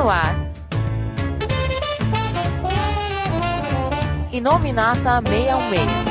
no 0.00 0.08
ar. 0.08 0.34
Inominata 4.32 5.20
616. 5.28 6.10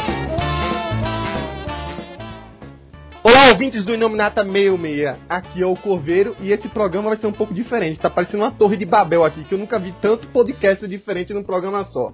Olá, 3.24 3.48
ouvintes 3.50 3.84
do 3.84 3.94
Inominata 3.96 4.44
66. 4.44 5.26
Aqui 5.28 5.64
é 5.64 5.66
o 5.66 5.74
Corveiro 5.74 6.36
e 6.40 6.52
esse 6.52 6.70
programa 6.70 7.10
vai 7.10 7.18
ser 7.18 7.26
um 7.26 7.32
pouco 7.32 7.52
diferente. 7.52 8.00
Tá 8.00 8.12
parecendo 8.12 8.44
uma 8.44 8.52
torre 8.52 8.78
de 8.78 8.86
Babel 8.86 9.26
aqui, 9.26 9.44
que 9.44 9.56
eu 9.56 9.58
nunca 9.58 9.80
vi 9.80 9.92
tanto 10.00 10.28
podcast 10.28 10.88
diferente 10.88 11.34
num 11.34 11.44
programa 11.44 11.84
só. 11.86 12.14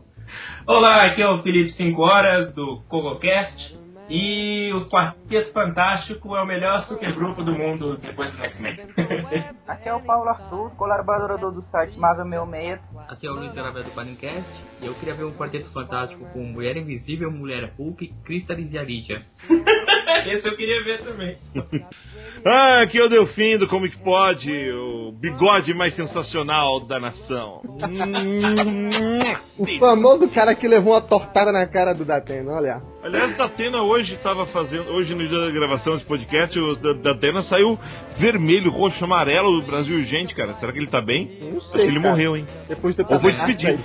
Olá, 0.66 1.04
aqui 1.04 1.21
é 1.21 1.30
o 1.30 1.44
Felipe 1.44 1.71
5 1.71 2.02
Horas 2.02 2.55
do 2.55 2.84
CogoCast. 2.88 3.84
E 4.08 4.72
o 4.73 4.88
Quarteto 4.88 5.52
Fantástico 5.52 6.36
é 6.36 6.41
o 6.41 6.46
melhor 6.46 6.86
supergrupo 6.88 7.44
do 7.44 7.54
mundo 7.54 7.98
depois 7.98 8.32
do 8.32 8.44
X-Men. 8.44 8.77
Aqui 9.68 9.90
é 9.90 9.94
o 9.94 10.02
Paulo 10.02 10.30
Arthur, 10.30 10.76
colaborador 10.76 11.52
do 11.52 11.62
site 11.62 11.98
Marvel 11.98 12.46
66. 12.46 12.80
Aqui 13.10 13.26
é 13.26 13.32
o 13.32 13.34
Luiz 13.34 13.58
através 13.58 13.86
do 13.86 13.91
Panicast 13.91 14.63
e 14.82 14.86
eu 14.86 14.94
queria 14.94 15.16
ver 15.16 15.26
um 15.26 15.34
Quarteto 15.34 15.72
Fantástico 15.73 16.23
com 16.34 16.44
Mulher 16.44 16.77
Invisível, 16.77 17.32
Mulher 17.32 17.73
Hulk, 17.77 18.13
Crystallis 18.23 18.72
e 18.72 18.77
Aridia. 18.77 19.18
Esse 20.27 20.48
eu 20.48 20.55
queria 20.55 20.84
ver 20.84 21.04
também. 21.04 21.38
Ah, 22.45 22.81
aqui 22.81 22.99
é 22.99 23.03
o 23.03 23.09
Delfim 23.09 23.57
do 23.57 23.67
Como 23.67 23.89
que 23.89 23.97
Pode, 23.97 24.52
o 24.71 25.11
bigode 25.11 25.73
mais 25.73 25.95
sensacional 25.95 26.79
da 26.79 26.99
nação. 26.99 27.61
o 29.57 29.65
famoso 29.79 30.29
cara 30.29 30.53
que 30.53 30.67
levou 30.67 30.93
uma 30.93 31.01
tortada 31.01 31.51
na 31.51 31.65
cara 31.65 31.93
do 31.93 32.05
Datena, 32.05 32.51
olha. 32.51 32.82
Aliás, 33.04 33.37
Datena 33.37 33.82
hoje 33.82 34.13
estava 34.13 34.45
fazendo, 34.48 34.90
hoje 34.91 35.13
no 35.13 35.27
dia 35.27 35.40
da 35.40 35.51
gravação 35.51 35.93
desse 35.93 36.05
podcast, 36.05 36.57
o 36.59 36.76
Datena 36.76 37.43
saiu 37.43 37.79
vermelho, 38.17 38.71
roxo, 38.71 39.04
amarelo 39.04 39.60
do 39.60 39.65
Brasil 39.65 39.98
urgente, 39.98 40.34
cara. 40.34 40.55
Será 40.55 40.71
que 40.71 40.79
ele 40.79 40.87
tá 40.87 41.01
bem? 41.01 41.29
Não 41.51 41.62
sei. 41.62 41.87
Ele 41.87 41.99
cara. 41.99 42.10
morreu, 42.10 42.35
hein? 42.35 42.45
Depois 42.67 42.95
de 42.95 43.01
Ou 43.01 43.20
foi 43.20 43.34
despedido. 43.34 43.84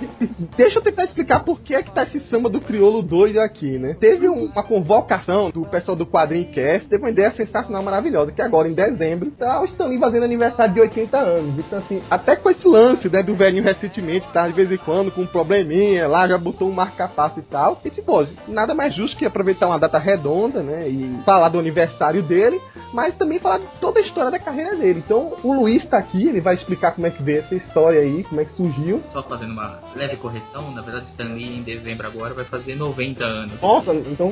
Deixa 0.57 0.79
eu 0.79 0.83
tentar 0.83 1.03
explicar 1.03 1.41
por 1.41 1.61
que 1.61 1.75
é 1.75 1.83
que 1.83 1.93
tá 1.93 2.03
esse 2.03 2.19
samba 2.29 2.49
do 2.49 2.59
crioulo 2.59 3.01
doido 3.01 3.39
aqui, 3.39 3.77
né? 3.77 3.95
Teve 3.99 4.27
um, 4.29 4.45
uma 4.45 4.63
convocação 4.63 5.49
do 5.49 5.65
pessoal 5.65 5.95
do 5.95 6.05
Quadrinho 6.05 6.51
Cast, 6.51 6.89
teve 6.89 7.03
uma 7.03 7.11
ideia 7.11 7.29
sensacional, 7.31 7.83
maravilhosa, 7.83 8.30
que 8.31 8.41
agora 8.41 8.69
em 8.69 8.73
dezembro 8.73 9.31
tá 9.31 9.61
o 9.61 9.65
Stanley 9.65 9.99
fazendo 9.99 10.23
aniversário 10.23 10.73
de 10.73 10.79
80 10.79 11.17
anos. 11.17 11.59
Então, 11.59 11.79
assim, 11.79 12.01
até 12.09 12.35
com 12.35 12.49
esse 12.49 12.67
lance, 12.67 13.09
né, 13.09 13.23
do 13.23 13.35
velhinho 13.35 13.63
recentemente, 13.63 14.27
tá 14.33 14.47
de 14.47 14.53
vez 14.53 14.71
em 14.71 14.77
quando 14.77 15.11
com 15.11 15.21
um 15.21 15.27
probleminha 15.27 16.07
lá, 16.07 16.27
já 16.27 16.37
botou 16.37 16.69
um 16.69 16.73
marca-passo 16.73 17.39
e 17.39 17.43
tal. 17.43 17.79
E 17.83 17.89
tipo, 17.89 18.25
nada 18.47 18.73
mais 18.73 18.93
justo 18.93 19.17
que 19.17 19.25
aproveitar 19.25 19.67
uma 19.67 19.79
data 19.79 19.97
redonda, 19.97 20.61
né, 20.61 20.87
e 20.87 21.19
falar 21.25 21.49
do 21.49 21.59
aniversário 21.59 22.21
dele, 22.23 22.59
mas 22.93 23.15
também 23.15 23.39
falar 23.39 23.59
de 23.59 23.65
toda 23.79 23.99
a 23.99 24.03
história 24.03 24.31
da 24.31 24.39
carreira 24.39 24.75
dele. 24.75 25.01
Então, 25.05 25.33
o 25.43 25.53
Luiz 25.53 25.85
tá 25.85 25.97
aqui, 25.97 26.27
ele 26.27 26.41
vai 26.41 26.55
explicar 26.55 26.91
como 26.91 27.07
é 27.07 27.09
que 27.09 27.23
veio 27.23 27.39
essa 27.39 27.55
história 27.55 27.99
aí, 27.99 28.23
como 28.23 28.41
é 28.41 28.45
que 28.45 28.53
surgiu. 28.53 29.01
Só 29.13 29.23
fazendo 29.23 29.51
uma 29.51 29.79
leve 29.95 30.17
correção, 30.17 30.71
na 30.71 30.81
verdade, 30.81 31.05
Stan 31.11 31.33
Lee 31.33 31.57
em 31.57 31.63
dezembro 31.63 32.07
agora 32.07 32.33
vai 32.33 32.45
fazer 32.45 32.75
90 32.75 33.23
anos. 33.23 33.61
Nossa, 33.61 33.93
então. 33.93 34.31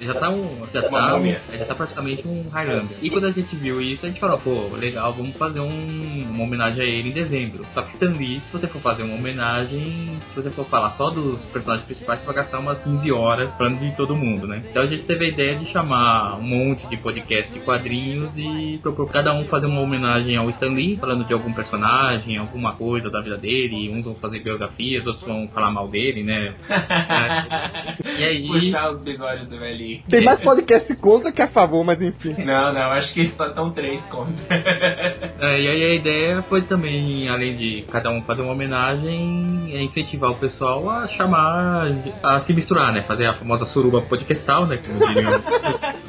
Já 0.00 0.14
tá 0.14 0.30
um. 0.30 0.66
Já 0.72 0.82
tá, 0.82 1.16
um, 1.16 1.30
já 1.30 1.64
tá 1.66 1.74
praticamente 1.74 2.26
um 2.26 2.48
Highlander. 2.48 2.96
E 3.00 3.10
quando 3.10 3.23
a 3.26 3.30
gente 3.30 3.54
viu 3.56 3.80
isso, 3.80 4.04
a 4.04 4.08
gente 4.08 4.20
falou, 4.20 4.38
pô, 4.38 4.76
legal, 4.76 5.12
vamos 5.12 5.36
fazer 5.36 5.60
um, 5.60 6.26
uma 6.30 6.44
homenagem 6.44 6.82
a 6.82 6.86
ele 6.86 7.10
em 7.10 7.12
dezembro. 7.12 7.64
Só 7.72 7.82
que 7.82 7.94
Stan 7.94 8.12
Lee, 8.16 8.40
se 8.40 8.52
você 8.52 8.66
for 8.66 8.80
fazer 8.80 9.02
uma 9.02 9.16
homenagem, 9.16 10.18
se 10.32 10.36
você 10.36 10.50
for 10.50 10.64
falar 10.64 10.90
só 10.90 11.10
dos 11.10 11.44
personagens 11.46 11.86
principais, 11.86 12.20
você 12.20 12.26
vai 12.26 12.34
gastar 12.36 12.58
umas 12.58 12.78
15 12.82 13.12
horas 13.12 13.50
falando 13.56 13.80
de 13.80 13.96
todo 13.96 14.14
mundo, 14.14 14.46
né? 14.46 14.62
Então 14.68 14.82
a 14.82 14.86
gente 14.86 15.04
teve 15.04 15.24
a 15.24 15.28
ideia 15.28 15.56
de 15.56 15.66
chamar 15.66 16.38
um 16.38 16.42
monte 16.42 16.88
de 16.88 16.96
podcast 16.96 17.52
de 17.52 17.60
quadrinhos 17.60 18.30
e 18.36 18.78
propor 18.82 19.10
cada 19.10 19.34
um 19.34 19.44
fazer 19.44 19.66
uma 19.66 19.80
homenagem 19.80 20.36
ao 20.36 20.50
Stan 20.50 20.70
Lee, 20.70 20.96
falando 20.96 21.24
de 21.24 21.32
algum 21.32 21.52
personagem, 21.52 22.36
alguma 22.36 22.74
coisa 22.74 23.10
da 23.10 23.20
vida 23.20 23.36
dele. 23.36 23.90
Uns 23.90 24.04
vão 24.04 24.14
fazer 24.16 24.40
biografias, 24.40 25.06
outros 25.06 25.26
vão 25.26 25.48
falar 25.48 25.70
mal 25.70 25.88
dele, 25.88 26.22
né? 26.22 26.54
e 28.04 28.24
aí. 28.24 28.46
Puxar 28.46 28.90
os 28.90 29.02
bigodes 29.02 29.46
do 29.46 29.58
velhinho. 29.58 30.02
Tem 30.08 30.24
mais 30.24 30.40
podcast 30.42 30.94
contra 31.00 31.32
que 31.32 31.42
a 31.42 31.48
favor, 31.48 31.84
mas 31.84 32.00
enfim. 32.00 32.34
Não, 32.44 32.72
não, 32.72 32.90
acho 32.92 33.13
que 33.14 33.32
só 33.36 33.46
estão 33.46 33.70
três 33.70 34.02
contra. 34.06 34.34
é, 35.40 35.60
e 35.60 35.68
aí 35.68 35.84
a 35.84 35.94
ideia 35.94 36.42
foi 36.42 36.62
também, 36.62 37.28
além 37.28 37.56
de 37.56 37.84
cada 37.90 38.10
um 38.10 38.20
fazer 38.22 38.42
uma 38.42 38.52
homenagem, 38.52 39.70
é 39.72 39.82
incentivar 39.82 40.30
o 40.30 40.34
pessoal 40.34 40.90
a 40.90 41.06
chamar, 41.06 41.92
a 42.22 42.40
se 42.40 42.52
misturar, 42.52 42.92
né? 42.92 43.02
Fazer 43.02 43.26
a 43.26 43.34
famosa 43.34 43.64
suruba 43.64 44.02
podcastal, 44.02 44.66
né? 44.66 44.78
Como 44.78 45.06
diriam 45.06 45.40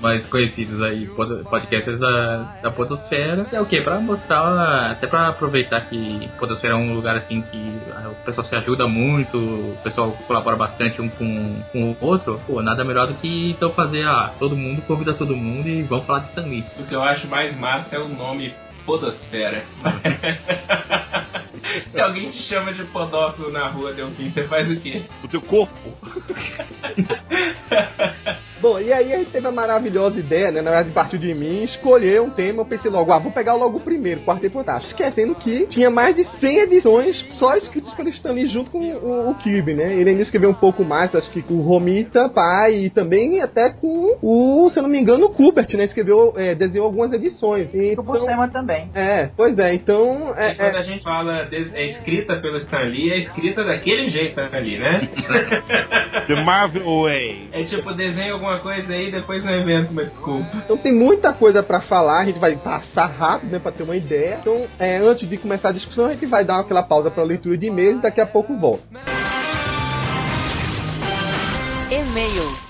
mais 0.01 0.25
conhecidos 0.27 0.81
aí, 0.81 1.07
podcasters 1.49 1.99
da, 1.99 2.37
da 2.63 2.71
Podosfera. 2.71 3.45
É 3.51 3.61
o 3.61 3.65
que? 3.65 3.79
Pra 3.81 3.99
mostrar, 3.99 4.91
até 4.91 5.05
pra 5.05 5.27
aproveitar 5.27 5.81
que 5.81 6.27
Podosfera 6.39 6.73
é 6.73 6.77
um 6.77 6.95
lugar 6.95 7.15
assim 7.15 7.41
que 7.41 7.79
o 8.05 8.25
pessoal 8.25 8.47
se 8.47 8.55
ajuda 8.55 8.87
muito, 8.87 9.37
o 9.37 9.77
pessoal 9.83 10.11
colabora 10.25 10.55
bastante 10.55 11.01
um 11.01 11.09
com, 11.09 11.61
com 11.71 11.91
o 11.91 11.97
outro. 12.01 12.39
Pô, 12.47 12.61
nada 12.61 12.83
melhor 12.83 13.07
do 13.07 13.13
que 13.15 13.51
então 13.51 13.71
fazer, 13.71 14.07
ah, 14.07 14.31
todo 14.39 14.55
mundo 14.55 14.81
convida 14.87 15.13
todo 15.13 15.35
mundo 15.35 15.67
e 15.67 15.83
vamos 15.83 16.05
falar 16.05 16.19
de. 16.19 16.45
O 16.79 16.85
que 16.95 16.97
eu 16.97 17.03
acho 17.03 17.27
mais 17.27 17.53
massa 17.57 17.97
é 17.97 17.99
o 17.99 18.07
nome 18.07 18.53
Podosfera. 18.85 19.65
Se 21.91 21.99
alguém 21.99 22.31
te 22.31 22.41
chama 22.43 22.71
de 22.71 22.85
podófilo 22.85 23.51
na 23.51 23.67
rua, 23.67 23.91
Delfim, 23.91 24.29
você 24.29 24.47
faz 24.47 24.71
o 24.71 24.79
quê? 24.79 25.01
O 25.21 25.27
teu 25.27 25.41
corpo. 25.41 25.75
Bom, 28.65 28.79
e 28.79 28.91
aí 28.91 29.13
a 29.13 29.19
gente 29.19 29.29
teve 29.29 29.45
a 29.45 29.51
maravilhosa 29.51 30.19
ideia, 30.19 30.51
né? 30.51 30.59
Na 30.59 30.71
verdade, 30.71 30.89
partiu 30.89 31.19
de 31.19 31.35
mim, 31.35 31.65
escolher 31.65 32.19
um 32.19 32.31
tema. 32.31 32.61
Eu 32.61 32.65
pensei 32.65 32.89
logo, 32.89 33.11
ah, 33.11 33.19
vou 33.19 33.31
pegar 33.31 33.53
logo 33.53 33.77
o 33.77 33.79
primeiro, 33.79 34.21
Quarteto 34.21 34.55
Fantástico. 34.55 34.91
Esquecendo 34.91 35.35
que 35.35 35.67
tinha 35.67 35.91
mais 35.91 36.15
de 36.15 36.25
100 36.25 36.57
edições 36.61 37.15
só 37.37 37.55
escritas 37.55 37.93
pelo 37.93 38.09
Stanley 38.09 38.47
junto 38.47 38.71
com 38.71 38.79
o, 38.79 39.29
o 39.29 39.35
Kirby, 39.35 39.75
né? 39.75 39.93
Ele 39.93 40.09
ainda 40.09 40.23
escreveu 40.23 40.49
um 40.49 40.55
pouco 40.55 40.83
mais, 40.83 41.13
acho 41.13 41.29
que 41.29 41.43
com 41.43 41.53
o 41.53 41.61
Romita, 41.61 42.27
pai, 42.27 42.85
e 42.85 42.89
também 42.89 43.39
até 43.39 43.69
com 43.69 44.17
o, 44.19 44.67
se 44.71 44.79
eu 44.79 44.81
não 44.81 44.89
me 44.89 44.99
engano, 44.99 45.27
o 45.27 45.29
Kubert, 45.29 45.71
né? 45.77 45.85
Escreveu, 45.85 46.33
é, 46.35 46.55
desenhou 46.55 46.87
algumas 46.87 47.13
edições. 47.13 47.71
E 47.71 47.93
o 47.95 48.01
Buscema 48.01 48.47
também. 48.47 48.89
É, 48.95 49.29
pois 49.37 49.59
é, 49.59 49.75
então. 49.75 50.33
É, 50.35 50.53
e 50.53 50.55
quando 50.55 50.75
a 50.77 50.81
gente 50.81 51.03
fala 51.03 51.43
de, 51.43 51.71
é 51.75 51.91
escrita 51.91 52.35
pelo 52.37 52.57
Stanley, 52.57 53.11
é 53.11 53.17
escrita 53.19 53.63
daquele 53.63 54.09
jeito 54.09 54.39
ali, 54.39 54.79
né? 54.79 55.07
The 56.25 56.43
Marvel 56.43 57.03
Way. 57.03 57.49
É 57.51 57.63
tipo, 57.65 57.93
desenha 57.93 58.33
alguma 58.33 58.54
coisa 58.59 58.93
aí 58.93 59.11
depois 59.11 59.43
no 59.43 59.51
evento, 59.51 59.91
uma 59.91 60.03
desculpa. 60.03 60.47
Então 60.55 60.77
tem 60.77 60.93
muita 60.93 61.33
coisa 61.33 61.61
para 61.63 61.81
falar, 61.81 62.19
a 62.19 62.25
gente 62.25 62.39
vai 62.39 62.55
passar 62.55 63.05
rápido, 63.07 63.51
né, 63.51 63.59
pra 63.59 63.71
ter 63.71 63.83
uma 63.83 63.95
ideia. 63.95 64.37
Então, 64.41 64.65
é, 64.79 64.97
antes 64.97 65.27
de 65.27 65.37
começar 65.37 65.69
a 65.69 65.73
discussão, 65.73 66.05
a 66.05 66.13
gente 66.13 66.25
vai 66.25 66.43
dar 66.43 66.59
aquela 66.59 66.83
pausa 66.83 67.09
para 67.11 67.23
leitura 67.23 67.57
de 67.57 67.67
e-mails 67.67 67.99
e 67.99 68.01
daqui 68.01 68.21
a 68.21 68.25
pouco 68.25 68.55
volta. 68.55 68.83
E-mails. 71.91 72.64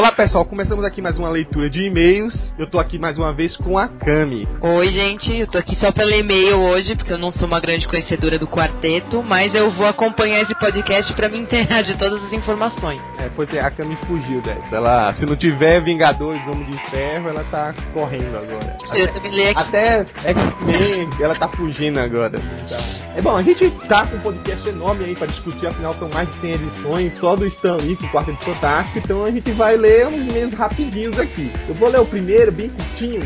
Olá 0.00 0.12
pessoal, 0.12 0.46
começamos 0.46 0.82
aqui 0.82 1.02
mais 1.02 1.18
uma 1.18 1.28
leitura 1.28 1.68
de 1.68 1.82
e-mails. 1.82 2.34
Eu 2.58 2.66
tô 2.66 2.78
aqui 2.78 2.98
mais 2.98 3.18
uma 3.18 3.34
vez 3.34 3.54
com 3.58 3.76
a 3.76 3.86
Cami. 3.86 4.48
Oi, 4.62 4.88
gente, 4.88 5.30
eu 5.40 5.46
tô 5.46 5.58
aqui 5.58 5.76
só 5.76 5.92
pelo 5.92 6.10
e-mail 6.10 6.56
hoje, 6.56 6.96
porque 6.96 7.12
eu 7.12 7.18
não 7.18 7.30
sou 7.30 7.46
uma 7.46 7.60
grande 7.60 7.86
conhecedora 7.86 8.38
do 8.38 8.46
quarteto, 8.46 9.22
mas 9.22 9.54
eu 9.54 9.70
vou 9.70 9.86
acompanhar 9.86 10.40
esse 10.40 10.58
podcast 10.58 11.12
para 11.12 11.28
me 11.28 11.36
inteirar 11.40 11.82
de 11.82 11.98
todas 11.98 12.18
as 12.24 12.32
informações. 12.32 12.98
É, 13.18 13.56
é, 13.56 13.60
a 13.60 13.70
Cami 13.70 13.94
fugiu 14.06 14.40
dessa. 14.40 14.74
Ela, 14.74 15.12
se 15.16 15.26
não 15.26 15.36
tiver 15.36 15.82
Vingadores, 15.82 16.40
Homem 16.46 16.70
de 16.70 16.78
Ferro, 16.88 17.28
ela 17.28 17.44
tá 17.44 17.74
correndo 17.92 18.38
agora. 18.38 18.78
Eu 18.94 19.04
até, 19.04 19.12
também 19.12 19.32
leio 19.32 19.50
aqui. 19.50 19.68
Até 19.68 19.98
X-Men, 19.98 21.10
ela 21.20 21.34
tá 21.34 21.48
fugindo 21.48 21.98
agora. 22.00 22.30
Tá. 22.30 22.78
É 23.16 23.20
bom, 23.20 23.36
a 23.36 23.42
gente 23.42 23.68
tá 23.86 24.06
com 24.06 24.16
um 24.16 24.20
podcast 24.20 24.66
enorme 24.66 25.04
aí 25.04 25.14
pra 25.14 25.26
discutir, 25.26 25.66
afinal 25.66 25.92
são 25.96 26.08
mais 26.08 26.26
de 26.32 26.40
100 26.40 26.52
edições 26.52 27.18
só 27.18 27.36
do 27.36 27.46
Stan 27.48 27.76
Lee 27.76 27.96
com 27.96 28.06
o 28.06 28.08
Quarteto 28.08 28.38
Fantástico, 28.38 28.98
então 28.98 29.24
a 29.24 29.30
gente 29.30 29.50
vai 29.50 29.76
ler 29.76 29.89
uns 30.06 30.26
e-mails 30.28 30.54
rapidinhos 30.54 31.18
aqui. 31.18 31.50
Eu 31.68 31.74
vou 31.74 31.88
ler 31.88 32.00
o 32.00 32.06
primeiro, 32.06 32.52
bem 32.52 32.68
curtinho. 32.68 33.20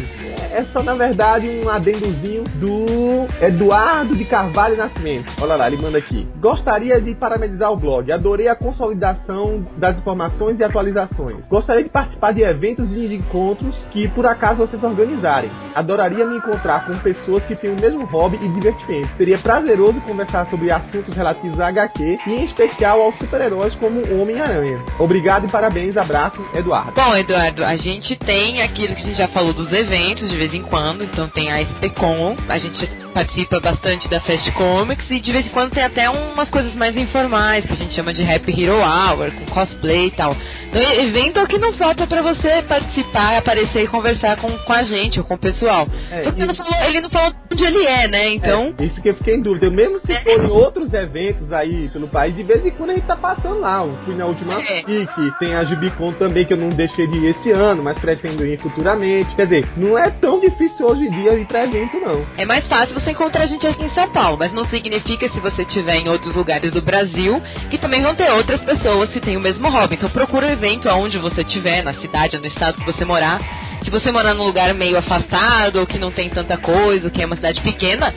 É 0.54 0.62
só, 0.66 0.84
na 0.84 0.94
verdade, 0.94 1.48
um 1.48 1.68
adendozinho 1.68 2.44
do 2.54 3.26
Eduardo 3.44 4.14
de 4.14 4.24
Carvalho 4.24 4.76
Nascimento. 4.76 5.26
Olha 5.42 5.56
lá, 5.56 5.66
ele 5.66 5.82
manda 5.82 5.98
aqui. 5.98 6.28
Gostaria 6.36 7.00
de 7.00 7.12
parabenizar 7.16 7.72
o 7.72 7.76
blog. 7.76 8.12
Adorei 8.12 8.46
a 8.46 8.54
consolidação 8.54 9.66
das 9.76 9.98
informações 9.98 10.60
e 10.60 10.62
atualizações. 10.62 11.44
Gostaria 11.48 11.82
de 11.82 11.90
participar 11.90 12.32
de 12.32 12.42
eventos 12.42 12.88
e 12.92 13.08
de 13.08 13.16
encontros 13.16 13.76
que, 13.90 14.06
por 14.08 14.26
acaso, 14.26 14.58
vocês 14.58 14.80
organizarem. 14.84 15.50
Adoraria 15.74 16.24
me 16.24 16.36
encontrar 16.36 16.86
com 16.86 16.94
pessoas 16.98 17.42
que 17.44 17.56
têm 17.56 17.70
o 17.70 17.80
mesmo 17.80 18.04
hobby 18.04 18.38
e 18.40 18.48
divertimento. 18.52 19.08
Seria 19.16 19.38
prazeroso 19.38 20.00
conversar 20.02 20.48
sobre 20.48 20.72
assuntos 20.72 21.16
relativos 21.16 21.58
a 21.58 21.66
HQ 21.66 22.16
e, 22.28 22.30
em 22.30 22.44
especial, 22.44 23.00
aos 23.00 23.16
super-heróis 23.16 23.74
como 23.74 24.00
Homem-Aranha. 24.20 24.78
Obrigado 25.00 25.46
e 25.46 25.50
parabéns. 25.50 25.96
Abraço, 25.96 26.40
Eduardo. 26.54 26.92
Bom, 26.94 27.14
Eduardo, 27.16 27.64
a 27.64 27.76
gente 27.76 28.16
tem 28.16 28.60
aquilo 28.60 28.94
que 28.94 29.02
a 29.02 29.04
gente 29.04 29.16
já 29.16 29.28
falou 29.28 29.52
dos 29.52 29.72
eventos 29.72 30.28
de 30.28 30.36
vez 30.36 30.54
em 30.54 30.62
quando, 30.62 31.04
então 31.04 31.28
tem 31.28 31.50
a 31.50 31.60
SPCon, 31.62 32.36
a 32.48 32.58
gente 32.58 32.86
participa 33.12 33.60
bastante 33.60 34.08
da 34.08 34.20
Fast 34.20 34.50
Comics 34.52 35.10
e 35.10 35.20
de 35.20 35.30
vez 35.30 35.46
em 35.46 35.50
quando 35.50 35.70
tem 35.70 35.84
até 35.84 36.10
umas 36.10 36.50
coisas 36.50 36.74
mais 36.74 36.96
informais, 36.96 37.64
que 37.64 37.72
a 37.72 37.76
gente 37.76 37.94
chama 37.94 38.12
de 38.12 38.22
Happy 38.22 38.52
Hero 38.52 38.78
Hour, 38.78 39.30
com 39.32 39.44
cosplay 39.52 40.08
e 40.08 40.10
tal. 40.10 40.36
Evento 40.78 41.38
é 41.40 41.46
que 41.46 41.58
não 41.58 41.72
falta 41.72 42.06
pra 42.06 42.22
você 42.22 42.62
participar, 42.62 43.36
aparecer 43.38 43.84
e 43.84 43.86
conversar 43.86 44.36
com, 44.36 44.48
com 44.58 44.72
a 44.72 44.82
gente 44.82 45.18
ou 45.18 45.24
com 45.24 45.34
o 45.34 45.38
pessoal. 45.38 45.86
É, 46.10 46.24
Só 46.24 46.32
que 46.32 46.42
e- 46.42 46.46
não 46.46 46.54
falou- 46.54 46.74
ele 46.88 47.00
não 47.00 47.10
falou 47.10 47.32
onde 47.52 47.64
ele 47.64 47.84
é, 47.86 48.08
né? 48.08 48.28
Então. 48.34 48.74
É, 48.78 48.84
isso 48.84 49.00
que 49.00 49.08
eu 49.10 49.14
fiquei 49.14 49.36
em 49.36 49.42
dúvida. 49.42 49.70
Mesmo 49.70 49.98
se 50.00 50.06
for 50.22 50.30
em 50.44 50.46
outros 50.46 50.92
eventos 50.92 51.52
aí 51.52 51.88
pelo 51.90 52.08
país, 52.08 52.34
de 52.34 52.42
vez 52.42 52.64
em 52.64 52.70
quando 52.70 52.90
a 52.90 52.94
gente 52.94 53.06
tá 53.06 53.16
passando 53.16 53.60
lá. 53.60 53.84
Eu 53.84 53.96
fui 54.04 54.14
na 54.14 54.26
última 54.26 54.60
É. 54.60 54.82
FIC, 54.82 55.32
tem 55.38 55.54
a 55.54 55.64
Jubicon 55.64 56.12
também, 56.12 56.44
que 56.44 56.52
eu 56.52 56.58
não 56.58 56.68
deixei 56.68 57.06
de 57.06 57.18
ir 57.18 57.26
esse 57.30 57.52
ano, 57.52 57.82
mas 57.82 57.98
pretendo 57.98 58.44
ir 58.46 58.58
futuramente. 58.58 59.34
Quer 59.36 59.46
dizer, 59.46 59.64
não 59.76 59.96
é 59.98 60.10
tão 60.10 60.40
difícil 60.40 60.86
hoje 60.86 61.04
em 61.04 61.08
dia 61.08 61.34
ir 61.38 61.46
pra 61.46 61.64
evento, 61.64 61.98
não. 62.00 62.24
É 62.36 62.44
mais 62.44 62.66
fácil 62.66 62.94
você 62.94 63.10
encontrar 63.12 63.44
a 63.44 63.46
gente 63.46 63.66
aqui 63.66 63.84
em 63.84 63.90
São 63.94 64.08
Paulo, 64.10 64.36
mas 64.38 64.52
não 64.52 64.64
significa 64.64 65.28
se 65.28 65.38
você 65.40 65.62
estiver 65.62 65.96
em 65.96 66.08
outros 66.08 66.34
lugares 66.34 66.70
do 66.70 66.82
Brasil 66.82 67.40
que 67.70 67.78
também 67.78 68.02
vão 68.02 68.14
ter 68.14 68.30
outras 68.32 68.62
pessoas 68.64 69.10
que 69.10 69.20
têm 69.20 69.36
o 69.36 69.40
mesmo 69.40 69.68
hobby. 69.68 69.94
Então 69.94 70.10
procura 70.10 70.46
o 70.46 70.50
evento 70.50 70.63
aonde 70.88 71.18
você 71.18 71.42
estiver, 71.42 71.82
na 71.82 71.92
cidade 71.92 72.38
no 72.38 72.46
estado 72.46 72.78
que 72.78 72.84
você 72.84 73.04
morar. 73.04 73.38
Se 73.82 73.90
você 73.90 74.10
morar 74.10 74.32
num 74.32 74.44
lugar 74.44 74.72
meio 74.72 74.96
afastado 74.96 75.76
ou 75.76 75.86
que 75.86 75.98
não 75.98 76.10
tem 76.10 76.30
tanta 76.30 76.56
coisa, 76.56 77.10
que 77.10 77.22
é 77.22 77.26
uma 77.26 77.36
cidade 77.36 77.60
pequena, 77.60 78.14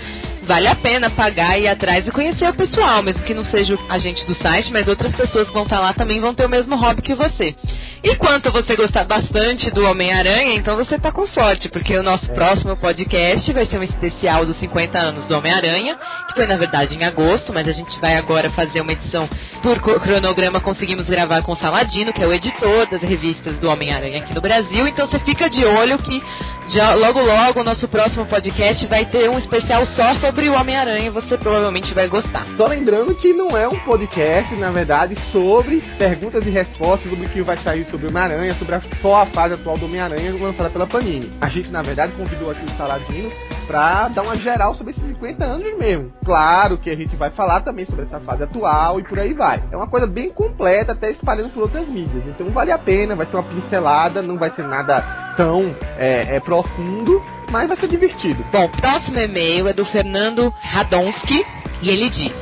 vale 0.47 0.67
a 0.67 0.75
pena 0.75 1.09
pagar 1.09 1.59
e 1.59 1.63
ir 1.63 1.67
atrás 1.67 2.07
e 2.07 2.11
conhecer 2.11 2.49
o 2.49 2.53
pessoal, 2.53 3.03
mesmo 3.03 3.23
que 3.23 3.33
não 3.33 3.43
seja 3.43 3.77
a 3.89 3.97
gente 3.97 4.25
do 4.25 4.33
site, 4.33 4.71
mas 4.71 4.87
outras 4.87 5.13
pessoas 5.13 5.47
que 5.47 5.53
vão 5.53 5.63
estar 5.63 5.81
lá 5.81 5.93
também 5.93 6.21
vão 6.21 6.33
ter 6.33 6.45
o 6.45 6.49
mesmo 6.49 6.75
hobby 6.77 7.01
que 7.01 7.13
você. 7.13 7.53
E 8.01 8.15
quanto 8.15 8.51
você 8.51 8.75
gostar 8.75 9.03
bastante 9.03 9.69
do 9.71 9.83
Homem-Aranha, 9.83 10.55
então 10.55 10.77
você 10.77 10.97
tá 10.97 11.11
com 11.11 11.27
sorte, 11.27 11.67
porque 11.67 11.97
o 11.97 12.03
nosso 12.03 12.27
próximo 12.29 12.77
podcast 12.77 13.51
vai 13.51 13.65
ser 13.65 13.77
um 13.77 13.83
especial 13.83 14.45
dos 14.45 14.57
50 14.57 14.97
anos 14.97 15.25
do 15.25 15.35
Homem-Aranha, 15.35 15.97
que 16.27 16.35
foi 16.35 16.45
na 16.45 16.55
verdade 16.55 16.95
em 16.95 17.03
agosto, 17.03 17.51
mas 17.53 17.67
a 17.67 17.73
gente 17.73 17.99
vai 17.99 18.15
agora 18.15 18.47
fazer 18.47 18.79
uma 18.79 18.93
edição 18.93 19.27
por 19.61 19.79
cronograma. 19.99 20.61
Conseguimos 20.61 21.05
gravar 21.05 21.41
com 21.41 21.51
o 21.51 21.57
Saladino, 21.57 22.13
que 22.13 22.23
é 22.23 22.27
o 22.27 22.33
editor 22.33 22.87
das 22.89 23.03
revistas 23.03 23.57
do 23.57 23.69
Homem-Aranha 23.69 24.19
aqui 24.19 24.33
no 24.33 24.41
Brasil, 24.41 24.87
então 24.87 25.05
você 25.05 25.19
fica 25.19 25.49
de 25.49 25.65
olho 25.65 25.97
que 25.97 26.23
já 26.69 26.93
logo 26.93 27.19
logo 27.21 27.63
nosso 27.63 27.87
próximo 27.87 28.25
podcast 28.25 28.85
vai 28.87 29.05
ter 29.05 29.29
um 29.29 29.39
especial 29.39 29.85
só 29.87 30.15
sobre 30.15 30.49
o 30.49 30.53
Homem-Aranha, 30.53 31.09
você 31.11 31.37
provavelmente 31.37 31.93
vai 31.93 32.07
gostar. 32.07 32.45
Só 32.57 32.67
lembrando 32.67 33.15
que 33.15 33.33
não 33.33 33.55
é 33.55 33.67
um 33.67 33.79
podcast, 33.79 34.53
na 34.55 34.69
verdade, 34.69 35.15
sobre 35.31 35.81
perguntas 35.97 36.45
e 36.45 36.49
respostas 36.49 37.09
sobre 37.09 37.25
o 37.25 37.29
que 37.29 37.41
vai 37.41 37.57
sair 37.57 37.85
sobre 37.85 38.07
o 38.07 38.09
Homem-Aranha, 38.09 38.53
sobre 38.55 38.75
a, 38.75 38.81
só 39.01 39.21
a 39.21 39.25
fase 39.25 39.53
atual 39.53 39.77
do 39.77 39.85
Homem-Aranha 39.85 40.33
lançada 40.39 40.69
pela 40.69 40.85
Panini. 40.85 41.31
A 41.39 41.47
gente, 41.47 41.69
na 41.69 41.81
verdade, 41.81 42.11
convidou 42.13 42.51
aqui 42.51 42.65
o 42.65 42.77
Saladino 42.77 43.31
pra 43.65 44.07
dar 44.09 44.23
uma 44.23 44.35
geral 44.35 44.75
sobre 44.75 44.91
esses 44.91 45.06
50 45.19 45.43
anos 45.43 45.77
mesmo. 45.77 46.11
Claro 46.23 46.77
que 46.77 46.89
a 46.89 46.95
gente 46.95 47.15
vai 47.15 47.29
falar 47.31 47.61
também 47.61 47.85
sobre 47.85 48.05
essa 48.05 48.19
fase 48.19 48.43
atual 48.43 48.99
e 48.99 49.03
por 49.03 49.19
aí 49.19 49.33
vai. 49.33 49.61
É 49.71 49.75
uma 49.75 49.87
coisa 49.87 50.07
bem 50.07 50.31
completa, 50.31 50.93
até 50.93 51.11
espalhando 51.11 51.49
por 51.49 51.63
outras 51.63 51.87
mídias. 51.87 52.23
Então 52.27 52.49
vale 52.51 52.71
a 52.71 52.77
pena, 52.77 53.15
vai 53.15 53.25
ser 53.25 53.37
uma 53.37 53.43
pincelada, 53.43 54.21
não 54.21 54.35
vai 54.35 54.49
ser 54.51 54.63
nada 54.63 55.01
tão 55.35 55.75
é, 55.97 56.35
é, 56.35 56.39
profundo, 56.39 57.21
mas 57.51 57.67
vai 57.67 57.79
ser 57.79 57.87
divertido. 57.87 58.43
Bom, 58.51 58.67
próximo 58.79 59.19
e-mail 59.19 59.67
é 59.67 59.73
do 59.73 59.85
Fernando 59.85 60.53
Radonski 60.61 61.43
e 61.81 61.89
ele 61.89 62.09
diz: 62.09 62.33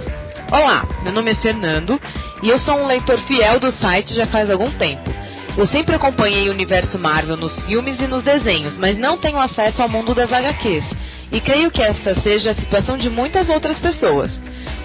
Olá, 0.51 0.85
meu 1.03 1.13
nome 1.13 1.31
é 1.31 1.35
Fernando 1.35 1.99
e 2.43 2.49
eu 2.49 2.57
sou 2.57 2.79
um 2.79 2.85
leitor 2.85 3.19
fiel 3.21 3.59
do 3.59 3.75
site 3.75 4.13
já 4.15 4.25
faz 4.25 4.49
algum 4.49 4.69
tempo. 4.71 5.24
Eu 5.57 5.65
sempre 5.65 5.95
acompanhei 5.95 6.49
o 6.49 6.51
universo 6.51 6.99
Marvel 6.99 7.37
nos 7.37 7.53
filmes 7.61 7.95
e 8.01 8.07
nos 8.07 8.25
desenhos, 8.25 8.77
mas 8.77 8.97
não 8.97 9.17
tenho 9.17 9.39
acesso 9.39 9.81
ao 9.81 9.87
mundo 9.87 10.13
das 10.13 10.33
HQs. 10.33 10.83
E 11.31 11.39
creio 11.39 11.71
que 11.71 11.81
esta 11.81 12.13
seja 12.19 12.51
a 12.51 12.55
situação 12.55 12.97
de 12.97 13.09
muitas 13.09 13.49
outras 13.49 13.79
pessoas. 13.79 14.29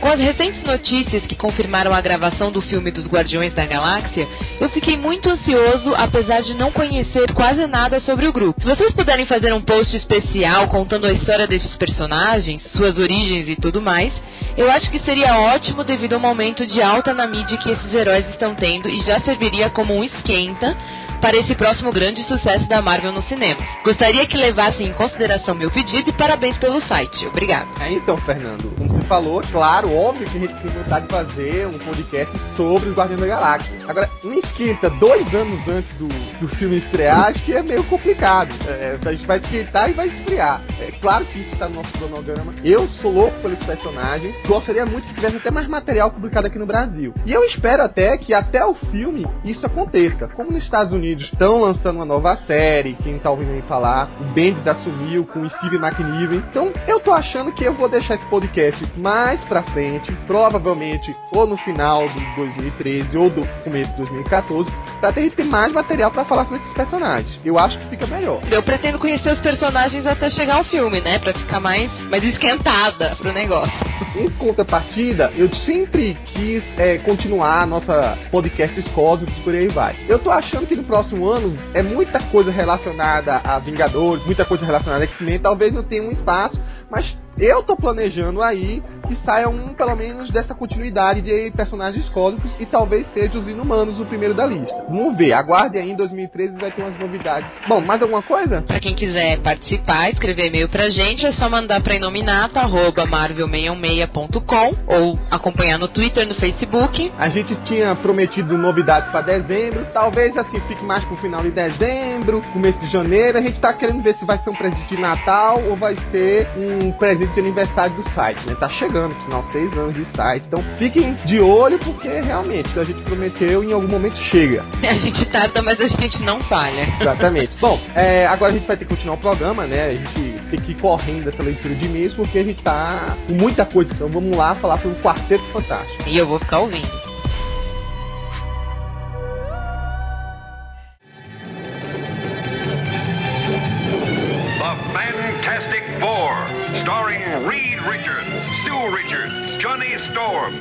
Com 0.01 0.09
as 0.09 0.21
recentes 0.21 0.63
notícias 0.63 1.25
que 1.25 1.35
confirmaram 1.35 1.93
a 1.93 2.01
gravação 2.01 2.53
do 2.53 2.63
filme 2.63 2.91
dos 2.91 3.07
Guardiões 3.07 3.53
da 3.53 3.67
Galáxia, 3.67 4.29
eu 4.61 4.69
fiquei 4.71 4.97
muito 4.97 5.29
ansioso, 5.29 5.93
apesar 5.95 6.41
de 6.41 6.55
não 6.55 6.71
conhecer 6.71 7.35
quase 7.35 7.67
nada 7.67 7.99
sobre 8.01 8.29
o 8.29 8.33
grupo. 8.33 8.63
Se 8.63 8.67
vocês 8.67 8.93
puderem 8.93 9.27
fazer 9.27 9.53
um 9.53 9.61
post 9.61 9.95
especial 9.95 10.69
contando 10.69 11.07
a 11.07 11.13
história 11.13 11.49
desses 11.49 11.75
personagens, 11.75 12.63
suas 12.73 12.97
origens 12.97 13.49
e 13.49 13.57
tudo 13.57 13.83
mais, 13.83 14.13
eu 14.57 14.71
acho 14.71 14.91
que 14.91 14.99
seria 15.01 15.39
ótimo 15.39 15.85
devido 15.85 16.15
ao 16.15 16.21
momento 16.21 16.67
de 16.67 16.83
alta 16.83 17.15
na 17.15 17.27
mídia 17.27 17.59
que 17.59 17.71
esses 17.71 17.93
heróis 17.93 18.29
estão 18.29 18.55
tendo 18.55 18.89
e 18.89 19.01
já 19.01 19.21
serviria 19.21 19.71
como 19.71 19.95
um 19.95 20.05
esquenta 20.05 20.77
para 21.21 21.37
esse 21.37 21.55
próximo 21.55 21.93
grande 21.93 22.23
sucesso 22.25 22.67
da 22.67 22.81
Marvel 22.81 23.13
no 23.13 23.23
cinema. 23.23 23.61
Gostaria 23.85 24.27
que 24.27 24.37
levassem 24.37 24.87
em 24.87 24.93
consideração 24.93 25.55
meu 25.55 25.71
pedido 25.71 26.09
e 26.09 26.13
parabéns 26.13 26.57
pelo 26.57 26.81
site. 26.81 27.27
Obrigado. 27.27 27.71
É, 27.81 27.93
então, 27.93 28.17
Fernando, 28.17 28.75
como 28.77 28.95
você 28.95 29.07
falou, 29.07 29.41
claro, 29.53 29.95
óbvio 29.95 30.29
que 30.29 30.39
a 30.39 30.41
gente 30.41 30.55
tem 30.55 30.71
vontade 30.71 31.07
de 31.07 31.13
fazer 31.13 31.67
um 31.67 31.79
podcast 31.79 32.35
sobre 32.57 32.89
os 32.89 32.97
Guardiões 32.97 33.21
da 33.21 33.27
Galáxia. 33.27 33.73
Agora, 33.87 34.09
um 34.25 34.33
esquenta 34.33 34.89
dois 34.91 35.33
anos 35.35 35.69
antes 35.69 35.93
do, 35.95 36.09
do 36.41 36.49
filme 36.57 36.79
estrear, 36.79 37.27
acho 37.27 37.43
que 37.43 37.53
é 37.53 37.63
meio 37.63 37.85
complicado. 37.85 38.51
É, 38.67 38.99
a 39.05 39.13
gente 39.13 39.27
vai 39.27 39.39
esquentar 39.39 39.91
e 39.91 39.93
vai 39.93 40.07
esfriar. 40.09 40.63
É 40.81 40.91
claro 41.01 41.25
que 41.27 41.41
isso 41.41 41.51
está 41.51 41.69
no 41.69 41.77
nosso 41.77 41.93
cronograma. 41.99 42.55
Eu 42.65 42.89
sou 42.89 43.13
louco 43.13 43.39
pelos 43.41 43.59
personagens. 43.59 44.35
Gostaria 44.51 44.85
muito 44.85 45.07
que 45.07 45.15
tivesse 45.15 45.37
até 45.37 45.49
mais 45.49 45.69
material 45.69 46.11
publicado 46.11 46.49
aqui 46.49 46.59
no 46.59 46.67
Brasil. 46.67 47.15
E 47.25 47.33
eu 47.33 47.45
espero 47.45 47.85
até 47.85 48.19
que 48.19 48.35
até 48.35 48.67
o 48.67 48.75
filme 48.75 49.25
isso 49.45 49.65
aconteça. 49.65 50.27
Como 50.27 50.51
nos 50.51 50.65
Estados 50.65 50.93
Unidos 50.93 51.27
estão 51.27 51.61
lançando 51.61 51.95
uma 51.95 52.05
nova 52.05 52.37
série, 52.49 52.95
quem 52.95 53.17
tá 53.21 53.31
ouvindo 53.31 53.53
aí 53.53 53.63
falar, 53.69 54.11
o 54.21 54.25
Bendis 54.35 54.67
assumiu 54.67 55.25
com 55.25 55.43
o 55.43 55.51
Steve 55.51 55.77
McNiven. 55.77 56.43
Então 56.51 56.73
eu 56.89 56.99
tô 56.99 57.13
achando 57.13 57.53
que 57.53 57.63
eu 57.63 57.75
vou 57.75 57.89
deixar 57.89 58.17
esse 58.17 58.27
podcast 58.27 58.85
mais 59.01 59.41
pra 59.45 59.63
frente, 59.63 60.13
provavelmente 60.27 61.13
ou 61.33 61.47
no 61.47 61.57
final 61.59 62.09
de 62.09 62.35
2013 62.35 63.17
ou 63.19 63.31
do 63.31 63.47
começo 63.63 63.93
de 63.93 63.99
2014, 63.99 64.69
pra 64.99 65.13
ter, 65.13 65.31
ter 65.31 65.45
mais 65.45 65.73
material 65.73 66.11
pra 66.11 66.25
falar 66.25 66.47
sobre 66.47 66.59
esses 66.59 66.73
personagens. 66.73 67.37
Eu 67.45 67.57
acho 67.57 67.79
que 67.79 67.87
fica 67.91 68.07
melhor. 68.09 68.41
Eu 68.51 68.65
pretendo 68.65 68.99
conhecer 68.99 69.33
os 69.33 69.39
personagens 69.39 70.05
até 70.05 70.29
chegar 70.29 70.57
ao 70.57 70.65
filme, 70.65 71.01
né? 71.01 71.21
Pra 71.21 71.33
ficar 71.33 71.61
mais, 71.61 71.89
mais 72.11 72.25
esquentada 72.25 73.15
pro 73.15 73.33
negócio. 73.33 73.71
Contrapartida, 74.39 75.31
eu 75.37 75.53
sempre 75.53 76.17
quis 76.27 76.63
é, 76.79 76.99
continuar 76.99 77.67
nossa 77.67 78.19
podcasts 78.31 78.85
cósmicos 78.93 79.37
por 79.43 79.55
aí 79.55 79.69
vai. 79.69 79.95
Eu 80.09 80.19
tô 80.19 80.31
achando 80.31 80.67
que 80.67 80.75
no 80.75 80.85
próximo 80.85 81.29
ano 81.29 81.57
é 81.75 81.83
muita 81.83 82.19
coisa 82.25 82.51
relacionada 82.51 83.41
a 83.45 83.59
Vingadores, 83.59 84.25
muita 84.27 84.45
coisa 84.45 84.65
relacionada 84.65 85.05
a 85.05 85.07
X-Men, 85.07 85.39
talvez 85.39 85.73
não 85.73 85.83
tenha 85.83 86.03
um 86.03 86.11
espaço, 86.11 86.61
mas 86.91 87.17
eu 87.39 87.63
tô 87.63 87.77
planejando 87.77 88.43
aí 88.43 88.83
que 89.09 89.15
saia 89.25 89.49
um, 89.49 89.73
pelo 89.75 89.95
menos, 89.97 90.31
dessa 90.31 90.55
continuidade 90.55 91.23
de 91.23 91.51
personagens 91.57 92.07
cósmicos 92.11 92.53
e 92.61 92.67
talvez 92.67 93.07
seja 93.13 93.37
os 93.39 93.49
Inumanos 93.49 93.99
o 93.99 94.05
primeiro 94.05 94.35
da 94.35 94.45
lista. 94.47 94.85
Vamos 94.89 95.17
ver, 95.17 95.33
aguarde 95.33 95.79
aí 95.79 95.91
em 95.91 95.97
2013 95.97 96.57
vai 96.57 96.71
ter 96.71 96.83
umas 96.83 96.97
novidades. 96.99 97.51
Bom, 97.67 97.81
mais 97.81 98.03
alguma 98.03 98.23
coisa? 98.23 98.61
Pra 98.63 98.79
quem 98.79 98.95
quiser 98.95 99.41
participar, 99.41 100.11
escrever 100.11 100.47
e-mail 100.49 100.69
pra 100.69 100.91
gente, 100.91 101.25
é 101.27 101.33
só 101.33 101.49
mandar 101.49 101.83
pra 101.83 101.97
inominato.marvel616.com 101.97 104.75
ou 104.87 105.19
acompanhar 105.31 105.79
no 105.79 105.89
Twitter, 105.89 106.29
no 106.29 106.35
Facebook. 106.35 107.11
A 107.19 107.31
gente 107.31 107.57
tinha 107.65 107.95
prometido 107.97 108.59
novidades 108.59 109.11
para 109.11 109.23
dezembro, 109.23 109.87
talvez 109.93 110.37
assim 110.37 110.61
fique 110.69 110.85
mais 110.85 111.03
pro 111.05 111.17
final 111.17 111.41
de 111.41 111.51
dezembro, 111.51 112.43
começo 112.53 112.79
de 112.79 112.93
janeiro. 112.93 113.39
A 113.39 113.41
gente 113.41 113.59
tá 113.59 113.73
querendo 113.73 114.03
ver 114.03 114.15
se 114.17 114.25
vai 114.25 114.39
ser 114.39 114.51
um 114.51 114.55
presente 114.55 114.89
de 114.89 115.01
Natal 115.01 115.61
ou 115.69 115.75
vai 115.75 115.97
ser 116.13 116.47
um 116.59 116.80
presente 116.93 117.33
de 117.35 117.41
aniversário 117.41 117.95
do 117.95 118.09
site, 118.11 118.47
né? 118.47 118.55
Tá 118.59 118.69
chegando, 118.69 119.15
por 119.15 119.25
sinal, 119.25 119.45
seis 119.53 119.77
anos 119.77 119.97
de 119.97 120.17
site. 120.17 120.45
Então 120.47 120.63
fiquem 120.77 121.15
de 121.27 121.41
olho 121.41 121.79
porque 121.79 122.21
realmente, 122.21 122.69
se 122.71 122.79
a 122.79 122.85
gente 122.85 123.01
prometeu, 123.03 123.63
em 123.65 123.73
algum 123.73 123.89
momento 123.89 124.17
chega. 124.17 124.65
A 124.83 124.95
gente 124.95 125.25
tarda, 125.27 125.63
mas 125.63 125.81
a 125.81 125.87
gente 125.87 126.23
não 126.23 126.41
falha. 126.41 126.83
Exatamente. 127.01 127.53
Bom, 127.61 127.79
é, 127.95 128.27
agora 128.27 128.51
a 128.51 128.55
gente 128.55 128.67
vai 128.67 128.77
ter 128.77 128.85
que 128.85 128.95
continuar 128.95 129.15
o 129.15 129.19
programa, 129.19 129.67
né? 129.67 129.87
A 129.87 129.95
gente 129.95 130.41
tem 130.51 130.61
que 130.61 130.73
ir 130.73 130.75
correndo 130.75 131.29
essa 131.29 131.43
leitura 131.43 131.75
de 131.75 131.87
e-mails 131.87 132.15
porque 132.15 132.39
a 132.39 132.45
gente 132.45 132.63
tá 132.63 133.17
com 133.27 133.35
muita 133.35 133.65
coisa. 133.65 133.91
Então 133.95 134.09
vamos 134.09 134.37
lá 134.37 134.55
falar 134.55 134.79
sobre 134.79 134.99
o 134.99 135.01
Quarteto 135.01 135.45
Fantástico. 135.53 136.09
E 136.09 136.19
eu 136.19 136.27
vou 136.27 136.39
ficar 136.41 136.61
ouvindo. 136.61 137.10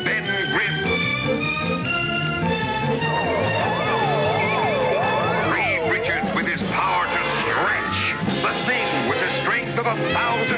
Ben 0.04 0.26
Grimm. 0.52 0.78
Reed 5.52 5.82
Richards 5.92 6.36
with 6.36 6.48
his 6.48 6.62
power 6.72 7.06
to 7.06 7.22
stretch. 7.42 8.00
The 8.42 8.54
Thing 8.68 9.10
with 9.10 9.20
the 9.20 9.32
strength 9.42 9.78
of 9.78 9.86
a 9.86 9.96
thousand 10.14 10.49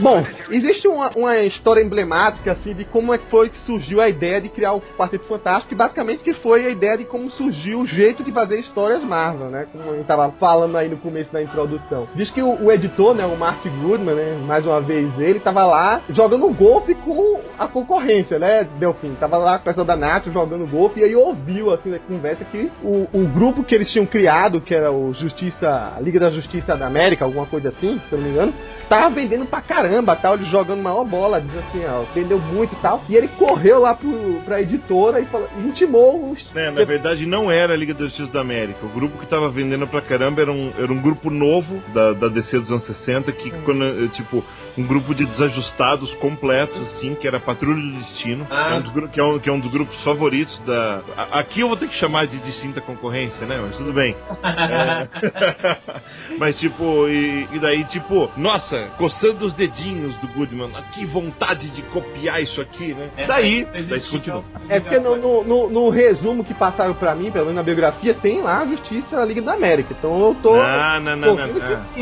Bom, 0.00 0.24
existe 0.50 0.88
uma, 0.88 1.10
uma 1.10 1.38
história 1.40 1.82
emblemática 1.82 2.52
assim 2.52 2.74
de 2.74 2.84
como 2.84 3.12
é 3.12 3.18
que 3.18 3.26
foi 3.26 3.50
que 3.50 3.58
surgiu 3.58 4.00
a 4.00 4.08
ideia 4.08 4.40
de 4.40 4.48
criar 4.48 4.72
o 4.72 4.80
Quarteto 4.80 5.26
Fantástico, 5.26 5.68
que 5.68 5.74
basicamente 5.74 6.24
que 6.24 6.32
foi 6.34 6.66
a 6.66 6.70
ideia 6.70 6.96
de 6.96 7.04
como 7.04 7.30
surgiu 7.30 7.80
o 7.80 7.86
jeito 7.86 8.24
de 8.24 8.32
fazer 8.32 8.58
histórias 8.58 9.04
Marvel, 9.04 9.48
né? 9.48 9.66
Como 9.70 9.90
a 9.90 9.96
gente 9.96 10.06
tava 10.06 10.30
falando 10.32 10.76
aí 10.76 10.88
no 10.88 10.96
começo 10.96 11.30
da 11.32 11.42
introdução. 11.42 12.08
Diz 12.14 12.30
que 12.30 12.42
o, 12.42 12.64
o 12.64 12.72
editor, 12.72 13.14
né, 13.14 13.26
o 13.26 13.36
Mark 13.36 13.62
Goodman, 13.62 14.14
né, 14.14 14.38
mais 14.46 14.64
uma 14.64 14.80
vez 14.80 15.08
ele 15.18 15.40
tava 15.40 15.66
lá 15.66 16.00
jogando 16.08 16.48
golfe 16.54 16.94
com 16.94 17.40
a 17.58 17.68
concorrência, 17.68 18.38
né, 18.38 18.66
Delfim? 18.78 19.14
Tava 19.20 19.36
lá 19.36 19.58
com 19.58 19.62
o 19.62 19.64
pessoal 19.64 19.86
da 19.86 19.96
NATO 19.96 20.32
jogando 20.32 20.66
golfe 20.66 21.00
e 21.00 21.04
aí 21.04 21.14
ouviu 21.14 21.72
assim 21.72 21.90
na 21.90 21.98
conversa 21.98 22.44
que 22.44 22.70
o, 22.82 23.06
o 23.12 23.26
grupo 23.28 23.62
que 23.62 23.74
eles 23.74 23.90
tinham 23.92 24.06
criado, 24.06 24.60
que 24.60 24.74
era 24.74 24.90
o 24.90 25.12
Justiça, 25.12 25.94
a 25.96 26.00
Liga 26.00 26.18
da 26.18 26.30
Justiça 26.30 26.76
da 26.76 26.86
América, 26.86 27.24
alguma 27.24 27.46
coisa 27.46 27.68
assim, 27.68 28.00
se 28.08 28.14
eu 28.14 28.18
não 28.18 28.26
me 28.26 28.32
engano, 28.32 28.54
tava 28.88 29.10
vendendo 29.10 29.46
pra 29.46 29.60
caramba, 29.60 29.89
tal, 30.22 30.34
ele 30.34 30.44
jogando 30.44 30.82
maior 30.82 31.04
bola, 31.04 31.40
diz 31.40 31.56
assim, 31.56 31.84
ó, 31.86 32.02
vendeu 32.14 32.38
muito 32.38 32.72
e 32.74 32.76
tal. 32.76 33.02
E 33.08 33.16
ele 33.16 33.28
correu 33.28 33.80
lá 33.80 33.94
pro, 33.94 34.40
pra 34.44 34.60
editora 34.60 35.20
e 35.20 35.24
falou, 35.26 35.48
intimou 35.64 36.30
os. 36.32 36.44
É, 36.54 36.70
na 36.70 36.84
verdade 36.84 37.26
não 37.26 37.50
era 37.50 37.72
a 37.74 37.76
Liga 37.76 37.94
da 37.94 38.04
Justiça 38.04 38.32
da 38.32 38.40
América. 38.40 38.84
O 38.84 38.88
grupo 38.88 39.18
que 39.18 39.26
tava 39.26 39.48
vendendo 39.48 39.86
pra 39.86 40.00
caramba 40.00 40.40
era 40.42 40.52
um, 40.52 40.72
era 40.78 40.92
um 40.92 41.00
grupo 41.00 41.30
novo 41.30 41.82
da, 41.94 42.12
da 42.12 42.28
DC 42.28 42.58
dos 42.60 42.70
anos 42.70 42.84
60, 42.86 43.32
que 43.32 43.50
quando, 43.64 43.84
eh, 43.84 44.08
tipo, 44.14 44.44
um 44.78 44.86
grupo 44.86 45.14
de 45.14 45.26
desajustados 45.26 46.10
completos, 46.14 46.80
assim, 46.82 47.14
que 47.14 47.26
era 47.26 47.40
Patrulha 47.40 47.80
do 47.80 47.98
Destino, 48.00 48.46
que, 48.46 48.52
é 48.54 48.74
um 48.74 48.80
dos, 48.80 48.92
gru- 48.92 49.08
que, 49.08 49.20
é 49.20 49.24
um, 49.24 49.38
que 49.38 49.48
é 49.48 49.52
um 49.52 49.60
dos 49.60 49.70
grupos 49.70 49.96
favoritos 50.02 50.56
da. 50.64 51.00
a- 51.16 51.40
Aqui 51.40 51.60
eu 51.60 51.68
vou 51.68 51.76
ter 51.76 51.88
que 51.88 51.94
chamar 51.96 52.26
de 52.26 52.38
distinta 52.38 52.80
concorrência, 52.80 53.46
né? 53.46 53.58
Mas 53.60 53.76
tudo 53.76 53.92
bem. 53.92 54.14
É. 54.42 55.76
Mas 56.38 56.58
tipo, 56.58 57.08
e, 57.08 57.46
e 57.52 57.58
daí, 57.58 57.84
tipo, 57.84 58.30
nossa, 58.36 58.88
coçando 58.98 59.44
os 59.46 59.52
dedinhos 59.54 59.79
do 59.84 60.28
Goodman, 60.34 60.70
ah, 60.76 60.82
que 60.92 61.04
vontade 61.06 61.68
de 61.70 61.82
copiar 61.82 62.42
isso 62.42 62.60
aqui, 62.60 62.92
né? 62.94 63.08
É, 63.16 63.26
daí, 63.26 63.66
mas 63.72 63.88
daí 63.88 64.00
continua. 64.02 64.44
então. 64.54 64.62
É 64.68 64.78
porque 64.80 64.98
no, 64.98 65.16
no, 65.16 65.44
no- 65.44 65.70
no 65.70 65.88
resumo 65.90 66.44
que 66.44 66.52
passaram 66.54 66.94
pra 66.94 67.14
mim, 67.14 67.30
pelo 67.30 67.46
menos 67.46 67.56
na 67.56 67.62
biografia, 67.62 68.12
tem 68.14 68.42
lá 68.42 68.60
a 68.60 68.66
Justiça 68.66 69.16
da 69.16 69.24
Liga 69.24 69.40
da 69.42 69.54
América. 69.54 69.94
Então 69.98 70.20
eu 70.28 70.36
tô. 70.42 70.56
Não, 70.56 71.00
não, 71.00 71.16
não, 71.16 71.36
não. 71.36 71.46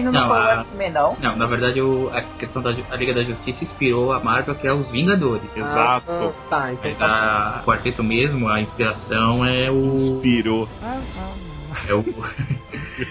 Não. 0.03 0.13
Não, 0.13 0.33
a- 0.33 0.65
não? 0.93 1.17
Não, 1.21 1.37
na 1.37 1.47
verdade 1.47 1.81
o- 1.81 2.11
a 2.13 2.21
questão 2.23 2.61
da 2.63 2.71
a 2.91 2.97
Liga 2.97 3.15
da 3.15 3.23
Justiça 3.23 3.65
inspirou 3.65 4.13
a 4.13 4.21
Marvel 4.21 4.55
a 4.55 4.57
criar 4.57 4.75
os 4.75 4.89
Vingadores. 4.91 5.43
Exato. 5.57 6.11
Ah, 6.11 6.33
tá, 6.51 6.73
então 6.73 6.91
Mas 6.91 6.99
tá. 6.99 7.07
a 7.07 7.61
o 7.63 7.65
quarteto 7.67 8.03
mesmo, 8.03 8.49
a 8.49 8.61
inspiração 8.61 9.45
é 9.45 9.71
o. 9.71 10.17
Inspirou. 10.17 10.69
É 11.89 11.95
o 11.95 12.05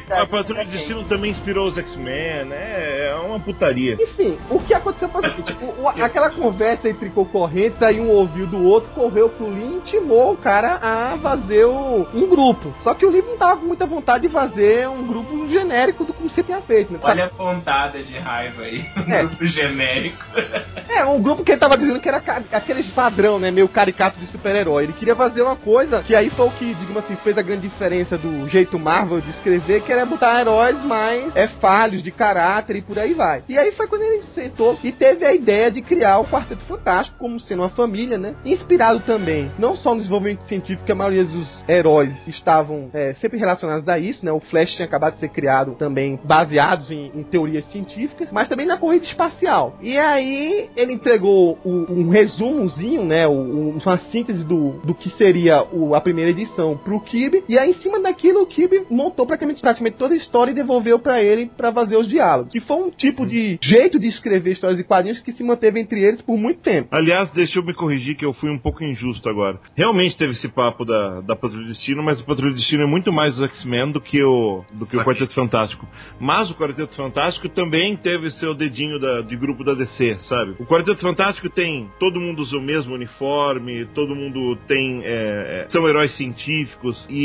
A 0.09 0.25
Patrulha 0.25 0.65
do 0.65 0.71
Destino 0.71 1.03
também 1.05 1.31
inspirou 1.31 1.67
os 1.67 1.77
X-Men, 1.77 2.43
né? 2.45 3.07
É 3.09 3.15
uma 3.25 3.39
putaria. 3.39 3.97
Enfim, 3.99 4.37
o 4.49 4.59
que 4.59 4.73
aconteceu 4.73 5.07
foi 5.07 5.21
o 5.21 5.25
seguinte: 5.31 5.55
o- 5.61 5.83
o- 5.83 5.87
aquela 5.87 6.29
conversa 6.29 6.89
entre 6.89 7.09
concorrentes, 7.09 7.81
aí 7.81 7.99
um 7.99 8.09
ouviu 8.09 8.45
do 8.47 8.61
outro, 8.65 8.89
correu 8.93 9.29
pro 9.29 9.47
Lee 9.49 9.63
e 9.63 9.75
intimou 9.77 10.33
o 10.33 10.37
cara 10.37 10.77
a 10.81 11.17
fazer 11.21 11.65
o- 11.65 12.05
um 12.13 12.27
grupo. 12.27 12.73
Só 12.81 12.93
que 12.93 13.05
o 13.05 13.09
Lee 13.09 13.21
não 13.21 13.37
tava 13.37 13.57
com 13.61 13.65
muita 13.65 13.85
vontade 13.85 14.27
de 14.27 14.33
fazer 14.33 14.89
um 14.89 15.07
grupo 15.07 15.47
genérico 15.47 16.03
do 16.03 16.11
como 16.13 16.29
você 16.29 16.43
tinha 16.43 16.61
feito, 16.61 16.91
né? 16.91 16.99
Olha 17.01 17.25
a 17.25 17.29
pontada 17.29 17.97
de 17.99 18.17
raiva 18.19 18.63
aí. 18.63 18.85
Um 18.97 19.01
É. 19.13 19.23
grupo 19.23 19.45
genérico. 19.45 20.17
É, 20.89 21.05
um 21.05 21.21
grupo 21.21 21.43
que 21.43 21.51
ele 21.51 21.59
tava 21.59 21.77
dizendo 21.77 21.99
que 21.99 22.07
era 22.07 22.23
aqueles 22.51 22.87
padrão, 22.91 23.37
né? 23.37 23.51
Meio 23.51 23.67
caricato 23.67 24.17
de 24.19 24.25
super-herói. 24.27 24.85
Ele 24.85 24.93
queria 24.93 25.15
fazer 25.15 25.41
uma 25.41 25.55
coisa 25.55 26.01
que 26.01 26.15
aí 26.15 26.29
foi 26.29 26.47
o 26.47 26.51
que, 26.51 26.73
digamos 26.73 27.03
assim, 27.03 27.15
fez 27.17 27.37
a 27.37 27.41
grande 27.41 27.67
diferença 27.67 28.17
do 28.17 28.47
jeito 28.57 28.79
Marvel 28.79 29.21
de 29.21 29.29
escrever, 29.29 29.81
que 29.83 29.91
era 29.91 30.05
botar 30.05 30.39
heróis 30.41 30.83
mais 30.83 31.35
é, 31.35 31.47
falhos 31.47 32.01
de 32.01 32.11
caráter 32.11 32.75
e 32.77 32.81
por 32.81 32.97
aí 32.97 33.13
vai. 33.13 33.43
E 33.47 33.57
aí 33.57 33.71
foi 33.73 33.87
quando 33.87 34.01
ele 34.01 34.23
sentou 34.33 34.79
e 34.83 34.91
teve 34.91 35.23
a 35.25 35.33
ideia 35.33 35.69
de 35.71 35.81
criar 35.81 36.17
o 36.19 36.25
Quarteto 36.25 36.63
Fantástico 36.65 37.17
como 37.19 37.39
sendo 37.39 37.61
uma 37.61 37.69
família, 37.69 38.17
né? 38.17 38.35
Inspirado 38.43 38.99
também, 39.01 39.51
não 39.59 39.75
só 39.75 39.91
no 39.91 39.97
desenvolvimento 39.97 40.41
científico, 40.47 40.85
que 40.85 40.91
a 40.91 40.95
maioria 40.95 41.23
dos 41.23 41.47
heróis 41.69 42.13
estavam 42.27 42.89
é, 42.93 43.13
sempre 43.15 43.37
relacionados 43.37 43.87
a 43.87 43.99
isso, 43.99 44.25
né? 44.25 44.31
O 44.31 44.39
Flash 44.39 44.73
tinha 44.75 44.85
acabado 44.87 45.13
de 45.15 45.19
ser 45.19 45.29
criado 45.29 45.75
também 45.75 46.19
baseados 46.23 46.89
em, 46.91 47.11
em 47.13 47.23
teorias 47.23 47.65
científicas, 47.71 48.29
mas 48.31 48.47
também 48.49 48.65
na 48.65 48.77
corrida 48.77 49.05
espacial. 49.05 49.75
E 49.81 49.97
aí 49.97 50.69
ele 50.75 50.93
entregou 50.93 51.57
o- 51.63 51.85
um 51.89 52.09
resumozinho, 52.09 53.03
né? 53.03 53.27
o- 53.27 53.31
um- 53.31 53.77
uma 53.83 53.97
síntese 54.11 54.43
do, 54.43 54.71
do 54.83 54.93
que 54.93 55.09
seria 55.11 55.63
o- 55.71 55.93
a 55.95 56.01
primeira 56.01 56.31
edição 56.31 56.77
pro 56.77 56.99
Kib. 57.01 57.43
E 57.47 57.57
aí, 57.57 57.71
em 57.71 57.73
cima 57.75 57.99
daquilo, 57.99 58.36
o 58.41 58.45
Kib 58.47 58.71
montou 58.89 59.25
praticamente, 59.25 59.61
praticamente 59.61 59.97
toda 59.97 60.13
a 60.13 60.17
história 60.17 60.51
e 60.51 60.55
devolveu 60.55 60.99
pra 60.99 61.21
ele 61.21 61.47
pra 61.57 61.71
fazer 61.71 61.95
os 61.97 62.07
diálogos. 62.07 62.51
Que 62.51 62.59
foi 62.61 62.77
um 62.77 62.89
tipo 62.89 63.25
de 63.25 63.57
jeito 63.61 63.99
de 63.99 64.07
escrever 64.07 64.51
histórias 64.51 64.79
e 64.79 64.83
quadrinhos 64.83 65.19
que 65.21 65.31
se 65.33 65.43
manteve 65.43 65.79
entre 65.79 66.01
eles 66.03 66.21
por 66.21 66.37
muito 66.37 66.61
tempo. 66.61 66.89
Aliás, 66.91 67.29
deixa 67.31 67.59
eu 67.59 67.63
me 67.63 67.73
corrigir 67.73 68.15
que 68.15 68.25
eu 68.25 68.33
fui 68.33 68.49
um 68.49 68.57
pouco 68.59 68.83
injusto 68.83 69.27
agora. 69.29 69.59
Realmente 69.75 70.17
teve 70.17 70.33
esse 70.33 70.47
papo 70.47 70.85
da, 70.85 71.21
da 71.21 71.35
Patrulha 71.35 71.63
do 71.63 71.69
Destino, 71.69 72.01
mas 72.03 72.19
o 72.19 72.25
Patrulha 72.25 72.51
do 72.51 72.57
Destino 72.57 72.83
é 72.83 72.87
muito 72.87 73.11
mais 73.11 73.37
os 73.37 73.43
X-Men 73.43 73.91
do 73.91 74.01
que 74.01 74.21
o 74.23 74.63
do 74.73 74.85
que 74.85 74.95
o 74.97 75.03
Quarteto 75.03 75.33
Fantástico. 75.33 75.87
Mas 76.19 76.49
o 76.49 76.55
Quarteto 76.55 76.95
Fantástico 76.95 77.49
também 77.49 77.95
teve 77.97 78.29
seu 78.31 78.53
dedinho 78.53 78.99
da- 78.99 79.21
de 79.21 79.35
grupo 79.35 79.63
da 79.63 79.73
DC, 79.73 80.17
sabe? 80.27 80.55
O 80.59 80.65
Quarteto 80.65 81.01
Fantástico 81.01 81.49
tem 81.49 81.87
todo 81.99 82.19
mundo 82.19 82.41
usa 82.41 82.57
o 82.57 82.61
mesmo 82.61 82.93
uniforme, 82.93 83.85
todo 83.93 84.15
mundo 84.15 84.55
tem 84.67 85.01
é, 85.03 85.65
é, 85.65 85.67
são 85.69 85.87
heróis 85.87 86.15
científicos 86.15 87.05
e, 87.09 87.15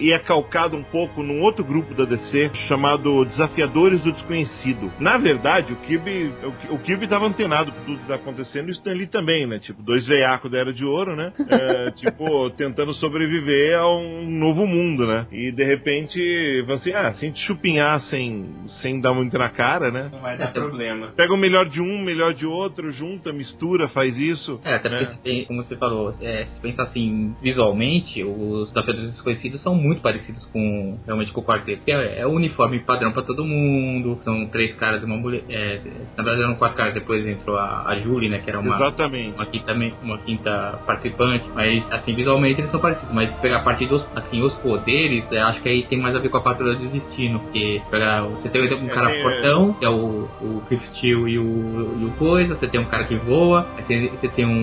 e- 0.00 0.06
e 0.06 0.12
é 0.12 0.18
calcado 0.18 0.53
um 0.76 0.82
pouco 0.84 1.22
num 1.22 1.42
outro 1.42 1.64
grupo 1.64 1.94
da 1.94 2.04
DC 2.04 2.50
chamado 2.68 3.24
Desafiadores 3.24 4.00
do 4.02 4.12
Desconhecido. 4.12 4.92
Na 5.00 5.16
verdade, 5.18 5.72
o 5.72 5.76
Kirby 5.76 6.32
o, 6.70 6.74
o 6.74 6.78
Kirby 6.78 7.04
estava 7.04 7.26
antenado 7.26 7.72
por 7.72 7.82
tudo 7.84 7.98
que 7.98 8.06
tá 8.06 8.14
acontecendo 8.14 8.68
e 8.68 8.70
o 8.70 8.72
Stan 8.72 8.92
Lee 8.92 9.06
também, 9.06 9.46
né? 9.46 9.58
Tipo, 9.58 9.82
dois 9.82 10.06
veiacos 10.06 10.50
da 10.50 10.58
Era 10.58 10.72
de 10.72 10.84
Ouro, 10.84 11.16
né? 11.16 11.32
É, 11.48 11.90
tipo, 11.96 12.50
tentando 12.50 12.94
sobreviver 12.94 13.78
a 13.78 13.88
um 13.88 14.30
novo 14.30 14.66
mundo, 14.66 15.06
né? 15.06 15.26
E 15.32 15.50
de 15.50 15.64
repente, 15.64 16.62
vão 16.66 16.76
assim, 16.76 16.92
ah, 16.92 17.12
se 17.14 17.24
a 17.24 17.28
gente 17.28 17.40
chupinhar 17.46 18.00
sem, 18.02 18.46
sem 18.80 19.00
dar 19.00 19.12
muito 19.12 19.36
na 19.36 19.48
cara, 19.48 19.90
né? 19.90 20.08
Não 20.12 20.20
vai 20.20 20.36
dar 20.38 20.52
problema. 20.52 21.08
Pega 21.16 21.32
o 21.34 21.36
melhor 21.36 21.68
de 21.68 21.80
um, 21.80 21.96
o 21.96 22.02
melhor 22.04 22.32
de 22.32 22.46
outro, 22.46 22.90
junta, 22.92 23.32
mistura, 23.32 23.88
faz 23.88 24.16
isso. 24.18 24.60
É, 24.64 24.74
até 24.74 24.88
porque, 24.88 25.04
É. 25.04 25.08
se 25.08 25.18
tem- 25.22 25.44
como 25.46 25.62
você 25.62 25.76
falou, 25.76 26.14
é, 26.20 26.46
se 26.46 26.60
pensar 26.60 26.84
assim, 26.84 27.34
visualmente, 27.42 28.22
os 28.22 28.68
Desafiadores 28.68 29.12
Desconhecidos 29.12 29.62
são 29.62 29.74
muito 29.74 30.00
parecidos 30.02 30.43
com, 30.46 30.98
realmente, 31.06 31.32
com 31.32 31.40
o 31.40 31.44
quarteto. 31.44 31.82
É, 31.86 32.20
é 32.20 32.26
o 32.26 32.30
uniforme 32.30 32.80
padrão 32.80 33.12
pra 33.12 33.22
todo 33.22 33.44
mundo, 33.44 34.18
são 34.22 34.46
três 34.46 34.74
caras 34.76 35.02
e 35.02 35.06
uma 35.06 35.16
mulher. 35.16 35.42
é, 35.48 35.80
na 36.16 36.22
verdade 36.22 36.42
eram 36.42 36.54
quatro 36.56 36.76
caras, 36.76 36.94
depois 36.94 37.26
entrou 37.26 37.56
a, 37.56 37.84
a 37.86 37.98
Julie, 38.00 38.28
né, 38.28 38.38
que 38.38 38.50
era 38.50 38.60
uma, 38.60 38.76
Exatamente. 38.76 39.34
uma 39.34 39.46
quinta, 39.46 39.72
uma 40.02 40.18
quinta 40.18 40.78
participante, 40.86 41.48
mas 41.54 41.90
assim, 41.92 42.14
visualmente 42.14 42.60
eles 42.60 42.70
são 42.70 42.80
parecidos, 42.80 43.14
mas 43.14 43.30
se 43.30 43.40
pegar 43.40 43.58
a 43.58 43.62
parte 43.62 43.86
dos, 43.86 44.04
assim, 44.14 44.42
os 44.42 44.54
poderes, 44.54 45.24
acho 45.32 45.62
que 45.62 45.68
aí 45.68 45.82
tem 45.84 45.98
mais 45.98 46.14
a 46.14 46.18
ver 46.18 46.28
com 46.28 46.38
a 46.38 46.40
patrulha 46.40 46.74
do 46.76 46.88
destino, 46.88 47.40
porque 47.40 47.80
pegar, 47.90 48.22
você 48.22 48.48
tem 48.48 48.62
um 48.74 48.88
cara 48.88 49.10
É, 49.10 49.18
é. 49.18 49.22
fortão, 49.22 49.72
que 49.74 49.84
é 49.84 49.88
o, 49.88 50.28
o 50.40 50.62
Cliff 50.68 50.86
Steele 50.88 51.30
e 51.30 51.38
o, 51.38 51.98
e 52.00 52.04
o 52.06 52.10
coisa, 52.18 52.54
você 52.54 52.66
tem 52.68 52.80
um 52.80 52.84
cara 52.84 53.04
que 53.04 53.14
voa, 53.14 53.66
você, 53.78 54.08
você 54.08 54.28
tem 54.28 54.44
um 54.44 54.54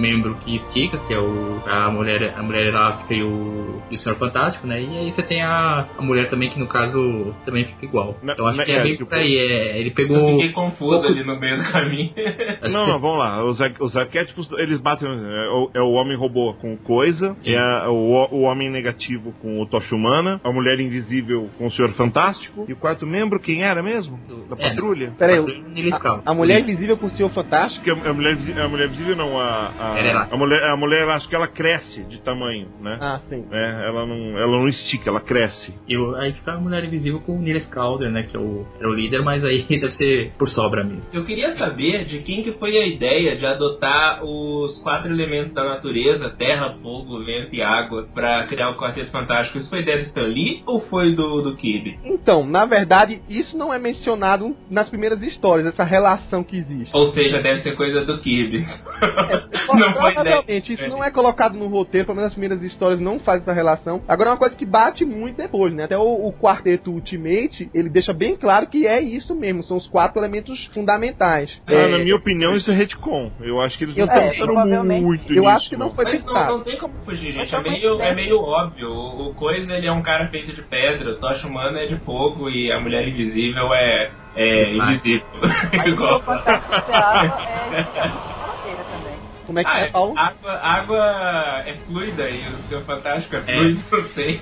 membro 0.00 0.34
que 0.44 0.56
estica, 0.56 0.98
que 1.06 1.14
é 1.14 1.18
o, 1.18 1.62
a 1.66 1.90
mulher, 1.90 2.34
a 2.36 2.42
mulher 2.42 2.66
elástica 2.66 3.14
e 3.14 3.22
o, 3.22 3.82
e 3.90 3.96
o 3.96 4.00
Senhor 4.00 4.16
Fantástico, 4.16 4.66
né, 4.66 4.80
e 4.80 4.98
aí 4.98 5.12
você 5.12 5.22
tem 5.30 5.42
a, 5.42 5.86
a 5.96 6.02
mulher 6.02 6.28
também, 6.28 6.50
que 6.50 6.58
no 6.58 6.66
caso 6.66 7.32
também 7.46 7.64
fica 7.64 7.84
igual. 7.84 8.16
Na- 8.20 8.32
Então 8.32 8.46
acho 8.48 8.58
na- 8.58 8.64
que 8.64 8.72
é, 8.72 8.78
é, 8.78 8.82
bem 8.82 8.92
tipo- 8.94 9.06
por 9.06 9.16
aí, 9.16 9.36
é, 9.38 9.78
ele 9.78 9.90
Eu 9.90 9.94
pegou... 9.94 10.30
fiquei 10.32 10.52
confuso 10.52 11.06
ali 11.06 11.22
no 11.24 11.38
meio 11.38 11.56
do 11.56 11.70
caminho. 11.70 12.10
Não, 12.70 12.84
que- 12.84 12.90
não, 12.90 13.00
vamos 13.00 13.18
lá. 13.18 13.44
Os, 13.44 13.58
os 13.80 13.96
arquétipos, 13.96 14.50
eles 14.58 14.80
batem. 14.80 15.08
É 15.08 15.48
o, 15.50 15.70
é 15.74 15.80
o 15.80 15.92
homem 15.92 16.16
robô 16.16 16.52
com 16.54 16.76
coisa, 16.78 17.36
é 17.44 17.56
a- 17.56 17.88
o, 17.88 18.26
o 18.34 18.40
homem 18.42 18.68
negativo 18.70 19.32
com 19.40 19.60
o 19.62 19.66
Tocha 19.66 19.94
Humana, 19.94 20.40
a 20.42 20.50
mulher 20.52 20.80
invisível 20.80 21.48
com 21.56 21.66
o 21.66 21.70
Senhor 21.70 21.92
Fantástico. 21.92 22.66
E 22.68 22.72
o 22.72 22.76
quarto 22.76 23.06
membro, 23.06 23.38
quem 23.38 23.62
era 23.62 23.82
mesmo? 23.82 24.18
Da 24.48 24.56
É, 24.58 24.68
patrulha? 24.70 25.12
Pera 25.16 25.32
aí, 25.34 25.38
Patrulha 25.38 25.68
Nele 25.68 25.92
a, 25.92 26.20
a 26.26 26.34
mulher 26.34 26.60
invisível 26.60 26.96
com 26.96 27.06
o 27.06 27.10
Senhor 27.10 27.30
Fantástico. 27.30 27.84
Porque 27.84 28.08
a, 28.08 28.10
a 28.10 28.12
mulher, 28.12 28.36
a 28.64 28.68
mulher 28.68 28.88
visível 28.88 29.14
não, 29.14 29.38
a, 29.38 29.70
a, 29.78 29.98
é 30.00 30.12
a 30.12 30.36
mulher, 30.36 30.64
a 30.64 30.76
mulher, 30.76 31.08
acho 31.10 31.28
que 31.28 31.34
ela 31.36 31.46
cresce 31.46 32.02
de 32.08 32.20
tamanho, 32.22 32.66
né? 32.80 32.98
Ah, 33.00 33.20
sim. 33.28 33.46
É, 33.52 33.84
ela 33.86 34.04
não, 34.06 34.36
ela 34.38 34.58
não 34.58 34.66
estica, 34.68 35.08
ela 35.08 35.19
cresce. 35.20 35.74
E 35.88 35.96
aí 36.18 36.32
fica 36.32 36.52
a 36.52 36.60
Mulher 36.60 36.84
Invisível 36.84 37.20
com 37.20 37.36
o 37.36 37.40
Niles 37.40 37.66
Calder, 37.66 38.10
né? 38.10 38.24
Que 38.24 38.36
é 38.36 38.40
o, 38.40 38.66
era 38.78 38.88
o 38.88 38.94
líder, 38.94 39.22
mas 39.22 39.44
aí 39.44 39.64
deve 39.68 39.92
ser 39.92 40.32
por 40.38 40.48
sobra 40.48 40.84
mesmo. 40.84 41.10
Eu 41.12 41.24
queria 41.24 41.56
saber 41.56 42.04
de 42.04 42.20
quem 42.20 42.42
que 42.42 42.52
foi 42.52 42.76
a 42.76 42.86
ideia 42.86 43.36
de 43.36 43.46
adotar 43.46 44.24
os 44.24 44.80
quatro 44.82 45.12
elementos 45.12 45.52
da 45.52 45.64
natureza, 45.64 46.30
terra, 46.30 46.76
fogo, 46.82 47.24
vento 47.24 47.54
e 47.54 47.62
água, 47.62 48.06
pra 48.14 48.44
criar 48.44 48.70
o 48.70 48.76
Quarteto 48.76 49.10
Fantástico. 49.10 49.58
Isso 49.58 49.70
foi 49.70 49.80
ideia 49.80 49.98
do 49.98 50.04
Stan 50.04 50.22
Lee 50.22 50.62
ou 50.66 50.80
foi 50.80 51.14
do, 51.14 51.42
do 51.42 51.56
Kirby? 51.56 51.98
Então, 52.04 52.44
na 52.44 52.64
verdade, 52.64 53.22
isso 53.28 53.56
não 53.56 53.72
é 53.72 53.78
mencionado 53.78 54.56
nas 54.70 54.88
primeiras 54.88 55.22
histórias, 55.22 55.66
essa 55.66 55.84
relação 55.84 56.42
que 56.42 56.56
existe. 56.56 56.94
Ou 56.94 57.12
seja, 57.12 57.40
deve 57.42 57.62
ser 57.62 57.76
coisa 57.76 58.04
do 58.04 58.18
Kirby. 58.18 58.64
não 59.68 59.92
foi 59.94 60.12
ideia. 60.12 60.40
Provavelmente, 60.40 60.72
isso 60.72 60.88
não 60.88 61.02
é 61.02 61.10
colocado 61.10 61.54
no 61.54 61.66
roteiro, 61.66 62.06
pelo 62.06 62.16
menos 62.16 62.28
as 62.28 62.34
primeiras 62.34 62.62
histórias 62.62 63.00
não 63.00 63.18
fazem 63.18 63.42
essa 63.42 63.52
relação. 63.52 64.02
Agora 64.06 64.30
é 64.30 64.32
uma 64.32 64.38
coisa 64.38 64.54
que 64.54 64.66
bate 64.66 65.04
muito 65.10 65.36
depois, 65.36 65.72
né? 65.72 65.84
Até 65.84 65.96
o, 65.98 66.02
o 66.28 66.32
quarteto 66.32 66.90
Ultimate, 66.92 67.70
ele 67.74 67.88
deixa 67.88 68.12
bem 68.12 68.36
claro 68.36 68.66
que 68.68 68.86
é 68.86 69.00
isso 69.00 69.34
mesmo, 69.38 69.62
são 69.62 69.76
os 69.76 69.86
quatro 69.88 70.18
elementos 70.20 70.58
fundamentais. 70.72 71.50
Ah, 71.66 71.72
É, 71.72 71.88
na 71.88 71.98
minha 71.98 72.16
opinião, 72.16 72.56
isso 72.56 72.70
é 72.70 72.74
retcon. 72.74 73.32
Eu 73.40 73.60
acho 73.60 73.76
que 73.78 73.84
eles 73.84 73.96
Eu 73.96 74.06
não 74.06 74.14
pensaram 74.14 74.46
provavelmente- 74.46 75.04
muito 75.04 75.32
eu 75.32 75.42
nisso, 75.42 75.48
acho 75.56 75.68
que 75.68 75.76
não 75.76 75.90
foi 75.94 76.04
Mas 76.04 76.24
não, 76.24 76.32
pensado. 76.34 76.52
não 76.58 76.64
tem 76.64 76.78
como 76.78 76.94
fugir, 77.04 77.32
gente. 77.32 77.54
É 77.54 77.60
meio, 77.60 78.00
é 78.00 78.14
meio 78.14 78.38
óbvio. 78.40 78.88
O, 78.90 79.34
Coisa 79.34 79.72
ele 79.74 79.86
é 79.86 79.92
um 79.92 80.02
cara 80.02 80.28
feito 80.28 80.52
de 80.52 80.62
pedra, 80.62 81.12
o 81.12 81.16
Tocha 81.20 81.46
Humano 81.46 81.78
é 81.78 81.86
de 81.86 81.96
fogo 82.00 82.50
e 82.50 82.70
a 82.70 82.78
Mulher 82.80 83.06
Invisível 83.08 83.72
é, 83.72 84.10
é 84.36 84.72
invisível. 84.74 85.22
Mas 85.72 85.86
o 85.86 85.88
Igual. 85.90 86.20
fantástico 86.22 86.92
água 86.92 87.40
é 87.48 87.82
fronteira 87.82 88.84
também. 88.90 89.19
Como 89.50 89.58
é 89.58 89.64
que 89.64 89.70
Ah, 89.70 89.80
é, 89.80 89.84
é, 89.86 89.90
Paulo? 89.90 90.14
água, 90.16 90.52
água 90.62 91.64
é 91.66 91.74
fluida 91.84 92.30
e 92.30 92.38
o 92.46 92.52
seu 92.68 92.80
fantástico 92.82 93.34
é 93.34 93.40
fluido, 93.40 93.82
não 93.90 94.08
sei. 94.10 94.40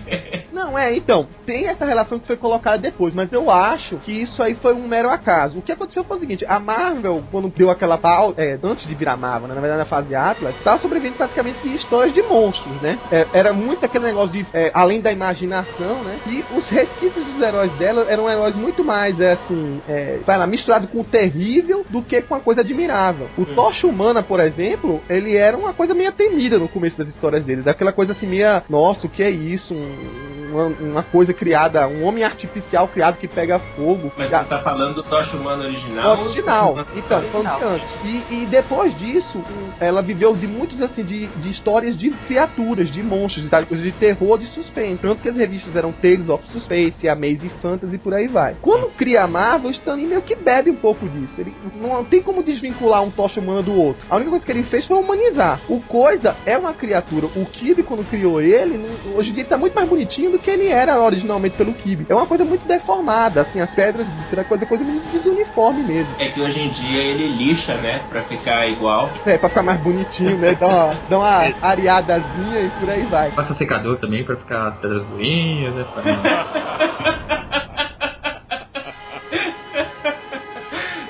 Não, 0.53 0.79
é, 0.79 0.95
então, 0.95 1.27
tem 1.47 1.67
essa 1.69 1.87
relação 1.87 2.19
que 2.19 2.27
foi 2.27 2.37
colocada 2.37 2.77
depois, 2.77 3.15
mas 3.15 3.33
eu 3.33 3.51
acho 3.51 3.97
que 3.99 4.13
isso 4.13 4.43
aí 4.43 4.55
foi 4.57 4.75
um 4.75 4.87
mero 4.87 5.09
acaso. 5.09 5.59
O 5.59 5.63
que 5.63 5.73
aconteceu 5.73 6.05
foi 6.05 6.19
o 6.19 6.21
seguinte, 6.21 6.45
a 6.47 6.59
Marvel, 6.59 7.23
quando 7.31 7.49
deu 7.49 7.71
aquela 7.71 7.97
pausa, 7.97 8.35
é, 8.39 8.59
antes 8.63 8.87
de 8.87 8.95
virar 8.95 9.17
Marvel, 9.17 9.49
né, 9.49 9.55
na 9.55 9.61
verdade 9.63 9.79
na 9.79 9.87
fase 9.87 10.15
Atlas, 10.15 10.55
estava 10.57 10.79
sobrevivendo 10.83 11.17
praticamente 11.17 11.59
de 11.63 11.75
histórias 11.75 12.13
de 12.13 12.23
monstros, 12.23 12.75
né? 12.83 12.99
É, 13.11 13.27
era 13.33 13.55
muito 13.55 13.85
aquele 13.87 14.05
negócio 14.05 14.31
de, 14.33 14.45
é, 14.53 14.71
além 14.75 15.01
da 15.01 15.11
imaginação, 15.11 16.03
né? 16.03 16.19
E 16.27 16.45
os 16.51 16.69
resquícios 16.69 17.25
dos 17.25 17.41
heróis 17.41 17.73
dela 17.73 18.05
eram 18.11 18.29
heróis 18.29 18.55
muito 18.57 18.85
mais, 18.85 19.19
é, 19.21 19.33
assim, 19.33 19.81
é, 19.89 20.19
vai 20.27 20.37
lá, 20.37 20.47
misturado 20.47 20.87
com 20.89 21.01
o 21.01 21.05
terrível 21.05 21.85
do 21.89 22.03
que 22.03 22.21
com 22.21 22.35
a 22.35 22.41
coisa 22.41 22.61
admirável. 22.61 23.29
O 23.39 23.47
Tocha 23.47 23.87
Humana, 23.87 24.23
por 24.23 24.41
exemplo, 24.41 24.98
ele 25.09 25.37
era 25.37 25.57
uma 25.57 25.73
coisa 25.75 25.95
meio 25.95 26.13
temida 26.13 26.59
no 26.59 26.69
começo 26.69 26.97
das 26.97 27.09
histórias 27.09 27.45
dele, 27.45 27.63
daquela 27.63 27.93
coisa 27.93 28.13
assim, 28.13 28.27
meia, 28.27 28.63
nossa, 28.69 29.07
o 29.07 29.11
que 29.11 29.23
é 29.23 29.31
isso? 29.31 29.75
Um- 29.75 30.48
uma, 30.51 30.67
uma 30.67 31.03
coisa 31.03 31.33
criada, 31.33 31.87
um 31.87 32.05
homem 32.05 32.25
artificial 32.25 32.89
criado 32.89 33.19
que 33.19 33.29
pega 33.29 33.59
fogo. 33.59 34.13
Mas 34.17 34.31
Já- 34.31 34.43
você 34.43 34.49
tá 34.49 34.59
falando 34.61 34.95
do 34.97 35.03
Tocha 35.03 35.37
Humano 35.37 35.65
original? 35.65 36.17
o 36.19 36.25
original. 36.25 36.87
Então, 36.95 37.23
falando 37.23 37.59
de 37.59 37.65
antes. 37.65 37.89
E, 38.05 38.35
e 38.43 38.47
depois 38.47 38.97
disso, 38.99 39.43
ela 39.81 40.03
viveu 40.03 40.35
de 40.35 40.47
muitos, 40.47 40.81
assim, 40.81 41.03
de, 41.03 41.27
de 41.27 41.51
histórias 41.51 41.97
de 41.97 42.11
criaturas, 42.11 42.91
de 42.91 43.03
monstros, 43.03 43.45
de, 43.45 43.51
coisas 43.51 43.83
de 43.85 43.93
terror, 43.93 44.39
de 44.39 44.47
suspense. 44.49 44.99
Tanto 45.03 45.23
que 45.23 45.29
as 45.29 45.37
revistas 45.37 45.75
eram 45.75 45.93
Tales 45.93 46.29
of 46.29 46.47
Suspense, 46.51 47.09
Amazing 47.09 47.51
Fantasy 47.61 47.95
e 47.95 47.99
por 47.99 48.15
aí 48.15 48.29
vai. 48.29 48.57
Quando 48.61 48.91
cria 48.95 49.25
a 49.25 49.27
Marvel, 49.27 49.71
o 49.71 49.73
Stanley 49.73 50.07
meio 50.07 50.23
que 50.23 50.35
bebe 50.35 50.71
um 50.71 50.77
pouco 50.77 51.09
disso. 51.09 51.41
Ele 51.41 51.55
não 51.81 52.05
tem 52.05 52.23
como 52.23 52.43
desvincular 52.43 53.03
um 53.03 53.11
tocha 53.11 53.41
humana 53.41 53.63
do 53.63 53.75
outro. 53.79 54.07
A 54.09 54.17
única 54.17 54.31
coisa 54.31 54.45
que 54.45 54.53
ele 54.53 54.63
fez 54.63 54.87
foi 54.87 54.97
humanizar. 54.99 55.61
O 55.69 55.81
Coisa 55.89 56.37
é 56.45 56.57
uma 56.57 56.75
criatura. 56.75 57.27
O 57.35 57.47
Kirby, 57.47 57.83
quando 57.83 58.09
criou 58.09 58.41
ele, 58.41 58.85
hoje 59.17 59.31
em 59.31 59.33
dia 59.33 59.43
ele 59.43 59.49
tá 59.49 59.57
muito 59.57 59.75
mais 59.75 59.89
bonitinho 59.89 60.31
do 60.31 60.38
que 60.39 60.51
ele 60.51 60.69
era 60.69 61.01
originalmente 61.01 61.57
pelo 61.57 61.75
Kirby. 61.75 62.07
É 62.09 62.15
uma 62.15 62.27
coisa 62.27 62.45
muito 62.45 62.67
deformada, 62.67 63.43
assim, 63.43 63.61
as 63.61 63.71
pedras, 63.75 64.07
é 64.33 64.45
coisa, 64.45 64.67
coisa 64.67 64.85
muito 64.85 65.11
desuniforme 65.11 65.83
mesmo. 65.83 66.15
É 66.19 66.29
que 66.31 66.41
hoje 66.41 66.61
em 66.61 66.71
dia 66.71 67.03
ele 67.03 67.29
lixa, 67.29 67.77
né? 67.79 68.01
Pra 68.09 68.23
ficar 68.25 68.69
igual. 68.69 69.13
É, 69.25 69.39
pra 69.39 69.49
ficar 69.49 69.63
mais 69.63 69.81
bonitinho, 69.81 70.37
né? 70.39 70.55
Dá 70.55 70.67
uma, 70.67 70.95
dá 71.09 71.19
uma 71.19 71.53
areadazinha 71.63 72.61
e 72.63 72.71
por 72.71 72.89
aí 72.89 73.05
vai. 73.07 73.33
Passa 73.33 73.55
secador 73.55 73.99
também 73.99 74.25
pra 74.25 74.37
ficar 74.37 74.69
as 74.69 74.79
pedras 74.79 75.05
durinhas, 75.07 75.75
né? 75.75 75.85
Pra- 75.93 76.49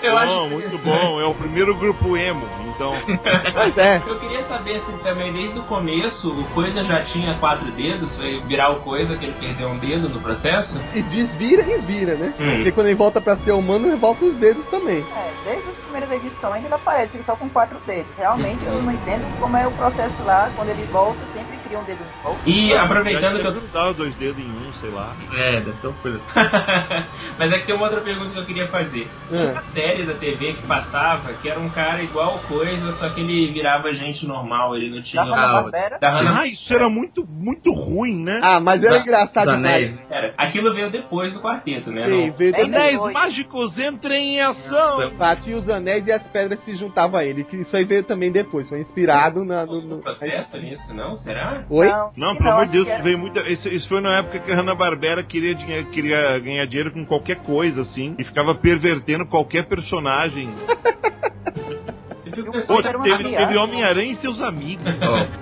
Eu 0.02 0.12
Bom, 0.12 0.18
acho 0.18 0.49
muito 0.50 0.78
bom. 0.78 1.20
É 1.20 1.25
o 1.26 1.35
primeiro 1.35 1.75
grupo 1.76 2.16
emo, 2.16 2.47
então. 2.78 2.94
Pois 3.58 3.76
é. 3.76 4.00
Eu 4.06 4.18
queria 4.20 4.44
saber 4.44 4.80
se 4.80 4.92
também 5.02 5.32
desde 5.32 5.58
o 5.58 5.62
começo 5.64 6.28
o 6.28 6.44
Coisa 6.54 6.85
já 6.85 7.02
tinha 7.04 7.35
quatro 7.35 7.70
dedos, 7.73 8.14
foi 8.16 8.40
virar 8.47 8.70
o 8.70 8.80
Coisa 8.80 9.16
que 9.16 9.26
ele 9.26 9.35
perdeu 9.40 9.68
um 9.68 9.78
dedo 9.78 10.08
no 10.08 10.20
processo? 10.20 10.78
E 10.94 11.02
desvira 11.02 11.62
e 11.62 11.78
vira, 11.78 12.14
né? 12.14 12.32
Hum. 12.38 12.56
Porque 12.56 12.73
quando 12.73 12.87
ele 12.87 12.97
volta 12.97 13.20
pra 13.20 13.37
ser 13.38 13.52
humano, 13.52 13.87
ele 13.87 13.97
volta 13.97 14.25
os 14.25 14.35
dedos 14.35 14.64
também. 14.66 14.99
É, 14.99 15.30
desde 15.44 15.70
as 15.70 15.88
primeiras 15.99 16.25
edições 16.25 16.64
ele 16.64 16.75
aparece 16.75 17.19
só 17.25 17.35
com 17.35 17.49
quatro 17.49 17.78
dedos. 17.87 18.07
Realmente 18.17 18.64
eu 18.64 18.81
não 18.83 18.93
entendo 18.93 19.25
como 19.40 19.57
é 19.57 19.67
o 19.67 19.71
processo 19.73 20.23
lá, 20.25 20.50
quando 20.55 20.69
ele 20.71 20.85
volta, 20.87 21.19
sempre 21.35 21.57
cria 21.59 21.78
um 21.78 21.85
dedo 21.85 22.00
novo. 22.25 22.38
E 22.47 22.73
aproveitando 22.75 23.40
que 23.40 23.47
eu 23.47 23.59
dar 23.73 23.93
dois 23.93 24.14
dedos 24.14 24.38
em 24.38 24.49
um, 24.49 24.73
sei 24.81 24.90
lá. 24.90 25.12
É, 25.35 25.61
deve 25.61 25.78
ser 25.81 25.87
uma 25.88 25.97
coisa. 25.99 26.21
Mas 27.39 27.52
é 27.52 27.58
que 27.58 27.67
tem 27.67 27.75
uma 27.75 27.84
outra 27.87 28.00
pergunta 28.00 28.30
que 28.32 28.39
eu 28.39 28.45
queria 28.45 28.69
fazer. 28.69 29.08
Tinha 29.28 29.49
Ah. 29.49 29.52
uma 29.52 29.63
série 29.73 30.04
da 30.04 30.15
TV 30.15 30.52
que 30.54 30.67
passava 30.67 31.32
que 31.34 31.49
era 31.49 31.58
um 31.58 31.69
cara 31.71 32.02
igual 32.02 32.39
coisa, 32.49 32.93
só 32.93 33.08
que 33.11 33.21
ele 33.21 33.52
virava 33.52 33.93
gente 33.93 34.26
normal, 34.26 34.76
ele 34.76 34.91
não 34.95 35.02
tinha. 35.02 35.25
Da 35.25 35.30
Hanna-Barbera. 35.34 35.99
Da 35.99 36.11
Hanna- 36.11 36.41
Ah, 36.41 36.47
isso 36.47 36.73
era 36.73 36.89
muito, 36.89 37.26
muito 37.26 37.73
ruim, 37.73 38.23
né? 38.23 38.41
Ah, 38.43 38.61
mas 38.61 38.82
era 38.82 38.99
engraçado 38.99 39.50
demais. 39.50 39.99
Era. 40.11 40.34
Aquilo 40.39 40.73
veio 40.73 40.91
depois 40.91 41.32
do 41.32 41.41
quarteto, 41.41 41.91
né? 41.91 42.06
Sim, 42.06 42.30
veio. 42.32 42.54
Anéis 42.65 43.00
mágicos 43.13 43.76
entrem 43.78 44.37
em 44.37 44.41
ação! 44.41 45.08
Batia 45.17 45.56
os 45.56 45.69
anéis 45.69 45.87
e 45.96 46.12
as 46.12 46.22
pedras 46.28 46.58
se 46.64 46.74
juntavam 46.74 47.18
a 47.20 47.24
ele. 47.24 47.44
Que 47.44 47.56
isso 47.56 47.76
aí 47.76 47.84
veio 47.84 48.02
também 48.04 48.30
depois. 48.30 48.68
Foi 48.68 48.80
inspirado 48.80 49.44
na, 49.44 49.64
no, 49.64 49.80
Não 49.80 49.96
no- 49.96 50.02
processo 50.02 50.56
nisso, 50.58 50.92
não? 50.94 51.14
Será? 51.16 51.64
Oi? 51.70 51.88
Não, 51.88 52.10
Não, 52.16 52.36
pelo 52.36 52.50
amor 52.50 52.66
de 52.66 52.72
Deus, 52.72 52.88
era- 52.88 53.02
veio 53.02 53.18
muita. 53.18 53.40
Isso, 53.48 53.68
isso 53.68 53.88
foi 53.88 54.00
na 54.00 54.18
época 54.18 54.38
que 54.40 54.50
a 54.52 54.54
Hanna-Barbera 54.56 55.22
queria, 55.22 55.54
dinhe- 55.54 55.84
queria 55.86 56.38
ganhar 56.38 56.66
dinheiro 56.66 56.92
com 56.92 57.04
qualquer 57.06 57.36
coisa, 57.42 57.82
assim, 57.82 58.14
e 58.18 58.24
ficava 58.24 58.54
pervertendo 58.54 59.24
qualquer 59.26 59.66
personagem. 59.66 60.48
Pô, 62.46 62.52
pensando- 62.52 62.86
era 62.86 62.98
uma 62.98 63.04
teve 63.04 63.36
teve 63.36 63.56
Homem-Aranha 63.56 64.12
e 64.12 64.14
seus 64.16 64.40
amigos. 64.40 64.84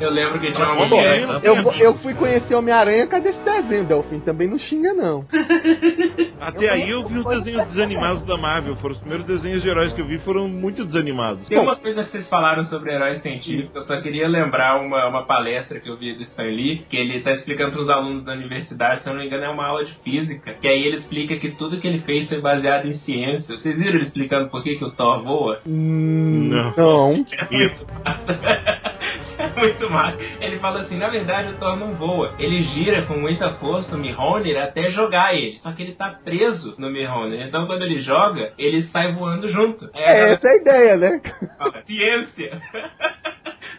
Eu 0.01 0.11
lembro 0.11 0.39
que 0.41 0.53
tinha 0.53 0.67
uma 0.73 0.85
Homem-Aranha 0.85 1.41
Eu, 1.43 1.73
eu 1.79 1.95
fui 1.99 2.15
conhecer 2.15 2.55
Homem-Aranha, 2.55 3.07
cadê 3.07 3.31
esse 3.31 3.41
desenho, 3.45 3.85
Delfim? 3.85 4.21
Também 4.21 4.49
não 4.49 4.59
xinga, 4.59 4.93
não. 4.95 5.25
Até 6.41 6.67
Eu 6.67 6.73
aí 6.73 6.91
eu 6.91 7.09
vi 7.09 7.19
os 7.19 7.25
desenhos 7.25 7.67
desanimados 7.69 8.25
da 8.27 8.37
Marvel. 8.37 8.77
Foram 8.77 8.93
os 8.95 9.01
primeiros 9.01 9.27
desenhos 9.27 9.63
de 9.63 9.69
heróis 9.69 9.93
que 9.93 10.01
eu 10.01 10.07
vi, 10.07 10.19
foram 10.19 10.49
muito 10.49 10.85
desanimados. 10.85 11.47
Tem 11.49 11.59
uma 11.59 11.77
coisa 11.77 12.05
que 12.05 12.11
vocês 12.11 12.29
falaram 12.29 12.65
sobre 12.65 12.93
heróis 12.93 13.21
científicos, 13.23 13.75
eu 13.75 13.83
só 13.83 14.01
queria 14.01 14.29
lembrar 14.29 14.81
uma, 14.81 15.07
uma 15.09 15.23
palestra 15.27 15.81
que 15.81 15.89
eu 15.89 15.97
vi 15.97 16.15
do 16.15 16.23
Stan 16.23 16.43
Lee, 16.45 16.85
que 16.89 16.97
ele 16.97 17.21
tá 17.23 17.33
explicando 17.33 17.73
para 17.73 17.81
os 17.81 17.89
alunos 17.91 18.25
da 18.25 18.33
universidade, 18.33 19.03
se 19.03 19.09
eu 19.09 19.15
não 19.15 19.21
me 19.21 19.27
engano 19.27 19.45
é 19.45 19.49
uma 19.49 19.67
aula 19.67 19.85
de 19.85 19.93
física, 20.05 20.55
que 20.61 20.69
aí 20.69 20.87
ele 20.87 20.99
explica 20.99 21.37
que 21.37 21.51
tudo 21.53 21.81
que 21.81 21.87
ele 21.87 22.01
fez 22.01 22.29
foi 22.29 22.41
baseado 22.41 22.87
em 22.87 22.95
ciência. 22.95 23.57
Vocês 23.57 23.77
viram 23.77 23.95
ele 23.95 24.03
explicando 24.05 24.51
por 24.51 24.63
que, 24.63 24.77
que 24.77 24.85
o 24.85 24.91
Thor 24.91 25.23
voa? 25.23 25.61
Hum, 25.67 26.49
Não. 26.51 26.73
Não. 26.87 27.27
É 27.33 27.45
muito 27.51 27.87
massa. 28.05 28.87
É 29.39 29.61
muito 29.61 29.91
massa. 29.91 30.17
Ele 30.41 30.59
fala 30.59 30.81
assim, 30.81 30.97
na 30.97 31.09
verdade 31.09 31.51
o 31.51 31.59
Thor 31.59 31.77
não 31.77 31.93
voa. 31.93 32.35
Ele 32.39 32.63
gira 32.63 33.03
com 33.03 33.19
muita 33.19 33.53
força 33.55 33.95
o 33.95 33.99
Mjolnir 33.99 34.57
até 34.57 34.89
jogar 34.89 35.35
ele. 35.35 35.59
Só 35.61 35.73
que 35.73 35.83
ele 35.83 35.93
tá 35.93 36.19
preso 36.25 36.75
no 36.79 36.91
Mjolnir. 36.91 37.43
Então 37.43 37.67
quando 37.67 37.83
ele 37.83 38.01
joga, 38.01 38.55
ele 38.57 38.85
sai 38.85 39.13
voando 39.13 39.47
junto. 39.51 39.91
É, 39.95 40.05
galera 40.07 40.33
essa 40.33 40.49
é 40.49 40.51
a 40.51 40.57
ideia, 40.57 40.97
né? 40.97 41.21
ciência. 41.87 42.63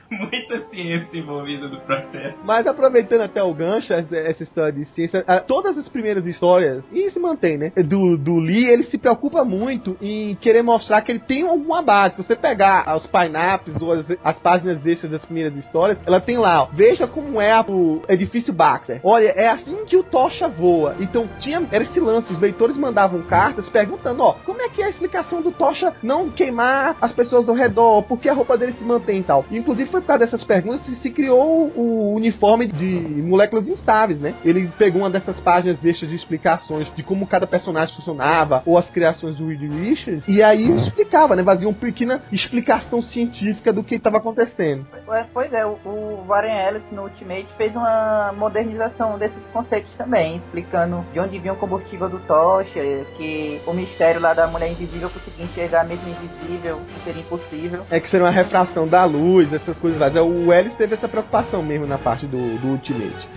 Muita 0.10 0.60
ciência 0.70 1.18
envolvida 1.18 1.68
no 1.68 1.80
processo. 1.82 2.38
Mas 2.44 2.66
aproveitando 2.66 3.22
até 3.22 3.44
o 3.44 3.54
gancho, 3.54 3.94
essa, 3.94 4.44
história 4.44 4.72
de 4.72 4.86
ciência, 4.90 5.24
ah, 5.28 5.40
todas 5.40 5.78
as 5.78 5.88
primeiras 5.90 6.26
histórias, 6.26 6.84
e 6.92 7.10
se 7.12 7.20
mantém, 7.20 7.58
né? 7.58 7.72
Do, 7.76 8.18
do 8.18 8.40
Lee, 8.40 8.68
ele 8.68 8.84
se 8.84 8.98
preocupa 8.98 9.44
muito 9.44 9.98
em 10.02 10.36
querer 10.36 10.62
mostrar 10.62 11.02
que 11.02 11.12
ele 11.12 11.20
tem 11.20 11.48
alguma 11.48 11.82
base. 11.82 12.16
Se 12.16 12.24
você 12.24 12.36
pegar 12.36 12.96
os 12.96 13.06
pineapples 13.08 13.82
ou 13.82 13.92
as, 13.92 14.06
as 14.24 14.40
páginas 14.40 14.86
extras 14.86 15.12
das 15.12 15.26
primeiras 15.26 15.56
histórias, 15.56 15.98
ela 16.06 16.22
tem 16.22 16.38
lá, 16.38 16.64
ó, 16.64 16.68
veja 16.72 17.06
como 17.08 17.42
é 17.42 17.60
o 17.68 18.02
edifício 18.08 18.54
Baxter. 18.54 19.00
Olha, 19.04 19.28
é 19.28 19.50
assim 19.50 19.86
que 19.86 19.98
o 19.98 20.04
Tocha 20.04 20.48
voa. 20.48 20.96
Então 21.00 21.28
tinha, 21.40 21.62
era 21.72 21.84
esse 21.84 22.00
lance, 22.00 22.32
os 22.32 22.40
leitores 22.40 22.78
mandavam 22.78 23.22
cartas 23.24 23.70
perguntando, 23.70 24.24
ó, 24.24 24.34
como 24.46 24.62
é 24.62 24.70
que 24.70 24.82
é 24.82 24.86
a 24.86 24.90
explicação 24.90 25.42
do 25.42 25.52
Tocha 25.52 25.94
não 26.02 26.30
queimar 26.30 26.96
as 27.02 27.12
pessoas 27.12 27.48
ao 27.50 27.56
redor, 27.56 28.04
por 28.04 28.20
que 28.20 28.30
a 28.30 28.34
roupa 28.34 28.58
dele 28.58 28.74
se 28.74 28.84
mantém 28.84 29.20
e 29.20 29.24
tal. 29.24 29.46
Inclusive 29.52 29.90
foi 29.90 29.97
causa 30.02 30.26
dessas 30.26 30.44
perguntas 30.44 30.82
se 31.02 31.10
criou 31.10 31.72
o 31.76 32.14
uniforme 32.16 32.68
de 32.68 32.86
moléculas 33.22 33.68
instáveis, 33.68 34.20
né? 34.20 34.34
Ele 34.44 34.70
pegou 34.78 35.02
uma 35.02 35.10
dessas 35.10 35.40
páginas 35.40 35.84
extras 35.84 36.10
de 36.10 36.16
explicações 36.16 36.88
de 36.96 37.04
como 37.04 37.28
cada 37.28 37.48
personagem 37.48 37.96
funcionava, 37.96 38.62
ou 38.66 38.78
as 38.78 38.90
criações 38.90 39.36
do 39.38 39.48
Reed 39.48 39.62
Richards, 39.62 40.28
e 40.28 40.42
aí 40.42 40.70
explicava, 40.78 41.36
né? 41.36 41.44
Fazia 41.44 41.68
uma 41.68 41.74
pequena 41.74 42.22
explicação 42.32 43.02
científica 43.02 43.72
do 43.72 43.84
que 43.84 43.96
estava 43.96 44.18
acontecendo. 44.18 44.86
Pois 45.34 45.52
é, 45.54 45.66
o, 45.66 45.78
o 45.86 46.24
Warren 46.28 46.68
Ellis 46.68 46.92
no 46.92 47.04
Ultimate 47.04 47.48
fez 47.58 47.76
uma 47.76 48.34
modernização 48.38 49.18
desses 49.18 49.44
conceitos 49.54 49.92
também, 49.98 50.38
explicando 50.38 51.06
de 51.14 51.20
onde 51.20 51.40
vinha 51.40 51.54
o 51.54 51.58
combustível 51.58 52.10
do 52.10 52.20
Tocha, 52.20 52.80
que 53.18 53.62
o 53.66 53.74
mistério 53.74 54.22
lá 54.22 54.34
da 54.34 54.48
mulher 54.48 54.72
invisível 54.72 55.10
conseguia 55.10 55.46
enxergar 55.46 55.86
mesmo 55.86 56.10
invisível, 56.10 56.80
que 56.94 57.00
seria 57.02 57.22
impossível. 57.22 57.86
É 57.90 58.00
que 58.00 58.10
seria 58.10 58.26
uma 58.26 58.32
refração 58.32 58.88
da 58.88 59.06
luz, 59.06 59.54
essas 59.54 59.78
coisas 59.78 59.87
lá. 59.96 60.08
O 60.22 60.54
Ellis 60.54 60.74
teve 60.74 60.96
essa 60.96 61.08
preocupação 61.08 61.62
mesmo 61.64 61.88
na 61.88 61.98
parte 61.98 62.26
do, 62.26 62.58
do 62.60 62.68
Ultimate. 62.70 63.28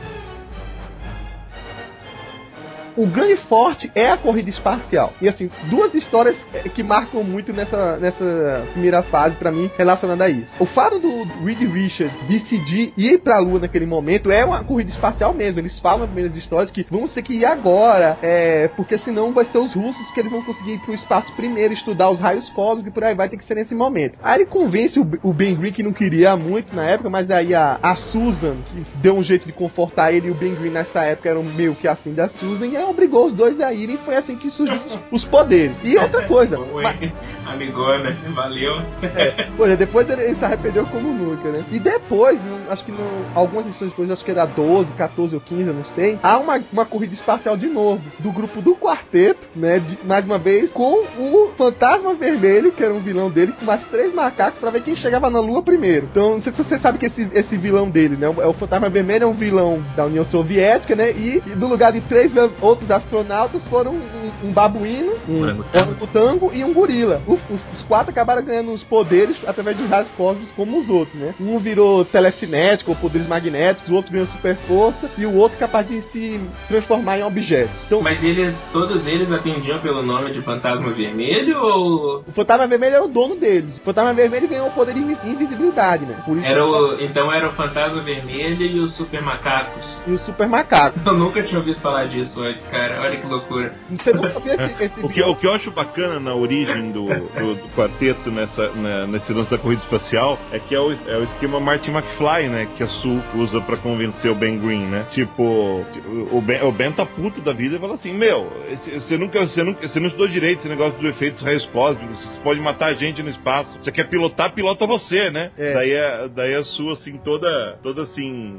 O 3.00 3.06
grande 3.06 3.36
forte 3.48 3.90
é 3.94 4.10
a 4.10 4.16
corrida 4.16 4.50
espacial. 4.50 5.14
E 5.22 5.28
assim, 5.28 5.50
duas 5.64 5.94
histórias 5.94 6.36
é, 6.52 6.68
que 6.68 6.82
marcam 6.82 7.24
muito 7.24 7.50
nessa, 7.50 7.96
nessa 7.96 8.66
primeira 8.72 9.02
fase 9.02 9.36
para 9.36 9.50
mim 9.50 9.70
relacionada 9.76 10.24
a 10.24 10.28
isso. 10.28 10.50
O 10.58 10.66
fato 10.66 10.98
do 10.98 11.24
Reed 11.42 11.60
Richards 11.60 12.12
decidir 12.28 12.92
ir 12.96 13.18
pra 13.20 13.38
Lua 13.38 13.60
naquele 13.60 13.86
momento 13.86 14.30
é 14.30 14.44
uma 14.44 14.62
corrida 14.62 14.90
espacial 14.90 15.32
mesmo. 15.32 15.60
Eles 15.60 15.78
falam 15.80 16.00
nas 16.00 16.10
primeiras 16.10 16.36
histórias 16.36 16.70
que 16.70 16.86
vamos 16.90 17.14
ter 17.14 17.22
que 17.22 17.32
ir 17.32 17.44
agora, 17.46 18.18
é, 18.22 18.68
porque 18.76 18.98
senão 18.98 19.32
vai 19.32 19.46
ser 19.46 19.58
os 19.58 19.72
russos 19.74 20.10
que 20.12 20.20
eles 20.20 20.30
vão 20.30 20.42
conseguir 20.42 20.74
ir 20.74 20.80
pro 20.80 20.92
espaço 20.92 21.34
primeiro, 21.34 21.72
estudar 21.72 22.10
os 22.10 22.20
raios 22.20 22.48
cósmicos 22.50 22.90
e 22.90 22.94
por 22.94 23.04
aí 23.04 23.14
vai 23.14 23.30
ter 23.30 23.38
que 23.38 23.46
ser 23.46 23.54
nesse 23.54 23.74
momento. 23.74 24.18
Aí 24.22 24.40
ele 24.40 24.46
convence 24.46 25.00
o, 25.00 25.06
o 25.22 25.32
Ben 25.32 25.54
Green 25.54 25.72
que 25.72 25.82
não 25.82 25.92
queria 25.92 26.36
muito 26.36 26.76
na 26.76 26.84
época, 26.84 27.08
mas 27.08 27.30
aí 27.30 27.54
a, 27.54 27.78
a 27.82 27.96
Susan 27.96 28.56
que 28.70 28.84
deu 28.98 29.16
um 29.16 29.22
jeito 29.22 29.46
de 29.46 29.52
confortar 29.52 30.12
ele 30.12 30.28
e 30.28 30.30
o 30.30 30.34
Ben 30.34 30.54
Green 30.54 30.70
nessa 30.70 31.02
época 31.02 31.30
eram 31.30 31.42
meio 31.42 31.74
que 31.74 31.88
afim 31.88 32.12
da 32.12 32.28
Susan 32.28 32.66
e 32.66 32.76
aí 32.76 32.89
obrigou 32.90 33.26
os 33.26 33.35
dois 33.35 33.61
a 33.61 33.72
irem 33.72 33.94
e 33.96 33.98
foi 33.98 34.16
assim 34.16 34.37
que 34.37 34.50
surgiu 34.50 34.81
os, 35.11 35.24
poderes. 35.24 35.74
E 35.85 35.96
outra 35.98 36.22
coisa, 36.26 36.59
Oi, 36.59 36.83
mas- 36.83 37.12
amigona, 37.46 38.16
valeu. 38.35 38.76
é, 39.16 39.48
pois 39.57 39.70
é, 39.72 39.76
depois 39.76 40.09
ele, 40.09 40.22
ele 40.22 40.35
se 40.37 40.44
arrependeu 40.44 40.85
como 40.87 41.12
nunca, 41.12 41.48
né? 41.50 41.64
E 41.70 41.79
depois, 41.79 42.38
acho 42.68 42.85
que 42.85 42.92
no, 42.92 42.98
algumas 43.35 43.66
edições 43.66 43.90
depois, 43.90 44.11
acho 44.11 44.24
que 44.24 44.31
era 44.31 44.44
12, 44.46 44.92
14 44.92 45.35
ou 45.35 45.40
15, 45.40 45.62
eu 45.68 45.74
não 45.74 45.85
sei, 45.94 46.18
há 46.22 46.38
uma, 46.38 46.61
uma 46.72 46.85
corrida 46.85 47.14
espacial 47.14 47.57
de 47.57 47.66
novo, 47.66 48.00
do 48.18 48.31
grupo 48.31 48.61
do 48.61 48.74
quarteto, 48.74 49.40
né? 49.55 49.79
de- 49.79 49.98
mais 50.05 50.24
uma 50.24 50.38
vez, 50.38 50.70
com 50.70 51.03
o 51.18 51.53
Fantasma 51.57 52.14
Vermelho, 52.14 52.72
que 52.72 52.83
era 52.83 52.92
um 52.94 53.00
vilão 53.00 53.31
dele, 53.31 53.53
com 53.59 53.64
mais 53.64 53.83
três 53.88 54.14
macacos 54.14 54.59
pra 54.59 54.70
ver 54.70 54.83
quem 54.83 54.96
chegava 54.96 55.29
na 55.31 55.40
Lua 55.40 55.62
primeiro. 55.62 56.07
Então, 56.11 56.35
não 56.37 56.42
sei 56.42 56.53
se 56.53 56.62
você 56.62 56.79
sabe 56.79 56.98
que 56.98 57.07
esse, 57.07 57.29
esse 57.33 57.57
vilão 57.57 57.88
dele, 57.88 58.16
né? 58.16 58.29
O, 58.29 58.48
o 58.48 58.53
Fantasma 58.53 58.88
Vermelho 58.88 59.24
é 59.24 59.26
um 59.26 59.33
vilão 59.35 59.83
da 59.96 60.05
União 60.07 60.24
Soviética, 60.24 60.94
né? 60.94 61.11
E, 61.12 61.42
e 61.46 61.50
no 61.57 61.68
lugar 61.68 61.92
de 61.92 62.00
três 62.03 62.33
outros 62.70 62.90
astronautas 62.90 63.62
foram 63.68 63.92
um, 63.92 64.30
um 64.44 64.50
babuíno, 64.52 65.12
um 65.28 65.42
Orangotango. 65.42 66.50
e 66.54 66.64
um 66.64 66.72
gorila. 66.72 67.20
O- 67.26 67.35
os, 67.35 67.61
os 67.74 67.83
quatro 67.88 68.11
acabaram 68.11 68.42
ganhando 68.44 68.72
os 68.72 68.83
poderes 68.83 69.37
através 69.46 69.76
dos 69.76 69.88
raios 69.88 70.09
cósmicos 70.16 70.50
como 70.56 70.78
os 70.80 70.88
outros, 70.88 71.18
né? 71.20 71.35
Um 71.40 71.59
virou 71.59 72.04
telecinético 72.04 72.90
ou 72.92 72.96
poderes 72.96 73.26
magnéticos, 73.28 73.90
o 73.90 73.94
outro 73.94 74.12
ganhou 74.12 74.26
super 74.28 74.56
força 74.56 75.11
e 75.18 75.26
o 75.26 75.35
outro 75.37 75.59
capaz 75.59 75.87
de 75.88 76.00
se 76.12 76.40
transformar 76.68 77.18
em 77.18 77.24
objetos. 77.24 77.70
Então, 77.87 78.00
Mas 78.00 78.22
eles, 78.22 78.54
todos 78.72 79.06
eles 79.06 79.30
atendiam 79.33 79.78
pelo 79.80 80.02
nome 80.02 80.30
de 80.33 80.40
Fantasma 80.42 80.90
Vermelho 80.90 81.59
ou 81.61 82.24
o 82.26 82.33
Fantasma 82.33 82.66
Vermelho 82.66 82.94
era 82.96 83.04
o 83.04 83.09
dono 83.09 83.37
deles. 83.37 83.76
O 83.78 83.85
Fantasma 83.85 84.14
Vermelho 84.14 84.48
ganhou 84.48 84.68
o 84.68 84.72
poder 84.72 84.94
de 84.94 85.00
invi- 85.00 85.18
invisibilidade, 85.24 86.04
né? 86.06 86.16
Era 86.44 86.64
o, 86.64 87.00
então 87.00 87.33
era 87.33 87.48
o 87.48 87.52
Fantasma 87.52 88.00
Vermelho 88.00 88.62
e 88.64 88.78
os 88.78 88.94
Super 88.96 89.22
Macacos? 89.22 89.83
e 90.06 90.12
o 90.12 90.18
super 90.20 90.48
macaco. 90.48 90.98
Eu 91.04 91.12
nunca 91.12 91.42
tinha 91.42 91.59
ouvido 91.59 91.78
falar 91.80 92.06
disso 92.06 92.40
antes, 92.40 92.60
cara. 92.70 93.01
Olha 93.03 93.16
que 93.16 93.27
loucura. 93.27 93.73
Você 93.90 94.12
nunca 94.12 94.40
viu 94.40 94.53
esse, 94.55 94.83
esse 94.85 95.01
O 95.05 95.09
que, 95.09 95.23
o 95.23 95.37
que 95.37 95.46
eu 95.46 95.53
acho 95.53 95.70
bacana 95.70 96.18
na 96.20 96.35
origem 96.35 96.90
do, 96.92 97.07
do, 97.07 97.55
do 97.55 97.68
quarteto 97.75 98.31
nessa, 98.31 98.70
na- 98.75 99.07
nesse 99.07 99.33
lance 99.33 99.51
da 99.51 99.59
corrida 99.59 99.83
espacial 99.83 100.38
é 100.53 100.59
que 100.59 100.75
é 100.75 100.81
o, 100.81 100.92
é 100.92 101.16
o 101.18 101.25
esquema 101.25 101.61
Martin 101.61 101.90
McFly, 101.90 102.49
né? 102.49 102.68
Que 102.77 102.83
a 102.83 102.87
Sul 102.87 103.20
usa 103.37 103.61
pra 103.61 103.77
convencer 103.77 104.31
o 104.31 104.35
Ben 104.35 104.59
Green, 104.59 104.87
né? 104.87 105.07
Tipo, 105.11 105.85
o 106.33 106.40
Ben, 106.40 106.62
o 106.62 106.73
ben 106.73 106.92
tá 106.92 107.05
puto 107.07 107.40
da 107.40 107.53
vida 107.53 107.77
e 107.77 107.79
fala 107.79 107.94
assim: 107.94 108.12
Meu, 108.12 108.51
você 108.94 109.16
nunca, 109.16 109.46
você 109.46 109.62
nunca, 109.62 109.87
você 109.88 109.99
não 110.01 110.07
estudou 110.07 110.29
direito 110.29 110.61
esse 110.61 110.68
negócio 110.68 110.99
dos 110.99 111.11
efeitos 111.11 111.42
raios 111.42 111.64
cósmicos, 111.66 112.18
você 112.18 112.40
pode 112.40 112.61
matar 112.61 112.87
a 112.87 112.94
gente 112.94 113.23
no 113.23 113.31
espaço. 113.31 113.70
Você 113.81 113.92
quer 113.92 114.09
pilotar, 114.09 114.53
pilota 114.53 114.87
você, 114.87 115.31
né? 115.31 115.51
É. 115.59 115.75
Daí, 115.75 115.96
a, 115.96 116.27
daí 116.29 116.55
a 116.55 116.62
Sul, 116.62 116.92
assim, 116.92 117.18
toda, 117.18 117.79
toda 117.83 118.03
assim, 118.03 118.57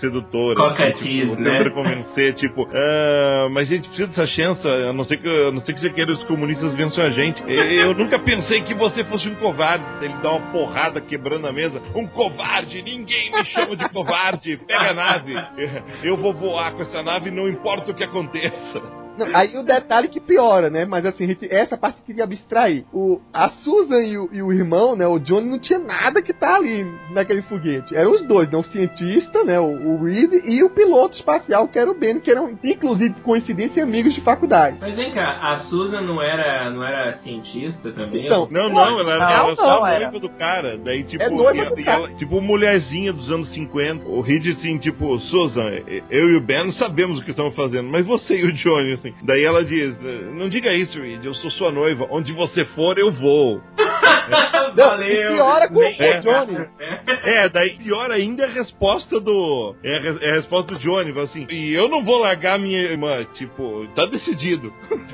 sedutora. 0.00 0.56
Coca 0.56 0.88
assim, 0.88 1.20
tipo, 1.20 1.40
né? 1.40 1.58
tenta 1.58 1.70
convencer, 1.74 2.34
tipo, 2.34 2.68
ah, 2.72 3.43
mas 3.50 3.70
a 3.70 3.74
gente 3.74 3.88
precisa 3.88 4.08
dessa 4.08 4.26
chance, 4.26 4.66
a 4.66 4.92
não 4.92 5.04
ser 5.04 5.18
que, 5.18 5.50
não 5.50 5.60
ser 5.60 5.72
que 5.72 5.80
você 5.80 5.90
queira 5.90 6.12
os 6.12 6.24
comunistas 6.24 6.74
vençam 6.74 7.04
a 7.04 7.10
gente. 7.10 7.42
Eu 7.48 7.94
nunca 7.94 8.18
pensei 8.18 8.62
que 8.62 8.74
você 8.74 9.04
fosse 9.04 9.28
um 9.28 9.34
covarde. 9.36 9.84
Ele 10.02 10.14
dá 10.22 10.32
uma 10.32 10.52
porrada 10.52 11.00
quebrando 11.00 11.46
a 11.46 11.52
mesa. 11.52 11.80
Um 11.94 12.06
covarde, 12.06 12.82
ninguém 12.82 13.30
me 13.32 13.44
chama 13.46 13.76
de 13.76 13.88
covarde. 13.90 14.56
Pega 14.66 14.90
a 14.90 14.94
nave. 14.94 15.34
Eu 16.02 16.16
vou 16.16 16.32
voar 16.32 16.72
com 16.72 16.82
essa 16.82 17.02
nave, 17.02 17.30
não 17.30 17.48
importa 17.48 17.90
o 17.90 17.94
que 17.94 18.04
aconteça. 18.04 19.03
Não, 19.18 19.26
aí 19.36 19.56
o 19.56 19.62
detalhe 19.62 20.08
que 20.08 20.20
piora, 20.20 20.68
né? 20.70 20.84
Mas 20.84 21.04
assim, 21.06 21.24
a 21.24 21.26
gente- 21.28 21.52
essa 21.52 21.76
parte 21.76 22.00
que 22.00 22.06
queria 22.06 22.24
abstrair. 22.24 22.84
O, 22.92 23.20
a 23.32 23.48
Susan 23.50 24.00
e 24.02 24.18
o, 24.18 24.28
e 24.32 24.42
o 24.42 24.52
irmão, 24.52 24.96
né? 24.96 25.06
O 25.06 25.18
Johnny 25.18 25.48
não 25.48 25.58
tinha 25.58 25.78
nada 25.78 26.20
que 26.22 26.32
tá 26.32 26.56
ali 26.56 26.84
naquele 27.10 27.42
foguete. 27.42 27.94
Eram 27.94 28.12
os 28.12 28.26
dois, 28.26 28.50
né? 28.50 28.58
O 28.58 28.62
cientista, 28.64 29.44
né? 29.44 29.58
O, 29.60 29.64
o 29.94 30.04
Reed 30.04 30.32
e 30.44 30.62
o 30.64 30.70
piloto 30.70 31.16
espacial, 31.16 31.68
que 31.68 31.78
era 31.78 31.90
o 31.90 31.94
Ben, 31.94 32.18
que 32.20 32.30
eram, 32.30 32.58
inclusive, 32.64 33.14
coincidência, 33.22 33.82
amigos 33.82 34.14
de 34.14 34.20
faculdade. 34.20 34.76
Mas 34.80 34.96
vem 34.96 35.12
cá, 35.12 35.38
a 35.42 35.58
Susan 35.64 36.00
não 36.00 36.20
era, 36.20 36.70
não 36.70 36.84
era 36.84 37.12
cientista 37.18 37.92
também? 37.92 38.26
Então, 38.26 38.48
Não, 38.50 38.68
não, 38.68 39.00
ela, 39.00 39.18
Não, 39.18 39.30
ela 39.30 39.48
não, 39.48 39.56
só 39.56 39.86
era. 39.86 40.00
noiva 40.10 40.18
do 40.20 40.28
cara. 40.30 40.76
Daí, 40.78 41.04
tipo, 41.04 41.22
É 41.22 41.30
noiva 41.30 41.62
e- 41.64 41.68
do 41.76 41.84
cara. 41.84 41.98
ela- 42.04 42.14
tipo, 42.14 42.40
mulherzinha 42.40 43.12
dos 43.12 43.30
anos 43.30 43.48
50. 43.54 44.08
O 44.08 44.20
Reed, 44.20 44.46
assim, 44.56 44.78
tipo, 44.78 45.18
Susan, 45.18 45.70
eu 46.10 46.28
e 46.30 46.36
o 46.36 46.40
Ben 46.40 46.70
sabemos 46.72 47.20
o 47.20 47.24
que 47.24 47.30
estamos 47.30 47.54
fazendo, 47.54 47.88
mas 47.88 48.04
você 48.04 48.36
e 48.40 48.44
o 48.44 48.52
Johnny, 48.52 48.92
assim. 49.08 49.14
Daí 49.22 49.44
ela 49.44 49.64
diz: 49.64 49.96
Não 50.34 50.48
diga 50.48 50.72
isso, 50.72 51.00
Reed, 51.00 51.24
eu 51.24 51.34
sou 51.34 51.50
sua 51.52 51.70
noiva. 51.70 52.06
Onde 52.10 52.32
você 52.32 52.64
for, 52.66 52.98
eu 52.98 53.10
vou. 53.12 53.60
Não, 54.76 55.02
e 55.02 55.28
piora 55.28 55.68
com 55.68 55.78
Nem- 55.80 55.94
o 56.18 56.20
Johnny. 56.22 56.66
É, 57.24 57.48
daí 57.48 57.76
pior 57.76 58.10
ainda 58.10 58.44
é 58.44 58.46
a 58.46 58.50
resposta 58.52 59.20
do. 59.20 59.74
É 59.84 59.96
a, 59.96 60.26
é 60.26 60.30
a 60.30 60.34
resposta 60.36 60.72
do 60.74 60.80
Johnny, 60.80 61.16
assim, 61.20 61.46
e 61.50 61.72
eu 61.72 61.88
não 61.88 62.02
vou 62.02 62.18
largar 62.18 62.58
minha 62.58 62.80
irmã, 62.80 63.24
tipo, 63.34 63.86
tá 63.94 64.06
decidido. 64.06 64.72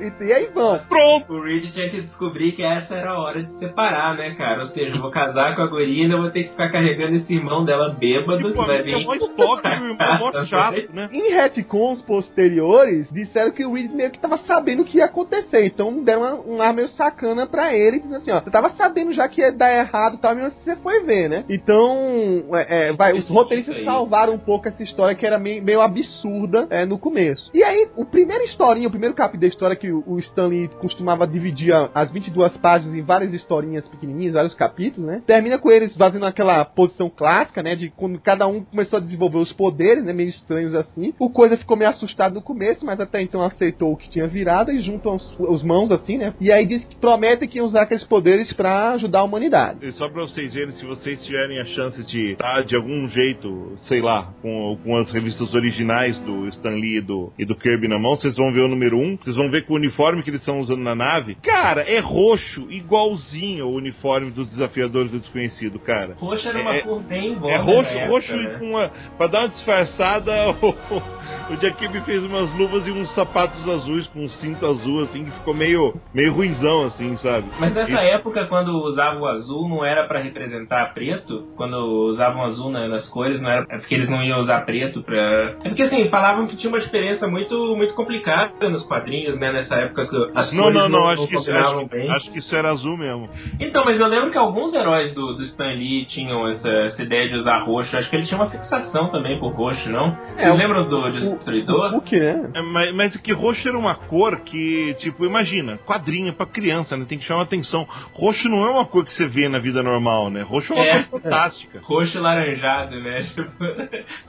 E, 0.00 0.24
e 0.24 0.32
aí 0.32 0.46
vão. 0.54 0.78
Pronto! 0.88 1.32
O 1.34 1.42
Reed 1.42 1.70
tinha 1.72 1.88
que 1.90 2.00
descobrir 2.00 2.52
que 2.52 2.62
essa 2.62 2.94
era 2.94 3.10
a 3.10 3.18
hora 3.20 3.42
de 3.42 3.58
separar, 3.58 4.16
né, 4.16 4.34
cara? 4.34 4.60
Ou 4.60 4.66
seja, 4.68 4.96
eu 4.96 5.00
vou 5.00 5.10
casar 5.10 5.54
com 5.56 5.62
a 5.62 5.66
guria 5.66 5.98
e 5.98 6.02
ainda 6.02 6.16
vou 6.16 6.30
ter 6.30 6.44
que 6.44 6.50
ficar 6.50 6.70
carregando 6.70 7.16
esse 7.16 7.32
irmão 7.34 7.64
dela 7.64 7.90
bêbado 7.98 8.38
Tipo, 8.48 8.60
que 8.62 8.66
vai 8.66 8.78
é 8.78 8.82
vir. 8.82 9.04
mó 9.04 9.14
estoque, 9.14 9.68
o 9.68 9.70
irmão 9.72 9.96
é 10.00 10.18
mó 10.18 10.32
chato, 10.44 10.76
né? 10.94 11.08
Em 11.12 11.32
retcons 11.34 12.00
posteriores, 12.02 13.10
disseram 13.24 13.50
que 13.52 13.64
o 13.64 13.72
Reed 13.74 13.90
meio 13.92 14.10
que 14.10 14.18
tava 14.18 14.38
sabendo 14.38 14.82
o 14.82 14.84
que 14.84 14.98
ia 14.98 15.06
acontecer. 15.06 15.64
Então 15.66 16.02
deram 16.02 16.20
uma- 16.22 16.54
um 16.56 16.62
ar 16.62 16.72
meio 16.74 16.88
sacana 16.88 17.46
pra 17.46 17.74
ele, 17.74 17.98
dizendo 18.00 18.16
assim, 18.16 18.30
ó, 18.30 18.40
você 18.40 18.50
tava 18.50 18.70
sabendo 18.70 19.12
já 19.12 19.28
que 19.28 19.40
ia 19.40 19.52
dar 19.52 19.72
errado 19.72 20.14
e 20.14 20.18
tal, 20.18 20.34
mesmo 20.34 20.48
assim 20.48 20.64
você 20.64 20.76
foi 20.76 21.00
ver, 21.04 21.28
né? 21.28 21.44
Então, 21.48 22.44
é, 22.54 22.88
é, 22.88 22.92
vai, 22.92 23.12
os 23.16 23.28
roteiristas 23.28 23.82
salvaram 23.84 24.34
um 24.34 24.38
pouco 24.38 24.68
essa 24.68 24.82
história 24.82 25.14
que 25.14 25.26
era 25.26 25.38
meio, 25.38 25.62
meio 25.62 25.80
absurda 25.80 26.66
é, 26.70 26.84
no 26.84 26.98
começo. 26.98 27.50
E 27.54 27.62
aí, 27.62 27.88
o 27.96 28.04
primeiro 28.04 28.44
historinha, 28.44 28.88
o 28.88 28.90
primeiro 28.90 29.14
capítulo 29.14 29.40
da 29.42 29.46
história 29.48 29.76
que 29.76 29.90
o, 29.90 30.02
o 30.06 30.18
Stanley 30.18 30.68
costumava 30.80 31.26
dividir 31.26 31.72
as 31.94 32.10
22 32.10 32.56
páginas 32.58 32.94
em 32.96 33.02
várias 33.02 33.32
historinhas 33.32 33.86
pequenininhas, 33.88 34.34
vários 34.34 34.54
capítulos, 34.54 35.08
né? 35.08 35.22
Termina 35.26 35.58
com 35.58 35.70
eles 35.70 35.96
fazendo 35.96 36.26
aquela 36.26 36.64
posição 36.64 37.08
clássica, 37.10 37.62
né? 37.62 37.74
De 37.74 37.90
quando 37.90 38.18
cada 38.20 38.46
um 38.46 38.62
começou 38.64 38.98
a 38.98 39.00
desenvolver 39.00 39.38
os 39.38 39.52
poderes, 39.52 40.04
né? 40.04 40.12
Meio 40.12 40.28
estranhos 40.28 40.74
assim. 40.74 41.14
O 41.18 41.30
Coisa 41.30 41.56
ficou 41.56 41.76
meio 41.76 41.90
assustado 41.90 42.34
no 42.34 42.42
começo, 42.42 42.84
mas 42.84 43.00
até 43.10 43.20
então 43.20 43.42
aceitou 43.42 43.92
o 43.92 43.96
que 43.96 44.08
tinha 44.08 44.26
virado 44.28 44.70
e 44.70 44.80
juntam 44.80 45.16
os, 45.16 45.34
os 45.38 45.62
mãos 45.64 45.90
assim, 45.90 46.16
né? 46.16 46.32
E 46.40 46.50
aí 46.52 46.64
diz 46.64 46.84
que 46.84 46.94
prometem 46.96 47.48
que 47.48 47.58
iam 47.58 47.66
usar 47.66 47.82
aqueles 47.82 48.04
poderes 48.04 48.52
pra 48.52 48.92
ajudar 48.92 49.20
a 49.20 49.24
humanidade. 49.24 49.84
E 49.84 49.92
só 49.92 50.08
pra 50.08 50.22
vocês 50.22 50.54
verem, 50.54 50.72
se 50.72 50.84
vocês 50.86 51.20
tiverem 51.24 51.60
a 51.60 51.64
chance 51.64 52.02
de 52.06 52.32
estar 52.32 52.62
de 52.62 52.76
algum 52.76 53.06
jeito, 53.08 53.76
sei 53.88 54.00
lá, 54.00 54.32
com, 54.40 54.78
com 54.84 54.96
as 54.96 55.10
revistas 55.10 55.52
originais 55.54 56.18
do 56.20 56.46
Stan 56.48 56.70
Lee 56.70 56.98
e 56.98 57.00
do, 57.00 57.32
e 57.38 57.44
do 57.44 57.56
Kirby 57.56 57.88
na 57.88 57.98
mão, 57.98 58.16
vocês 58.16 58.36
vão 58.36 58.52
ver 58.52 58.60
o 58.60 58.68
número 58.68 58.96
1, 58.96 59.18
vocês 59.22 59.36
vão 59.36 59.50
ver 59.50 59.64
que 59.66 59.72
o 59.72 59.76
uniforme 59.76 60.22
que 60.22 60.30
eles 60.30 60.40
estão 60.40 60.60
usando 60.60 60.80
na 60.82 60.94
nave, 60.94 61.34
cara, 61.42 61.82
é 61.82 61.98
roxo, 61.98 62.66
igualzinho 62.70 63.64
ao 63.64 63.72
uniforme 63.72 64.30
dos 64.30 64.50
desafiadores 64.50 65.10
do 65.10 65.18
desconhecido, 65.18 65.78
cara. 65.80 66.14
Roxo 66.14 66.48
era 66.48 66.60
uma 66.60 66.76
É- 66.76 66.82
cor 66.82 67.00
bem 67.02 67.34
boa. 67.34 67.52
É 67.52 67.56
roxo, 67.56 67.98
roxo 68.08 68.34
e 68.34 68.58
com 68.58 68.70
uma. 68.70 68.88
Pra 69.18 69.26
dar 69.26 69.40
uma 69.40 69.48
disfarçada, 69.48 70.32
o, 70.62 71.52
o 71.52 71.60
Jacob 71.60 71.94
fez 72.04 72.22
umas 72.24 72.50
luvas 72.56 72.86
e 72.86 72.90
uns 73.00 73.10
sapatos 73.14 73.68
azuis 73.68 74.06
com 74.08 74.20
um 74.24 74.28
cinto 74.28 74.64
azul, 74.66 75.00
assim, 75.02 75.24
que 75.24 75.30
ficou 75.30 75.54
meio, 75.54 75.94
meio 76.14 76.32
ruizão, 76.32 76.86
assim, 76.86 77.16
sabe? 77.18 77.46
Mas 77.58 77.74
nessa 77.74 77.90
Isso- 77.92 78.02
época, 78.02 78.46
quando 78.46 78.68
usavam 78.84 79.22
o 79.22 79.26
azul, 79.26 79.68
não 79.68 79.84
era 79.84 80.06
pra 80.06 80.20
representar 80.20 80.92
preto? 80.94 81.48
Quando 81.56 81.74
usavam 82.08 82.42
azul 82.42 82.70
na- 82.70 82.88
nas 82.88 83.08
cores, 83.08 83.40
não 83.40 83.50
era 83.50 83.66
é 83.70 83.78
porque 83.78 83.94
eles 83.94 84.08
não 84.08 84.22
iam 84.22 84.38
usar 84.40 84.60
preto 84.64 85.02
pra. 85.02 85.16
É 85.64 85.68
porque 85.68 85.82
assim, 85.82 86.08
falavam 86.08 86.46
que 86.46 86.56
tinha 86.56 86.70
uma 86.72 86.80
diferença 86.80 87.26
muito, 87.26 87.74
muito 87.76 87.94
complicada 87.94 88.68
nos 88.68 88.84
quadrinhos, 88.86 89.38
né? 89.38 89.52
Nessa 89.52 89.74
época 89.76 90.06
que 90.06 90.16
as 90.34 90.52
Não, 90.52 90.64
cores 90.64 90.82
não, 90.82 90.88
não, 90.88 91.08
acho 91.08 91.26
que, 91.28 91.36
isso, 91.36 91.50
acho, 91.50 91.86
bem. 91.86 92.10
acho 92.10 92.32
que 92.32 92.38
isso 92.38 92.54
era 92.56 92.70
azul 92.70 92.96
mesmo. 92.96 93.28
Então, 93.58 93.84
mas 93.84 93.98
eu 94.00 94.06
lembro 94.06 94.30
que 94.30 94.38
alguns 94.38 94.72
heróis 94.74 95.14
do, 95.14 95.34
do 95.34 95.42
Stan 95.44 95.72
Lee 95.74 96.06
tinham 96.06 96.46
essa, 96.48 96.68
essa 96.68 97.02
ideia 97.02 97.28
de 97.28 97.36
usar 97.36 97.58
roxo. 97.64 97.96
Acho 97.96 98.08
que 98.10 98.16
ele 98.16 98.26
tinha 98.26 98.38
uma 98.38 98.48
fixação 98.50 99.08
também 99.10 99.38
por 99.38 99.52
roxo, 99.52 99.88
não? 99.90 100.08
É, 100.36 100.42
Vocês 100.44 100.54
o- 100.54 100.58
lembram 100.58 100.88
do, 100.88 101.10
de- 101.10 101.26
o- 101.26 101.36
Destruidor? 101.36 101.94
O 101.94 102.00
que, 102.00 102.18
né? 102.18 102.50
É, 102.54 102.62
mas, 102.62 102.89
mas 102.92 103.16
que 103.16 103.32
roxo 103.32 103.68
era 103.68 103.78
uma 103.78 103.94
cor 103.94 104.40
que, 104.40 104.94
tipo, 105.00 105.24
imagina, 105.26 105.78
quadrinha 105.78 106.32
pra 106.32 106.46
criança, 106.46 106.96
né? 106.96 107.04
Tem 107.08 107.18
que 107.18 107.24
chamar 107.24 107.42
atenção. 107.42 107.86
Roxo 108.14 108.48
não 108.48 108.64
é 108.64 108.70
uma 108.70 108.84
cor 108.84 109.04
que 109.04 109.12
você 109.12 109.26
vê 109.26 109.48
na 109.48 109.58
vida 109.58 109.82
normal, 109.82 110.30
né? 110.30 110.42
Roxo 110.42 110.72
é 110.72 110.76
uma 110.76 110.84
É. 110.86 111.02
cor 111.04 111.20
fantástica. 111.20 111.80
Roxo 111.84 112.20
laranjado, 112.20 112.98
né? 113.00 113.22
Tipo, 113.34 113.64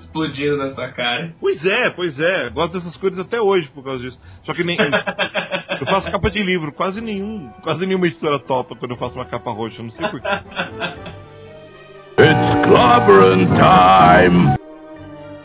explodindo 0.01 0.57
na 0.57 0.69
sua 0.75 0.89
cara. 0.89 1.33
Pois 1.39 1.63
é, 1.65 1.89
pois 1.89 2.19
é. 2.19 2.49
Gosto 2.49 2.73
dessas 2.79 2.95
cores 2.97 3.17
até 3.19 3.41
hoje 3.41 3.67
por 3.73 3.83
causa 3.83 4.01
disso. 4.03 4.19
Só 4.43 4.53
que 4.53 4.63
nem. 4.63 4.77
eu 4.77 5.85
faço 5.87 6.11
capa 6.11 6.29
de 6.29 6.41
livro, 6.43 6.71
quase 6.71 6.99
nenhum. 7.01 7.49
Quase 7.63 7.85
nenhuma 7.85 8.07
editora 8.07 8.39
topa 8.39 8.75
quando 8.75 8.91
eu 8.91 8.97
faço 8.97 9.15
uma 9.15 9.25
capa 9.25 9.51
roxa, 9.51 9.81
não 9.81 9.89
sei 9.91 10.07
porquê. 10.09 10.27
It's 12.19 12.67
clobbering 12.67 13.47
time! 13.57 14.55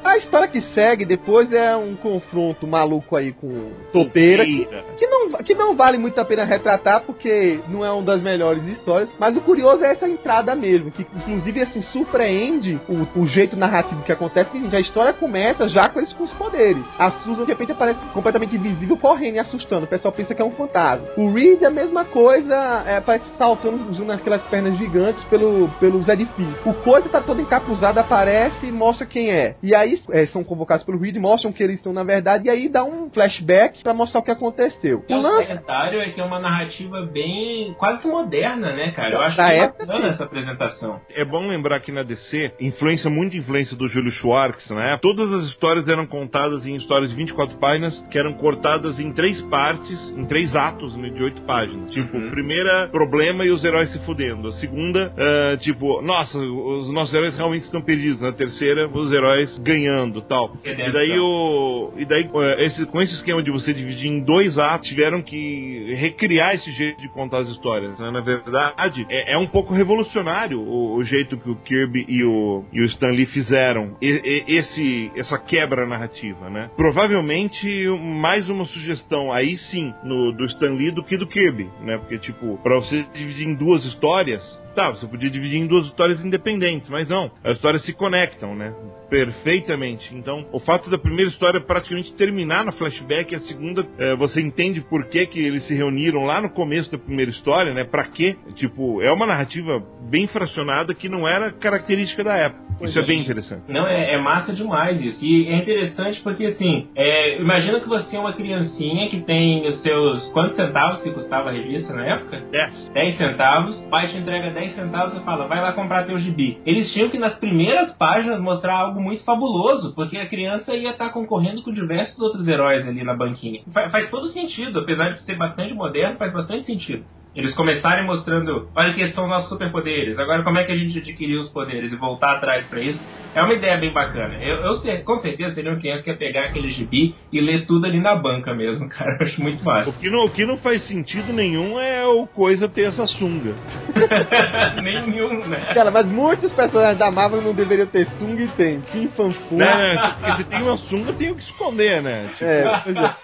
A 0.07 0.19
história 0.19 0.47
que 0.47 0.63
segue 0.73 1.05
depois 1.05 1.53
é 1.53 1.77
um 1.77 1.97
confronto 1.97 2.65
maluco 2.65 3.17
aí 3.17 3.33
com 3.33 3.73
Topeira, 3.93 4.45
que, 4.45 4.65
que, 4.97 5.07
não, 5.09 5.33
que 5.33 5.55
não 5.55 5.75
vale 5.75 5.99
muito 5.99 6.21
a 6.21 6.25
pena 6.25 6.45
retratar, 6.45 7.03
porque 7.03 7.59
não 7.69 7.85
é 7.85 7.91
uma 7.91 8.05
das 8.05 8.23
melhores 8.23 8.65
histórias. 8.69 9.09
Mas 9.19 9.37
o 9.37 9.41
curioso 9.41 9.85
é 9.85 9.91
essa 9.91 10.09
entrada 10.09 10.55
mesmo, 10.55 10.93
que 10.93 11.03
inclusive 11.03 11.61
assim 11.61 11.83
surpreende 11.83 12.81
o, 12.89 13.21
o 13.21 13.27
jeito 13.27 13.57
narrativo 13.57 14.05
que 14.05 14.13
acontece. 14.13 14.49
Que 14.49 14.77
a 14.77 14.81
história 14.81 15.13
começa 15.13 15.69
já 15.69 15.89
com 15.89 15.99
eles 15.99 16.13
com 16.13 16.23
os 16.23 16.33
poderes. 16.35 16.85
A 16.97 17.11
Susan 17.11 17.45
de 17.45 17.51
repente 17.51 17.73
aparece 17.73 17.99
completamente 18.15 18.55
invisível, 18.55 18.97
correndo 18.97 19.35
e 19.35 19.39
assustando. 19.41 19.87
O 19.87 19.89
pessoal 19.89 20.13
pensa 20.13 20.37
que 20.37 20.41
é 20.41 20.45
um 20.45 20.53
fantasma. 20.53 21.09
O 21.17 21.33
Reed 21.33 21.63
é 21.63 21.67
a 21.67 21.71
mesma 21.71 22.05
coisa, 22.05 22.55
é, 22.87 22.99
aparece 22.99 23.27
saltando 23.37 23.91
usando 23.91 24.13
aquelas 24.13 24.43
pernas 24.43 24.79
gigantes 24.79 25.25
pelo, 25.25 25.69
pelos 25.81 26.09
edifícios. 26.09 26.65
O 26.65 26.73
Coisa 26.73 27.09
tá 27.09 27.21
todo 27.21 27.41
encapuzado, 27.41 27.99
aparece 27.99 28.67
e 28.67 28.73
mostra 28.73 29.05
quem 29.05 29.33
é. 29.33 29.57
E 29.61 29.75
aí 29.75 29.96
é, 30.11 30.27
são 30.27 30.43
convocados 30.45 30.85
pelo 30.85 30.99
Reed, 30.99 31.17
mostram 31.17 31.53
que 31.53 31.63
eles 31.63 31.81
são 31.83 31.93
na 31.93 32.05
verdade, 32.05 32.47
e 32.47 32.51
aí 32.51 32.69
dá 32.69 32.85
um 32.85 33.11
flashback 33.11 33.83
pra 33.83 33.95
mostrar 33.95 34.21
o 34.21 34.23
que 34.23 34.31
aconteceu. 34.31 35.05
O 35.09 35.15
o 35.15 35.21
lance 35.21 35.47
comentário 35.49 36.01
é 36.01 36.11
que 36.11 36.21
é 36.21 36.25
uma 36.25 36.39
narrativa 36.39 37.03
bem. 37.07 37.75
quase 37.79 38.01
que 38.03 38.09
moderna, 38.09 38.73
né, 38.75 38.91
cara? 38.93 39.15
Eu 39.15 39.21
acho 39.21 39.37
Da 39.37 39.49
bem 39.49 39.61
época, 39.61 39.87
bacana 39.87 40.07
sim. 40.09 40.13
essa 40.15 40.25
apresentação. 40.25 41.01
É 41.15 41.25
bom 41.25 41.47
lembrar 41.49 41.81
que 41.81 41.91
na 41.93 42.03
DC, 42.03 42.53
influência, 42.61 43.09
muita 43.11 43.37
influência 43.37 43.77
do 43.77 43.89
Júlio 43.89 44.11
Schwartz, 44.13 44.69
né? 44.71 44.99
Todas 45.01 45.33
as 45.33 45.47
histórias 45.47 45.89
eram 45.89 46.07
contadas 46.07 46.67
em 46.67 46.77
histórias 46.77 47.11
de 47.11 47.17
24 47.17 47.57
páginas, 47.59 47.99
que 48.11 48.19
eram 48.19 48.35
cortadas 48.35 48.99
em 49.01 49.13
três 49.13 49.41
partes, 49.43 50.11
em 50.17 50.25
três 50.25 50.55
atos 50.55 50.95
né, 50.97 51.09
de 51.11 51.23
oito 51.23 51.41
páginas. 51.43 51.91
Tipo, 51.91 52.17
Uhum. 52.17 52.31
primeira, 52.31 52.89
problema 52.89 53.45
e 53.45 53.51
os 53.51 53.63
heróis 53.65 53.91
se 53.93 53.99
fudendo. 54.01 54.49
A 54.49 54.53
segunda, 54.53 55.13
ah, 55.17 55.57
tipo, 55.59 56.01
nossa, 56.03 56.39
os 56.39 56.93
nossos 56.93 57.15
heróis 57.15 57.37
realmente 57.37 57.65
estão 57.65 57.81
perdidos. 57.83 58.21
Na 58.21 58.33
terceira, 58.33 58.89
os 58.89 59.13
heróis 59.13 59.57
ganhando 59.59 59.86
tal. 60.23 60.57
E 60.65 60.93
daí, 60.93 61.19
o, 61.19 61.93
e 61.97 62.05
daí 62.05 62.29
eh, 62.35 62.65
esse, 62.67 62.87
com 62.87 63.01
esse 63.01 63.15
esquema 63.15 63.43
de 63.43 63.51
você 63.51 63.73
dividir 63.73 64.09
em 64.09 64.21
dois 64.21 64.59
atos, 64.59 64.89
tiveram 64.89 65.23
que 65.23 65.95
recriar 65.95 66.55
esse 66.55 66.71
jeito 66.73 67.01
de 67.01 67.09
contar 67.09 67.39
as 67.39 67.49
histórias. 67.49 67.99
né? 67.99 68.11
Na 68.11 68.21
verdade, 68.21 69.07
é, 69.09 69.33
é 69.35 69.39
um 69.39 69.47
pouco 69.47 69.73
revolucionário 69.75 70.61
o, 70.61 70.97
o 70.97 71.05
jeito 71.05 71.37
que 71.37 71.51
o 71.51 71.57
Kirby 71.57 72.05
e 72.09 72.25
o, 72.25 72.65
e 72.73 72.81
o 72.81 72.85
Stan 72.87 73.11
Lee 73.11 73.27
fizeram 73.27 73.97
e- 74.01 74.45
e- 74.49 74.57
esse, 74.57 75.11
essa 75.17 75.39
quebra 75.39 75.87
narrativa, 75.87 76.49
né? 76.51 76.71
Provavelmente 76.77 77.87
mais 78.21 78.49
uma 78.49 78.65
sugestão 78.67 79.33
aí 79.33 79.57
sim 79.59 79.93
no, 80.05 80.33
do 80.33 80.45
Stan 80.47 80.73
Lee 80.75 80.91
do 80.91 81.03
que 81.05 81.17
do 81.17 81.27
Kirby, 81.27 81.69
né? 81.83 81.99
Porque, 81.99 82.19
tipo, 82.19 82.59
pra 82.63 82.77
você 82.77 83.05
dividir 83.15 83.47
em 83.47 83.55
duas 83.55 83.85
histórias, 83.85 84.43
tá, 84.77 84.91
você 84.91 85.07
podia 85.07 85.31
dividir 85.31 85.59
em 85.59 85.67
duas 85.67 85.87
histórias 85.87 86.23
independentes, 86.25 86.89
mas 86.89 87.09
não. 87.09 87.31
As 87.43 87.57
histórias 87.57 87.83
se 87.85 87.93
conectam, 87.95 88.55
né? 88.55 88.73
Perfeitamente. 89.09 90.15
Então, 90.15 90.47
o 90.53 90.61
fato 90.61 90.91
da 90.91 90.99
primeira 90.99 91.31
história 91.31 91.61
praticamente 91.61 92.15
terminar 92.15 92.65
no 92.65 92.73
flashback, 92.73 93.35
a 93.35 93.41
segunda, 93.41 93.87
eh, 93.99 94.15
você 94.17 94.41
entende 94.41 94.81
por 94.83 95.07
que, 95.09 95.27
que 95.27 95.41
eles 95.41 95.67
se 95.67 95.75
reuniram 95.75 96.25
lá 96.25 96.41
no 96.41 96.51
começo 96.51 96.93
da 96.93 96.99
primeira 96.99 97.31
história, 97.31 97.73
né? 97.73 97.85
Pra 97.85 98.05
quê? 98.05 98.37
Tipo, 98.55 99.01
é 99.01 99.11
uma 99.11 99.27
narrativa 99.27 99.83
bem 100.11 100.27
fracionada 100.27 100.95
que 100.95 101.09
não 101.09 101.27
era 101.27 101.51
característica 101.53 102.23
da 102.23 102.37
época. 102.37 102.67
Isso 102.83 102.99
é 102.99 103.07
bem 103.07 103.23
interessante. 103.23 103.63
Não, 103.69 103.87
é, 103.87 104.15
é 104.15 104.19
massa 104.19 104.53
demais 104.53 105.01
isso. 105.01 105.25
E 105.25 105.49
é 105.49 105.57
interessante 105.57 106.21
porque, 106.23 106.45
assim, 106.45 106.89
é, 106.95 107.41
imagina 107.41 107.81
que 107.81 107.89
você 107.89 108.09
tem 108.11 108.21
uma 108.21 108.35
criancinha 108.35 109.09
que 109.09 109.21
tem 109.23 109.67
os 109.67 109.83
seus. 109.83 110.27
Quantos 110.33 110.57
centavos 110.57 111.01
que 111.03 111.11
custava 111.11 111.49
a 111.49 111.53
revista 111.53 111.95
na 111.95 112.05
época? 112.05 112.45
10. 112.53 112.91
10 112.91 113.17
centavos, 113.17 113.79
o 113.83 113.89
pai 113.89 114.09
te 114.09 114.19
entrega 114.19 114.51
10 114.51 114.66
centavos 114.75 115.17
e 115.17 115.25
fala, 115.25 115.47
vai 115.47 115.61
lá 115.61 115.73
comprar 115.73 116.05
teu 116.05 116.19
gibi. 116.19 116.61
Eles 116.65 116.93
tinham 116.93 117.09
que 117.09 117.19
nas 117.19 117.39
primeiras 117.39 117.93
páginas 117.97 118.41
mostrar 118.41 118.75
algo 118.75 119.01
muito 119.01 119.25
fabuloso, 119.25 119.95
porque 119.95 120.19
a 120.19 120.29
criança 120.29 120.75
ia 120.75 120.91
estar 120.91 121.11
concorrendo 121.11 121.63
com 121.63 121.73
diversos 121.73 122.19
outros 122.21 122.47
heróis 122.49 122.87
ali 122.87 123.03
na 123.05 123.15
banquinha. 123.15 123.61
Fa- 123.73 123.91
faz 123.91 124.11
todo 124.11 124.27
sentido, 124.29 124.81
apesar 124.81 125.11
de 125.11 125.23
ser 125.23 125.37
bastante 125.37 125.75
moderno, 125.75 126.19
faz 126.19 126.33
bastante 126.33 126.65
sentido. 126.65 127.05
Eles 127.37 127.55
começarem 127.55 128.07
mostrando, 128.07 128.71
olha 128.75 128.95
que 128.95 129.03
esses 129.03 129.15
são 129.15 129.25
os 129.25 129.31
nossos 129.31 129.49
superpoderes, 129.51 130.19
agora 130.19 130.43
como 130.43 130.57
é 130.59 130.65
que 130.65 130.73
a 130.73 130.77
gente 130.77 130.99
adquiriu 130.99 131.41
os 131.41 131.51
poderes 131.51 131.93
e 131.93 131.97
voltar 131.97 132.33
atrás 132.37 132.67
pra 132.67 132.81
isso, 132.81 132.99
é 133.35 133.43
uma 133.43 133.53
ideia 133.53 133.77
bem 133.77 133.93
bacana. 133.93 134.39
Eu, 134.43 134.57
eu 134.65 135.05
com 135.05 135.17
certeza 135.17 135.55
seria 135.55 135.71
uma 135.71 135.79
criança 135.79 136.03
que 136.03 136.09
ia 136.09 136.17
pegar 136.17 136.47
aquele 136.47 136.71
gibi 136.71 137.15
e 137.31 137.39
ler 137.39 137.67
tudo 137.67 137.85
ali 137.85 138.01
na 138.01 138.17
banca 138.17 138.55
mesmo, 138.55 138.89
cara. 138.91 139.19
Eu 139.21 139.27
acho 139.27 139.43
muito 139.43 139.63
massa. 139.63 139.91
O 139.91 139.93
que, 139.93 140.09
não, 140.09 140.25
o 140.25 140.31
que 140.31 140.47
não 140.47 140.57
faz 140.57 140.83
sentido 140.89 141.35
nenhum 141.35 141.79
é 141.79 142.07
o 142.07 142.27
coisa 142.27 142.67
ter 142.67 142.85
essa 142.89 143.05
sunga. 143.07 143.55
Nenhum, 144.83 145.47
né? 145.47 145.61
Cara, 145.75 145.91
mas 145.91 146.07
muitos 146.07 146.53
personagens 146.53 146.99
da 146.99 147.11
Marvel 147.11 147.43
não 147.43 147.55
deveriam 147.55 147.87
ter 147.87 148.07
sunga 148.19 148.43
e 148.43 148.49
tem. 148.49 148.81
Tim 148.81 149.09
Fanfum. 149.09 149.57
Né? 149.57 149.97
Porque 150.19 150.33
se 150.43 150.45
tem 150.49 150.63
uma 150.63 150.77
sunga, 150.79 151.13
tem 151.13 151.31
o 151.31 151.37
que 151.37 151.43
esconder, 151.43 152.03
né? 152.03 152.29
Tipo, 152.33 152.45
É, 152.45 152.81
pois 152.85 152.97
é. 152.97 153.15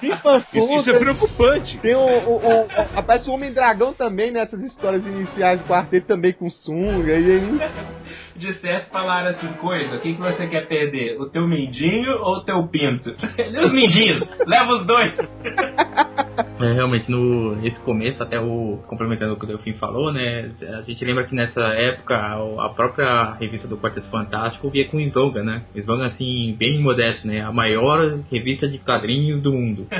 Tim 0.00 0.16
Fanfum. 0.16 0.58
isso, 0.58 0.80
isso 0.80 0.90
é 0.90 0.98
preocupante. 0.98 1.78
Tem 1.78 1.94
o, 1.94 2.00
o, 2.00 2.62
o- 2.64 2.68
Aparece 2.94 3.28
o 3.28 3.32
Homem-Dragão 3.52 3.92
também 3.92 4.30
nessas 4.30 4.60
histórias 4.64 5.06
iniciais 5.06 5.60
do 5.60 5.66
quarteto 5.66 6.06
também 6.06 6.32
com 6.32 6.50
sunga. 6.50 7.12
E 7.18 7.30
aí. 7.30 7.58
Certo 8.60 8.90
falaram 8.90 9.30
assim, 9.30 9.52
coisa, 9.54 9.96
o 9.96 10.00
que, 10.00 10.14
que 10.14 10.20
você 10.20 10.46
quer 10.46 10.66
perder? 10.66 11.20
O 11.20 11.26
teu 11.26 11.46
mindinho 11.46 12.12
ou 12.20 12.36
o 12.36 12.44
teu 12.44 12.66
pinto? 12.68 13.14
E 13.52 13.58
os 13.58 13.72
mindinhos, 13.72 14.26
leva 14.46 14.74
os 14.74 14.86
dois. 14.86 15.14
É, 16.60 16.72
realmente, 16.72 17.10
no, 17.10 17.56
nesse 17.56 17.78
começo, 17.80 18.22
até 18.22 18.38
o 18.40 18.78
complementando 18.86 19.34
o 19.34 19.36
que 19.36 19.44
o 19.44 19.48
Delfim 19.48 19.72
falou, 19.74 20.12
né? 20.12 20.50
A 20.78 20.82
gente 20.82 21.04
lembra 21.04 21.24
que 21.24 21.34
nessa 21.34 21.60
época 21.60 22.14
a, 22.14 22.66
a 22.66 22.68
própria 22.68 23.32
revista 23.32 23.66
do 23.66 23.76
Quarteto 23.76 24.08
Fantástico 24.08 24.70
via 24.70 24.88
com 24.88 25.00
slogan, 25.00 25.42
né? 25.42 25.62
Slogan 25.74 26.06
assim, 26.06 26.54
bem 26.56 26.80
modesto, 26.80 27.26
né? 27.26 27.40
A 27.40 27.52
maior 27.52 28.20
revista 28.30 28.68
de 28.68 28.78
quadrinhos 28.78 29.42
do 29.42 29.52
mundo. 29.52 29.86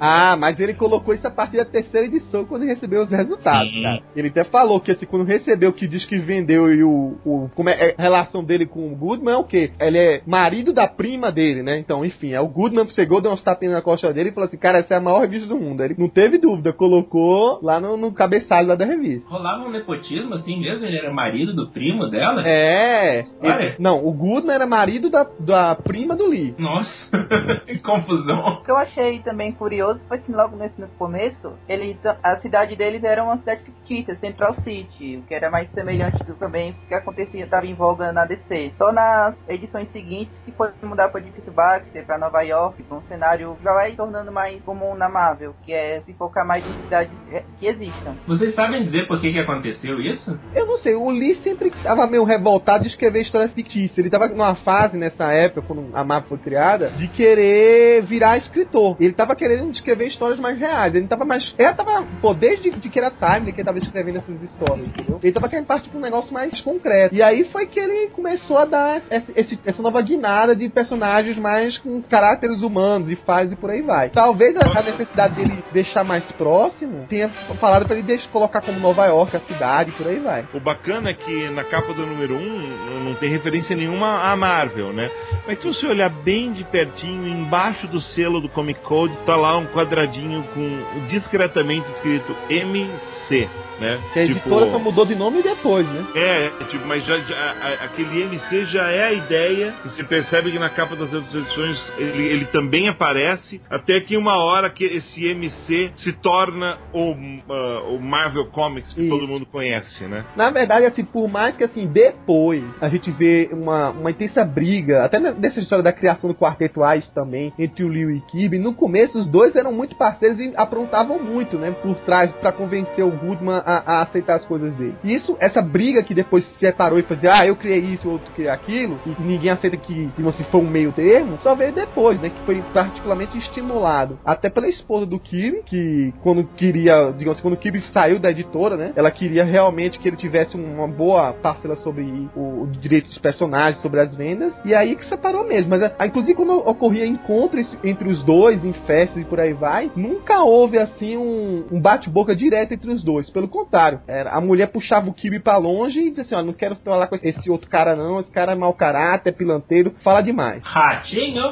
Ah, 0.00 0.36
mas 0.38 0.58
ele 0.58 0.74
colocou 0.74 1.14
isso 1.14 1.26
a 1.26 1.30
partir 1.30 1.56
da 1.56 1.64
terceira 1.64 2.06
edição 2.06 2.44
quando 2.44 2.62
ele 2.62 2.72
recebeu 2.74 3.02
os 3.02 3.10
resultados, 3.10 3.70
Sim. 3.70 3.82
cara. 3.82 4.02
Ele 4.16 4.28
até 4.28 4.44
falou 4.44 4.80
que 4.80 4.92
assim, 4.92 5.06
quando 5.06 5.24
recebeu 5.24 5.72
que 5.72 5.86
diz 5.86 6.04
que 6.04 6.18
vendeu 6.18 6.72
e 6.72 6.82
o. 6.82 7.18
o 7.24 7.47
como 7.54 7.68
é, 7.68 7.90
é 7.90 7.94
a 7.96 8.02
relação 8.02 8.44
dele 8.44 8.66
com 8.66 8.92
o 8.92 8.96
Goodman 8.96 9.34
é 9.34 9.36
o 9.36 9.44
quê? 9.44 9.70
Ele 9.80 9.98
é 9.98 10.22
marido 10.26 10.72
da 10.72 10.86
prima 10.86 11.30
dele, 11.30 11.62
né? 11.62 11.78
Então, 11.78 12.04
enfim, 12.04 12.32
é 12.32 12.40
o 12.40 12.48
Goodman 12.48 12.88
chegou, 12.90 13.20
deu 13.20 13.32
uns 13.32 13.42
tapinhas 13.42 13.74
na 13.74 13.82
costa 13.82 14.12
dele 14.12 14.30
e 14.30 14.32
falou 14.32 14.46
assim: 14.46 14.56
Cara, 14.56 14.78
essa 14.78 14.94
é 14.94 14.96
a 14.96 15.00
maior 15.00 15.20
revista 15.20 15.48
do 15.48 15.58
mundo. 15.58 15.82
Ele 15.82 15.94
não 15.98 16.08
teve 16.08 16.38
dúvida, 16.38 16.72
colocou 16.72 17.60
lá 17.62 17.80
no, 17.80 17.96
no 17.96 18.12
cabeçalho 18.12 18.68
lá 18.68 18.74
da 18.74 18.84
revista. 18.84 19.28
Rolava 19.28 19.64
um 19.64 19.70
nepotismo 19.70 20.34
assim 20.34 20.58
mesmo? 20.60 20.84
Ele 20.84 20.98
era 20.98 21.12
marido 21.12 21.54
do 21.54 21.68
primo 21.70 22.08
dela? 22.08 22.42
É. 22.46 23.22
Ele- 23.42 23.76
não, 23.78 24.04
o 24.04 24.12
Goodman 24.12 24.54
era 24.54 24.66
marido 24.66 25.10
da, 25.10 25.26
da 25.40 25.74
prima 25.74 26.16
do 26.16 26.26
Lee. 26.26 26.54
Nossa, 26.58 26.88
que 27.66 27.78
confusão. 27.80 28.38
O 28.38 28.62
que 28.62 28.70
eu 28.70 28.76
achei 28.76 29.20
também 29.20 29.52
curioso 29.52 30.00
foi 30.08 30.18
que 30.18 30.32
logo 30.32 30.56
nesse 30.56 30.80
no 30.80 30.88
começo, 30.88 31.52
ele, 31.68 31.96
a 32.22 32.36
cidade 32.38 32.76
deles 32.76 33.02
era 33.02 33.22
uma 33.22 33.38
cidade 33.38 33.62
fictícia, 33.64 34.16
Central 34.16 34.54
City, 34.62 35.16
o 35.16 35.22
que 35.26 35.34
era 35.34 35.50
mais 35.50 35.70
semelhante 35.72 36.22
do 36.24 36.34
também 36.34 36.74
que 36.88 36.94
acontecia, 36.94 37.37
estava 37.44 37.66
em 37.66 37.74
voga 37.74 38.12
na 38.12 38.24
DC. 38.24 38.72
Só 38.76 38.92
nas 38.92 39.34
edições 39.48 39.90
seguintes 39.92 40.38
que 40.44 40.52
foi 40.52 40.70
mudar 40.82 41.08
para 41.08 41.20
edifício 41.20 41.52
Baxter, 41.52 42.04
para 42.04 42.18
Nova 42.18 42.42
York, 42.42 42.82
para 42.82 42.98
um 42.98 43.02
cenário 43.02 43.56
já 43.62 43.72
vai 43.72 43.92
tornando 43.92 44.30
mais 44.30 44.62
comum 44.62 44.94
na 44.94 45.08
Marvel, 45.08 45.54
que 45.64 45.72
é 45.72 46.00
se 46.04 46.12
focar 46.14 46.46
mais 46.46 46.64
em 46.66 46.72
cidades 46.82 47.12
eh, 47.32 47.42
que 47.58 47.66
existam. 47.66 48.14
Vocês 48.26 48.54
sabem 48.54 48.84
dizer 48.84 49.06
por 49.06 49.20
que, 49.20 49.32
que 49.32 49.38
aconteceu 49.38 50.00
isso? 50.00 50.38
Eu 50.54 50.66
não 50.66 50.78
sei, 50.78 50.94
o 50.94 51.10
Lee 51.10 51.36
sempre 51.42 51.70
tava 51.82 52.06
meio 52.06 52.24
revoltado 52.24 52.84
de 52.84 52.90
escrever 52.90 53.22
histórias 53.22 53.52
fictícias. 53.52 53.98
Ele 53.98 54.10
tava 54.10 54.28
numa 54.28 54.54
fase 54.56 54.96
nessa 54.96 55.32
época, 55.32 55.62
quando 55.62 55.88
a 55.94 56.04
Marvel 56.04 56.28
foi 56.28 56.38
criada, 56.38 56.88
de 56.90 57.08
querer 57.08 58.02
virar 58.02 58.38
escritor. 58.38 58.96
Ele 59.00 59.12
tava 59.12 59.34
querendo 59.34 59.70
escrever 59.70 60.08
histórias 60.08 60.38
mais 60.38 60.58
reais. 60.58 60.94
Ele 60.94 61.06
tava 61.06 61.24
mais. 61.24 61.54
Ele 61.58 61.74
tava. 61.74 62.04
Pô, 62.20 62.34
desde 62.34 62.70
de 62.70 62.88
que 62.88 62.98
era 62.98 63.10
time 63.10 63.52
que 63.52 63.60
ele 63.60 63.66
tava 63.66 63.78
escrevendo 63.78 64.18
essas 64.18 64.42
histórias, 64.42 64.86
entendeu? 64.86 65.20
Ele 65.22 65.32
tava 65.32 65.48
querendo 65.48 65.66
partir 65.66 65.90
pra 65.90 65.98
um 65.98 66.02
negócio 66.02 66.32
mais 66.32 66.60
concreto. 66.60 67.14
E 67.14 67.22
aí 67.22 67.27
foi 67.44 67.66
que 67.66 67.78
ele 67.78 68.08
começou 68.10 68.58
a 68.58 68.64
dar 68.64 69.02
esse- 69.10 69.58
essa 69.64 69.82
nova 69.82 70.00
guinada 70.02 70.54
de 70.54 70.68
personagens 70.68 71.36
mais 71.36 71.78
com 71.78 72.02
caráteres 72.02 72.62
humanos 72.62 73.10
e 73.10 73.16
fases 73.16 73.52
e 73.52 73.56
por 73.56 73.70
aí 73.70 73.82
vai. 73.82 74.08
Talvez 74.10 74.56
a, 74.56 74.78
a 74.78 74.82
necessidade 74.82 75.34
dele 75.34 75.62
deixar 75.72 76.04
mais 76.04 76.24
próximo, 76.32 77.06
tenha 77.08 77.28
falado 77.28 77.86
pra 77.86 77.94
ele 77.96 78.06
deixar, 78.06 78.28
colocar 78.30 78.60
como 78.60 78.78
Nova 78.80 79.06
York 79.06 79.36
a 79.36 79.40
cidade, 79.40 79.92
por 79.92 80.06
aí 80.06 80.18
vai. 80.18 80.44
O 80.54 80.60
bacana 80.60 81.10
é 81.10 81.14
que 81.14 81.48
na 81.50 81.64
capa 81.64 81.92
do 81.92 82.04
número 82.06 82.34
1 82.34 82.38
um, 82.38 83.04
não 83.04 83.14
tem 83.14 83.28
referência 83.30 83.74
nenhuma 83.76 84.30
à 84.30 84.36
Marvel, 84.36 84.92
né? 84.92 85.10
Mas 85.46 85.60
se 85.60 85.66
você 85.66 85.86
olhar 85.86 86.08
bem 86.10 86.52
de 86.52 86.64
pertinho, 86.64 87.26
embaixo 87.28 87.86
do 87.86 88.00
selo 88.00 88.40
do 88.40 88.48
Comic 88.48 88.80
Code, 88.80 89.14
tá 89.24 89.34
lá 89.36 89.56
um 89.56 89.66
quadradinho 89.66 90.42
com 90.54 91.06
discretamente 91.08 91.86
escrito 91.92 92.34
MC. 92.50 93.48
Né? 93.80 93.96
Que 94.12 94.18
a 94.20 94.26
Tipo, 94.26 94.38
editora 94.38 94.70
só 94.70 94.78
mudou 94.78 95.04
de 95.06 95.14
nome 95.14 95.40
depois, 95.40 95.86
né? 95.86 96.04
É, 96.16 96.50
tipo, 96.68 96.84
mas 96.86 97.04
já, 97.04 97.16
já- 97.22 97.36
a- 97.36 97.84
aquele 97.84 98.22
MC 98.22 98.66
já 98.66 98.88
é 98.90 99.04
a 99.06 99.12
ideia, 99.12 99.74
e 99.84 99.88
você 99.88 100.04
percebe 100.04 100.50
que 100.50 100.58
na 100.58 100.68
capa 100.68 100.94
das 100.96 101.12
outras 101.12 101.34
edições 101.34 101.92
ele, 101.98 102.22
ele 102.26 102.44
também 102.46 102.88
aparece, 102.88 103.60
até 103.70 104.00
que 104.00 104.16
uma 104.16 104.36
hora 104.36 104.70
que 104.70 104.84
esse 104.84 105.24
MC 105.26 105.90
se 105.96 106.12
torna 106.14 106.78
o, 106.92 107.14
ah, 107.50 107.82
o 107.90 108.00
Marvel 108.00 108.46
Comics 108.46 108.92
que 108.92 109.02
Isso. 109.02 109.10
todo 109.10 109.26
mundo 109.28 109.46
conhece, 109.46 110.04
né? 110.04 110.24
Na 110.36 110.50
verdade, 110.50 110.86
assim, 110.86 111.04
por 111.04 111.28
mais 111.30 111.56
que 111.56 111.64
assim, 111.64 111.86
depois 111.86 112.62
a 112.80 112.88
gente 112.88 113.10
vê 113.10 113.48
uma, 113.52 113.90
uma 113.90 114.10
intensa 114.10 114.44
briga, 114.44 115.04
até 115.04 115.18
ne- 115.18 115.32
nessa 115.32 115.58
história 115.60 115.82
da 115.82 115.92
criação 115.92 116.28
do 116.28 116.34
Quarteto 116.34 116.80
Ice 116.96 117.10
também, 117.14 117.52
entre 117.58 117.84
o 117.84 117.88
Liu 117.88 118.10
e 118.10 118.20
Kirby, 118.22 118.58
no 118.58 118.74
começo 118.74 119.18
os 119.18 119.26
dois 119.26 119.54
eram 119.56 119.72
muito 119.72 119.96
parceiros 119.96 120.38
e 120.38 120.52
aprontavam 120.56 121.18
muito, 121.18 121.56
né, 121.58 121.70
por 121.82 121.94
trás 122.00 122.30
pra 122.32 122.52
convencer 122.52 123.04
o 123.04 123.10
Goodman 123.10 123.62
a, 123.64 123.82
a 123.98 124.02
aceitar 124.02 124.34
as 124.36 124.44
coisas 124.44 124.72
dele. 124.74 124.94
Isso, 125.04 125.36
essa 125.40 125.60
briga 125.62 126.02
que 126.02 126.14
depois 126.14 126.44
se 126.44 126.58
separou 126.58 126.98
e 126.98 127.02
fazia, 127.08 127.32
ah, 127.34 127.46
eu 127.46 127.56
criei 127.56 127.80
isso, 127.80 128.08
outro 128.08 128.30
criei 128.32 128.50
aquilo, 128.50 128.98
e 129.06 129.22
ninguém 129.22 129.50
aceita 129.50 129.76
que, 129.76 130.08
que 130.08 130.32
se 130.32 130.44
for 130.44 130.58
um 130.58 130.68
meio 130.68 130.92
termo, 130.92 131.38
só 131.40 131.54
veio 131.54 131.72
depois, 131.72 132.20
né, 132.20 132.30
que 132.30 132.42
foi 132.44 132.62
particularmente 132.72 133.36
estimulado, 133.38 134.18
até 134.24 134.50
pela 134.50 134.68
esposa 134.68 135.06
do 135.06 135.18
Kirby, 135.18 135.62
que 135.64 136.12
quando 136.22 136.44
queria, 136.44 137.12
digamos 137.12 137.38
assim, 137.38 137.42
quando 137.42 137.54
o 137.54 137.58
Kirby 137.58 137.82
saiu 137.92 138.18
da 138.18 138.30
editora, 138.30 138.76
né, 138.76 138.92
ela 138.94 139.10
queria 139.10 139.44
realmente 139.44 139.98
que 139.98 140.08
ele 140.08 140.16
tivesse 140.16 140.56
uma 140.56 140.86
boa 140.86 141.32
parcela 141.32 141.76
sobre 141.76 142.02
o, 142.36 142.62
o 142.62 142.66
direito 142.80 143.08
dos 143.08 143.18
personagens, 143.18 143.80
sobre 143.82 144.00
as 144.00 144.14
vendas, 144.14 144.52
e 144.64 144.74
aí 144.74 144.96
que 144.96 145.04
separou 145.06 145.46
mesmo. 145.46 145.70
Mas, 145.70 145.82
ah, 145.98 146.06
inclusive, 146.06 146.34
quando 146.34 146.58
ocorria 146.68 147.06
encontros 147.06 147.66
entre 147.82 148.08
os 148.08 148.22
dois, 148.24 148.64
em 148.64 148.72
festas 148.72 149.22
e 149.22 149.24
por 149.24 149.40
aí 149.40 149.52
vai, 149.52 149.90
nunca 149.96 150.42
houve, 150.42 150.78
assim, 150.78 151.16
um, 151.16 151.64
um 151.70 151.80
bate-boca 151.80 152.34
direto 152.34 152.72
entre 152.72 152.90
os 152.90 153.02
dois. 153.02 153.30
Pelo 153.30 153.48
contrário, 153.48 154.00
era, 154.06 154.30
a 154.30 154.40
mulher 154.40 154.68
puxava 154.68 155.08
o 155.08 155.14
Kirby 155.14 155.40
pra 155.40 155.56
longe 155.56 155.98
e 155.98 156.10
dizia 156.10 156.24
assim, 156.24 156.34
ó, 156.34 156.42
não 156.42 156.52
quero 156.52 156.76
falar 156.98 157.06
com 157.08 157.16
esse- 157.16 157.50
outro 157.50 157.70
cara 157.70 157.94
não, 157.94 158.18
esse 158.20 158.30
cara 158.32 158.52
é 158.52 158.54
mau 158.54 158.72
caráter, 158.74 159.30
é 159.30 159.32
pilanteiro, 159.32 159.94
fala 160.02 160.20
demais. 160.20 160.62
Ratinho? 160.64 161.42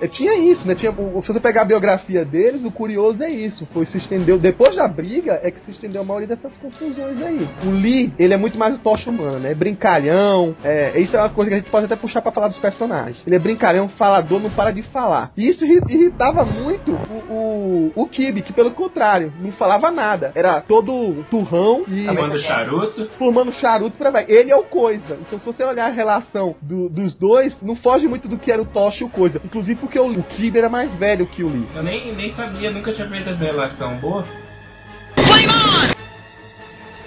É, 0.00 0.08
Tinha 0.08 0.36
isso, 0.38 0.66
né? 0.66 0.74
Tinha, 0.74 0.92
se 0.92 1.28
você 1.32 1.40
pegar 1.40 1.62
a 1.62 1.64
biografia 1.64 2.24
deles, 2.24 2.64
o 2.64 2.70
curioso 2.70 3.22
é 3.22 3.28
isso. 3.30 3.66
Foi 3.72 3.84
se 3.86 3.96
estendeu. 3.98 4.38
Depois 4.38 4.74
da 4.76 4.86
briga, 4.88 5.40
é 5.42 5.50
que 5.50 5.60
se 5.60 5.70
estendeu 5.72 6.02
a 6.02 6.04
maioria 6.04 6.28
dessas 6.28 6.56
confusões 6.56 7.22
aí. 7.22 7.46
O 7.66 7.70
Lee, 7.70 8.12
ele 8.18 8.34
é 8.34 8.36
muito 8.36 8.56
mais 8.58 8.74
o 8.74 8.78
tocha 8.78 9.10
humana, 9.10 9.38
né? 9.38 9.54
Brincalhão. 9.54 10.54
É, 10.64 10.98
isso 10.98 11.16
é 11.16 11.20
uma 11.20 11.28
coisa 11.28 11.50
que 11.50 11.54
a 11.54 11.58
gente 11.58 11.70
pode 11.70 11.86
até 11.86 11.96
puxar 11.96 12.22
pra 12.22 12.32
falar 12.32 12.48
dos 12.48 12.58
personagens. 12.58 13.22
Ele 13.26 13.36
é 13.36 13.38
brincalhão, 13.38 13.88
falador, 13.88 14.40
não 14.40 14.50
para 14.50 14.70
de 14.70 14.82
falar. 14.84 15.32
E 15.36 15.48
isso 15.48 15.64
irri- 15.64 15.80
irritava 15.88 16.44
muito 16.44 16.92
o, 16.92 17.32
o, 17.32 17.92
o 18.02 18.06
Kibe, 18.06 18.42
que 18.42 18.52
pelo 18.52 18.70
contrário, 18.70 19.32
não 19.40 19.52
falava 19.52 19.90
nada. 19.90 20.32
Era 20.34 20.60
todo 20.60 21.24
turrão 21.30 21.82
e 21.88 22.06
Fumando 22.06 22.38
charuto. 22.38 23.08
formando 23.18 23.52
charuto 23.52 23.96
pra 23.96 24.10
vai. 24.10 24.24
Ele 24.28 24.50
é 24.50 24.56
o 24.56 24.62
coisa. 24.62 25.18
Então, 25.20 25.38
se 25.38 25.44
você 25.46 25.62
olhar 25.64 25.86
a 25.86 25.92
relação 25.92 26.54
do- 26.62 26.88
dos 26.88 27.14
dois, 27.16 27.54
não 27.62 27.76
foge 27.76 28.06
muito 28.06 28.28
do 28.28 28.38
que 28.38 28.50
era 28.50 28.62
o 28.62 28.66
Tocha 28.66 29.02
e 29.02 29.06
o 29.06 29.10
coisa. 29.10 29.40
Inclusive 29.44 29.80
porque 29.90 29.98
o, 29.98 30.06
o 30.06 30.56
era 30.56 30.68
mais 30.68 30.94
velho 30.94 31.26
que 31.26 31.42
o 31.42 31.48
Lee. 31.48 31.66
Eu 31.74 31.82
nem, 31.82 32.14
nem 32.14 32.32
sabia, 32.32 32.70
nunca 32.70 32.92
tinha 32.92 33.08
feito 33.08 33.28
essa 33.28 33.44
relação. 33.44 33.96
Boa. 33.96 34.24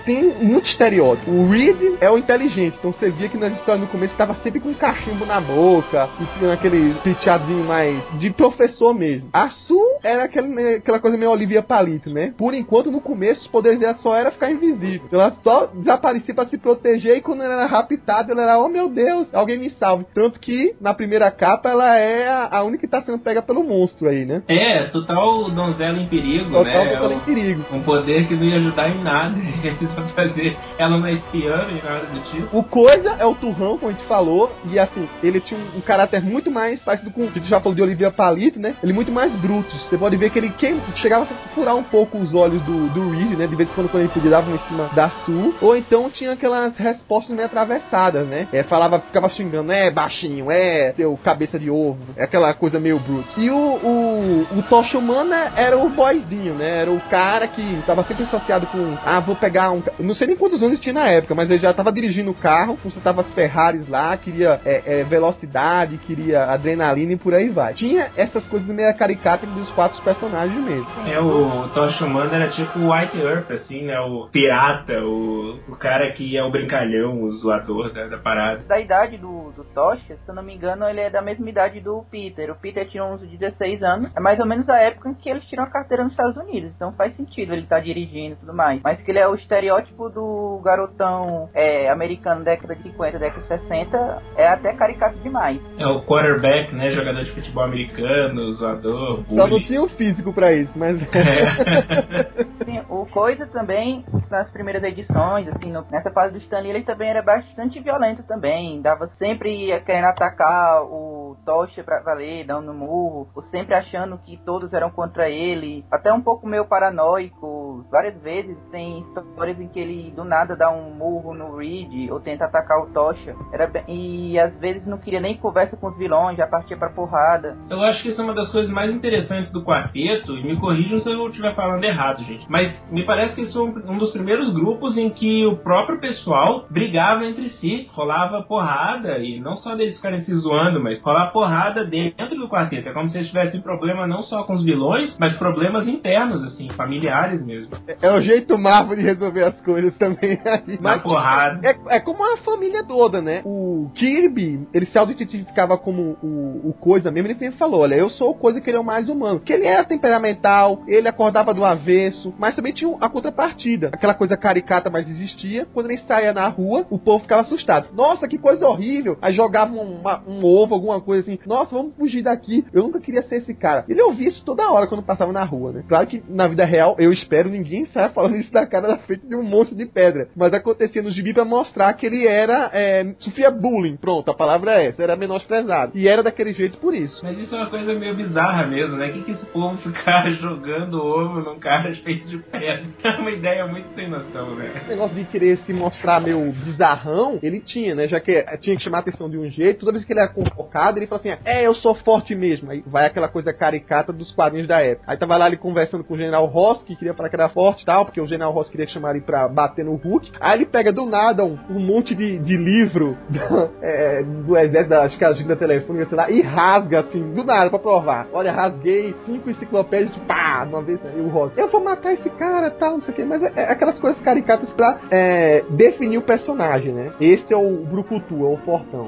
Tem 0.06 0.24
muito 0.42 0.68
estereótipo. 0.68 1.32
O 1.32 1.50
Reed 1.50 1.98
é 2.02 2.10
o 2.10 2.18
inteligente, 2.18 2.76
então 2.78 2.92
você 2.92 3.10
via 3.10 3.30
que 3.30 3.38
nas 3.38 3.54
histórias 3.54 3.82
no 3.82 3.88
começo 3.90 4.12
estava 4.14 4.36
sempre 4.36 4.60
com 4.60 4.70
um 4.70 4.74
cachimbo 4.74 5.26
na 5.26 5.40
boca, 5.40 6.10
e 6.42 6.52
aquele 6.52 6.94
penteadinho 7.04 7.64
mais 7.66 7.98
de 8.20 8.30
professor 8.32 8.94
mesmo. 8.94 9.30
A 9.32 9.50
Sue 9.50 9.78
era 10.04 10.26
aquele, 10.26 10.48
né, 10.50 10.76
aquela 10.76 11.00
coisa 11.00 11.18
meio 11.18 11.32
Olivia 11.32 11.62
Palito, 11.64 12.10
né? 12.10 12.34
Por 12.38 12.54
enquanto, 12.54 12.92
no 12.92 13.00
começo, 13.02 13.42
os 13.42 13.48
poderes 13.48 13.80
dela 13.80 13.96
só 13.96 14.16
era 14.16 14.32
ficar 14.32 14.52
invisível. 14.52 15.08
Ela 15.12 15.36
só 15.44 15.68
desaparecia 15.68 16.34
para 16.34 16.48
se 16.50 16.58
proteger, 16.58 17.18
e 17.18 17.22
quando 17.22 17.42
ela 17.44 17.54
era 17.54 17.66
raptada, 17.68 18.32
ela 18.32 18.42
era, 18.44 18.60
oh 18.60 18.68
meu 18.68 18.90
Deus, 18.90 19.34
alguém 19.34 19.60
me 19.60 19.70
salve. 19.72 20.06
Tanto 20.14 20.40
que, 20.40 20.76
na 20.82 20.94
primeira 20.94 21.32
capa, 21.32 21.70
ela 21.70 21.98
é 21.98 22.28
a, 22.28 22.58
a 22.58 22.64
única 22.64 22.82
que 22.82 22.88
tá 22.88 23.02
sendo 23.02 23.20
pega 23.20 23.42
pelo 23.42 23.64
monstro 23.64 24.10
aí, 24.10 24.26
né? 24.26 24.42
É, 24.50 24.84
total 24.86 25.50
donzela 25.52 25.98
em 26.00 26.08
perigo, 26.08 26.50
Total 26.52 26.64
né? 26.86 26.96
total 26.96 27.12
É 27.12 27.14
em 27.16 27.20
perigo. 27.20 27.62
um, 27.72 27.78
um 27.78 27.84
poder 27.84 28.28
que 28.28 28.36
não 28.36 28.44
ia 28.44 28.58
ajudar 28.58 28.90
em 28.90 29.02
nada. 29.02 29.36
vão 29.94 30.08
fazer 30.10 30.58
ela 30.78 31.10
é 31.10 31.14
espiã 31.14 31.66
nem 31.68 31.82
nada 31.82 32.06
do 32.06 32.20
tipo. 32.32 32.58
O 32.58 32.64
Coisa 32.64 33.16
é 33.20 33.26
o 33.26 33.36
turrão, 33.36 33.78
como 33.78 33.92
a 33.92 33.94
gente 33.94 34.06
falou, 34.08 34.52
e 34.66 34.80
assim, 34.80 35.08
ele 35.22 35.40
tinha 35.40 35.60
um, 35.60 35.78
um 35.78 35.82
caráter 35.82 36.22
muito 36.22 36.50
mais 36.50 36.80
parecido 36.82 37.12
com. 37.12 37.22
A 37.22 37.26
gente 37.26 37.48
já 37.48 37.60
falou 37.60 37.76
de 37.76 37.82
Olivia 37.82 38.12
Palito, 38.12 38.60
né? 38.60 38.76
Ele 38.82 38.94
muito 38.94 39.12
mais 39.12 39.32
bruto. 39.34 39.70
Você 39.78 39.98
pode 39.98 40.16
ver 40.18 40.30
que 40.30 40.40
ele 40.40 40.50
que, 40.50 40.76
chegava 40.96 41.24
a 41.24 41.28
furar 41.54 41.76
um 41.76 41.84
pouco 41.84 42.18
os 42.18 42.34
olhos 42.34 42.62
do, 42.64 42.90
do 42.90 43.12
Reed, 43.12 43.38
né? 43.38 43.48
De 43.48 43.56
vez 43.56 43.70
em 43.70 43.74
quando, 43.74 43.90
quando 43.90 44.04
ele 44.04 44.12
podia, 44.12 44.32
dava 44.32 44.52
em 44.52 44.58
cima 44.60 44.90
da 44.94 45.10
Sue. 45.10 45.54
Ou 45.62 45.76
então 45.76 46.10
tinha 46.10 46.32
aquelas 46.32 46.76
respostas 46.76 47.36
meio 47.36 47.46
atravessadas, 47.46 48.28
né? 48.28 48.48
É, 48.52 48.64
falava, 48.64 49.00
ficava 49.00 49.30
xingando, 49.30 49.72
é 49.72 49.92
baixinho, 49.92 50.50
é 50.50 50.94
seu 50.96 51.18
cabeça 51.24 51.60
de 51.60 51.70
ovo, 51.70 52.00
é 52.18 52.24
aquela 52.24 52.54
coisa 52.54 52.80
meio 52.80 53.00
bruto. 53.00 53.40
E 53.40 53.50
o, 53.50 53.56
o, 53.56 54.48
o 54.58 54.64
Tocha 54.70 54.98
Humana 54.98 55.52
era 55.56 55.78
o 55.78 55.90
boyzinho, 55.90 56.56
né? 56.56 56.82
Era 56.82 56.92
o 56.92 57.00
cara 57.02 57.48
que 57.48 57.84
tava 57.86 58.04
sempre 58.04 58.24
associado 58.24 58.66
com, 58.68 58.98
ah, 59.06 59.20
vou 59.20 59.36
pegar 59.36 59.72
um. 59.72 59.83
Não 60.00 60.16
sei 60.16 60.28
nem 60.28 60.36
quantos 60.36 60.62
anos 60.62 60.80
tinha 60.80 60.94
na 60.94 61.08
época, 61.08 61.36
mas 61.36 61.50
ele 61.50 61.60
já 61.60 61.74
tava 61.74 61.92
dirigindo 61.92 62.32
o 62.32 62.36
carro, 62.36 62.78
consertava 62.82 63.22
as 63.22 63.34
Ferraris 63.34 63.88
lá, 63.90 64.16
queria 64.18 64.60
é, 64.66 65.00
é, 65.00 65.04
velocidade, 65.04 65.98
queria 65.98 66.46
adrenalina 66.46 67.14
e 67.14 67.18
por 67.18 67.34
aí 67.34 67.50
vai. 67.50 67.74
Tinha 67.74 68.10
essas 68.16 68.46
coisas 68.48 68.68
meio 68.68 68.94
caricatas 68.96 69.50
dos 69.50 69.70
quatro 69.72 70.02
personagens 70.02 70.60
mesmo. 70.64 70.88
É, 71.08 71.20
o 71.20 71.68
Tocha 71.70 72.06
Humano 72.06 72.34
era 72.34 72.50
tipo 72.50 72.80
o 72.80 72.94
White 72.94 73.20
Earp, 73.20 73.52
assim, 73.52 73.84
né? 73.84 74.00
O 74.00 74.28
pirata, 74.32 74.94
o, 75.02 75.60
o 75.68 75.76
cara 75.76 76.12
que 76.12 76.38
é 76.38 76.44
o 76.44 76.52
brincalhão, 76.52 77.22
o 77.24 77.32
zoador 77.34 77.92
da, 77.94 78.08
da 78.08 78.18
parada. 78.18 78.64
Da 78.64 78.80
idade 78.80 79.18
do, 79.18 79.52
do 79.52 79.64
Tocha, 79.64 80.16
se 80.16 80.30
eu 80.30 80.36
não 80.36 80.44
me 80.44 80.54
engano, 80.54 80.88
ele 80.88 81.02
é 81.02 81.10
da 81.10 81.22
mesma 81.22 81.50
idade 81.50 81.80
do 81.80 82.04
Peter. 82.10 82.52
O 82.52 82.56
Peter 82.56 82.88
tinha 82.88 83.04
uns 83.04 83.22
16 83.22 83.84
anos. 83.84 84.12
É 84.16 84.20
mais 84.20 84.40
ou 84.40 84.46
menos 84.46 84.68
a 84.70 84.78
época 84.78 85.10
em 85.10 85.14
que 85.14 85.30
eles 85.30 85.44
tiram 85.46 85.64
a 85.64 85.70
carteira 85.70 86.04
nos 86.04 86.14
Estados 86.14 86.38
Unidos. 86.38 86.72
Então 86.76 86.94
faz 86.94 87.16
sentido 87.16 87.54
ele 87.54 87.64
estar 87.64 87.80
dirigindo 87.80 88.34
e 88.34 88.38
tudo 88.38 88.54
mais. 88.54 88.82
Mas 88.84 89.02
que 89.02 89.12
ele 89.12 89.20
é 89.20 89.28
o 89.28 89.36
estereótipo 89.36 89.73
do 89.82 90.62
garotão 90.64 91.50
é, 91.54 91.90
americano 91.90 92.44
década 92.44 92.76
de 92.76 92.84
50, 92.84 93.20
década 93.20 93.42
de 93.42 93.48
60, 93.48 94.22
é 94.38 94.48
até 94.48 94.74
caricato 94.74 95.18
demais. 95.20 95.60
É 95.80 95.88
o 95.88 96.02
quarterback, 96.02 96.74
né? 96.76 96.90
Jogador 96.90 97.24
de 97.24 97.32
futebol 97.32 97.64
americano, 97.64 98.52
zoador, 98.54 99.24
Só 99.28 99.36
não 99.36 99.50
bully. 99.50 99.64
tinha 99.66 99.82
o 99.82 99.88
físico 99.90 100.34
pra 100.34 100.54
isso, 100.54 100.72
mas. 100.78 100.98
É. 101.14 102.64
Sim, 102.66 102.82
o 102.90 103.06
Coisa 103.14 103.46
também, 103.48 104.04
nas 104.32 104.50
primeiras 104.50 104.82
edições, 104.84 105.48
assim, 105.48 105.72
no- 105.72 105.86
nessa 105.92 106.10
fase 106.12 106.34
do 106.34 106.40
Stan 106.40 106.60
Lee, 106.60 106.72
ele 106.72 106.84
também 106.84 107.10
era 107.10 107.22
bastante 107.22 107.80
violento 107.80 108.24
também. 108.24 108.82
Dava 108.82 109.08
sempre 109.20 109.80
querendo 109.86 110.06
atacar 110.06 110.84
o 110.84 111.36
Tocha 111.46 111.84
pra 111.84 112.02
valer, 112.02 112.46
dando 112.46 112.74
murro, 112.74 113.28
ou 113.36 113.44
sempre 113.44 113.76
achando 113.76 114.18
que 114.18 114.38
todos 114.38 114.74
eram 114.74 114.90
contra 114.90 115.30
ele. 115.30 115.86
Até 115.92 116.12
um 116.12 116.22
pouco 116.22 116.48
meio 116.48 116.66
paranoico. 116.66 117.86
Várias 117.92 118.16
vezes 118.22 118.58
tem 118.72 119.00
histórias 119.02 119.60
em 119.64 119.68
que 119.68 119.80
ele 119.80 120.12
do 120.16 120.24
nada 120.24 120.56
dá 120.56 120.70
um 120.70 120.92
murro 120.92 121.34
no 121.34 121.56
Reed 121.58 122.10
ou 122.12 122.20
tenta 122.20 122.46
atacar 122.46 122.80
o 122.82 122.88
Tocha. 122.94 123.36
Era 123.52 123.68
bem- 123.68 123.84
e 123.88 124.40
às 124.40 124.54
vezes 124.60 124.86
não 124.86 124.98
queria 124.98 125.20
nem 125.20 125.38
conversa 125.38 125.76
com 125.78 125.88
os 125.88 125.98
vilões, 125.98 126.38
já 126.38 126.48
partia 126.48 126.78
pra 126.78 126.90
porrada. 126.90 127.58
Eu 127.70 127.82
acho 127.82 128.04
que 128.04 128.10
isso 128.10 128.22
é 128.22 128.24
uma 128.24 128.34
das 128.34 128.52
coisas 128.52 128.72
mais 128.72 128.94
interessantes 128.94 129.52
do 129.52 129.64
quarteto, 129.64 130.38
e 130.38 130.44
me 130.44 130.58
corrijam 130.60 131.00
se 131.00 131.10
eu 131.10 131.28
estiver 131.28 131.54
falando 131.56 131.84
errado, 131.84 132.24
gente. 132.24 132.46
Mas 132.50 132.72
me 132.92 133.06
parece 133.06 133.36
que 133.36 133.42
isso 133.42 133.58
é 133.60 133.92
um, 133.92 133.98
dos 133.98 134.12
primeiros 134.12 134.54
grupos 134.54 134.98
em 134.98 135.10
que 135.10 135.46
o 135.46 135.58
próprio 135.58 136.00
pessoal 136.00 136.66
brigava 136.70 137.26
entre 137.26 137.50
si, 137.50 137.88
rolava 137.92 138.44
porrada, 138.44 139.18
e 139.20 139.40
não 139.40 139.56
só 139.56 139.76
deles 139.76 139.96
ficarem 139.98 140.22
se 140.22 140.34
zoando, 140.36 140.82
mas 140.82 141.02
rolar 141.02 141.32
porrada 141.32 141.84
dentro 141.86 142.36
do 142.38 142.48
quarteto. 142.50 142.90
É 142.90 142.94
como 142.94 143.10
se 143.10 143.18
eles 143.18 143.28
tivessem 143.30 143.62
problema 143.62 144.06
não 144.08 144.22
só 144.24 144.44
com 144.44 144.54
os 144.54 144.64
vilões, 144.64 145.16
mas 145.20 145.38
problemas 145.38 145.88
internos, 145.88 146.44
assim, 146.44 146.70
familiares 146.72 147.46
mesmo. 147.46 147.76
É 148.02 148.12
o 148.12 148.22
jeito 148.22 148.58
Marvel 148.58 148.96
de 148.98 149.04
resolver 149.04 149.44
as 149.54 149.62
coisas 149.62 149.96
também 149.98 150.40
aí. 150.46 150.80
Na 150.82 151.00
porrada. 151.00 151.60
É, 151.68 151.98
é 151.98 152.00
como 152.00 152.24
a 152.24 152.38
família 152.38 152.84
toda, 152.86 153.22
né? 153.22 153.42
O 153.46 153.90
Kirby, 153.96 154.68
ele 154.74 154.86
se 154.86 154.98
auto-identificava 154.98 155.78
como 155.78 156.18
o, 156.22 156.70
o 156.70 156.74
coisa 156.74 157.12
mesmo, 157.12 157.28
ele 157.28 157.40
sempre 157.40 157.58
falou, 157.58 157.82
olha, 157.82 157.96
eu 157.96 158.10
sou 158.10 158.32
o 158.32 158.36
coisa 158.36 158.60
que 158.62 158.70
ele 158.70 158.78
é 158.78 158.80
o 158.80 158.84
mais 158.84 159.10
humano. 159.10 159.40
Que 159.40 159.54
ele 159.54 159.66
era 159.66 159.84
temperamental, 159.84 160.84
ele 160.88 161.08
acordava 161.08 161.54
do 161.54 161.64
avesso, 161.66 162.34
mas 162.38 162.56
também 162.56 162.74
tinha 162.74 162.94
a 163.00 163.10
contrapartida. 163.10 163.90
Aquela 163.94 164.14
coisa 164.14 164.36
caricata, 164.38 164.90
mas 164.90 165.10
existia. 165.10 165.66
Quando 165.74 165.90
ele 165.90 166.02
saía 166.08 166.34
na 166.34 166.48
rua, 166.48 166.86
o 166.90 166.98
povo 166.98 167.22
ficava 167.24 167.42
assustado. 167.42 167.90
Nossa, 167.94 168.28
que 168.28 168.38
coisa 168.38 168.68
horrível! 168.68 169.18
Aí 169.22 169.34
jogava 169.34 169.74
uma- 169.74 170.22
um 170.28 170.44
ovo, 170.44 170.74
alguma 170.76 171.00
coisa 171.02 171.22
assim, 171.22 171.40
nossa, 171.46 171.76
vamos 171.76 171.96
fugir 171.96 172.22
daqui. 172.24 172.66
Eu 172.74 172.84
nunca 172.84 173.00
queria 173.00 173.24
ser 173.24 173.38
esse 173.38 173.54
cara. 173.54 173.86
Ele 173.88 174.02
ouvia 174.02 174.30
isso 174.30 174.44
toda 174.46 174.70
hora 174.72 174.88
quando 174.88 175.04
passava 175.04 175.32
na 175.32 175.44
rua, 175.44 175.72
né? 175.72 175.84
Claro 175.88 176.08
que 176.08 176.24
na 176.28 176.48
vida 176.48 176.66
real, 176.66 176.96
eu 177.00 177.12
espero 177.12 177.50
ninguém 177.50 177.86
saia 177.88 178.10
falando 178.10 178.36
isso 178.36 178.52
da 178.52 178.66
cara 178.66 178.88
da 178.88 178.98
frente 178.98 179.28
de 179.28 179.36
um 179.36 179.43
monte 179.44 179.76
de 179.76 179.86
pedra. 179.86 180.28
Mas 180.36 180.54
acontecia 180.54 181.02
no 181.02 181.12
gibi 181.12 181.34
pra 181.34 181.46
mostrar 181.46 181.94
que 181.94 182.06
ele 182.06 182.28
era, 182.28 182.70
é, 182.74 183.14
sofria 183.20 183.52
bullying. 183.52 183.98
Pronto, 183.98 184.30
a 184.30 184.34
palavra 184.34 184.82
é 184.82 184.88
essa. 184.88 185.04
Era 185.04 185.16
menosprezado. 185.16 185.92
E 185.96 186.08
era 186.08 186.24
daquele 186.24 186.54
jeito 186.54 186.78
por 186.78 186.94
isso. 186.94 187.20
Mas 187.24 187.38
isso 187.38 187.54
é 187.56 187.58
uma 187.58 187.70
coisa 187.70 187.94
meio 187.94 188.16
bizarra 188.16 188.66
mesmo, 188.66 188.98
né? 188.98 189.08
O 189.10 189.14
que, 189.14 189.24
que 189.24 189.32
esse 189.32 189.46
povo 189.48 189.78
ficar 189.84 190.30
jogando 190.32 191.02
ovo 191.02 191.42
num 191.42 191.60
cara 191.60 191.94
feito 191.96 192.28
de 192.28 192.38
pedra? 192.38 192.86
É 193.04 193.20
uma 193.20 193.32
ideia 193.32 193.68
muito 193.68 193.94
sem 193.96 194.08
noção, 194.08 194.56
né? 194.56 194.72
Esse 194.76 194.90
negócio 194.90 195.16
de 195.16 195.26
querer 195.26 195.58
se 195.60 195.74
mostrar 195.74 196.22
meio 196.22 196.52
bizarrão, 196.52 197.40
ele 197.42 197.60
tinha, 197.60 197.96
né? 197.96 198.08
Já 198.08 198.20
que 198.20 198.32
eh, 198.32 198.58
tinha 198.58 198.76
que 198.76 198.84
chamar 198.84 199.00
a 199.00 199.02
atenção 199.02 199.30
de 199.30 199.38
um 199.38 199.50
jeito, 199.50 199.82
toda 199.82 199.92
vez 199.92 200.06
que 200.06 200.14
ele 200.14 200.20
era 200.20 200.34
convocado, 200.34 201.00
ele 201.00 201.08
fala 201.08 201.22
assim: 201.22 201.38
é, 201.46 201.66
eu 201.66 201.76
sou 201.76 201.96
forte 201.96 202.36
mesmo. 202.36 202.72
Aí 202.72 202.84
vai 202.86 203.06
aquela 203.06 203.28
coisa 203.28 203.54
caricata 203.54 204.12
dos 204.12 204.32
quadrinhos 204.32 204.68
da 204.68 204.82
época. 204.82 205.12
Aí 205.12 205.18
tava 205.18 205.38
lá 205.38 205.48
ele 205.48 205.58
conversando 205.58 206.04
com 206.04 206.14
o 206.14 206.18
general 206.18 206.46
Ross, 206.46 206.84
que 206.84 206.96
queria 206.96 207.14
falar 207.14 207.30
que 207.30 207.36
era 207.36 207.50
forte 207.50 207.84
e 207.84 207.86
tal, 207.86 208.06
porque 208.06 208.22
o 208.22 208.28
general 208.28 208.52
Ross 208.52 208.70
queria 208.70 208.88
chamar 208.88 209.12
ele 209.12 209.22
pra 209.22 209.33
bater 209.48 209.84
no 209.86 209.96
Hulk. 209.96 210.32
Aí 210.40 210.60
ele 210.60 210.66
pega 210.66 210.92
do 210.92 211.06
nada 211.06 211.44
um, 211.44 211.58
um 211.70 211.80
monte 211.80 212.16
de, 212.16 212.38
de 212.40 212.56
livro 212.58 213.18
da- 213.30 213.70
é, 213.82 214.24
do 214.24 214.58
exército, 214.58 214.90
da, 214.90 215.04
acho 215.04 215.18
que 215.18 215.24
é 215.26 215.28
a 215.28 215.56
telefônica, 215.56 216.06
sei 216.08 216.18
lá, 216.18 216.30
e 216.30 216.42
rasga 216.42 217.02
assim, 217.02 217.34
do 217.34 217.44
nada, 217.44 217.70
pra 217.70 217.80
provar. 217.80 218.28
Olha, 218.34 218.52
rasguei 218.52 219.14
cinco 219.26 219.50
enciclopédias, 219.50 220.18
pá, 220.20 220.64
de 220.66 220.74
uma 220.74 220.82
vez. 220.82 221.00
Aí 221.06 221.22
o 221.22 221.28
Ross, 221.28 221.52
eu 221.58 221.68
vou 221.70 221.84
matar 221.84 222.12
esse 222.14 222.30
cara 222.32 222.70
tal, 222.72 222.92
não 222.94 223.02
sei 223.02 223.14
o 223.14 223.16
que, 223.16 223.24
mas 223.26 223.44
é, 223.44 223.52
é 223.56 223.72
aquelas 223.72 224.00
coisas 224.00 224.22
caricatas 224.22 224.72
pra 224.74 225.00
é, 225.12 225.64
definir 225.72 226.18
o 226.18 226.22
personagem, 226.22 226.94
né? 226.94 227.12
Esse 227.20 227.54
é 227.54 227.58
o 227.58 227.84
Brucutu, 227.86 228.46
é 228.46 228.50
o 228.54 228.58
Fortão. 228.58 229.08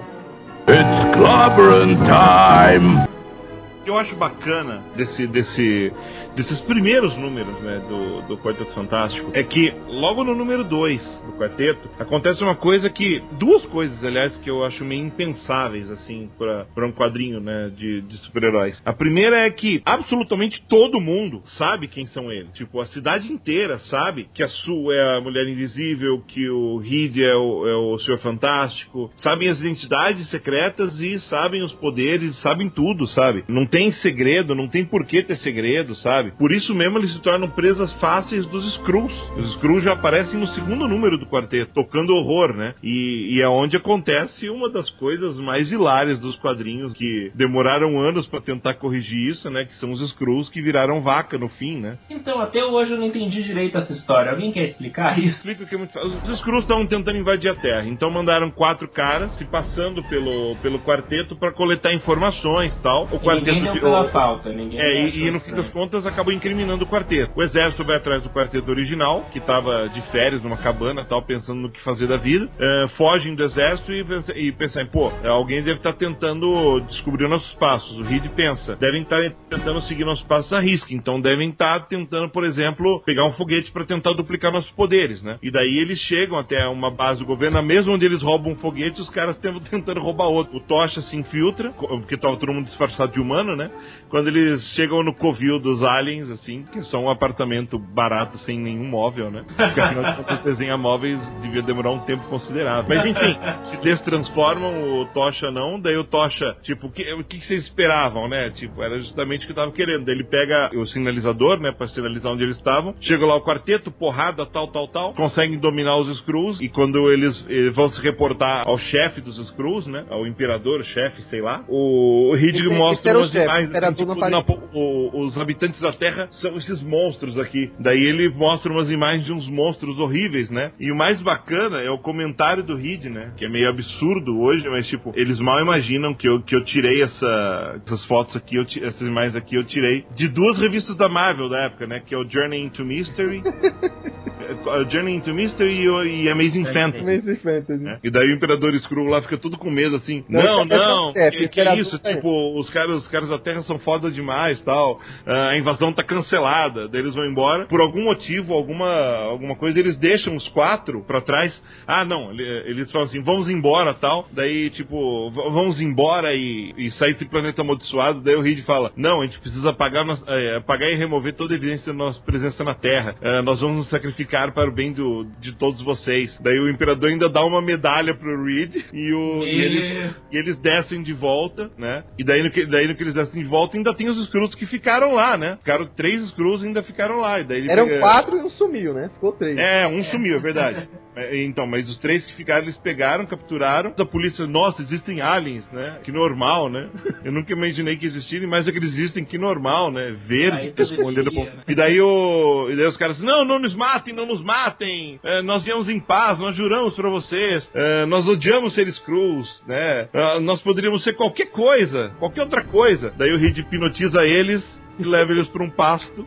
It's 0.67 1.13
clobbering 1.15 1.97
time. 2.05 3.05
O 3.05 3.83
que 3.85 3.89
eu 3.91 3.97
acho 3.99 4.15
bacana 4.15 4.79
desse, 4.95 5.27
desse, 5.27 5.93
desses 6.35 6.59
primeiros 6.61 7.17
números 7.17 7.57
né, 7.61 7.81
do, 7.87 8.21
do 8.27 8.37
Quarteto 8.37 8.71
Fantástico 8.73 9.31
é 9.33 9.43
que 9.43 9.73
logo 9.87 10.23
no 10.23 10.35
número 10.35 10.63
2 10.63 11.01
do 11.25 11.33
quarteto 11.37 11.89
acontece 11.97 12.43
uma 12.43 12.55
coisa 12.55 12.89
que. 12.89 13.23
Duas 13.39 13.65
coisas, 13.67 14.03
aliás, 14.03 14.35
que 14.37 14.49
eu 14.49 14.63
acho 14.63 14.83
meio 14.83 15.05
impensáveis 15.05 15.89
assim 15.89 16.29
para 16.37 16.85
um 16.85 16.91
quadrinho 16.91 17.39
né, 17.39 17.71
de, 17.75 18.01
de 18.01 18.17
super-heróis. 18.19 18.81
A 18.85 18.93
primeira 18.93 19.37
é 19.45 19.49
que 19.49 19.81
absolutamente 19.85 20.61
todo 20.67 20.99
mundo 20.99 21.41
sabe 21.57 21.87
quem 21.87 22.05
são 22.07 22.31
eles. 22.31 22.51
Tipo, 22.53 22.81
a 22.81 22.85
cidade 22.87 23.31
inteira 23.31 23.79
sabe 23.79 24.27
que 24.33 24.43
a 24.43 24.47
Sue 24.47 24.93
é 24.93 25.17
a 25.17 25.21
Mulher 25.21 25.47
Invisível, 25.47 26.21
que 26.27 26.49
o 26.49 26.77
Reed 26.77 27.17
é 27.17 27.35
o, 27.35 27.67
é 27.67 27.75
o 27.75 27.99
Senhor 27.99 28.19
Fantástico, 28.19 29.11
sabem 29.17 29.49
as 29.49 29.59
identidades 29.59 30.29
secretas 30.29 30.99
e 30.99 31.19
sabem 31.21 31.63
os 31.63 31.73
poderes, 31.73 32.35
sabem 32.41 32.69
tudo, 32.69 33.07
sabe? 33.07 33.43
Não 33.47 33.65
tem 33.65 33.91
segredo, 33.93 34.55
não 34.55 34.67
tem 34.67 34.85
por 34.85 35.05
que 35.05 35.23
ter 35.23 35.37
segredo, 35.37 35.95
sabe? 35.95 36.24
Por 36.31 36.51
isso 36.51 36.73
mesmo 36.73 36.97
eles 36.97 37.13
se 37.13 37.19
tornam 37.21 37.49
presas 37.49 37.91
fáceis 37.93 38.45
dos 38.47 38.65
Skrulls. 38.75 39.13
Os 39.37 39.47
Skrulls 39.55 39.83
já 39.83 39.93
aparecem 39.93 40.39
no 40.39 40.47
segundo 40.47 40.87
número 40.87 41.17
do 41.17 41.25
quarteto, 41.25 41.71
tocando 41.73 42.13
horror, 42.15 42.53
né? 42.55 42.73
E, 42.83 43.35
e 43.37 43.41
é 43.41 43.47
onde 43.47 43.77
acontece 43.77 44.49
uma 44.49 44.69
das 44.69 44.89
coisas 44.91 45.39
mais 45.39 45.71
hilárias 45.71 46.19
dos 46.19 46.35
quadrinhos, 46.37 46.93
que 46.93 47.31
demoraram 47.35 47.99
anos 47.99 48.27
pra 48.27 48.41
tentar 48.41 48.75
corrigir 48.75 49.31
isso, 49.31 49.49
né? 49.49 49.65
Que 49.65 49.75
são 49.75 49.91
os 49.91 50.01
Skrulls 50.01 50.49
que 50.51 50.61
viraram 50.61 51.01
vaca 51.01 51.37
no 51.37 51.49
fim, 51.49 51.79
né? 51.79 51.97
Então, 52.09 52.39
até 52.41 52.63
hoje 52.63 52.91
eu 52.91 52.97
não 52.97 53.05
entendi 53.05 53.43
direito 53.43 53.77
essa 53.77 53.93
história. 53.93 54.31
Alguém 54.31 54.51
quer 54.51 54.63
explicar 54.69 55.17
isso? 55.19 55.35
Explica 55.37 55.63
o 55.63 55.67
que 55.67 55.75
é 55.75 55.77
muito 55.77 55.93
fácil. 55.93 56.09
Os 56.09 56.29
Skrulls 56.39 56.63
estavam 56.63 56.85
tentando 56.87 57.17
invadir 57.17 57.49
a 57.51 57.55
Terra, 57.55 57.85
então 57.87 58.09
mandaram 58.09 58.49
quatro 58.51 58.87
caras 58.87 59.31
se 59.37 59.45
passando 59.45 60.01
pelo, 60.03 60.55
pelo 60.57 60.79
quarteto 60.79 61.35
pra 61.35 61.51
coletar 61.53 61.93
informações 61.93 62.73
e 62.73 62.79
tal. 62.81 63.03
O 63.11 63.15
E 63.15 63.19
quarteto 63.19 63.45
ninguém 63.51 63.63
deu 63.63 63.73
de- 63.73 63.79
pela 63.79 64.01
o- 64.01 64.09
falta. 64.09 64.49
Ninguém 64.51 64.79
É, 64.79 65.07
e, 65.07 65.27
e 65.27 65.31
no 65.31 65.39
fim 65.39 65.51
das 65.53 65.69
contas 65.69 66.05
acabou 66.15 66.33
incriminando 66.33 66.85
o 66.85 66.87
quarteto. 66.87 67.33
O 67.35 67.43
exército 67.43 67.83
vai 67.83 67.97
atrás 67.97 68.23
do 68.23 68.29
quarteto 68.29 68.71
original, 68.71 69.27
que 69.33 69.39
tava 69.41 69.89
de 69.89 70.01
férias 70.11 70.41
numa 70.41 70.55
cabana 70.55 71.03
tal, 71.03 71.21
pensando 71.21 71.59
no 71.59 71.69
que 71.69 71.83
fazer 71.83 72.07
da 72.07 72.15
vida. 72.15 72.49
É, 72.57 72.87
fogem 72.95 73.35
do 73.35 73.43
exército 73.43 73.91
e, 73.91 74.47
e 74.47 74.51
pensam, 74.53 74.85
pô, 74.85 75.11
alguém 75.25 75.61
deve 75.61 75.77
estar 75.77 75.91
tentando 75.93 76.79
descobrir 76.87 77.27
nossos 77.27 77.53
passos. 77.55 77.99
O 77.99 78.03
Reed 78.03 78.29
pensa, 78.29 78.77
devem 78.77 79.01
estar 79.01 79.29
tentando 79.49 79.81
seguir 79.81 80.05
nossos 80.05 80.25
passos 80.25 80.53
a 80.53 80.59
risco. 80.61 80.93
Então 80.93 81.19
devem 81.19 81.49
estar 81.49 81.81
tentando, 81.87 82.29
por 82.29 82.45
exemplo, 82.45 83.01
pegar 83.05 83.25
um 83.25 83.33
foguete 83.33 83.71
para 83.71 83.83
tentar 83.83 84.13
duplicar 84.13 84.53
nossos 84.53 84.71
poderes, 84.71 85.21
né? 85.21 85.37
E 85.43 85.51
daí 85.51 85.77
eles 85.77 85.99
chegam 85.99 86.39
até 86.39 86.65
uma 86.67 86.89
base 86.89 87.19
do 87.19 87.25
governo, 87.25 87.61
mesmo 87.61 87.93
onde 87.93 88.05
eles 88.05 88.23
roubam 88.23 88.53
um 88.53 88.55
foguete, 88.55 89.01
os 89.01 89.09
caras 89.09 89.35
estão 89.35 89.59
tentando 89.69 89.99
roubar 89.99 90.27
outro. 90.27 90.55
O 90.55 90.61
Tocha 90.61 91.01
se 91.01 91.17
infiltra, 91.17 91.71
porque 91.71 92.15
tava 92.15 92.37
todo 92.37 92.53
mundo 92.53 92.67
disfarçado 92.67 93.11
de 93.11 93.19
humano, 93.19 93.53
né? 93.55 93.69
Quando 94.07 94.29
eles 94.29 94.63
chegam 94.75 95.03
no 95.03 95.13
covil 95.13 95.59
dos 95.59 95.83
aliens, 95.83 96.04
assim, 96.31 96.63
que 96.71 96.79
é 96.79 96.83
só 96.83 96.99
um 96.99 97.09
apartamento 97.09 97.77
barato 97.79 98.37
sem 98.39 98.59
nenhum 98.59 98.85
móvel, 98.85 99.29
né? 99.31 99.43
Porque 99.55 99.79
afinal 99.81 100.03
de 100.11 100.17
contas, 100.17 100.41
desenhar 100.43 100.77
móveis 100.77 101.19
devia 101.41 101.61
demorar 101.61 101.91
um 101.91 101.99
tempo 101.99 102.23
considerável. 102.29 102.85
Mas 102.87 103.05
enfim, 103.05 103.35
se 103.71 103.77
destransformam, 103.83 104.99
o 105.01 105.05
Tocha 105.07 105.51
não, 105.51 105.79
daí 105.79 105.97
o 105.97 106.03
Tocha, 106.03 106.55
tipo, 106.63 106.89
que, 106.91 107.11
o 107.13 107.23
que 107.23 107.39
vocês 107.41 107.63
esperavam, 107.65 108.27
né? 108.27 108.49
Tipo, 108.51 108.81
era 108.83 108.97
justamente 108.99 109.43
o 109.43 109.45
que 109.47 109.51
eu 109.51 109.55
tava 109.55 109.71
querendo. 109.71 110.05
Daí 110.05 110.15
ele 110.15 110.23
pega 110.25 110.71
o 110.75 110.85
sinalizador, 110.87 111.59
né, 111.59 111.71
pra 111.71 111.87
sinalizar 111.87 112.31
onde 112.31 112.43
eles 112.43 112.57
estavam. 112.57 112.95
Chega 113.01 113.25
lá 113.25 113.35
o 113.35 113.41
quarteto, 113.43 113.91
porrada, 113.91 114.45
tal, 114.45 114.67
tal, 114.67 114.87
tal. 114.87 115.13
Conseguem 115.13 115.57
dominar 115.57 115.97
os 115.97 116.09
Skrulls. 116.19 116.61
E 116.61 116.69
quando 116.69 117.11
eles 117.11 117.45
eh, 117.49 117.69
vão 117.71 117.89
se 117.89 118.01
reportar 118.01 118.63
ao 118.65 118.77
chefe 118.77 119.21
dos 119.21 119.37
Skrulls, 119.39 119.87
né? 119.87 120.05
Ao 120.09 120.25
imperador, 120.25 120.83
chefe, 120.83 121.21
sei 121.23 121.41
lá. 121.41 121.63
O, 121.67 122.31
o 122.31 122.35
esse 122.35 122.77
mostra 122.77 123.17
umas 123.17 123.29
imagens, 123.45 123.71
assim, 123.89 123.95
tipo, 123.95 124.11
na- 124.31 124.43
o- 124.73 125.21
os 125.25 125.37
habitantes 125.37 125.79
da 125.81 125.91
Terra 125.95 126.27
são 126.41 126.55
esses 126.57 126.81
monstros 126.81 127.37
aqui. 127.37 127.71
Daí 127.79 128.03
ele 128.03 128.29
mostra 128.29 128.71
umas 128.71 128.89
imagens 128.89 129.25
de 129.25 129.33
uns 129.33 129.47
monstros 129.49 129.99
horríveis, 129.99 130.49
né? 130.49 130.71
E 130.79 130.91
o 130.91 130.95
mais 130.95 131.21
bacana 131.21 131.81
é 131.81 131.89
o 131.89 131.97
comentário 131.97 132.63
do 132.63 132.75
Reed, 132.75 133.05
né? 133.05 133.31
Que 133.37 133.45
é 133.45 133.49
meio 133.49 133.69
absurdo 133.69 134.39
hoje, 134.39 134.67
mas 134.69 134.87
tipo, 134.87 135.11
eles 135.15 135.39
mal 135.39 135.59
imaginam 135.61 136.13
que 136.13 136.27
eu, 136.27 136.41
que 136.41 136.55
eu 136.55 136.63
tirei 136.63 137.01
essa, 137.01 137.81
essas 137.85 138.05
fotos 138.05 138.35
aqui, 138.35 138.55
eu 138.55 138.65
essas 138.87 139.07
imagens 139.07 139.35
aqui 139.35 139.55
eu 139.55 139.63
tirei 139.63 140.05
de 140.15 140.27
duas 140.27 140.59
revistas 140.59 140.95
da 140.95 141.07
Marvel 141.07 141.49
da 141.49 141.63
época, 141.65 141.87
né? 141.87 142.01
Que 142.05 142.13
é 142.13 142.17
o 142.17 142.27
Journey 142.27 142.61
into 142.61 142.83
Mystery. 142.83 143.41
é, 143.45 144.89
Journey 144.89 145.15
into 145.15 145.33
Mystery 145.33 145.85
e, 145.85 146.23
e 146.23 146.29
Amazing 146.29 146.65
Fantasy. 146.65 146.99
Amazing 146.99 147.35
Fantasy. 147.37 147.83
né? 147.83 147.99
E 148.03 148.09
daí 148.09 148.27
o 148.27 148.35
Imperador 148.35 148.73
Skrull 148.75 149.07
lá 149.07 149.21
fica 149.21 149.37
tudo 149.37 149.57
com 149.57 149.69
medo, 149.69 149.95
assim. 149.95 150.23
Não, 150.29 150.41
Não, 150.41 150.61
é 150.61 150.65
não, 150.65 151.13
chefe, 151.13 151.37
que, 151.37 151.47
que 151.49 151.61
Imperador 151.61 151.81
isso? 151.81 152.01
é. 152.03 152.15
Tipo, 152.15 152.59
os 152.59 152.69
caras, 152.69 152.95
os 152.97 153.07
caras 153.07 153.29
da 153.29 153.39
Terra 153.39 153.61
são 153.61 153.79
foda 153.79 154.11
demais 154.11 154.61
tal. 154.61 154.99
Ah, 155.25 155.49
a 155.49 155.57
invasão 155.57 155.74
tá 155.93 156.03
cancelada. 156.03 156.87
Daí 156.87 157.01
eles 157.01 157.15
vão 157.15 157.25
embora. 157.25 157.65
Por 157.65 157.81
algum 157.81 158.03
motivo, 158.03 158.53
alguma, 158.53 158.89
alguma 159.25 159.55
coisa, 159.55 159.79
eles 159.79 159.97
deixam 159.97 160.35
os 160.35 160.47
quatro 160.49 161.03
pra 161.05 161.21
trás. 161.21 161.59
Ah, 161.87 162.03
não, 162.05 162.31
ele- 162.31 162.63
eles 162.69 162.91
falam 162.91 163.07
assim, 163.07 163.21
vamos 163.21 163.49
embora 163.49 163.93
tal. 163.93 164.27
Daí, 164.31 164.69
tipo, 164.69 165.29
vamos 165.31 165.79
embora 165.81 166.33
e, 166.33 166.73
e 166.77 166.91
sair 166.91 167.13
desse 167.13 167.25
planeta 167.25 167.61
amaldiçoado. 167.61 168.21
Daí 168.21 168.35
o 168.35 168.41
Reed 168.41 168.63
fala, 168.65 168.91
não, 168.95 169.21
a 169.21 169.25
gente 169.25 169.39
precisa 169.39 169.69
apagar, 169.69 170.05
eh, 170.27 170.55
apagar 170.57 170.89
e 170.91 170.95
remover 170.95 171.33
toda 171.33 171.53
a 171.53 171.57
evidência 171.57 171.91
da 171.91 171.97
nossa 171.97 172.21
presença 172.21 172.63
na 172.63 172.73
Terra. 172.73 173.15
Ah, 173.21 173.41
nós 173.41 173.61
vamos 173.61 173.77
nos 173.77 173.89
sacrificar 173.89 174.53
para 174.53 174.69
o 174.69 174.73
bem 174.73 174.91
do, 174.93 175.25
de 175.39 175.53
todos 175.53 175.81
vocês. 175.81 176.37
Daí 176.41 176.59
o 176.59 176.69
Imperador 176.69 177.09
ainda 177.09 177.29
dá 177.29 177.43
uma 177.43 177.61
medalha 177.61 178.13
pro 178.13 178.43
Reed 178.45 178.75
e, 178.93 179.13
o, 179.13 179.43
e 179.43 179.49
Ele- 179.61 179.75
eles, 179.85 180.15
e 180.31 180.37
eles 180.37 180.57
descem 180.59 181.01
de 181.01 181.13
volta, 181.13 181.69
né? 181.77 182.03
E 182.17 182.23
daí 182.23 182.41
no, 182.43 182.51
que, 182.51 182.65
daí 182.65 182.87
no 182.87 182.95
que 182.95 183.03
eles 183.03 183.13
descem 183.13 183.41
de 183.41 183.47
volta 183.47 183.77
ainda 183.77 183.93
tem 183.93 184.09
os 184.09 184.17
Skrulls 184.23 184.55
que 184.55 184.65
ficaram 184.65 185.13
lá, 185.13 185.37
né? 185.37 185.57
Ficaram 185.65 185.87
três 185.87 186.21
Skrulls 186.25 186.63
ainda 186.63 186.83
ficaram 186.83 187.17
lá. 187.19 187.39
E 187.39 187.43
daí 187.43 187.57
ele 187.57 187.71
Eram 187.71 187.87
pega- 187.87 187.99
quatro 187.99 188.37
e 188.37 188.41
um 188.43 188.49
sumiu, 188.51 188.93
né? 188.93 189.09
Ficou 189.15 189.31
três. 189.31 189.57
é, 189.57 189.87
um 189.87 190.03
sumiu, 190.05 190.35
é 190.37 190.39
verdade. 190.39 190.87
É, 191.17 191.43
Então, 191.45 191.65
mas 191.65 191.87
os 191.89 191.97
três 191.99 192.25
que 192.25 192.33
ficaram, 192.33 192.63
eles 192.63 192.75
pegaram, 192.79 193.25
capturaram. 193.25 193.93
A 193.97 194.05
polícia, 194.05 194.45
nossa, 194.45 194.81
existem 194.81 195.21
aliens, 195.21 195.65
né? 195.71 195.99
Que 196.03 196.11
normal, 196.11 196.69
né? 196.69 196.89
Eu 197.23 197.31
nunca 197.31 197.53
imaginei 197.53 197.95
que 197.95 198.05
existirem, 198.05 198.45
mas 198.45 198.67
é 198.67 198.71
que 198.73 198.77
eles 198.77 198.91
existem, 198.91 199.23
que 199.23 199.37
normal, 199.37 199.89
né? 199.93 200.13
Verde, 200.27 200.73
escondendo. 200.77 201.31
né? 201.31 201.53
E 201.69 201.73
daí 201.73 202.01
o. 202.01 202.67
E 202.69 202.75
daí 202.75 202.85
os 202.87 202.97
caras, 202.97 203.17
não, 203.21 203.45
não 203.45 203.59
nos 203.59 203.73
matem, 203.73 204.13
não 204.13 204.25
nos 204.25 204.43
matem. 204.43 205.17
É, 205.23 205.41
nós 205.41 205.63
viemos 205.63 205.87
em 205.87 206.01
paz, 206.01 206.37
nós 206.37 206.53
juramos 206.53 206.93
pra 206.95 207.09
vocês. 207.09 207.65
É, 207.73 208.05
nós 208.05 208.27
odiamos 208.27 208.75
ser 208.75 208.85
Skrulls, 208.89 209.63
né? 209.65 210.09
Ah, 210.13 210.41
nós 210.41 210.61
poderíamos 210.61 211.01
ser 211.01 211.13
qualquer 211.13 211.45
coisa, 211.45 212.11
qualquer 212.19 212.41
outra 212.41 212.65
coisa. 212.65 213.13
Daí 213.17 213.31
o 213.31 213.37
Reed 213.37 213.57
hipnotiza 213.57 214.25
eles 214.25 214.61
e 214.97 215.03
leva 215.03 215.31
eles 215.31 215.47
pra 215.47 215.63
um 215.63 215.69
pasto. 215.69 216.25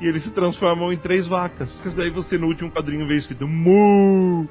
E 0.00 0.06
eles 0.06 0.22
se 0.24 0.30
transformam 0.30 0.92
em 0.92 0.96
três 0.96 1.26
vacas. 1.26 1.70
Porque 1.74 1.90
daí 1.90 2.10
você 2.10 2.38
no 2.38 2.46
último 2.46 2.70
quadrinho 2.70 3.06
vê 3.06 3.16
escrito 3.16 3.46
Mu! 3.46 4.48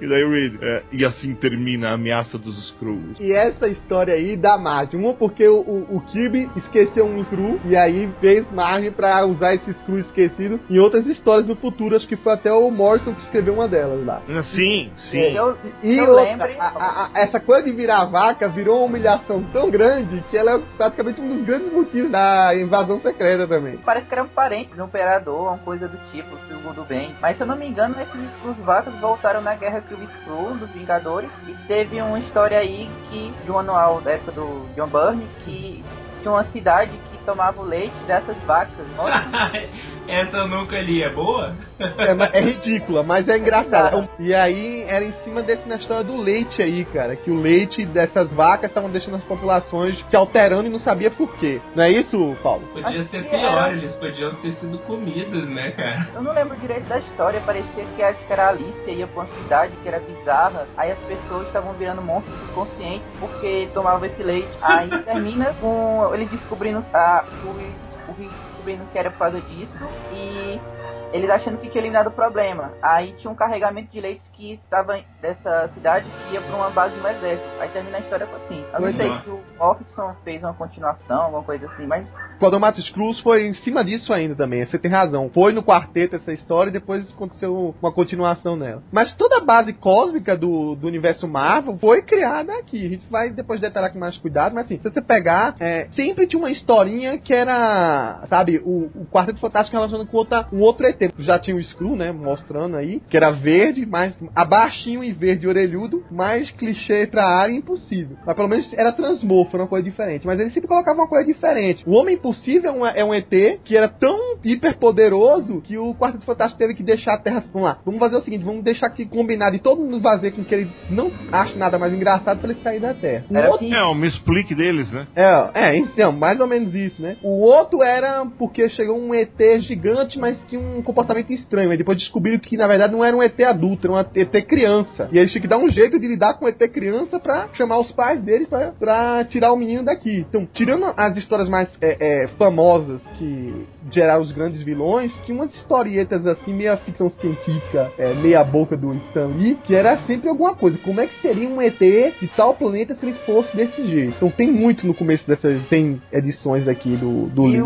E 0.00 0.06
daí 0.08 0.24
o 0.24 0.30
Reed, 0.30 0.54
é, 0.60 0.82
e 0.90 1.04
assim 1.04 1.34
termina 1.34 1.90
a 1.90 1.92
ameaça 1.92 2.36
dos 2.36 2.56
Skrulls. 2.70 3.20
E 3.20 3.32
essa 3.32 3.68
história 3.68 4.14
aí 4.14 4.36
dá 4.36 4.58
margem. 4.58 4.98
Uma 4.98 5.14
porque 5.14 5.46
o, 5.46 5.60
o, 5.60 5.96
o 5.96 6.00
Kirby 6.00 6.50
esqueceu 6.56 7.04
um 7.06 7.20
Skrull 7.22 7.60
e 7.64 7.76
aí 7.76 8.10
fez 8.20 8.50
margem 8.52 8.90
pra 8.90 9.24
usar 9.24 9.54
esse 9.54 9.70
Skrull 9.70 10.00
esquecido 10.00 10.58
em 10.68 10.78
outras 10.78 11.06
histórias 11.06 11.46
do 11.46 11.54
futuro. 11.54 11.94
Acho 11.94 12.08
que 12.08 12.16
foi 12.16 12.32
até 12.32 12.52
o 12.52 12.70
Morrison 12.70 13.14
que 13.14 13.22
escreveu 13.22 13.54
uma 13.54 13.68
delas 13.68 14.04
lá. 14.04 14.22
Ah, 14.28 14.42
Sim, 14.54 14.90
sim. 15.10 15.36
Eu, 15.36 15.56
E 15.82 15.96
eu 15.98 16.10
outra, 16.10 16.50
a- 16.58 16.66
a- 16.66 17.10
a- 17.14 17.20
essa 17.20 17.38
coisa 17.38 17.64
de 17.64 17.72
virar 17.72 18.04
vaca 18.06 18.48
virou 18.48 18.78
uma 18.78 18.86
humilhação 18.86 19.42
tão 19.52 19.70
grande 19.70 20.22
que 20.30 20.36
ela 20.36 20.56
é 20.56 20.60
praticamente 20.76 21.20
um 21.20 21.28
dos 21.28 21.44
grandes 21.46 21.72
motivos 21.72 22.10
da 22.10 22.52
invasão 22.56 23.00
secreta 23.00 23.46
também. 23.46 23.78
Parece 23.78 24.06
que 24.08 24.14
era 24.14 24.24
um 24.24 24.28
parente 24.28 24.74
do 24.74 24.82
Imperador, 24.84 25.42
uma 25.48 25.58
coisa 25.58 25.86
do 25.86 25.96
tipo, 26.10 26.36
segundo 26.48 26.84
bem. 26.88 27.14
Mas 27.20 27.36
se 27.36 27.42
eu 27.42 27.46
não 27.46 27.56
me 27.56 27.68
engano, 27.68 27.94
esses 28.00 28.14
Skrulls 28.36 28.60
vacas 28.62 28.94
voltaram 29.00 29.40
na 29.42 29.54
guerra 29.54 29.80
o 29.94 30.02
Skrull, 30.02 30.54
dos 30.54 30.70
Vingadores. 30.70 31.30
E 31.46 31.54
teve 31.66 32.00
uma 32.00 32.18
história 32.18 32.58
aí 32.58 32.88
que, 33.10 33.32
de 33.44 33.50
um 33.50 33.58
anual 33.58 34.00
da 34.00 34.12
época 34.12 34.32
do 34.32 34.66
John 34.74 34.88
Byrne, 34.88 35.28
que 35.44 35.84
tinha 36.20 36.32
uma 36.32 36.44
cidade 36.44 36.92
que 37.10 37.18
tomava 37.24 37.60
o 37.60 37.64
leite 37.64 37.96
dessas 38.06 38.36
vacas. 38.44 38.86
Essa 40.08 40.38
eu 40.38 40.48
nunca 40.48 40.80
li, 40.80 41.02
é 41.02 41.08
boa? 41.08 41.54
É, 41.78 42.38
é 42.38 42.40
ridícula, 42.42 43.02
mas 43.02 43.28
é 43.28 43.38
engraçada. 43.38 44.08
E 44.18 44.34
aí 44.34 44.82
era 44.86 45.04
em 45.04 45.12
cima 45.24 45.42
desse 45.42 45.68
na 45.68 45.76
história 45.76 46.04
do 46.04 46.16
leite 46.16 46.62
aí, 46.62 46.84
cara. 46.84 47.16
Que 47.16 47.30
o 47.30 47.40
leite 47.40 47.84
dessas 47.86 48.32
vacas 48.32 48.70
estavam 48.70 48.90
deixando 48.90 49.16
as 49.16 49.24
populações 49.24 49.98
se 50.08 50.16
alterando 50.16 50.66
e 50.66 50.70
não 50.70 50.80
sabia 50.80 51.10
por 51.10 51.34
quê. 51.36 51.60
Não 51.74 51.84
é 51.84 51.90
isso, 51.90 52.36
Paulo? 52.42 52.62
Podia 52.72 53.00
Acho 53.00 53.10
ser 53.10 53.24
pior, 53.28 53.68
era. 53.68 53.72
eles 53.72 53.94
podiam 53.96 54.34
ter 54.36 54.52
sido 54.54 54.78
comidos, 54.80 55.48
né, 55.48 55.70
cara? 55.72 56.08
eu 56.14 56.22
não 56.22 56.32
lembro 56.32 56.56
direito 56.56 56.88
da 56.88 56.98
história, 56.98 57.40
parecia 57.40 57.84
que 57.96 58.02
acho 58.02 58.26
que 58.26 58.32
era 58.32 58.46
a 58.46 58.48
Alice 58.50 58.90
ia 58.90 59.06
pra 59.06 59.22
uma 59.22 59.28
cidade 59.42 59.72
que 59.82 59.88
era 59.88 60.00
bizarra. 60.00 60.66
Aí 60.76 60.92
as 60.92 60.98
pessoas 61.00 61.46
estavam 61.46 61.72
virando 61.74 62.02
monstros 62.02 62.34
inconscientes 62.50 63.06
porque 63.18 63.68
tomavam 63.72 64.06
esse 64.06 64.22
leite. 64.22 64.48
Aí 64.60 64.90
termina 65.04 65.54
com 65.60 66.10
ele 66.14 66.26
descobrindo 66.26 66.84
a, 66.92 67.24
o, 67.44 68.10
o 68.10 68.51
descobrindo 68.62 68.88
que 68.88 68.98
era 68.98 69.10
por 69.10 69.18
causa 69.18 69.42
disso 69.42 69.96
e 70.08 70.64
eles 71.12 71.28
achando 71.30 71.58
que 71.58 71.68
tinha 71.68 71.82
eliminado 71.82 72.08
o 72.08 72.12
problema. 72.12 72.72
Aí 72.80 73.12
tinha 73.18 73.30
um 73.30 73.34
carregamento 73.34 73.92
de 73.92 74.00
leite 74.00 74.22
que 74.32 74.54
estava 74.54 74.98
dessa 75.20 75.68
cidade 75.74 76.06
que 76.28 76.34
ia 76.34 76.40
pra 76.40 76.56
uma 76.56 76.70
base 76.70 76.98
do 76.98 77.06
exército. 77.06 77.48
Aí 77.60 77.68
termina 77.68 77.98
a 77.98 78.00
história 78.00 78.26
assim. 78.26 78.64
Eu 78.72 78.80
não 78.80 78.92
sei 78.92 79.10
é. 79.10 79.18
se 79.20 79.30
o 79.30 79.40
Morrison 79.58 80.16
fez 80.24 80.42
uma 80.42 80.54
continuação, 80.54 81.22
alguma 81.22 81.42
coisa 81.42 81.66
assim, 81.66 81.86
mas 81.86 82.06
Quando 82.38 82.54
o 82.54 82.60
Matos 82.60 82.88
Cruz 82.90 83.20
foi 83.20 83.46
em 83.46 83.54
cima 83.54 83.84
disso 83.84 84.12
ainda 84.12 84.34
também, 84.34 84.64
você 84.64 84.78
tem 84.78 84.90
razão. 84.90 85.30
Foi 85.32 85.52
no 85.52 85.62
quarteto 85.62 86.16
essa 86.16 86.32
história 86.32 86.70
e 86.70 86.72
depois 86.72 87.08
aconteceu 87.12 87.74
uma 87.80 87.92
continuação 87.92 88.56
nela. 88.56 88.82
Mas 88.90 89.14
toda 89.14 89.38
a 89.38 89.44
base 89.44 89.72
cósmica 89.74 90.36
do, 90.36 90.74
do 90.74 90.86
universo 90.86 91.28
Marvel 91.28 91.76
foi 91.76 92.02
criada 92.02 92.52
aqui. 92.58 92.86
A 92.86 92.88
gente 92.88 93.06
vai 93.10 93.30
depois 93.30 93.60
detalhar 93.60 93.92
com 93.92 93.98
mais 93.98 94.16
cuidado, 94.16 94.54
mas 94.54 94.64
assim, 94.64 94.78
se 94.78 94.90
você 94.90 95.02
pegar, 95.02 95.54
é, 95.60 95.88
sempre 95.92 96.26
tinha 96.26 96.40
uma 96.40 96.50
historinha 96.50 97.18
que 97.18 97.32
era, 97.32 98.24
sabe, 98.28 98.58
o, 98.64 98.90
o 98.94 99.06
Quarteto 99.06 99.40
Fantástico 99.40 99.76
relacionado 99.76 100.06
com 100.06 100.16
outra, 100.16 100.46
um 100.52 100.60
outro 100.60 100.86
ET. 100.86 101.01
Já 101.18 101.38
tinha 101.38 101.56
o 101.56 101.60
Skrull, 101.60 101.96
né, 101.96 102.12
mostrando 102.12 102.76
aí, 102.76 103.00
que 103.08 103.16
era 103.16 103.30
verde, 103.30 103.84
mais 103.86 104.14
abaixinho 104.34 105.02
e 105.02 105.12
verde 105.12 105.46
orelhudo, 105.46 106.04
mais 106.10 106.50
clichê 106.52 107.06
pra 107.06 107.24
área 107.26 107.52
impossível. 107.52 108.16
Mas 108.26 108.36
pelo 108.36 108.48
menos 108.48 108.72
era 108.74 108.92
transmorfo, 108.92 109.56
era 109.56 109.62
uma 109.64 109.68
coisa 109.68 109.84
diferente. 109.84 110.26
Mas 110.26 110.38
ele 110.38 110.50
sempre 110.50 110.68
colocava 110.68 110.98
uma 110.98 111.08
coisa 111.08 111.26
diferente. 111.26 111.82
O 111.86 111.92
Homem 111.92 112.14
Impossível 112.16 112.70
é 112.70 112.72
um, 112.74 112.86
é 112.86 113.04
um 113.04 113.14
ET 113.14 113.60
que 113.64 113.76
era 113.76 113.88
tão 113.88 114.36
hiper 114.44 114.76
poderoso 114.78 115.60
que 115.62 115.78
o 115.78 115.94
Quarteto 115.94 116.24
Fantástico 116.24 116.58
teve 116.58 116.74
que 116.74 116.82
deixar 116.82 117.14
a 117.14 117.18
Terra. 117.18 117.44
Vamos 117.52 117.68
lá, 117.68 117.78
vamos 117.84 117.98
fazer 118.00 118.16
o 118.16 118.22
seguinte: 118.22 118.44
vamos 118.44 118.62
deixar 118.62 118.86
aqui 118.86 119.04
combinado 119.06 119.56
e 119.56 119.58
todo 119.58 119.80
mundo 119.80 120.00
fazer 120.00 120.32
com 120.32 120.44
que 120.44 120.54
ele 120.54 120.70
não 120.90 121.10
ache 121.30 121.56
nada 121.58 121.78
mais 121.78 121.92
engraçado 121.92 122.38
pra 122.40 122.50
ele 122.50 122.60
sair 122.62 122.80
da 122.80 122.94
Terra. 122.94 123.24
O 123.30 123.36
Era 123.36 123.50
outro- 123.50 123.66
É, 123.72 123.84
um 123.86 124.04
explique 124.04 124.54
deles, 124.54 124.90
né? 124.92 125.06
é, 125.14 125.50
é, 125.54 125.76
então, 125.76 126.12
mais 126.12 126.38
ou 126.40 126.46
menos 126.46 126.74
isso, 126.74 127.00
né? 127.00 127.16
O 127.22 127.40
outro 127.40 127.82
era 127.82 128.24
porque 128.38 128.68
chegou 128.70 128.98
um 128.98 129.14
ET 129.14 129.38
gigante, 129.60 130.18
mas 130.18 130.38
tinha 130.48 130.60
um 130.60 130.82
comportamento 130.92 131.32
estranho. 131.32 131.70
Aí 131.70 131.76
depois 131.76 131.98
descobriram 131.98 132.38
que 132.38 132.56
na 132.56 132.66
verdade 132.66 132.92
não 132.92 133.04
era 133.04 133.16
um 133.16 133.22
ET 133.22 133.38
adulto, 133.40 133.86
era 133.86 133.94
um 133.94 134.20
ET 134.20 134.46
criança. 134.46 135.08
E 135.12 135.18
eles 135.18 135.32
tinham 135.32 135.42
que 135.42 135.48
dar 135.48 135.58
um 135.58 135.68
jeito 135.68 135.98
de 135.98 136.06
lidar 136.06 136.34
com 136.34 136.44
o 136.44 136.48
ET 136.48 136.58
criança 136.72 137.18
pra 137.18 137.48
chamar 137.54 137.78
os 137.78 137.90
pais 137.92 138.22
dele 138.22 138.46
pra, 138.46 138.72
pra 138.78 139.24
tirar 139.24 139.52
o 139.52 139.56
menino 139.56 139.84
daqui. 139.84 140.24
Então, 140.28 140.46
tirando 140.52 140.84
as 140.96 141.16
histórias 141.16 141.48
mais 141.48 141.68
é, 141.82 142.24
é, 142.24 142.28
famosas 142.38 143.02
que 143.18 143.66
geraram 143.90 144.22
os 144.22 144.32
grandes 144.32 144.62
vilões, 144.62 145.12
tinha 145.24 145.34
umas 145.34 145.52
historietas 145.54 146.26
assim, 146.26 146.52
meia 146.52 146.76
ficção 146.76 147.10
científica, 147.10 147.90
é, 147.98 148.12
meia 148.14 148.44
boca 148.44 148.76
do 148.76 148.92
Stan 148.94 149.26
Lee, 149.26 149.58
que 149.64 149.74
era 149.74 149.96
sempre 149.98 150.28
alguma 150.28 150.54
coisa. 150.54 150.78
Como 150.78 151.00
é 151.00 151.06
que 151.06 151.20
seria 151.20 151.48
um 151.48 151.60
ET 151.60 151.78
de 151.78 152.28
tal 152.36 152.54
planeta 152.54 152.94
se 152.94 153.06
ele 153.06 153.14
fosse 153.26 153.56
desse 153.56 153.84
jeito? 153.86 154.14
Então 154.16 154.30
tem 154.30 154.50
muito 154.50 154.86
no 154.86 154.94
começo 154.94 155.26
dessas 155.26 155.60
100 155.68 156.02
edições 156.12 156.68
aqui 156.68 156.96
do, 156.96 157.26
do 157.26 157.44
Lee 157.44 157.62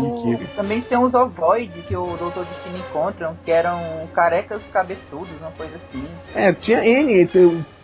também 0.55 0.81
tem 0.81 0.97
os 0.97 1.13
ovoides 1.13 1.85
que 1.85 1.95
o 1.95 2.05
Dr. 2.17 2.39
Destino 2.39 2.77
que 3.43 3.51
eram 3.51 3.79
carecas 4.13 4.61
cabeçudos, 4.71 5.29
uma 5.41 5.51
coisa 5.51 5.75
assim. 5.77 6.05
É, 6.35 6.53
tinha 6.53 6.85
N, 6.85 7.25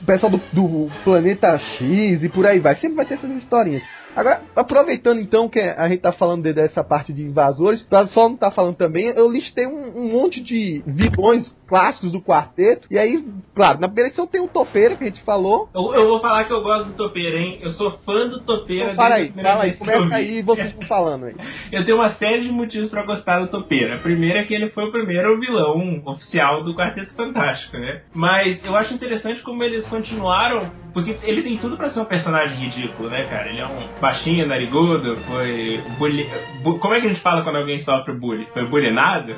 o 0.02 0.06
pessoal 0.06 0.32
do, 0.32 0.42
do 0.52 0.88
planeta 1.04 1.58
X 1.58 2.24
e 2.24 2.30
por 2.30 2.46
aí 2.46 2.60
vai. 2.60 2.76
Sempre 2.76 2.96
vai 2.98 3.06
ter 3.06 3.16
essas 3.16 3.32
historinhas. 3.32 3.82
Agora, 4.16 4.42
aproveitando 4.56 5.20
então 5.20 5.50
que 5.50 5.60
a 5.60 5.88
gente 5.90 6.02
tá 6.02 6.12
falando 6.12 6.44
de- 6.44 6.54
dessa 6.54 6.84
parte 6.84 7.12
de 7.12 7.24
invasores, 7.24 7.82
pra 7.82 8.06
só 8.08 8.30
não 8.30 8.38
tá 8.38 8.52
falando 8.52 8.76
também, 8.76 9.08
eu 9.08 9.28
listei 9.32 9.66
um, 9.66 9.92
um 9.98 10.12
monte 10.12 10.40
de 10.40 10.84
vilões 10.86 11.52
clássicos 11.74 12.12
do 12.12 12.22
quarteto. 12.22 12.88
E 12.92 13.00
aí, 13.00 13.26
claro, 13.56 13.80
na 13.80 13.88
primeira 13.88 14.10
edição 14.10 14.28
tem 14.28 14.40
o 14.40 14.48
Topeira 14.48 14.96
que 14.96 15.06
a 15.06 15.08
gente 15.08 15.24
falou. 15.24 15.68
Eu, 15.74 15.92
eu 15.96 16.08
vou 16.08 16.20
falar 16.20 16.44
que 16.44 16.54
eu 16.54 16.62
gosto 16.62 16.90
do 16.90 16.94
Topeira, 16.94 17.36
hein? 17.36 17.58
Eu 17.64 17.72
sou 17.72 17.90
fã 18.06 18.28
do 18.28 18.42
Topeira. 18.42 18.84
Então 18.84 18.96
fala 18.96 19.16
aí, 19.16 19.32
fala 19.32 19.64
aí, 19.64 19.74
começa 19.74 20.16
aí 20.16 20.42
vocês 20.44 20.72
vão 20.74 20.84
falando 20.84 21.26
aí. 21.26 21.36
Eu 21.74 21.84
tenho 21.86 21.98
uma 21.98 22.14
série 22.14 22.44
de 22.44 22.52
motivos 22.52 22.92
pra 22.92 23.04
gostar 23.04 23.40
do 23.40 23.48
Topeira. 23.48 23.98
Primeiro 23.98 24.38
é 24.38 24.44
que 24.44 24.54
ele 24.54 24.70
foi 24.70 24.84
o 24.84 24.92
primeiro 24.92 25.40
vilão 25.40 26.04
oficial 26.06 26.62
do 26.62 26.76
Quarteto 26.76 27.16
Fantástico, 27.16 27.78
né? 27.78 28.02
Mas 28.14 28.64
eu 28.64 28.76
acho 28.76 28.94
interessante 28.94 29.42
como 29.42 29.64
eles 29.64 29.88
continuaram, 29.88 30.70
porque 30.94 31.16
ele 31.24 31.42
tem 31.42 31.58
tudo 31.58 31.76
pra 31.76 31.90
ser 31.90 32.00
um 32.00 32.06
personagem 32.06 32.60
ridículo, 32.60 33.10
né, 33.10 33.24
cara? 33.24 33.50
Ele 33.50 33.60
é 33.60 33.66
um 33.66 33.88
baixinho, 34.00 34.46
narigudo, 34.46 35.18
foi 35.18 35.82
bully... 35.98 36.28
Como 36.64 36.94
é 36.94 37.02
que 37.02 37.08
a 37.08 37.10
gente 37.10 37.22
fala 37.22 37.42
quando 37.42 37.56
alguém 37.56 37.80
sofre 37.80 38.14
bullying? 38.14 38.46
Foi 38.54 38.68
bullyingado? 38.68 39.34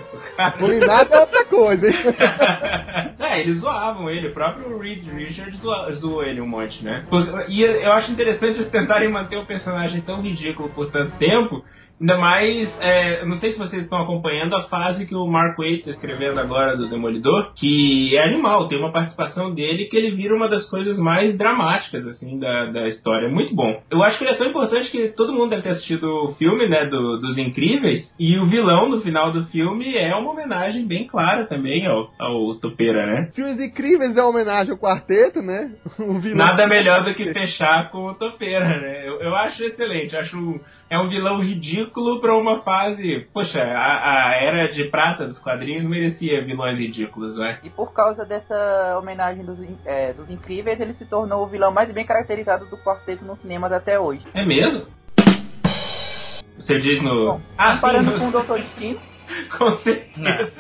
Culinária 0.60 1.08
é 1.10 1.20
outra 1.20 1.46
coisa, 1.46 1.88
hein? 1.88 1.94
é, 3.20 3.42
eles 3.42 3.60
zoavam 3.60 4.10
ele, 4.10 4.28
o 4.28 4.34
próprio 4.34 4.78
Reed 4.78 5.08
Richards 5.08 5.60
zoou, 5.60 5.94
zoou 5.94 6.24
ele 6.24 6.42
um 6.42 6.48
monte, 6.48 6.84
né? 6.84 7.06
E 7.48 7.62
eu 7.62 7.92
acho 7.92 8.12
interessante 8.12 8.58
eles 8.58 8.72
tentarem 8.72 9.10
manter 9.10 9.38
o 9.38 9.46
personagem 9.46 10.02
tão 10.02 10.22
ridículo 10.22 10.70
por 10.70 10.92
tanto 10.92 11.18
tempo. 11.18 11.64
Ainda 12.00 12.18
mais, 12.18 12.78
é, 12.82 13.26
não 13.26 13.36
sei 13.38 13.52
se 13.52 13.58
vocês 13.58 13.84
estão 13.84 14.02
acompanhando 14.02 14.56
a 14.56 14.64
fase 14.64 15.06
que 15.06 15.16
o 15.16 15.26
Mark 15.26 15.58
Waid 15.58 15.80
está 15.80 15.92
escrevendo 15.92 16.40
agora 16.40 16.76
do 16.76 16.90
Demolidor, 16.90 17.54
que 17.56 18.16
é 18.18 18.24
animal, 18.24 18.68
tem 18.68 18.78
uma 18.78 18.92
participação 18.92 19.54
dele 19.54 19.86
que 19.86 19.96
ele 19.96 20.16
vira 20.16 20.36
uma 20.36 20.50
das 20.50 20.70
coisas 20.70 20.98
mais 21.00 21.38
dramáticas, 21.38 22.06
assim, 22.08 22.38
da, 22.38 22.66
da 22.66 22.88
história. 22.88 23.28
É 23.28 23.32
muito 23.32 23.56
bom. 23.56 23.82
Eu 23.90 24.04
acho 24.04 24.18
que 24.18 24.26
ele 24.26 24.32
é 24.32 24.38
tão 24.38 24.48
importante 24.48 24.92
que 24.92 25.08
todo 25.10 25.32
mundo 25.34 25.52
deve 25.52 25.62
ter 25.62 25.70
assistido 25.70 26.04
o 26.06 26.34
filme, 26.36 26.68
né, 26.68 26.86
do- 26.86 27.18
dos 27.20 27.38
Incríveis, 27.38 28.02
e 28.20 28.38
o 28.38 28.46
vilão 28.46 28.90
no 28.90 29.00
final 29.00 29.32
do 29.32 29.44
filme 29.46 29.96
é 29.96 30.14
uma 30.16 30.32
homenagem 30.32 30.86
bem 30.86 31.08
clara 31.08 31.46
também 31.46 31.86
ao, 31.88 32.10
ao 32.20 32.56
Topeira, 32.56 33.06
né? 33.06 33.30
Filmes 33.34 33.60
incríveis 33.60 34.18
é 34.18 34.22
uma 34.22 34.30
homenagem 34.32 34.72
ao 34.74 34.78
quarteto, 34.78 35.42
né? 35.42 35.72
Nada 36.36 36.68
melhor 36.68 37.04
do 37.06 37.14
que 37.14 37.32
fechar 37.32 37.90
com 37.90 38.08
o 38.08 38.14
Topeira, 38.16 38.68
né? 38.82 39.08
Eu, 39.08 39.22
eu 39.22 39.36
acho 39.36 39.64
excelente. 39.64 40.16
Acho 40.16 40.60
é 40.90 41.00
um 41.00 41.10
vilão 41.10 41.42
ridículo 41.42 42.20
pra 42.20 42.36
uma 42.36 42.62
fase. 42.62 43.28
Poxa, 43.34 43.62
a, 43.62 44.30
a 44.30 44.36
era 44.36 44.68
de 44.72 44.86
prata 44.86 45.26
dos 45.26 45.40
quadrinhos 45.40 45.84
merecia 45.84 46.44
vilões 46.44 46.78
ridículos, 46.78 47.38
né? 47.38 47.60
E 47.64 47.70
por 47.70 47.94
causa 47.94 48.26
dessa 48.26 48.98
homenagem 49.00 49.44
dos, 49.44 49.58
é, 49.86 50.14
dos 50.14 50.30
incríveis, 50.30 50.80
ele 50.80 50.94
se 50.94 51.06
tornou 51.06 51.44
o 51.44 51.48
vilão 51.48 51.72
mais 51.72 51.92
bem 51.92 52.06
caracterizado 52.06 52.66
do 52.66 52.78
quarteto 52.78 53.26
nos 53.26 53.40
cinemas 53.40 53.72
até 53.72 54.00
hoje. 54.00 54.22
É 54.34 54.46
mesmo? 54.46 54.86
Você 56.58 56.80
diz 56.80 57.02
no. 57.04 57.34
Bom, 57.34 57.42
ah, 57.58 57.76
comparando 57.76 58.12
sim, 58.12 58.20
com 58.20 58.26
o 58.26 58.32
no... 58.32 58.44
Dr. 58.44 58.62
Destino, 58.62 59.00
com 59.58 59.76
certeza. 59.78 60.52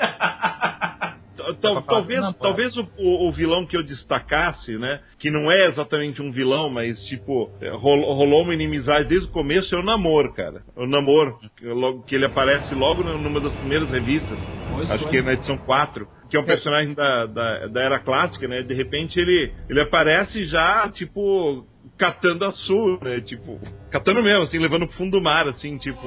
Tal- 1.45 1.55
tal- 1.55 1.83
talvez 1.83 2.19
talvez 2.41 2.77
o, 2.77 2.87
o- 2.97 3.31
vilão 3.31 3.65
que 3.65 3.75
eu 3.77 3.83
destacasse, 3.83 4.77
né? 4.77 4.99
Que 5.19 5.29
não 5.29 5.51
é 5.51 5.67
exatamente 5.67 6.21
um 6.21 6.31
vilão, 6.31 6.69
mas 6.69 6.99
tipo, 7.05 7.49
é, 7.61 7.69
rolou, 7.69 8.13
rolou 8.13 8.43
uma 8.43 8.53
inimizade 8.53 9.09
desde 9.09 9.27
o 9.27 9.31
começo, 9.31 9.73
é 9.75 9.79
o 9.79 9.83
Namor, 9.83 10.33
cara. 10.33 10.61
O 10.75 10.85
Namor, 10.87 11.39
que, 11.57 11.65
logo, 11.67 12.03
que 12.03 12.15
ele 12.15 12.25
aparece 12.25 12.73
logo 12.73 13.03
numa 13.03 13.41
das 13.41 13.53
primeiras 13.55 13.89
revistas, 13.91 14.39
Pois 14.67 14.89
acho 14.89 15.03
foi. 15.03 15.11
que 15.11 15.17
é 15.19 15.21
na 15.21 15.33
edição 15.33 15.57
4, 15.57 16.07
que 16.29 16.37
é 16.37 16.39
um 16.39 16.45
personagem 16.45 16.93
da, 16.93 17.25
da, 17.25 17.67
da 17.67 17.81
era 17.81 17.99
clássica, 17.99 18.47
né? 18.47 18.61
De 18.63 18.73
repente 18.73 19.19
ele, 19.19 19.51
ele 19.69 19.81
aparece 19.81 20.45
já, 20.45 20.89
tipo, 20.89 21.65
catando 21.97 22.45
a 22.45 22.51
sul, 22.51 22.99
né? 23.01 23.21
Tipo, 23.21 23.59
catando 23.89 24.21
mesmo, 24.21 24.43
assim, 24.43 24.57
levando 24.57 24.87
pro 24.87 24.97
fundo 24.97 25.17
do 25.17 25.23
mar, 25.23 25.47
assim, 25.47 25.77
tipo. 25.77 25.99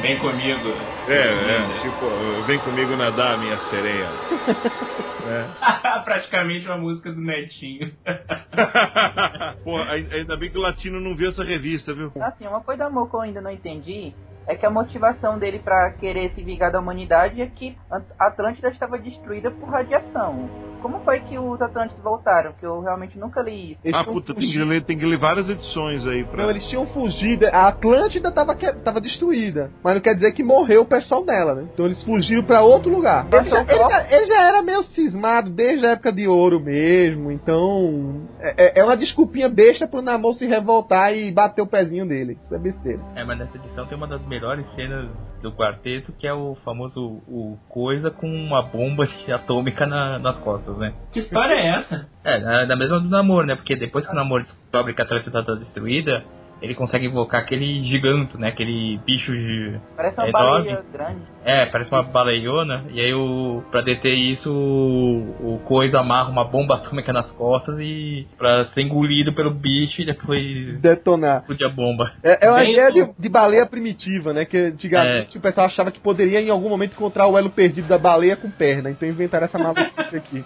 Vem 0.00 0.18
comigo. 0.18 0.68
É, 1.06 1.76
é, 1.76 1.80
tipo, 1.80 2.42
vem 2.44 2.58
comigo 2.60 2.96
nadar, 2.96 3.38
minha 3.38 3.58
sereia. 3.58 4.10
é. 5.24 6.00
Praticamente 6.04 6.66
uma 6.66 6.78
música 6.78 7.12
do 7.12 7.20
Netinho. 7.20 7.92
Pô, 9.64 9.76
ainda 9.78 10.36
bem 10.36 10.50
que 10.50 10.58
o 10.58 10.62
latino 10.62 11.00
não 11.00 11.16
viu 11.16 11.30
essa 11.30 11.44
revista, 11.44 11.94
viu? 11.94 12.12
Assim, 12.20 12.46
uma 12.46 12.60
coisa, 12.60 12.86
amor, 12.86 13.10
que 13.10 13.16
eu 13.16 13.20
ainda 13.20 13.40
não 13.40 13.50
entendi 13.50 14.12
é 14.46 14.54
que 14.54 14.66
a 14.66 14.70
motivação 14.70 15.38
dele 15.38 15.58
para 15.58 15.92
querer 15.92 16.32
se 16.34 16.42
vingar 16.42 16.70
da 16.70 16.78
humanidade 16.78 17.40
é 17.40 17.46
que 17.46 17.76
Atlântida 18.18 18.68
estava 18.68 18.98
destruída 18.98 19.50
por 19.50 19.70
radiação. 19.70 20.73
Como 20.84 21.00
foi 21.00 21.20
que 21.20 21.38
os 21.38 21.62
Atlantes 21.62 21.98
voltaram? 22.00 22.52
Que 22.60 22.66
eu 22.66 22.78
realmente 22.82 23.18
nunca 23.18 23.40
li 23.40 23.72
isso. 23.72 23.80
Eles 23.82 23.98
ah, 23.98 24.04
puta, 24.04 24.34
tem 24.34 24.50
que, 24.50 24.58
ler, 24.58 24.82
tem 24.82 24.98
que 24.98 25.06
ler 25.06 25.16
várias 25.16 25.48
edições 25.48 26.06
aí 26.06 26.24
pra. 26.24 26.42
Não, 26.42 26.50
eles 26.50 26.68
tinham 26.68 26.86
fugido. 26.88 27.46
A 27.46 27.68
Atlântida 27.68 28.30
tava, 28.30 28.54
tava 28.54 29.00
destruída. 29.00 29.70
Mas 29.82 29.94
não 29.94 30.02
quer 30.02 30.12
dizer 30.12 30.32
que 30.32 30.44
morreu 30.44 30.82
o 30.82 30.86
pessoal 30.86 31.24
dela, 31.24 31.54
né? 31.54 31.70
Então 31.72 31.86
eles 31.86 32.02
fugiram 32.02 32.42
para 32.42 32.60
outro 32.60 32.92
lugar. 32.92 33.26
Ele 33.32 33.48
já, 33.48 33.60
ele, 33.62 33.78
já, 33.78 34.14
ele 34.14 34.26
já, 34.26 34.42
era 34.46 34.60
meio 34.60 34.82
cismado 34.82 35.48
desde 35.48 35.86
a 35.86 35.92
época 35.92 36.12
de 36.12 36.28
ouro 36.28 36.60
mesmo. 36.60 37.32
Então. 37.32 38.28
É, 38.38 38.66
é, 38.66 38.80
é 38.80 38.84
uma 38.84 38.98
desculpinha 38.98 39.48
besta 39.48 39.88
pro 39.88 40.02
Namor 40.02 40.34
se 40.34 40.44
revoltar 40.46 41.14
e 41.14 41.32
bater 41.32 41.62
o 41.62 41.66
pezinho 41.66 42.06
dele. 42.06 42.36
Isso 42.44 42.54
é 42.54 42.58
besteira. 42.58 43.00
É, 43.16 43.24
mas 43.24 43.38
nessa 43.38 43.56
edição 43.56 43.86
tem 43.86 43.96
uma 43.96 44.06
das 44.06 44.20
melhores 44.26 44.66
cenas 44.74 45.08
do 45.44 45.52
quarteto, 45.52 46.12
que 46.12 46.26
é 46.26 46.32
o 46.32 46.56
famoso 46.64 47.22
o 47.28 47.58
coisa 47.68 48.10
com 48.10 48.26
uma 48.26 48.62
bomba 48.62 49.06
atômica 49.32 49.86
na, 49.86 50.18
nas 50.18 50.38
costas, 50.40 50.73
né? 50.78 50.94
Que 51.12 51.20
história 51.20 51.54
é 51.54 51.68
essa? 51.76 52.08
É, 52.24 52.40
da, 52.40 52.64
da 52.64 52.76
mesma 52.76 53.00
do 53.00 53.08
namoro, 53.08 53.46
né? 53.46 53.54
Porque 53.54 53.76
depois 53.76 54.06
que 54.06 54.12
o 54.12 54.14
namoro 54.14 54.42
descobre 54.42 54.94
que 54.94 55.00
a 55.00 55.04
Atlântida 55.04 55.44
tá 55.44 55.54
destruída, 55.54 56.24
ele 56.64 56.74
consegue 56.74 57.06
invocar 57.06 57.42
aquele 57.42 57.84
gigante, 57.84 58.38
né? 58.38 58.48
Aquele 58.48 58.98
bicho 59.04 59.32
de. 59.32 59.78
Parece 59.96 60.18
uma 60.18 60.28
é, 60.28 60.32
baleia 60.32 60.84
grande. 60.90 61.20
É, 61.44 61.66
parece 61.66 61.92
uma 61.92 62.02
baleiona. 62.02 62.84
E 62.90 63.00
aí, 63.00 63.12
o, 63.12 63.62
pra 63.70 63.82
deter 63.82 64.14
isso, 64.14 64.50
o, 64.50 65.54
o 65.54 65.58
Coisa 65.64 66.00
amarra 66.00 66.30
uma 66.30 66.44
bomba 66.44 66.76
atômica 66.76 67.12
nas 67.12 67.30
costas 67.32 67.78
e. 67.78 68.26
pra 68.38 68.64
ser 68.66 68.80
engolido 68.80 69.34
pelo 69.34 69.50
bicho 69.50 70.00
e 70.00 70.06
depois. 70.06 70.80
Detonar. 70.80 71.40
Explodir 71.40 71.66
a 71.66 71.70
bomba. 71.70 72.12
É, 72.22 72.46
é 72.46 72.50
uma 72.50 72.64
ideia 72.64 72.90
de, 72.90 73.12
de, 73.18 73.28
baleia 73.28 73.66
primitiva, 73.66 74.32
né? 74.32 74.46
Que 74.46 74.56
antigamente 74.56 75.36
é. 75.36 75.38
o 75.38 75.42
pessoal 75.42 75.66
achava 75.66 75.90
que 75.90 76.00
poderia 76.00 76.40
em 76.40 76.50
algum 76.50 76.70
momento 76.70 76.92
encontrar 76.92 77.26
o 77.26 77.36
elo 77.36 77.50
perdido 77.50 77.88
da 77.88 77.98
baleia 77.98 78.36
com 78.36 78.50
perna. 78.50 78.90
Então 78.90 79.06
inventaram 79.06 79.44
essa 79.44 79.58
maluquice 79.58 80.16
aqui. 80.16 80.44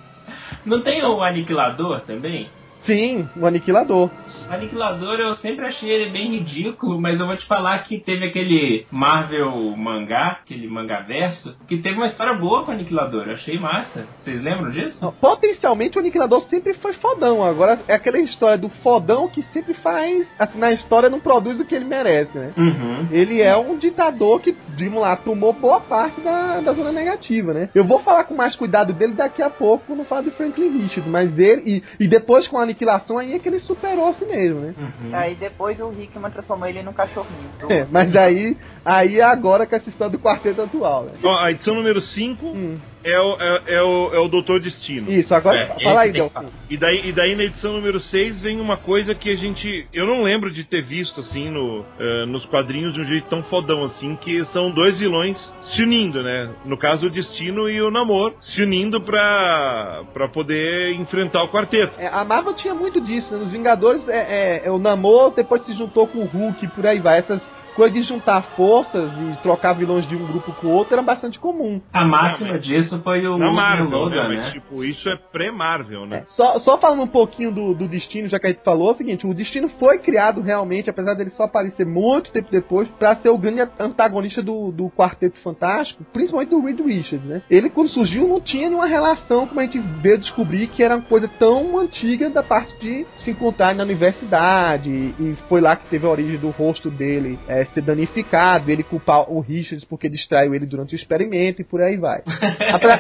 Não 0.69 0.83
tem 0.83 1.03
o 1.03 1.23
aniquilador 1.23 2.03
também? 2.03 2.51
Sim, 2.89 3.29
o 3.37 3.47
Aniquilador. 3.47 4.09
O 4.49 4.53
Aniquilador 4.53 5.21
eu 5.21 5.35
sempre 5.37 5.67
achei 5.67 5.91
ele 5.91 6.09
bem 6.09 6.31
ridículo, 6.31 6.99
mas 6.99 7.21
eu 7.21 7.27
vou 7.27 7.37
te 7.37 7.45
falar 7.47 7.79
que 7.81 7.99
teve 7.99 8.25
aquele 8.25 8.87
Marvel 8.91 9.51
mangá, 9.77 10.39
aquele 10.43 10.67
mangá 10.67 11.01
verso, 11.01 11.55
que 11.69 11.77
teve 11.77 11.97
uma 11.97 12.07
história 12.07 12.33
boa 12.33 12.65
com 12.65 12.71
o 12.71 12.75
Aniquilador. 12.75 13.27
Eu 13.27 13.35
achei 13.35 13.59
massa. 13.59 14.07
Vocês 14.19 14.43
lembram 14.43 14.71
disso? 14.71 15.15
Potencialmente 15.21 15.99
o 15.99 16.01
Aniquilador 16.01 16.41
sempre 16.45 16.73
foi 16.75 16.95
fodão. 16.95 17.45
Agora 17.45 17.79
é 17.87 17.93
aquela 17.93 18.19
história 18.19 18.57
do 18.57 18.71
fodão 18.83 19.29
que 19.29 19.43
sempre 19.53 19.75
faz. 19.75 20.27
Assim, 20.39 20.59
na 20.59 20.73
história 20.73 21.11
não 21.11 21.21
produz 21.21 21.61
o 21.61 21.67
que 21.67 21.75
ele 21.75 21.85
merece, 21.85 22.39
né? 22.39 22.53
Uhum. 22.57 23.07
Ele 23.11 23.43
é 23.43 23.55
um 23.55 23.77
ditador 23.77 24.41
que, 24.41 24.57
vamos 24.79 25.03
lá, 25.03 25.15
tomou 25.15 25.53
boa 25.53 25.81
parte 25.81 26.23
da, 26.23 26.61
da 26.61 26.73
zona 26.73 26.91
negativa, 26.91 27.53
né? 27.53 27.69
Eu 27.75 27.85
vou 27.85 27.99
falar 28.01 28.25
com 28.25 28.35
mais 28.35 28.57
cuidado 28.57 28.95
dele 28.95 29.13
daqui 29.13 29.43
a 29.43 29.51
pouco 29.51 29.85
quando 29.87 30.05
falar 30.05 30.23
de 30.23 30.31
Franklin 30.31 30.79
Richards, 30.79 31.07
mas 31.07 31.39
ele. 31.39 31.83
E, 31.99 32.05
e 32.05 32.09
depois 32.09 32.49
com 32.49 32.57
a 32.57 32.63
aniquilação, 32.79 33.19
aí 33.19 33.35
é 33.35 33.39
que 33.39 33.49
ele 33.49 33.59
superou 33.61 34.09
a 34.09 34.15
si 34.15 34.25
mesmo, 34.25 34.61
né? 34.61 34.75
Uhum. 34.79 35.11
Aí 35.13 35.35
depois 35.35 35.79
o 35.81 35.91
Hickman 35.91 36.31
transformou 36.31 36.69
ele 36.69 36.83
num 36.83 36.93
cachorrinho. 36.93 37.49
É, 37.69 37.87
mas 37.91 38.15
aí, 38.17 38.57
aí 38.85 39.21
é 39.21 39.25
agora 39.25 39.67
com 39.67 39.77
essa 39.77 39.89
história 39.89 40.11
do 40.11 40.19
quarteto 40.19 40.63
atual, 40.63 41.05
né? 41.05 41.11
Ó, 41.23 41.39
a 41.39 41.51
edição 41.51 41.75
número 41.75 42.01
5 42.01 42.47
hum. 42.47 42.77
é, 43.05 43.21
o, 43.21 43.37
é, 43.39 43.63
é, 43.75 43.83
o, 43.83 44.15
é 44.15 44.19
o 44.21 44.29
Doutor 44.29 44.59
Destino. 44.61 45.11
Isso, 45.11 45.35
agora 45.35 45.59
é, 45.59 45.67
fala 45.83 46.01
aí, 46.03 46.13
Del. 46.13 46.33
E 46.71 46.77
daí, 46.79 47.09
e 47.09 47.13
daí 47.13 47.35
na 47.35 47.45
edição 47.45 47.73
número 47.73 48.01
6 48.01 48.41
vem 48.41 48.59
uma 48.61 48.77
coisa 48.79 49.15
que 49.15 49.31
a 49.31 49.37
gente. 49.37 49.87
Eu 49.93 50.07
não 50.07 50.23
lembro 50.23 50.51
de 50.51 50.65
ter 50.65 50.83
visto 50.83 51.21
assim 51.21 51.51
no, 51.51 51.81
uh, 51.81 52.27
nos 52.27 52.47
quadrinhos 52.47 52.95
de 52.95 53.01
um 53.03 53.05
jeito 53.05 53.29
tão 53.29 53.43
fodão 53.45 53.85
assim, 53.85 54.17
que 54.17 54.43
são 54.47 54.71
dois 54.71 54.99
vilões 54.99 55.37
se 55.75 55.83
unindo, 55.83 56.23
né? 56.23 56.51
No 56.65 56.79
caso 56.79 57.07
o 57.07 57.11
Destino 57.11 57.69
e 57.69 57.83
o 57.83 57.91
Namor 57.91 58.35
se 58.41 58.63
unindo 58.63 59.01
pra, 59.01 60.05
pra 60.15 60.29
poder 60.29 60.95
enfrentar 60.95 61.43
o 61.43 61.49
quarteto. 61.49 61.99
É, 62.01 62.07
a 62.07 62.25
Marvel 62.25 62.55
tinha 62.55 62.68
muito 62.75 63.01
disso, 63.01 63.33
né? 63.33 63.39
Nos 63.39 63.53
Vingadores 63.53 64.07
é, 64.09 64.63
é, 64.63 64.67
é 64.67 64.71
o 64.71 64.79
Namor 64.79 65.33
depois 65.33 65.65
se 65.65 65.73
juntou 65.73 66.07
com 66.07 66.21
o 66.21 66.27
Hulk 66.27 66.69
por 66.69 66.87
aí 66.87 66.99
vai. 66.99 67.19
Essas 67.19 67.43
coisa 67.79 67.95
de 67.95 68.03
juntar 68.03 68.43
forças 68.57 69.09
e 69.13 69.41
trocar 69.41 69.73
vilões 69.73 70.05
de 70.09 70.17
um 70.17 70.27
grupo 70.27 70.53
com 70.55 70.67
o 70.67 70.71
outro 70.73 70.95
era 70.95 71.03
bastante 71.03 71.39
comum. 71.39 71.81
A 71.93 72.05
máxima 72.05 72.55
não, 72.55 72.59
disso 72.59 73.01
foi 73.05 73.25
o 73.25 73.39
na 73.39 73.53
Marvel, 73.53 73.89
Logan, 73.89 74.29
né? 74.29 74.37
Mas, 74.43 74.53
tipo, 74.53 74.83
isso 74.83 75.09
é 75.09 75.17
pré-Marvel, 75.17 76.05
né? 76.05 76.19
É, 76.19 76.25
só, 76.27 76.59
só 76.59 76.77
falando 76.77 77.05
um 77.05 77.07
pouquinho 77.07 77.53
do, 77.53 77.75
do 77.75 77.87
Destino, 77.87 78.27
já 78.27 78.41
que 78.41 78.49
a 78.49 78.51
gente 78.51 78.65
falou, 78.65 78.89
é 78.89 78.93
o 78.95 78.97
seguinte, 78.97 79.25
o 79.25 79.33
Destino 79.33 79.69
foi 79.79 80.01
criado 80.01 80.41
realmente, 80.41 80.91
apesar 80.91 81.15
dele 81.15 81.31
só 81.31 81.45
aparecer 81.45 81.87
muito 81.87 82.33
tempo 82.33 82.49
depois, 82.51 82.89
para 82.99 83.15
ser 83.15 83.29
o 83.29 83.39
grande 83.39 83.61
antagonista 83.79 84.43
do, 84.43 84.73
do 84.73 84.91
Quarteto 84.91 85.39
Fantástico, 85.39 86.05
principalmente 86.13 86.49
do 86.49 86.61
Reed 86.61 86.81
Richards, 86.81 87.29
né? 87.29 87.43
Ele, 87.49 87.71
quando 87.71 87.91
surgiu, 87.91 88.27
não 88.27 88.41
tinha 88.41 88.69
nenhuma 88.69 88.87
relação, 88.87 89.47
como 89.47 89.61
a 89.61 89.63
gente 89.63 89.79
veio 89.79 90.19
descobrir, 90.19 90.67
que 90.67 90.83
era 90.83 90.97
uma 90.97 91.05
coisa 91.05 91.29
tão 91.29 91.79
antiga 91.79 92.29
da 92.29 92.43
parte 92.43 92.77
de 92.81 93.07
se 93.23 93.31
encontrar 93.31 93.73
na 93.73 93.85
universidade, 93.85 94.91
e 94.91 95.37
foi 95.49 95.61
lá 95.61 95.77
que 95.77 95.89
teve 95.89 96.05
a 96.05 96.11
origem 96.11 96.39
do 96.39 96.51
rosto 96.51 96.91
dele 96.91 97.39
é, 97.47 97.68
ser 97.75 97.83
danificado, 97.83 98.71
ele 98.71 98.83
culpar 98.83 99.31
o 99.31 99.41
Richards 99.41 99.85
porque 99.85 100.09
distraiu 100.09 100.55
ele 100.55 100.67
durante 100.67 100.95
o 100.95 100.97
experimento 100.97 101.61
e 101.61 101.65
por 101.65 101.81
aí 101.81 101.97
vai. 101.97 102.23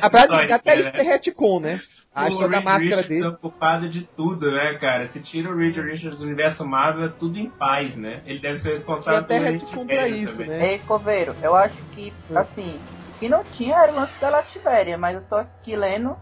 Apesar 0.02 0.46
de 0.46 0.52
até 0.52 0.80
isso 0.80 0.96
é 0.96 1.02
retcon, 1.02 1.60
né? 1.60 1.80
A 2.14 2.28
história 2.28 2.48
da 2.48 2.60
máscara 2.60 2.80
Richards 2.80 3.08
dele. 3.08 3.26
é 3.26 3.30
culpado 3.30 3.88
de 3.88 4.02
tudo, 4.16 4.50
né, 4.50 4.76
cara? 4.80 5.08
Se 5.08 5.20
tira 5.20 5.50
o 5.50 5.56
Reed 5.56 5.76
Richards 5.76 6.18
do 6.18 6.24
universo 6.24 6.64
Marvel, 6.64 7.04
é 7.04 7.08
tudo 7.10 7.38
em 7.38 7.48
paz, 7.48 7.94
né? 7.94 8.22
Ele 8.26 8.40
deve 8.40 8.58
ser 8.60 8.70
responsável 8.74 9.24
por 9.24 9.40
retcon 9.40 9.86
pra 9.86 10.08
isso, 10.08 10.32
também. 10.32 10.48
né? 10.48 10.72
Ei, 10.72 10.78
Coveiro, 10.80 11.34
eu 11.42 11.54
acho 11.54 11.76
que, 11.92 12.12
assim, 12.34 12.74
o 13.14 13.18
que 13.20 13.28
não 13.28 13.44
tinha 13.44 13.76
era 13.76 13.92
o 13.92 13.96
lance 13.96 14.20
da 14.20 14.30
Lativéria, 14.30 14.98
mas 14.98 15.14
eu 15.16 15.22
tô 15.28 15.36
aqui 15.36 15.76
lendo 15.76 16.16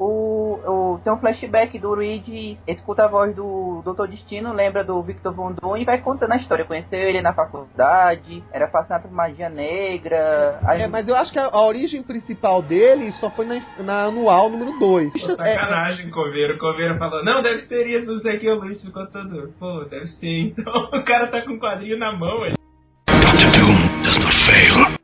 o, 0.00 0.94
o, 0.94 1.00
tem 1.04 1.12
um 1.12 1.18
flashback 1.18 1.78
do 1.78 1.94
Reed, 1.94 2.56
escuta 2.66 3.04
a 3.04 3.06
voz 3.08 3.36
do 3.36 3.82
Dr. 3.84 4.08
Destino, 4.08 4.54
lembra 4.54 4.82
do 4.82 5.02
Victor 5.02 5.34
Von 5.34 5.52
Doom 5.52 5.76
e 5.76 5.84
vai 5.84 6.00
contando 6.00 6.32
a 6.32 6.36
história. 6.36 6.64
Conheceu 6.64 6.98
ele 6.98 7.20
na 7.20 7.34
faculdade, 7.34 8.42
era 8.50 8.66
fascinado 8.68 9.08
por 9.08 9.12
magia 9.14 9.50
negra. 9.50 10.58
É, 10.66 10.86
mas 10.86 11.06
eu 11.06 11.14
acho 11.14 11.30
que 11.30 11.38
a, 11.38 11.50
a, 11.52 11.66
origem 11.66 12.02
principal 12.02 12.62
dele 12.62 13.12
só 13.12 13.28
foi 13.28 13.44
na, 13.44 13.60
na 13.80 14.04
anual 14.04 14.48
número 14.48 14.78
2. 14.78 15.12
Sacanagem, 15.36 16.06
é, 16.06 16.10
Coveiro. 16.10 16.58
Coveiro 16.58 16.96
falou, 16.96 17.22
não, 17.22 17.42
deve 17.42 17.66
ser 17.66 17.86
isso, 17.86 18.10
não 18.10 18.20
sei 18.20 18.36
o 18.36 18.40
que. 18.40 18.48
O 18.48 18.54
Luiz 18.54 18.82
ficou 18.82 19.06
todo, 19.08 19.52
pô, 19.58 19.84
deve 19.84 20.06
ser. 20.06 20.54
Então 20.56 20.72
o 20.94 21.04
cara 21.04 21.26
tá 21.26 21.42
com 21.42 21.52
o 21.52 21.60
quadrinho 21.60 21.98
na 21.98 22.10
mão. 22.10 22.46
Ele... 22.46 22.54
Dr. 23.06 23.50
Doom 23.52 24.02
does 24.02 24.16
not 24.16 24.34
fail. 24.34 24.99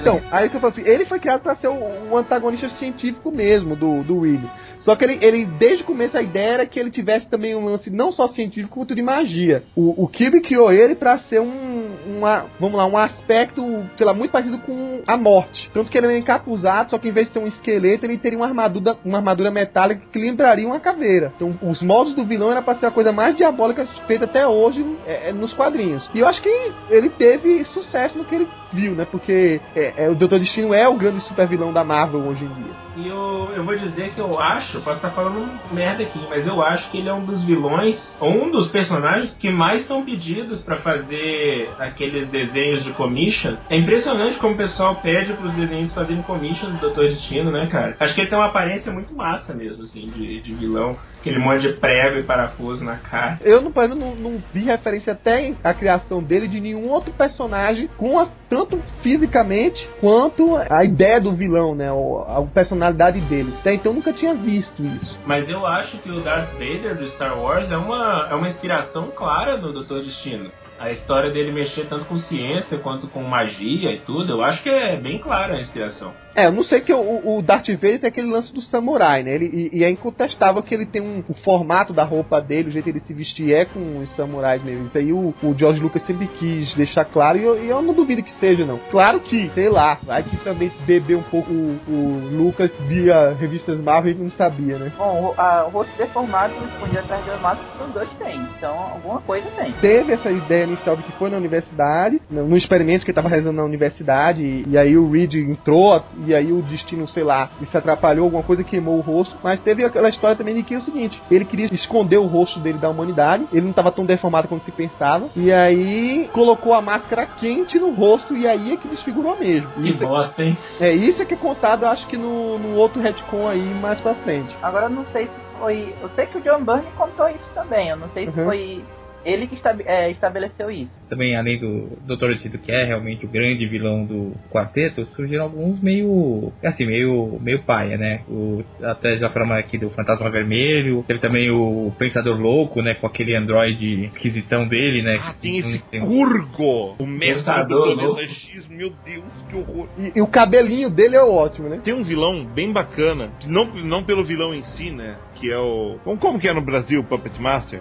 Então, 0.00 0.20
aí 0.30 0.48
que 0.48 0.56
eu 0.56 0.60
falo 0.60 0.72
assim, 0.72 0.82
ele 0.86 1.04
foi 1.04 1.18
criado 1.18 1.40
para 1.40 1.56
ser 1.56 1.68
o, 1.68 2.10
o, 2.10 2.16
antagonista 2.16 2.68
científico 2.70 3.30
mesmo 3.30 3.76
do, 3.76 4.02
do 4.02 4.18
Willy. 4.18 4.48
Só 4.84 4.94
que 4.94 5.04
ele, 5.04 5.18
ele, 5.22 5.46
desde 5.46 5.82
o 5.82 5.86
começo, 5.86 6.16
a 6.16 6.22
ideia 6.22 6.52
era 6.52 6.66
que 6.66 6.78
ele 6.78 6.90
tivesse 6.90 7.26
também 7.26 7.54
um 7.54 7.64
lance 7.64 7.88
não 7.88 8.12
só 8.12 8.28
científico, 8.28 8.74
quanto 8.74 8.94
de 8.94 9.00
magia. 9.00 9.62
O, 9.74 10.04
o 10.04 10.06
Kirby 10.06 10.42
criou 10.42 10.70
ele 10.70 10.94
para 10.94 11.18
ser 11.20 11.40
um, 11.40 11.90
uma, 12.06 12.44
vamos 12.60 12.76
lá, 12.76 12.84
um 12.84 12.98
aspecto, 12.98 13.62
sei 13.96 14.04
lá, 14.04 14.12
muito 14.12 14.30
parecido 14.30 14.58
com 14.58 15.00
a 15.06 15.16
morte. 15.16 15.70
Tanto 15.72 15.90
que 15.90 15.96
ele 15.96 16.08
é 16.08 16.18
encapuzado, 16.18 16.90
só 16.90 16.98
que 16.98 17.08
em 17.08 17.12
vez 17.12 17.28
de 17.28 17.32
ser 17.32 17.38
um 17.38 17.46
esqueleto, 17.46 18.04
ele 18.04 18.18
teria 18.18 18.38
uma 18.38 18.46
armadura, 18.46 18.98
uma 19.02 19.18
armadura 19.18 19.50
metálica 19.50 20.02
que 20.12 20.18
lembraria 20.18 20.66
uma 20.66 20.80
caveira. 20.80 21.32
Então, 21.34 21.58
os 21.62 21.80
modos 21.80 22.14
do 22.14 22.24
vilão 22.24 22.50
era 22.50 22.60
pra 22.60 22.74
ser 22.74 22.86
a 22.86 22.90
coisa 22.90 23.10
mais 23.10 23.34
diabólica 23.34 23.86
feita 24.06 24.26
até 24.26 24.46
hoje 24.46 24.84
é, 25.06 25.30
é, 25.30 25.32
nos 25.32 25.54
quadrinhos. 25.54 26.06
E 26.14 26.18
eu 26.18 26.28
acho 26.28 26.42
que 26.42 26.72
ele 26.90 27.08
teve 27.08 27.64
sucesso 27.66 28.18
no 28.18 28.24
que 28.24 28.34
ele 28.34 28.48
viu, 28.74 28.94
né? 28.94 29.06
Porque 29.10 29.60
é, 29.74 29.94
é, 29.96 30.10
o 30.10 30.14
Doutor 30.14 30.38
Destino 30.38 30.74
é 30.74 30.88
o 30.88 30.94
grande 30.94 31.20
super 31.20 31.46
vilão 31.46 31.72
da 31.72 31.84
Marvel 31.84 32.20
hoje 32.20 32.44
em 32.44 32.48
dia. 32.48 32.84
E 32.96 33.08
eu, 33.08 33.50
eu 33.56 33.64
vou 33.64 33.76
dizer 33.76 34.10
que 34.10 34.20
eu 34.20 34.38
acho, 34.38 34.80
posso 34.80 34.96
estar 34.96 35.10
falando 35.10 35.48
merda 35.72 36.02
aqui, 36.02 36.20
mas 36.28 36.46
eu 36.46 36.62
acho 36.62 36.90
que 36.90 36.98
ele 36.98 37.08
é 37.08 37.14
um 37.14 37.24
dos 37.24 37.42
vilões, 37.42 38.14
um 38.20 38.50
dos 38.50 38.68
personagens 38.68 39.34
que 39.38 39.50
mais 39.50 39.86
são 39.86 40.04
pedidos 40.04 40.60
para 40.62 40.76
fazer 40.76 41.68
aqueles 41.78 42.28
desenhos 42.28 42.84
de 42.84 42.92
commission. 42.92 43.56
É 43.68 43.76
impressionante 43.76 44.38
como 44.38 44.54
o 44.54 44.56
pessoal 44.56 44.96
pede 44.96 45.32
para 45.32 45.46
os 45.46 45.54
desenhos 45.54 45.92
fazerem 45.92 46.22
commission 46.22 46.70
do 46.70 46.78
Doutor 46.78 47.08
Destino, 47.08 47.50
né, 47.50 47.66
cara? 47.66 47.96
Acho 47.98 48.14
que 48.14 48.20
ele 48.20 48.30
tem 48.30 48.38
uma 48.38 48.48
aparência 48.48 48.92
muito 48.92 49.14
massa 49.14 49.52
mesmo, 49.54 49.84
assim, 49.84 50.06
de, 50.06 50.40
de 50.40 50.54
vilão. 50.54 50.96
Aquele 51.24 51.38
monte 51.38 51.62
de 51.62 51.72
prego 51.72 52.18
e 52.18 52.22
parafuso 52.22 52.84
na 52.84 52.96
cara. 52.96 53.38
Eu, 53.40 53.62
no 53.62 53.72
não, 53.96 54.14
não 54.14 54.42
vi 54.52 54.60
referência 54.60 55.14
até 55.14 55.54
a 55.64 55.72
criação 55.72 56.22
dele 56.22 56.46
de 56.46 56.60
nenhum 56.60 56.90
outro 56.90 57.14
personagem 57.14 57.88
com 57.96 58.20
a, 58.20 58.28
tanto 58.50 58.78
fisicamente 59.00 59.88
quanto 60.02 60.54
a 60.68 60.84
ideia 60.84 61.18
do 61.18 61.32
vilão, 61.34 61.74
né? 61.74 61.88
A 61.88 62.42
personalidade 62.42 63.20
dele. 63.22 63.54
Até 63.58 63.72
então 63.72 63.92
eu 63.92 63.96
nunca 63.96 64.12
tinha 64.12 64.34
visto 64.34 64.82
isso. 64.82 65.18
Mas 65.24 65.48
eu 65.48 65.66
acho 65.66 65.96
que 65.96 66.10
o 66.10 66.20
Darth 66.20 66.50
Vader 66.58 66.94
do 66.94 67.08
Star 67.12 67.40
Wars 67.40 67.72
é 67.72 67.76
uma, 67.78 68.28
é 68.30 68.34
uma 68.34 68.50
inspiração 68.50 69.10
clara 69.10 69.56
no 69.56 69.72
Doutor 69.72 70.02
Destino 70.02 70.50
a 70.78 70.90
história 70.90 71.30
dele 71.30 71.52
mexer 71.52 71.86
tanto 71.86 72.04
com 72.04 72.18
ciência 72.18 72.76
quanto 72.78 73.06
com 73.08 73.22
magia 73.22 73.92
e 73.92 73.98
tudo, 74.00 74.32
eu 74.32 74.42
acho 74.42 74.62
que 74.62 74.68
é 74.68 75.00
bem 75.00 75.18
clara 75.18 75.54
a 75.54 75.60
inspiração. 75.60 76.12
É, 76.34 76.46
eu 76.46 76.52
não 76.52 76.64
sei 76.64 76.80
que 76.80 76.92
o, 76.92 77.36
o 77.38 77.42
Darth 77.42 77.68
Vader 77.68 78.00
tem 78.00 78.08
aquele 78.08 78.30
lance 78.30 78.52
do 78.52 78.60
samurai, 78.60 79.22
né? 79.22 79.34
Ele, 79.34 79.70
e, 79.72 79.78
e 79.78 79.84
é 79.84 79.90
incontestável 79.90 80.62
que 80.62 80.74
ele 80.74 80.86
tem 80.86 81.00
um, 81.00 81.22
o 81.28 81.34
formato 81.34 81.92
da 81.92 82.02
roupa 82.02 82.40
dele, 82.40 82.68
o 82.68 82.72
jeito 82.72 82.88
ele 82.88 83.00
se 83.00 83.14
vestir 83.14 83.54
é 83.54 83.64
com 83.64 83.98
os 83.98 84.14
samurais 84.16 84.62
mesmo. 84.62 84.86
Isso 84.86 84.98
aí 84.98 85.12
o, 85.12 85.32
o 85.42 85.54
George 85.56 85.80
Lucas 85.80 86.02
sempre 86.02 86.26
quis 86.26 86.74
deixar 86.74 87.04
claro 87.04 87.38
e 87.38 87.44
eu, 87.44 87.64
e 87.64 87.68
eu, 87.68 87.80
não 87.80 87.94
duvido 87.94 88.22
que 88.22 88.32
seja, 88.32 88.64
não. 88.64 88.78
Claro 88.90 89.20
que, 89.20 89.48
sei 89.50 89.68
lá, 89.68 89.98
vai 90.02 90.22
que 90.22 90.36
também 90.38 90.70
bebeu 90.86 91.18
um 91.18 91.22
pouco 91.22 91.50
o, 91.52 91.78
o 91.88 92.28
Lucas 92.32 92.70
via 92.88 93.34
revistas 93.38 93.80
Marvel 93.80 94.12
e 94.12 94.14
não 94.14 94.30
sabia, 94.30 94.76
né? 94.76 94.90
Bom, 94.96 95.34
o, 95.38 95.70
rosto 95.70 95.96
deformado 95.96 96.52
escondido 96.66 96.98
atrás 96.98 97.24
da 97.26 97.36
máscara 97.36 97.84
os 97.86 97.92
dois 97.92 98.08
tem, 98.18 98.40
então 98.56 98.76
alguma 98.92 99.20
coisa 99.20 99.48
tem. 99.56 99.72
Teve 99.80 100.12
essa 100.12 100.30
ideia 100.30 100.64
inicial 100.64 100.96
de 100.96 101.02
que 101.02 101.12
foi 101.12 101.30
na 101.30 101.36
universidade, 101.36 102.20
no, 102.30 102.46
no 102.46 102.56
experimento 102.56 103.04
que 103.04 103.10
ele 103.10 103.16
tava 103.16 103.28
realizando 103.28 103.56
na 103.56 103.64
universidade, 103.64 104.42
e, 104.42 104.64
e 104.68 104.78
aí 104.78 104.96
o 104.96 105.10
Reed 105.10 105.34
entrou 105.34 106.02
e 106.26 106.34
aí 106.34 106.52
o 106.52 106.62
destino, 106.62 107.06
sei 107.08 107.24
lá, 107.24 107.50
se 107.70 107.76
atrapalhou, 107.76 108.24
alguma 108.24 108.42
coisa 108.42 108.64
queimou 108.64 108.98
o 108.98 109.00
rosto. 109.00 109.36
Mas 109.42 109.60
teve 109.60 109.84
aquela 109.84 110.08
história 110.08 110.36
também 110.36 110.54
de 110.54 110.62
que 110.62 110.74
é 110.74 110.78
o 110.78 110.82
seguinte: 110.82 111.20
ele 111.30 111.44
queria 111.44 111.66
esconder 111.72 112.18
o 112.18 112.26
rosto 112.26 112.58
dele 112.60 112.78
da 112.78 112.88
humanidade, 112.88 113.46
ele 113.52 113.62
não 113.62 113.70
estava 113.70 113.92
tão 113.92 114.04
deformado 114.04 114.48
quanto 114.48 114.64
se 114.64 114.72
pensava, 114.72 115.28
e 115.36 115.52
aí 115.52 116.28
colocou 116.32 116.74
a 116.74 116.80
máscara 116.80 117.26
quente 117.26 117.78
no 117.78 117.92
rosto, 117.92 118.36
e 118.36 118.46
aí 118.46 118.72
é 118.72 118.76
que 118.76 118.88
desfigurou 118.88 119.38
mesmo. 119.38 119.68
Que 119.70 119.88
isso 119.88 120.04
é 120.04 120.06
bosta, 120.06 120.42
hein? 120.42 120.56
É, 120.80 120.92
isso 120.92 121.22
é 121.22 121.24
que 121.24 121.34
é 121.34 121.36
contado, 121.36 121.84
acho 121.86 122.06
que 122.06 122.16
no, 122.16 122.58
no 122.58 122.76
outro 122.76 123.00
retcon 123.00 123.48
aí 123.48 123.62
mais 123.80 124.00
pra 124.00 124.14
frente. 124.14 124.54
Agora 124.62 124.86
eu 124.86 124.90
não 124.90 125.04
sei 125.12 125.26
se 125.26 125.58
foi. 125.58 125.94
Eu 126.00 126.10
sei 126.10 126.26
que 126.26 126.38
o 126.38 126.40
John 126.40 126.62
Byrne 126.64 126.90
contou 126.96 127.28
isso 127.28 127.50
também, 127.54 127.88
eu 127.88 127.96
não 127.96 128.08
sei 128.10 128.30
se 128.30 128.38
uhum. 128.38 128.44
foi 128.44 128.84
ele 129.24 129.46
que 129.46 129.60
é, 129.86 130.10
estabeleceu 130.10 130.70
isso. 130.70 130.92
Também, 131.14 131.36
além 131.36 131.60
do 131.60 131.96
Dr. 132.04 132.36
Tito, 132.42 132.58
que 132.58 132.72
é 132.72 132.84
realmente 132.84 133.24
o 133.24 133.28
grande 133.28 133.64
vilão 133.68 134.04
do 134.04 134.32
quarteto, 134.50 135.06
surgiram 135.14 135.44
alguns 135.44 135.80
meio. 135.80 136.52
assim, 136.64 136.84
meio, 136.84 137.38
meio 137.40 137.62
paia, 137.62 137.96
né? 137.96 138.22
O, 138.28 138.64
até 138.82 139.16
já 139.16 139.30
falamos 139.30 139.56
aqui 139.56 139.78
do 139.78 139.90
Fantasma 139.90 140.28
Vermelho, 140.28 141.04
teve 141.06 141.20
também 141.20 141.52
o 141.52 141.92
Pensador 141.96 142.36
Louco, 142.36 142.82
né? 142.82 142.94
Com 142.94 143.06
aquele 143.06 143.36
androide 143.36 144.06
esquisitão 144.06 144.66
dele, 144.66 145.02
né? 145.02 145.20
Ah, 145.22 145.34
tem 145.40 145.58
esse 145.58 145.78
tem... 145.88 146.00
Curgo! 146.00 146.96
O 146.98 147.06
mestre 147.06 147.64
do 147.68 148.18
X, 148.18 148.66
meu 148.68 148.92
Deus, 149.04 149.24
que 149.48 149.56
horror! 149.56 149.86
E, 149.96 150.18
e, 150.18 150.20
o 150.20 150.26
cabelinho 150.26 150.90
dele 150.90 151.14
é 151.14 151.22
ótimo, 151.22 151.68
né? 151.68 151.80
Tem 151.84 151.94
um 151.94 152.02
vilão 152.02 152.44
bem 152.44 152.72
bacana, 152.72 153.30
não, 153.46 153.66
não 153.66 154.02
pelo 154.02 154.24
vilão 154.24 154.52
em 154.52 154.64
si, 154.64 154.90
né? 154.90 155.16
Que 155.36 155.52
é 155.52 155.58
o. 155.58 155.96
Como 156.18 156.40
que 156.40 156.48
é 156.48 156.52
no 156.52 156.60
Brasil, 156.60 157.04
Puppet 157.04 157.40
Master? 157.40 157.80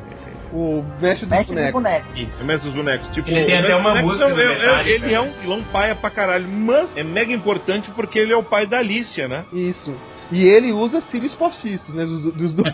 O 0.54 0.84
mestre 1.02 1.26
dos 1.26 1.72
bonecos. 1.72 2.20
Isso, 2.20 2.44
o 2.44 2.46
mestre 2.46 2.70
dos 2.70 2.78
bonecos. 2.78 3.08
Tipo, 3.08 3.22
ele 3.26 3.45
tem 3.45 3.57
até 3.57 3.76
uma 3.76 3.95
música. 3.95 4.26
É, 4.26 4.84
é, 4.84 4.89
ele 4.89 5.13
é 5.13 5.21
um 5.21 5.32
vilão 5.32 5.63
paia 5.71 5.95
pra 5.95 6.09
caralho, 6.09 6.47
mas 6.47 6.95
é 6.95 7.03
mega 7.03 7.34
importante 7.34 7.89
porque 7.91 8.19
ele 8.19 8.34
é 8.34 8.36
o 8.36 8.43
pai 8.43 8.65
da 8.65 8.80
Alicia, 8.80 9.28
né? 9.28 9.45
Isso. 9.51 9.95
E 10.32 10.43
ele 10.43 10.71
usa 10.71 11.01
cílios 11.11 11.34
postiços, 11.34 11.93
né? 11.93 12.05
Dos, 12.05 12.34
dos, 12.34 12.53
dos... 12.53 12.65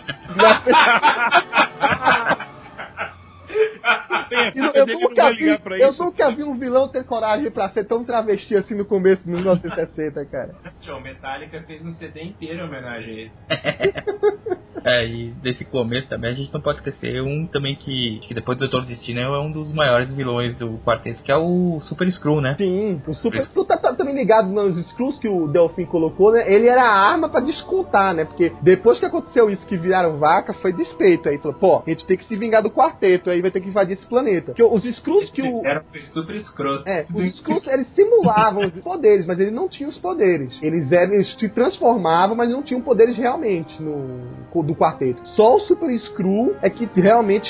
eu, 4.54 4.72
eu, 4.72 4.86
nunca 4.86 5.32
vi, 5.32 5.80
eu 5.80 5.92
nunca 5.98 6.30
vi 6.30 6.44
um 6.44 6.58
vilão 6.58 6.88
ter 6.88 7.04
coragem 7.04 7.50
pra 7.50 7.68
ser 7.70 7.84
tão 7.84 8.04
travesti 8.04 8.54
assim 8.56 8.74
no 8.74 8.84
começo 8.84 9.22
de 9.22 9.30
1960, 9.30 10.24
cara. 10.26 10.54
Tchau, 10.80 11.00
Metallica 11.00 11.62
fez 11.62 11.84
um 11.84 11.92
CD 11.92 12.22
inteiro 12.22 12.60
em 12.60 12.62
homenagem 12.62 13.14
a 13.14 13.18
ele. 13.18 13.32
é, 14.84 15.06
e 15.06 15.30
desse 15.42 15.64
começo 15.64 16.08
também 16.08 16.30
a 16.30 16.34
gente 16.34 16.52
não 16.52 16.60
pode 16.60 16.78
esquecer 16.78 17.20
um 17.22 17.46
também 17.46 17.74
que, 17.76 18.20
que 18.22 18.34
depois 18.34 18.58
do 18.58 18.68
Doutor 18.68 18.86
Destino 18.86 19.20
é 19.20 19.40
um 19.40 19.50
dos 19.50 19.72
maiores 19.72 20.12
vilões 20.12 20.56
do 20.56 20.78
quarteto, 20.78 21.22
que 21.22 21.32
é 21.32 21.36
o 21.36 21.80
Super 21.82 22.10
Screw, 22.12 22.40
né? 22.40 22.54
Sim, 22.56 23.00
o 23.06 23.14
Super 23.14 23.42
Screw 23.42 23.64
tá, 23.64 23.78
tá, 23.78 23.94
também 23.94 24.14
ligado 24.14 24.48
nos 24.48 24.78
Screws 24.90 25.18
que 25.18 25.28
o 25.28 25.48
Delfim 25.48 25.86
colocou, 25.86 26.32
né? 26.32 26.52
Ele 26.52 26.66
era 26.66 26.82
a 26.82 27.10
arma 27.10 27.28
pra 27.28 27.40
descontar, 27.40 28.14
né? 28.14 28.24
Porque 28.24 28.52
depois 28.62 28.98
que 28.98 29.06
aconteceu 29.06 29.50
isso 29.50 29.66
que 29.66 29.76
viraram 29.76 30.18
vaca, 30.18 30.52
foi 30.54 30.72
despeito. 30.72 31.28
Aí 31.28 31.38
falou, 31.38 31.58
pô, 31.58 31.82
a 31.86 31.90
gente 31.90 32.06
tem 32.06 32.16
que 32.16 32.24
se 32.24 32.36
vingar 32.36 32.62
do 32.62 32.70
quarteto, 32.70 33.30
aí 33.30 33.39
vai 33.42 33.50
ter 33.50 33.60
que 33.60 33.68
invadir 33.68 33.94
esse 33.94 34.06
planeta. 34.06 34.52
Que 34.52 34.62
os 34.62 34.84
Screws 34.84 35.30
que 35.30 35.42
o. 35.42 35.64
Era 35.64 35.84
super 36.12 36.36
escroto. 36.36 36.88
É, 36.88 37.06
os 37.12 37.36
Screws 37.36 37.66
eles 37.66 37.88
simulavam 37.94 38.66
os 38.66 38.80
poderes, 38.80 39.26
mas 39.26 39.38
eles 39.38 39.52
não 39.52 39.68
tinham 39.68 39.90
os 39.90 39.98
poderes. 39.98 40.58
Eles, 40.62 40.90
eram, 40.92 41.14
eles 41.14 41.32
se 41.38 41.48
transformavam, 41.48 42.36
mas 42.36 42.50
não 42.50 42.62
tinham 42.62 42.80
poderes 42.80 43.16
realmente 43.16 43.82
no 43.82 44.40
do 44.62 44.74
quarteto. 44.74 45.24
Só 45.28 45.56
o 45.56 45.60
Super 45.60 45.96
Screw 46.00 46.56
é 46.60 46.68
que 46.68 46.88
realmente 47.00 47.46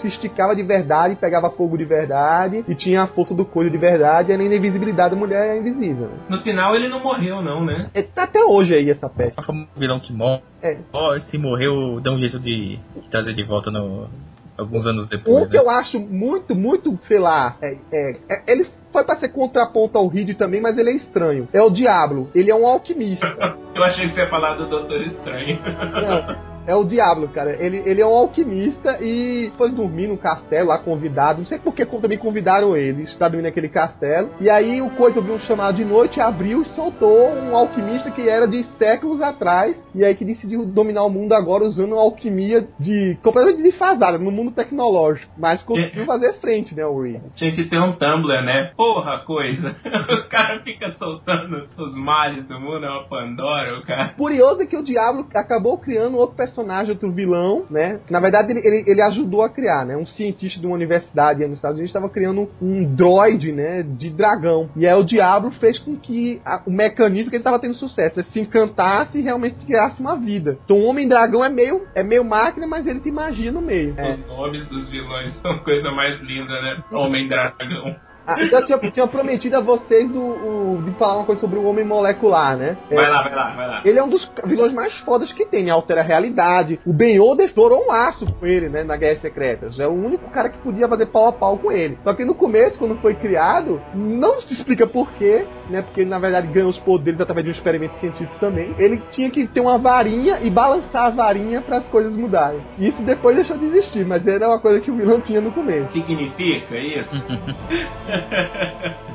se 0.00 0.08
esticava 0.08 0.54
de 0.54 0.62
verdade, 0.62 1.16
pegava 1.16 1.50
fogo 1.50 1.78
de 1.78 1.84
verdade 1.84 2.64
e 2.68 2.74
tinha 2.74 3.02
a 3.02 3.06
força 3.06 3.34
do 3.34 3.46
coisa 3.46 3.70
de 3.70 3.78
verdade 3.78 4.30
e 4.30 4.34
a 4.34 4.36
invisibilidade 4.36 5.14
da 5.14 5.20
mulher 5.20 5.56
é 5.56 5.58
invisível. 5.58 6.10
No 6.28 6.40
final 6.42 6.76
ele 6.76 6.88
não 6.88 7.02
morreu, 7.02 7.40
não, 7.40 7.64
né? 7.64 7.88
É, 7.94 8.02
tá 8.02 8.24
até 8.24 8.44
hoje 8.44 8.74
aí 8.74 8.90
essa 8.90 9.08
peça. 9.08 9.40
Um 9.50 9.66
vilão 9.76 10.00
que 10.00 10.12
morre. 10.12 10.42
É. 10.62 10.78
Oh, 10.92 11.18
se 11.30 11.38
morreu, 11.38 12.00
dá 12.00 12.12
um 12.12 12.18
jeito 12.18 12.38
de 12.38 12.78
trazer 13.10 13.34
de 13.34 13.44
volta 13.44 13.70
no, 13.70 14.08
alguns 14.56 14.86
anos 14.86 15.08
depois. 15.08 15.36
Um 15.36 15.40
né? 15.40 15.46
que 15.50 15.58
eu 15.58 15.68
acho 15.68 15.98
muito, 15.98 16.54
muito, 16.54 16.98
sei 17.06 17.18
lá, 17.18 17.56
é, 17.62 17.76
é, 17.92 18.16
é, 18.30 18.52
ele 18.52 18.68
foi 18.92 19.04
para 19.04 19.16
ser 19.16 19.30
contraponto 19.30 19.98
ao 19.98 20.06
Reed 20.06 20.36
também, 20.36 20.60
mas 20.60 20.78
ele 20.78 20.90
é 20.90 20.96
estranho. 20.96 21.48
É 21.52 21.60
o 21.60 21.70
Diablo. 21.70 22.30
Ele 22.34 22.50
é 22.50 22.54
um 22.54 22.66
alquimista. 22.66 23.26
eu 23.74 23.82
achei 23.82 24.06
que 24.06 24.14
você 24.14 24.20
ia 24.20 24.28
falar 24.28 24.54
do 24.54 24.66
Doutor 24.66 25.00
Estranho. 25.02 25.58
Não. 25.58 26.53
É 26.66 26.74
o 26.74 26.84
Diablo, 26.84 27.28
cara. 27.28 27.56
Ele, 27.62 27.82
ele 27.84 28.00
é 28.00 28.06
um 28.06 28.14
alquimista 28.14 28.98
e 29.00 29.50
foi 29.56 29.70
dormir 29.70 30.08
num 30.08 30.16
castelo 30.16 30.68
lá 30.68 30.78
convidado. 30.78 31.40
Não 31.40 31.46
sei 31.46 31.58
porque 31.58 31.84
também 31.84 32.18
convidaram 32.18 32.76
ele. 32.76 33.02
Está 33.02 33.28
dormindo 33.28 33.46
naquele 33.46 33.68
castelo. 33.68 34.30
E 34.40 34.48
aí 34.48 34.80
o 34.80 34.90
Coisa 34.90 35.20
viu 35.20 35.34
um 35.34 35.40
chamado 35.40 35.76
de 35.76 35.84
noite, 35.84 36.20
abriu 36.20 36.62
e 36.62 36.64
soltou 36.66 37.28
um 37.30 37.56
alquimista 37.56 38.10
que 38.10 38.28
era 38.28 38.46
de 38.46 38.62
séculos 38.78 39.20
atrás. 39.20 39.76
E 39.94 40.04
aí 40.04 40.14
que 40.14 40.24
decidiu 40.24 40.64
dominar 40.64 41.04
o 41.04 41.10
mundo 41.10 41.32
agora 41.34 41.64
usando 41.64 41.92
uma 41.92 42.02
alquimia 42.02 42.66
de 42.78 43.18
completamente 43.22 43.62
defasada 43.62 44.18
no 44.18 44.30
mundo 44.30 44.52
tecnológico. 44.52 45.30
Mas 45.38 45.62
conseguiu 45.62 46.06
fazer 46.06 46.34
frente, 46.40 46.74
né, 46.74 46.84
o 46.86 47.00
Reed. 47.00 47.20
Tinha 47.34 47.52
que 47.54 47.64
ter 47.64 47.78
um 47.78 47.92
Tumblr, 47.92 48.42
né? 48.42 48.72
Porra, 48.76 49.18
coisa. 49.20 49.76
o 49.84 50.28
cara 50.28 50.60
fica 50.60 50.90
soltando 50.92 51.64
os 51.78 51.94
males 51.96 52.44
do 52.46 52.58
mundo, 52.58 52.84
é 52.84 52.90
uma 52.90 53.04
Pandora, 53.04 53.78
o 53.78 53.82
cara. 53.82 54.08
Curioso 54.16 54.62
é 54.62 54.66
que 54.66 54.76
o 54.76 54.82
Diablo 54.82 55.26
acabou 55.34 55.78
criando 55.78 56.16
outro 56.16 56.36
personagem 56.36 56.53
personagem, 56.54 56.92
outro 56.92 57.10
vilão, 57.10 57.66
né? 57.68 58.00
Na 58.08 58.20
verdade, 58.20 58.52
ele, 58.52 58.60
ele, 58.60 58.84
ele, 58.86 59.02
ajudou 59.02 59.42
a 59.42 59.50
criar, 59.50 59.84
né? 59.84 59.96
Um 59.96 60.06
cientista 60.06 60.60
de 60.60 60.66
uma 60.66 60.76
universidade 60.76 61.44
nos 61.46 61.56
Estados 61.56 61.76
Unidos 61.76 61.90
estava 61.90 62.08
criando 62.08 62.48
um 62.62 62.84
droid, 62.94 63.50
né? 63.52 63.82
De 63.82 64.10
dragão. 64.10 64.70
E 64.76 64.86
aí 64.86 64.94
o 64.94 65.04
Diablo 65.04 65.50
fez 65.52 65.78
com 65.78 65.96
que 65.96 66.40
a, 66.44 66.62
o 66.64 66.70
mecanismo 66.70 67.30
que 67.30 67.36
ele 67.36 67.40
estava 67.40 67.58
tendo 67.58 67.74
sucesso, 67.74 68.16
né, 68.16 68.24
se 68.32 68.40
encantasse 68.40 69.18
e 69.18 69.22
realmente 69.22 69.64
criasse 69.66 70.00
uma 70.00 70.16
vida. 70.16 70.58
Então 70.64 70.78
o 70.78 70.84
Homem-Dragão 70.84 71.44
é 71.44 71.48
meio, 71.48 71.86
é 71.94 72.02
meio 72.02 72.24
máquina, 72.24 72.66
mas 72.66 72.86
ele 72.86 73.00
te 73.00 73.08
imagina 73.08 73.52
no 73.52 73.62
meio. 73.66 73.94
Os 73.94 74.26
nomes 74.26 74.66
dos 74.68 74.88
vilões 74.88 75.34
são 75.40 75.58
coisa 75.60 75.90
mais 75.90 76.20
linda, 76.20 76.60
né? 76.62 76.84
Homem-Dragão. 76.92 77.96
Ah, 78.26 78.42
então 78.42 78.60
eu 78.60 78.64
tinha, 78.64 78.90
tinha, 78.90 79.06
prometido 79.06 79.56
a 79.56 79.60
vocês 79.60 80.10
do, 80.10 80.20
o, 80.20 80.82
de 80.82 80.92
falar 80.92 81.16
uma 81.16 81.26
coisa 81.26 81.40
sobre 81.40 81.58
o 81.58 81.64
Homem 81.64 81.84
Molecular, 81.84 82.56
né? 82.56 82.76
Vai 82.90 83.04
é, 83.04 83.08
lá, 83.08 83.22
vai 83.22 83.34
lá, 83.34 83.50
vai 83.54 83.68
lá. 83.68 83.82
Ele 83.84 83.98
é 83.98 84.02
um 84.02 84.08
dos 84.08 84.30
vilões 84.44 84.72
mais 84.72 84.98
fodas 85.00 85.32
que 85.32 85.44
tem, 85.44 85.64
né? 85.64 85.70
Altera 85.70 86.00
a 86.00 86.04
realidade. 86.04 86.80
O 86.86 86.92
Ben 86.92 87.16
Yoda 87.16 87.44
estourou 87.44 87.84
um 87.84 87.88
laço 87.88 88.26
com 88.32 88.46
ele, 88.46 88.68
né? 88.68 88.82
Na 88.82 88.96
Guerra 88.96 89.20
Secretas. 89.20 89.78
É 89.78 89.86
o 89.86 89.92
único 89.92 90.30
cara 90.30 90.48
que 90.48 90.58
podia 90.58 90.88
fazer 90.88 91.06
pau 91.06 91.28
a 91.28 91.32
pau 91.32 91.58
com 91.58 91.70
ele. 91.70 91.98
Só 92.02 92.14
que 92.14 92.24
no 92.24 92.34
começo, 92.34 92.78
quando 92.78 92.96
foi 92.96 93.14
criado, 93.14 93.80
não 93.94 94.40
se 94.40 94.54
explica 94.54 94.86
porquê, 94.86 95.44
né? 95.68 95.82
Porque 95.82 96.00
ele, 96.00 96.10
na 96.10 96.18
verdade, 96.18 96.46
ganha 96.46 96.66
os 96.66 96.78
poderes 96.78 97.20
através 97.20 97.44
de 97.44 97.52
um 97.52 97.54
experimento 97.54 97.94
científico 97.96 98.38
também. 98.40 98.74
Ele 98.78 99.02
tinha 99.10 99.30
que 99.30 99.46
ter 99.46 99.60
uma 99.60 99.76
varinha 99.76 100.38
e 100.42 100.48
balançar 100.48 101.06
a 101.06 101.10
varinha 101.10 101.60
para 101.60 101.78
as 101.78 101.88
coisas 101.88 102.16
mudarem. 102.16 102.60
Isso 102.78 103.02
depois 103.02 103.36
deixou 103.36 103.58
de 103.58 103.66
existir, 103.66 104.06
mas 104.06 104.26
era 104.26 104.48
uma 104.48 104.58
coisa 104.58 104.80
que 104.80 104.90
o 104.90 104.96
vilão 104.96 105.20
tinha 105.20 105.40
no 105.40 105.52
começo. 105.52 105.92
Significa 105.92 106.76
isso? 106.76 107.14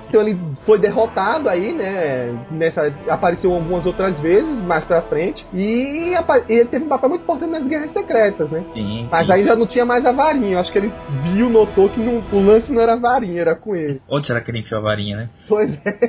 Então 0.08 0.22
ele 0.22 0.40
foi 0.66 0.80
derrotado 0.80 1.48
aí, 1.48 1.72
né? 1.74 2.36
Nessa, 2.50 2.92
apareceu 3.08 3.54
algumas 3.54 3.86
outras 3.86 4.20
vezes 4.20 4.64
mais 4.66 4.84
pra 4.86 5.04
frente. 5.04 5.46
E 5.54 6.16
ele 6.48 6.66
teve 6.66 6.86
um 6.86 6.90
papel 6.90 7.10
muito 7.10 7.22
importante 7.22 7.52
nas 7.52 7.68
guerras 7.68 7.92
secretas, 7.94 8.50
né? 8.50 8.64
Sim, 8.74 9.08
Mas 9.12 9.28
sim. 9.28 9.32
aí 9.34 9.46
já 9.46 9.56
não 9.56 9.68
tinha 9.68 9.86
mais 9.86 10.04
a 10.06 10.12
varinha. 10.12 10.54
Eu 10.54 10.60
acho 10.60 10.72
que 10.72 10.80
ele 10.80 10.92
viu, 11.34 11.50
notou 11.50 11.90
que 11.90 12.00
não, 12.00 12.16
o 12.34 12.46
lance 12.46 12.72
não 12.72 12.82
era 12.82 12.94
a 12.94 13.00
varinha, 13.00 13.42
era 13.42 13.56
com 13.56 13.76
ele. 13.76 14.02
Onde 14.10 14.26
será 14.26 14.42
que 14.42 14.50
ele 14.50 14.60
enfiou 14.60 14.80
a 14.80 14.84
varinha, 14.84 15.16
né? 15.16 15.30
Pois 15.48 15.70
é. 15.86 16.00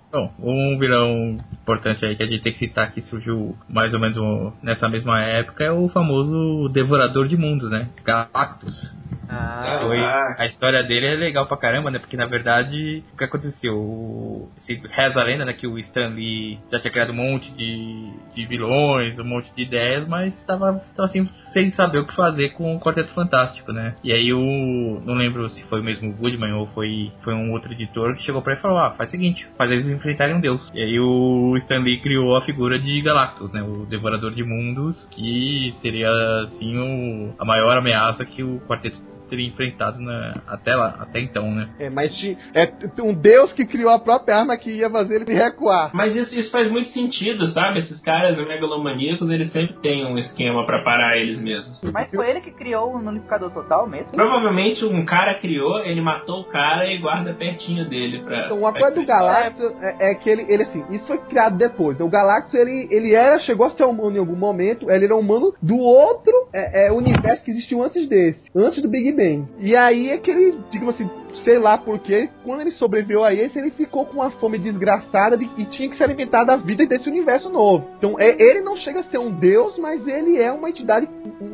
Bom, 0.10 0.30
um 0.40 0.78
vilão 0.78 1.36
importante 1.62 2.06
aí 2.06 2.16
que 2.16 2.22
a 2.22 2.26
gente 2.26 2.42
tem 2.42 2.52
que 2.54 2.58
citar 2.58 2.90
que 2.92 3.02
surgiu 3.02 3.54
mais 3.68 3.92
ou 3.92 4.00
menos 4.00 4.52
nessa 4.62 4.88
mesma 4.88 5.20
época 5.22 5.62
é 5.62 5.70
o 5.70 5.88
famoso 5.88 6.70
Devorador 6.72 7.28
de 7.28 7.36
Mundos, 7.36 7.70
né? 7.70 7.88
Galactus. 8.02 8.96
Ah, 9.28 9.80
Foi, 9.82 9.98
a 9.98 10.46
história 10.46 10.82
dele 10.84 11.06
é 11.06 11.14
legal 11.16 11.46
pra 11.46 11.56
caramba, 11.56 11.90
né? 11.90 11.98
Porque 11.98 12.15
na 12.16 12.26
verdade, 12.26 13.04
o 13.12 13.16
que 13.16 13.24
aconteceu? 13.24 13.74
O, 13.74 14.48
se 14.60 14.74
reza 14.90 15.20
a 15.20 15.24
lenda, 15.24 15.44
né? 15.44 15.52
Que 15.52 15.66
o 15.66 15.78
Stan 15.78 16.08
Lee 16.08 16.58
já 16.70 16.80
tinha 16.80 16.90
criado 16.90 17.12
um 17.12 17.16
monte 17.16 17.50
de, 17.52 18.10
de 18.34 18.46
vilões, 18.46 19.18
um 19.18 19.24
monte 19.24 19.52
de 19.54 19.62
ideias, 19.62 20.06
mas 20.08 20.34
tava, 20.44 20.82
tava 20.96 21.08
assim, 21.08 21.28
sem 21.52 21.70
saber 21.72 21.98
o 21.98 22.06
que 22.06 22.14
fazer 22.14 22.50
com 22.50 22.74
o 22.74 22.80
Quarteto 22.80 23.12
Fantástico, 23.12 23.72
né? 23.72 23.94
E 24.02 24.12
aí 24.12 24.32
o. 24.32 25.00
Não 25.04 25.14
lembro 25.14 25.48
se 25.50 25.62
foi 25.64 25.82
mesmo 25.82 26.10
o 26.10 26.14
Goodman 26.14 26.52
ou 26.52 26.66
foi, 26.68 27.12
foi 27.22 27.34
um 27.34 27.52
outro 27.52 27.72
editor 27.72 28.16
que 28.16 28.22
chegou 28.22 28.42
pra 28.42 28.52
ele 28.52 28.60
e 28.60 28.62
falou: 28.62 28.78
Ah, 28.78 28.94
faz 28.96 29.08
o 29.08 29.12
seguinte, 29.12 29.46
faz 29.56 29.70
eles 29.70 29.86
enfrentarem 29.86 30.34
um 30.34 30.40
deus. 30.40 30.70
E 30.74 30.80
aí 30.80 30.98
o 30.98 31.56
Stan 31.58 31.78
Lee 31.78 32.00
criou 32.00 32.36
a 32.36 32.42
figura 32.42 32.78
de 32.78 33.00
Galactus, 33.02 33.52
né? 33.52 33.62
O 33.62 33.86
Devorador 33.86 34.32
de 34.34 34.42
Mundos, 34.42 34.96
que 35.10 35.74
seria 35.82 36.10
assim 36.44 36.76
o, 36.76 37.34
a 37.38 37.44
maior 37.44 37.76
ameaça 37.76 38.24
que 38.24 38.42
o 38.42 38.60
Quarteto 38.66 39.15
teria 39.28 39.48
enfrentado 39.48 40.00
na, 40.00 40.40
até 40.46 40.74
lá, 40.74 40.96
até 41.00 41.20
então, 41.20 41.50
né? 41.50 41.68
É, 41.78 41.90
mas 41.90 42.14
ti- 42.14 42.36
é 42.54 42.70
um 43.02 43.12
deus 43.14 43.52
que 43.52 43.66
criou 43.66 43.90
a 43.90 43.98
própria 43.98 44.36
arma 44.36 44.56
que 44.56 44.70
ia 44.70 44.90
fazer 44.90 45.22
ele 45.22 45.34
recuar. 45.34 45.90
Mas 45.94 46.14
isso, 46.14 46.34
isso 46.34 46.50
faz 46.50 46.70
muito 46.70 46.90
sentido, 46.90 47.46
sabe? 47.48 47.80
Esses 47.80 48.00
caras 48.00 48.36
megalomaníacos, 48.36 49.30
eles 49.30 49.50
sempre 49.52 49.76
têm 49.80 50.04
um 50.06 50.18
esquema 50.18 50.64
pra 50.66 50.82
parar 50.82 51.16
eles 51.18 51.38
mesmos. 51.40 51.80
Mas 51.92 52.10
foi 52.10 52.28
ele 52.30 52.40
que 52.40 52.50
criou 52.50 52.94
o 52.94 52.98
unificador 52.98 53.50
total 53.50 53.88
mesmo? 53.88 54.12
Provavelmente 54.12 54.84
um 54.84 55.04
cara 55.04 55.34
criou, 55.34 55.80
ele 55.80 56.00
matou 56.00 56.40
o 56.40 56.44
cara 56.44 56.86
e 56.86 56.98
guarda 56.98 57.32
pertinho 57.34 57.88
dele 57.88 58.22
pra. 58.22 58.46
Então, 58.46 58.58
uma 58.58 58.72
pra 58.72 58.80
coisa 58.82 58.96
do. 58.96 59.06
Galactus 59.06 59.72
é, 59.82 60.10
é 60.10 60.14
que 60.14 60.28
ele, 60.28 60.42
ele, 60.52 60.62
assim, 60.64 60.84
isso 60.90 61.06
foi 61.06 61.18
criado 61.18 61.56
depois. 61.56 61.98
O 62.00 62.08
Galactus, 62.08 62.54
ele, 62.54 62.88
ele 62.90 63.14
era, 63.14 63.38
chegou 63.40 63.66
a 63.66 63.70
ser 63.70 63.84
humano 63.84 64.16
em 64.16 64.18
algum 64.18 64.36
momento, 64.36 64.90
ele 64.90 65.04
era 65.04 65.16
humano 65.16 65.54
do 65.62 65.76
outro 65.78 66.32
é, 66.52 66.88
é, 66.88 66.92
universo 66.92 67.44
que 67.44 67.50
existiu 67.50 67.82
antes 67.82 68.08
desse, 68.08 68.50
antes 68.54 68.82
do 68.82 68.88
Big 68.88 69.12
Bang. 69.16 69.46
E 69.58 69.74
aí 69.74 70.10
é 70.10 70.18
que 70.18 70.30
ele, 70.30 70.58
digamos 70.70 70.94
assim, 70.94 71.08
sei 71.44 71.58
lá 71.58 71.76
porquê, 71.76 72.28
quando 72.44 72.60
ele 72.60 72.70
sobreviveu 72.72 73.24
a 73.24 73.32
esse, 73.32 73.58
ele 73.58 73.70
ficou 73.70 74.06
com 74.06 74.14
uma 74.14 74.30
fome 74.30 74.58
desgraçada 74.58 75.36
de, 75.36 75.48
e 75.56 75.64
tinha 75.66 75.88
que 75.88 75.96
se 75.96 76.02
alimentar 76.02 76.44
da 76.44 76.56
vida 76.56 76.86
desse 76.86 77.08
universo 77.08 77.50
novo. 77.50 77.86
Então, 77.98 78.18
é, 78.18 78.30
ele 78.40 78.60
não 78.60 78.76
chega 78.76 79.00
a 79.00 79.04
ser 79.04 79.18
um 79.18 79.30
deus, 79.30 79.78
mas 79.78 80.06
ele 80.06 80.40
é 80.40 80.52
uma 80.52 80.70
entidade, 80.70 81.08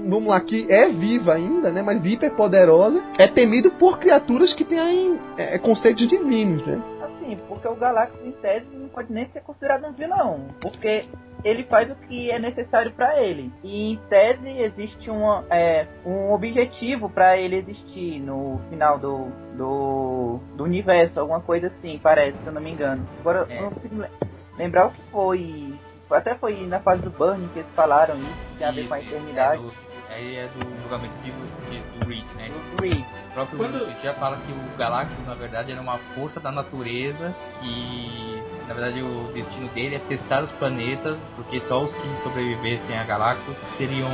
vamos 0.09 0.29
lá, 0.29 0.41
que 0.41 0.67
é 0.71 0.89
viva 0.89 1.35
ainda, 1.35 1.71
né, 1.71 1.83
mas 1.83 2.05
hiper 2.05 2.35
poderosa, 2.35 3.03
é 3.19 3.27
temido 3.27 3.71
por 3.73 3.99
criaturas 3.99 4.53
que 4.55 4.65
têm 4.65 5.19
é, 5.37 5.59
conceitos 5.59 6.07
divinos, 6.09 6.65
né. 6.67 6.81
Assim, 7.03 7.39
porque 7.49 7.69
o 7.69 7.75
Galactus 7.75 8.25
em 8.25 8.33
tese 8.33 8.67
não 8.75 8.89
pode 8.89 9.13
nem 9.13 9.29
ser 9.29 9.41
considerado 9.41 9.87
um 9.87 9.93
vilão, 9.93 10.47
porque 10.61 11.05
ele 11.45 11.65
faz 11.65 11.91
o 11.91 11.95
que 11.95 12.31
é 12.31 12.39
necessário 12.39 12.93
pra 12.93 13.21
ele. 13.21 13.53
E 13.63 13.93
em 13.93 13.97
tese 14.09 14.49
existe 14.49 15.11
uma, 15.11 15.45
é, 15.51 15.87
um 16.07 16.33
objetivo 16.33 17.09
pra 17.11 17.37
ele 17.37 17.57
existir 17.57 18.21
no 18.21 18.61
final 18.71 18.99
do, 18.99 19.27
do, 19.57 20.39
do 20.57 20.65
universo, 20.65 21.19
alguma 21.21 21.41
coisa 21.41 21.67
assim, 21.69 21.99
parece, 22.03 22.37
se 22.39 22.47
eu 22.47 22.53
não 22.53 22.61
me 22.63 22.71
engano. 22.71 23.07
Agora 23.21 23.47
É. 23.49 23.59
eu 23.59 23.63
não 23.63 23.71
consigo 23.71 23.97
le- 24.01 24.09
lembrar 24.57 24.87
o 24.87 24.91
que 24.93 25.03
foi. 25.11 25.75
Até 26.11 26.35
foi 26.35 26.67
na 26.67 26.79
fase 26.79 27.01
do 27.03 27.11
Burning 27.11 27.49
que 27.55 27.61
eles 27.61 27.71
falaram 27.75 28.15
isso, 28.17 28.35
que 28.53 28.59
tem 28.59 28.67
a 28.67 28.71
ver 28.71 28.87
com 28.87 28.95
a 28.95 29.01
eternidade. 29.01 29.63
É 29.63 29.65
do, 29.65 29.73
aí 30.11 30.37
é 30.37 30.47
do 30.49 30.83
julgamento 30.83 31.15
de, 31.25 31.31
de- 31.31 31.99
do 31.99 32.07
Reed, 32.07 32.25
né? 32.37 32.51
Do 32.77 32.83
Reed. 32.83 32.99
O 33.31 33.33
próprio 33.33 33.59
Quando- 33.59 33.87
Reed 33.87 33.97
já 34.03 34.13
fala 34.13 34.37
que 34.37 34.53
o 34.53 34.77
Galactus, 34.77 35.27
na 35.27 35.35
verdade, 35.35 35.73
era 35.73 35.81
uma 35.81 35.97
força 36.15 36.39
da 36.39 36.53
natureza 36.53 37.35
que, 37.63 38.43
na 38.73 38.81
verdade, 38.81 39.03
o 39.03 39.31
destino 39.35 39.69
dele 39.69 39.97
é 39.97 39.99
testar 39.99 40.45
os 40.45 40.51
planetas, 40.53 41.19
porque 41.37 41.61
só 41.69 41.85
os 41.85 41.95
que 41.95 42.23
sobrevivessem 42.23 42.97
a 42.97 43.05
Galactus 43.05 43.55
seriam 43.77 44.09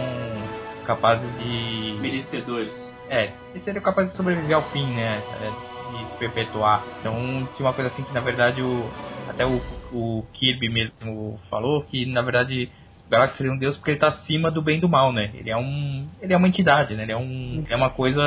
capazes 0.85 1.31
de... 1.39 1.97
Merecedores. 2.01 2.73
É, 3.09 3.31
eles 3.53 3.65
seriam 3.65 3.83
capazes 3.83 4.11
de 4.11 4.17
sobreviver 4.17 4.57
ao 4.57 4.63
fim, 4.71 4.85
né? 4.95 5.23
É, 5.41 5.51
De 5.97 6.11
se 6.11 6.19
perpetuar. 6.19 6.85
Então 7.01 7.15
tinha 7.57 7.67
uma 7.69 7.73
coisa 7.73 7.89
assim 7.91 8.03
que 8.03 8.13
na 8.13 8.21
verdade 8.21 8.61
o. 8.63 8.91
Até 9.29 9.47
o, 9.47 9.61
o 9.93 10.25
Kirby 10.35 10.69
mesmo 10.69 11.39
falou 11.49 11.85
que 11.85 12.05
na 12.07 12.23
verdade 12.23 12.69
Galactus 13.11 13.39
seria 13.39 13.53
um 13.53 13.59
deus 13.59 13.77
porque 13.77 13.93
ele 13.93 13.99
tá 13.99 14.09
acima 14.09 14.51
do 14.51 14.61
bem 14.61 14.79
e 14.79 14.81
do 14.81 14.89
mal, 14.89 15.13
né? 15.13 15.31
Ele 15.35 15.51
é 15.51 15.57
um. 15.57 16.07
Ele 16.21 16.33
é 16.33 16.37
uma 16.37 16.49
entidade, 16.49 16.95
né? 16.95 17.05
Ele 17.05 17.13
é 17.13 17.17
um. 17.17 17.65
É 17.69 17.75
uma 17.75 17.89
coisa. 17.91 18.21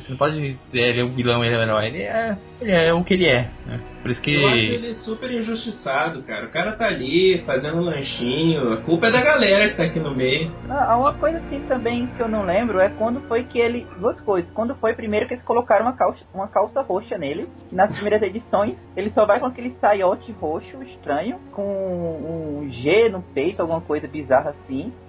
Você 0.00 0.10
não 0.10 0.16
pode 0.16 0.34
dizer 0.34 0.58
ele 0.72 1.00
é 1.00 1.04
um 1.04 1.14
vilão, 1.14 1.44
ele 1.44 1.54
é 1.54 1.58
o 1.58 1.62
herói. 1.62 1.86
Ele 1.86 2.02
é. 2.02 2.36
Ele 2.60 2.72
é 2.72 2.92
o 2.92 3.04
que 3.04 3.14
ele 3.14 3.26
é. 3.26 3.48
Né? 3.66 3.80
Por 4.02 4.10
isso 4.10 4.20
que. 4.20 4.34
Eu 4.34 4.48
acho 4.48 4.56
ele 4.56 4.94
super 4.96 5.30
injustiçado, 5.30 6.22
cara. 6.22 6.46
O 6.46 6.50
cara 6.50 6.72
tá 6.72 6.86
ali 6.86 7.42
fazendo 7.46 7.78
um 7.78 7.82
lanchinho. 7.82 8.72
A 8.72 8.76
culpa 8.78 9.06
é 9.06 9.12
da 9.12 9.22
galera 9.22 9.68
que 9.68 9.76
tá 9.76 9.84
aqui 9.84 10.00
no 10.00 10.10
meio. 10.10 10.50
Ah, 10.68 10.96
uma 10.96 11.14
coisa 11.14 11.38
assim 11.38 11.60
também 11.68 12.08
que 12.08 12.20
eu 12.20 12.28
não 12.28 12.44
lembro 12.44 12.80
é 12.80 12.88
quando 12.88 13.20
foi 13.28 13.44
que 13.44 13.58
ele. 13.58 13.86
Duas 13.98 14.20
coisas. 14.20 14.50
Quando 14.52 14.74
foi 14.74 14.94
primeiro 14.94 15.28
que 15.28 15.34
eles 15.34 15.44
colocaram 15.44 15.86
uma 15.86 15.96
calça, 15.96 16.20
uma 16.34 16.48
calça 16.48 16.82
roxa 16.82 17.16
nele. 17.16 17.48
Nas 17.70 17.92
primeiras 17.92 18.20
edições, 18.22 18.76
ele 18.96 19.10
só 19.10 19.24
vai 19.26 19.38
com 19.38 19.46
aquele 19.46 19.76
saiote 19.80 20.32
roxo 20.32 20.82
estranho, 20.82 21.38
com 21.52 21.62
um 21.62 22.70
G 22.72 23.08
no 23.08 23.22
peito, 23.22 23.60
alguma 23.60 23.80
coisa 23.80 24.08
bizarra 24.08 24.23
assim. 24.32 24.92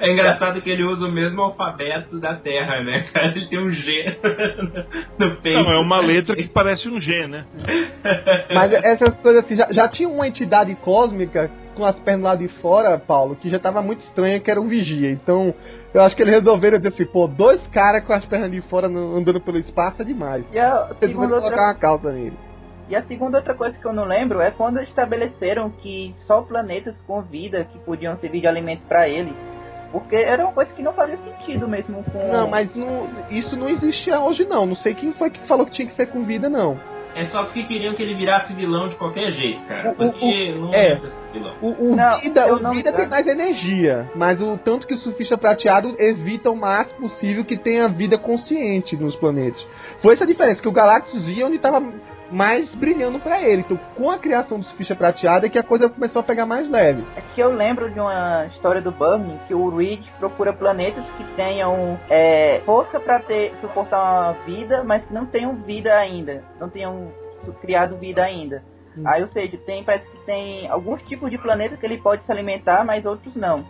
É 0.00 0.10
engraçado 0.10 0.60
que 0.62 0.70
ele 0.70 0.84
usa 0.84 1.06
o 1.06 1.12
mesmo 1.12 1.42
alfabeto 1.42 2.18
da 2.18 2.34
Terra, 2.36 2.80
né? 2.82 3.04
Cara, 3.12 3.26
ele 3.28 3.46
tem 3.46 3.58
um 3.58 3.70
G 3.70 4.16
no 5.18 5.36
peito. 5.36 5.62
Não, 5.62 5.70
é 5.72 5.78
uma 5.78 6.00
letra 6.00 6.34
que 6.34 6.48
parece 6.48 6.88
um 6.88 6.98
G, 7.00 7.26
né? 7.26 7.44
Mas 8.54 8.72
essas 8.72 9.14
coisas 9.16 9.44
assim, 9.44 9.56
já, 9.56 9.68
já 9.70 9.88
tinha 9.88 10.08
uma 10.08 10.26
entidade 10.26 10.74
cósmica 10.76 11.50
com 11.74 11.84
as 11.84 11.98
pernas 12.00 12.24
lá 12.24 12.34
de 12.36 12.48
fora, 12.60 12.98
Paulo, 12.98 13.36
que 13.36 13.50
já 13.50 13.58
tava 13.58 13.82
muito 13.82 14.00
estranha, 14.00 14.40
que 14.40 14.50
era 14.50 14.60
um 14.60 14.66
vigia. 14.66 15.10
Então, 15.10 15.54
eu 15.92 16.02
acho 16.02 16.16
que 16.16 16.22
eles 16.22 16.34
resolveram 16.34 16.78
dizer 16.78 16.88
assim, 16.94 17.04
pô, 17.04 17.28
dois 17.28 17.60
caras 17.68 18.02
com 18.04 18.12
as 18.14 18.24
pernas 18.24 18.50
de 18.50 18.60
fora 18.62 18.88
no- 18.88 19.14
andando 19.16 19.40
pelo 19.40 19.58
espaço 19.58 20.00
é 20.02 20.04
demais. 20.04 20.44
E 20.52 20.58
a 20.58 20.88
Eles 20.88 20.98
segunda 21.12 21.28
vão 21.28 21.36
outra 21.36 21.50
colocar 21.50 21.68
uma 21.68 21.74
calça 21.74 22.12
nele. 22.12 22.36
E 22.88 22.96
a 22.96 23.02
segunda 23.02 23.38
outra 23.38 23.54
coisa 23.54 23.78
que 23.78 23.84
eu 23.86 23.92
não 23.92 24.04
lembro 24.04 24.40
é 24.40 24.50
quando 24.50 24.80
estabeleceram 24.82 25.70
que 25.70 26.14
só 26.26 26.40
planetas 26.42 26.96
com 27.06 27.20
vida 27.22 27.64
que 27.70 27.78
podiam 27.80 28.16
servir 28.18 28.40
de 28.40 28.46
alimento 28.46 28.82
para 28.88 29.08
ele. 29.08 29.34
Porque 29.92 30.16
era 30.16 30.44
uma 30.44 30.52
coisa 30.52 30.72
que 30.72 30.82
não 30.82 30.92
fazia 30.92 31.16
sentido 31.18 31.66
mesmo 31.68 32.02
com. 32.04 32.28
Não, 32.32 32.48
mas 32.48 32.74
não- 32.74 33.08
isso 33.30 33.56
não 33.56 33.68
existe 33.68 34.10
hoje 34.12 34.44
não. 34.46 34.66
Não 34.66 34.76
sei 34.76 34.94
quem 34.94 35.12
foi 35.12 35.30
que 35.30 35.40
falou 35.46 35.64
que 35.66 35.72
tinha 35.72 35.88
que 35.88 35.94
ser 35.94 36.06
com 36.06 36.22
vida, 36.24 36.48
não. 36.48 36.78
É 37.14 37.24
só 37.26 37.42
porque 37.42 37.62
queriam 37.64 37.94
que 37.94 38.02
ele 38.02 38.14
virasse 38.14 38.52
vilão 38.52 38.88
de 38.88 38.94
qualquer 38.96 39.30
jeito, 39.32 39.64
cara. 39.64 39.88
O- 39.88 39.92
o- 39.92 39.96
Porque 40.12 40.54
não 40.54 40.72
é. 40.74 41.00
vilão. 41.32 41.54
O, 41.62 41.90
o 41.92 41.96
Não, 41.96 42.20
vida, 42.20 42.54
o 42.54 42.58
não- 42.60 42.70
vida 42.72 42.92
tem 42.92 43.08
mais 43.08 43.26
energia, 43.26 44.10
mas 44.14 44.40
o 44.42 44.58
tanto 44.58 44.86
que 44.86 44.94
o 44.94 44.98
surfista 44.98 45.36
prateado 45.38 45.96
evita 45.98 46.50
o 46.50 46.56
máximo 46.56 47.00
possível 47.08 47.44
que 47.44 47.56
tenha 47.56 47.88
vida 47.88 48.18
consciente 48.18 48.94
nos 48.96 49.16
planetas. 49.16 49.66
Foi 50.02 50.14
essa 50.14 50.24
a 50.24 50.26
diferença, 50.26 50.60
que 50.62 50.68
o 50.68 50.72
Galactus 50.72 51.26
ia 51.28 51.46
onde 51.46 51.56
estava 51.56 51.80
mais 52.30 52.72
brilhando 52.74 53.18
pra 53.18 53.40
ele. 53.40 53.62
Então, 53.62 53.78
com 53.96 54.10
a 54.10 54.18
criação 54.18 54.58
do 54.58 54.66
surfista 54.66 54.94
prateado 54.94 55.46
é 55.46 55.48
que 55.48 55.58
a 55.58 55.62
coisa 55.62 55.88
começou 55.88 56.20
a 56.20 56.22
pegar 56.22 56.46
mais 56.46 56.68
leve. 56.68 57.04
É 57.16 57.20
que 57.20 57.40
eu 57.40 57.52
lembro 57.52 57.90
de 57.90 57.98
uma 57.98 58.46
história 58.46 58.80
do 58.80 58.90
Burning 58.90 59.38
que 59.46 59.54
o 59.54 59.68
Reed 59.74 60.04
procura 60.18 60.52
planetas 60.52 61.04
que 61.16 61.24
tenham 61.34 61.98
é, 62.08 62.60
força 62.64 63.00
para 63.00 63.20
ter 63.20 63.54
suportar 63.60 64.00
uma 64.00 64.32
vida, 64.44 64.82
mas 64.84 65.04
que 65.04 65.12
não 65.12 65.26
tenham 65.26 65.54
vida 65.56 65.94
ainda, 65.94 66.44
não 66.60 66.68
tenham 66.68 67.10
criado 67.60 67.96
vida 67.96 68.22
ainda. 68.22 68.62
Hum. 68.96 69.02
Aí, 69.06 69.22
ou 69.22 69.28
seja, 69.28 69.56
tem 69.58 69.84
parece 69.84 70.06
que 70.06 70.18
tem 70.24 70.68
alguns 70.68 71.02
tipos 71.02 71.30
de 71.30 71.38
planetas 71.38 71.78
que 71.78 71.86
ele 71.86 71.98
pode 71.98 72.24
se 72.24 72.32
alimentar, 72.32 72.84
mas 72.84 73.04
outros 73.04 73.34
não. 73.34 73.64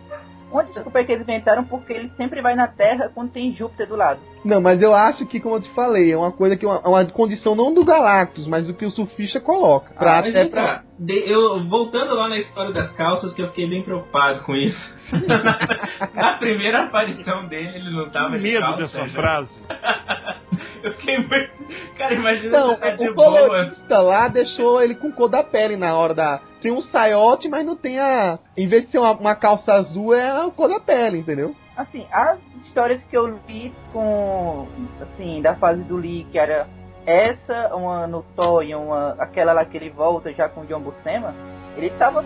Uma 0.51 0.63
desculpa 0.63 0.99
é 0.99 1.03
que 1.03 1.11
eles 1.11 1.23
inventaram 1.23 1.63
porque 1.63 1.93
ele 1.93 2.11
sempre 2.17 2.41
vai 2.41 2.55
na 2.55 2.67
Terra 2.67 3.11
quando 3.13 3.31
tem 3.31 3.53
Júpiter 3.55 3.87
do 3.87 3.95
lado. 3.95 4.19
Não, 4.43 4.59
mas 4.59 4.81
eu 4.81 4.93
acho 4.95 5.25
que, 5.27 5.39
como 5.39 5.55
eu 5.55 5.61
te 5.61 5.69
falei, 5.71 6.11
é 6.11 6.17
uma 6.17 6.31
coisa 6.31 6.55
que 6.57 6.65
é 6.65 6.67
uma, 6.67 6.79
uma 6.87 7.05
condição 7.05 7.55
não 7.55 7.73
do 7.73 7.85
Galactus, 7.85 8.47
mas 8.47 8.65
do 8.65 8.73
que 8.73 8.85
o 8.85 8.89
surfista 8.91 9.39
coloca. 9.39 9.93
Pra, 9.93 10.19
Ah, 10.19 10.21
mas 10.21 10.29
até 10.33 10.41
vem 10.43 10.51
pra- 10.51 10.63
cá, 10.63 10.83
eu, 11.07 11.67
voltando 11.69 12.15
lá 12.15 12.27
na 12.29 12.37
história 12.37 12.71
das 12.73 12.91
calças, 12.93 13.33
que 13.33 13.41
eu 13.41 13.47
fiquei 13.49 13.69
bem 13.69 13.83
preocupado 13.83 14.43
com 14.43 14.55
isso. 14.55 14.98
Na 16.13 16.33
primeira 16.33 16.83
aparição 16.83 17.45
dele, 17.45 17.77
ele 17.77 17.91
não 17.91 18.09
tava 18.09 18.37
de 18.37 18.43
medo 18.43 18.61
calça, 18.61 18.77
dessa 18.77 19.03
né? 19.03 19.09
frase. 19.09 19.49
Eu 20.83 20.93
fiquei 20.93 21.17
muito... 21.17 21.49
Cara, 21.97 22.13
imagina 22.13 22.57
Não, 22.57 22.69
você 22.69 22.75
tá 22.77 22.89
de 22.91 23.09
o 23.09 23.13
boas. 23.13 23.47
colorista 23.47 23.99
lá 23.99 24.27
deixou 24.29 24.81
ele 24.81 24.95
com 24.95 25.11
cor 25.11 25.27
da 25.29 25.43
pele 25.43 25.75
na 25.75 25.93
hora 25.95 26.13
da. 26.13 26.39
Tem 26.61 26.71
um 26.71 26.81
saiote, 26.81 27.49
mas 27.49 27.65
não 27.65 27.75
tem 27.75 27.99
a. 27.99 28.39
Em 28.55 28.67
vez 28.67 28.85
de 28.85 28.91
ser 28.91 28.99
uma, 28.99 29.11
uma 29.11 29.35
calça 29.35 29.73
azul, 29.73 30.13
é 30.13 30.29
a 30.29 30.49
cor 30.49 30.69
da 30.69 30.79
pele, 30.79 31.19
entendeu? 31.19 31.53
Assim, 31.75 32.05
as 32.11 32.39
histórias 32.65 33.03
que 33.03 33.17
eu 33.17 33.39
li 33.47 33.73
com. 33.91 34.67
Assim, 35.01 35.41
da 35.41 35.55
fase 35.55 35.83
do 35.83 35.97
Lee, 35.97 36.25
que 36.31 36.39
era 36.39 36.67
essa, 37.05 37.75
uma 37.75 38.07
no 38.07 38.23
e 38.63 38.75
uma. 38.75 39.15
aquela 39.19 39.51
lá 39.53 39.65
que 39.65 39.75
ele 39.75 39.89
volta 39.89 40.31
já 40.33 40.47
com 40.47 40.61
o 40.61 40.65
John 40.65 40.79
Buscema, 40.79 41.33
ele 41.79 41.89
tava 41.97 42.23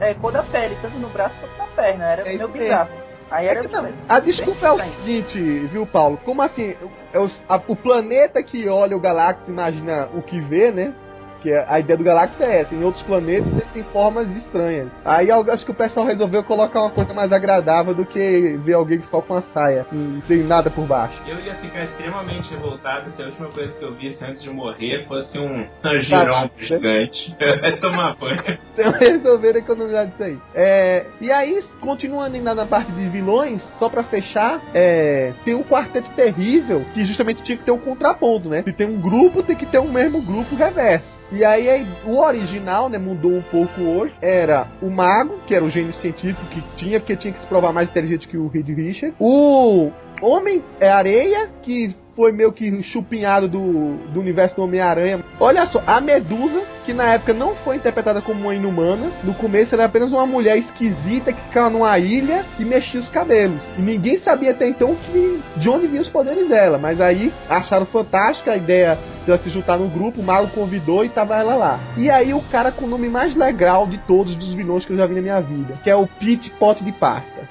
é, 0.00 0.14
cor 0.14 0.32
da 0.32 0.42
pele, 0.42 0.76
tanto 0.82 0.96
no 0.98 1.08
braço 1.08 1.34
quanto 1.40 1.58
na 1.58 1.66
perna. 1.74 2.04
Era 2.04 2.22
É 2.22 2.32
mesmo. 2.32 2.48
bizarro. 2.48 2.90
Aí 3.30 3.46
É 3.46 3.50
era 3.50 3.60
que 3.60 3.68
não, 3.68 3.92
a 4.08 4.18
desculpa 4.18 4.66
é 4.66 4.72
o 4.72 4.78
seguinte, 4.78 5.38
viu, 5.68 5.86
Paulo? 5.86 6.18
Como 6.24 6.42
assim? 6.42 6.74
É 7.12 7.18
os- 7.20 7.44
a- 7.48 7.60
o 7.68 7.76
planeta 7.76 8.42
que 8.42 8.68
olha 8.68 8.96
o 8.96 9.00
Galactus 9.00 9.48
imagina 9.48 10.08
o 10.14 10.20
que 10.22 10.40
vê, 10.40 10.70
né? 10.72 10.92
Que 11.40 11.52
a 11.52 11.80
ideia 11.80 11.96
do 11.96 12.04
Galactus 12.04 12.40
é 12.40 12.60
essa. 12.60 12.74
Em 12.74 12.84
outros 12.84 13.02
planetas 13.04 13.52
eles 13.52 13.72
têm 13.72 13.82
formas 13.84 14.28
estranhas. 14.36 14.88
Aí 15.04 15.30
acho 15.30 15.64
que 15.64 15.70
o 15.70 15.74
pessoal 15.74 16.06
resolveu 16.06 16.42
colocar 16.44 16.80
uma 16.80 16.90
coisa 16.90 17.12
mais 17.14 17.32
agradável 17.32 17.94
do 17.94 18.04
que 18.04 18.58
ver 18.62 18.74
alguém 18.74 19.02
só 19.04 19.20
com 19.20 19.36
a 19.36 19.42
saia 19.54 19.86
e 19.92 20.20
sem 20.26 20.42
nada 20.42 20.70
por 20.70 20.86
baixo. 20.86 21.20
Eu 21.26 21.38
ia 21.40 21.54
ficar 21.54 21.84
extremamente 21.84 22.50
revoltado 22.50 23.10
se 23.10 23.22
a 23.22 23.26
última 23.26 23.48
coisa 23.48 23.72
que 23.74 23.84
eu 23.84 23.94
visse 23.94 24.22
antes 24.24 24.42
de 24.42 24.50
morrer 24.50 25.04
fosse 25.06 25.38
um 25.38 25.66
girombo 26.00 26.52
gigante. 26.58 27.36
Vai 27.60 27.76
tomar 27.76 28.16
banho. 28.16 28.58
Então 28.74 28.92
resolveram 28.92 29.58
economizar 29.58 30.06
disso 30.06 30.22
aí. 30.22 30.38
É, 30.54 31.06
e 31.20 31.30
aí, 31.30 31.62
continuando 31.80 32.36
ainda 32.36 32.54
na 32.54 32.66
parte 32.66 32.90
de 32.92 33.08
vilões, 33.08 33.62
só 33.78 33.88
pra 33.88 34.02
fechar, 34.02 34.60
é, 34.74 35.32
tem 35.44 35.54
um 35.54 35.62
quarteto 35.62 36.10
terrível 36.10 36.84
que 36.94 37.04
justamente 37.04 37.42
tinha 37.42 37.58
que 37.58 37.64
ter 37.64 37.70
um 37.70 37.78
contraponto, 37.78 38.48
né? 38.48 38.62
Se 38.62 38.72
tem 38.72 38.86
um 38.86 39.00
grupo, 39.00 39.42
tem 39.42 39.56
que 39.56 39.66
ter 39.66 39.78
um 39.78 39.90
mesmo 39.90 40.20
grupo 40.22 40.54
reverso. 40.54 41.20
E 41.32 41.44
aí, 41.44 41.86
o 42.04 42.18
original, 42.18 42.88
né, 42.88 42.98
mudou 42.98 43.36
um 43.36 43.42
pouco 43.42 43.80
hoje. 43.82 44.12
Era 44.20 44.66
o 44.82 44.90
mago, 44.90 45.38
que 45.46 45.54
era 45.54 45.64
o 45.64 45.70
gênio 45.70 45.92
científico 45.94 46.44
que 46.46 46.60
tinha, 46.76 46.98
porque 46.98 47.16
tinha 47.16 47.32
que 47.32 47.40
se 47.40 47.46
provar 47.46 47.72
mais 47.72 47.88
inteligente 47.88 48.26
que 48.26 48.36
o 48.36 48.48
Reed 48.48 48.68
Richard. 48.68 49.14
O 49.18 49.92
Homem 50.20 50.62
é 50.78 50.88
Areia, 50.88 51.48
que 51.62 51.94
foi 52.14 52.32
meio 52.32 52.52
que 52.52 52.82
chupinhado 52.82 53.48
do, 53.48 53.96
do 54.12 54.20
universo 54.20 54.56
do 54.56 54.64
Homem-Aranha. 54.64 55.20
Olha 55.38 55.66
só, 55.66 55.82
a 55.86 56.00
Medusa, 56.00 56.62
que 56.84 56.92
na 56.92 57.14
época 57.14 57.32
não 57.32 57.54
foi 57.56 57.76
interpretada 57.76 58.20
como 58.20 58.42
uma 58.42 58.54
inumana, 58.54 59.10
no 59.24 59.32
começo 59.32 59.74
era 59.74 59.86
apenas 59.86 60.10
uma 60.10 60.26
mulher 60.26 60.58
esquisita 60.58 61.32
que 61.32 61.40
ficava 61.44 61.70
numa 61.70 61.98
ilha 61.98 62.44
e 62.58 62.64
mexia 62.64 63.00
os 63.00 63.08
cabelos. 63.08 63.62
E 63.78 63.80
ninguém 63.80 64.18
sabia 64.20 64.50
até 64.50 64.68
então 64.68 64.94
que, 64.94 65.40
de 65.56 65.68
onde 65.70 65.86
vinham 65.86 66.02
os 66.02 66.10
poderes 66.10 66.46
dela, 66.46 66.76
mas 66.76 67.00
aí 67.00 67.32
acharam 67.48 67.86
fantástica 67.86 68.52
a 68.52 68.56
ideia 68.56 68.98
de 69.24 69.30
ela 69.30 69.40
se 69.40 69.50
juntar 69.50 69.78
no 69.78 69.88
grupo, 69.88 70.20
o 70.20 70.24
Mago 70.24 70.48
convidou 70.48 71.04
e 71.04 71.08
tava 71.08 71.36
ela 71.36 71.54
lá. 71.54 71.80
E 71.96 72.10
aí 72.10 72.34
o 72.34 72.42
cara 72.42 72.70
com 72.70 72.84
o 72.84 72.88
nome 72.88 73.08
mais 73.08 73.34
legal 73.34 73.86
de 73.86 73.98
todos 73.98 74.34
dos 74.36 74.52
vilões 74.54 74.84
que 74.84 74.92
eu 74.92 74.96
já 74.96 75.06
vi 75.06 75.14
na 75.14 75.22
minha 75.22 75.40
vida, 75.40 75.78
que 75.82 75.90
é 75.90 75.96
o 75.96 76.06
Pete 76.06 76.50
Pote 76.50 76.84
de 76.84 76.92
Pasta. 76.92 77.48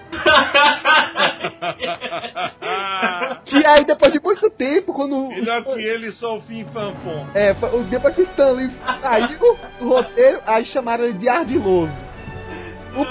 Que 3.46 3.66
aí 3.66 3.86
depois 3.86 4.12
de 4.12 4.20
muito 4.20 4.50
tempo, 4.50 4.94
quando. 4.94 5.28
Melhor 5.30 5.64
que 5.64 5.72
ele, 5.72 6.12
só 6.14 6.38
o 6.38 6.42
fim 6.42 6.66
fanfon. 6.66 7.28
É, 7.34 7.54
depois 7.90 8.16
que 8.16 8.22
o 8.22 8.26
Stanley 8.26 8.72
saiu 9.02 9.58
do 9.80 9.90
roteiro, 9.90 10.40
aí 10.46 10.66
chamaram 10.66 11.06
ele 11.06 11.14
de 11.14 11.30
ardiloso. 11.30 12.10
O 12.96 13.06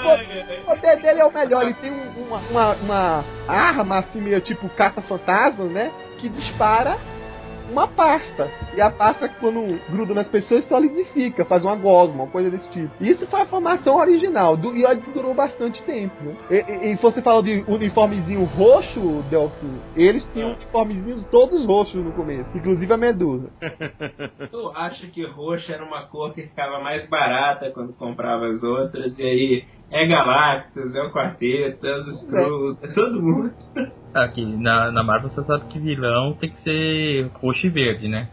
poder 0.65 0.97
dele 0.97 1.21
é 1.21 1.25
o 1.25 1.33
melhor, 1.33 1.63
ele 1.63 1.73
tem 1.73 1.89
um, 1.89 2.23
uma, 2.27 2.37
uma, 2.51 2.73
uma, 2.75 3.25
arma 3.47 3.99
assim, 3.99 4.19
meio 4.19 4.41
tipo 4.41 4.67
caça-fantasmas, 4.69 5.71
né? 5.71 5.91
Que 6.19 6.27
dispara 6.27 6.97
uma 7.71 7.87
pasta. 7.87 8.47
E 8.75 8.81
a 8.81 8.89
pasta, 8.89 9.27
quando 9.27 9.79
gruda 9.89 10.13
nas 10.13 10.27
pessoas, 10.27 10.65
solidifica, 10.65 11.45
faz 11.45 11.63
uma 11.63 11.75
gosma, 11.75 12.23
uma 12.23 12.31
coisa 12.31 12.49
desse 12.49 12.69
tipo. 12.69 12.91
Isso 13.03 13.25
foi 13.27 13.41
a 13.41 13.45
formação 13.45 13.95
original, 13.95 14.55
do, 14.55 14.75
e 14.75 14.85
durou 15.13 15.33
bastante 15.33 15.81
tempo, 15.83 16.15
né? 16.23 16.35
E, 16.49 16.55
e, 16.55 16.93
e 16.93 16.95
você 16.97 17.21
falou 17.21 17.41
de 17.41 17.63
uniformezinho 17.67 18.43
roxo, 18.43 19.23
Delphi, 19.29 19.67
eles 19.95 20.27
tinham 20.33 20.53
uniformezinhos 20.53 21.25
todos 21.25 21.65
roxos 21.65 22.03
no 22.03 22.11
começo, 22.11 22.55
inclusive 22.55 22.91
a 22.91 22.97
Medusa. 22.97 23.49
tu 24.51 24.71
acha 24.75 25.07
que 25.07 25.25
roxo 25.25 25.71
era 25.71 25.83
uma 25.83 26.07
cor 26.07 26.33
que 26.33 26.43
ficava 26.43 26.79
mais 26.79 27.07
barata 27.09 27.71
quando 27.71 27.93
comprava 27.93 28.47
as 28.47 28.63
outras, 28.63 29.17
e 29.17 29.23
aí 29.23 29.65
é 29.91 30.05
Galactus, 30.07 30.95
é 30.95 31.01
o 31.01 31.11
Quarteto, 31.11 31.85
é 31.87 31.97
os 31.97 32.07
Skrulls, 32.23 32.79
é 32.83 32.87
todo 32.87 33.21
mundo. 33.21 33.51
Aqui, 34.13 34.43
na, 34.45 34.91
na 34.91 35.03
Marvel 35.03 35.29
você 35.29 35.43
sabe 35.43 35.65
que 35.65 35.77
vilão 35.79 36.33
tem 36.33 36.49
que 36.49 36.61
ser 36.63 37.29
roxo 37.35 37.65
e 37.65 37.69
verde, 37.69 38.07
né? 38.07 38.27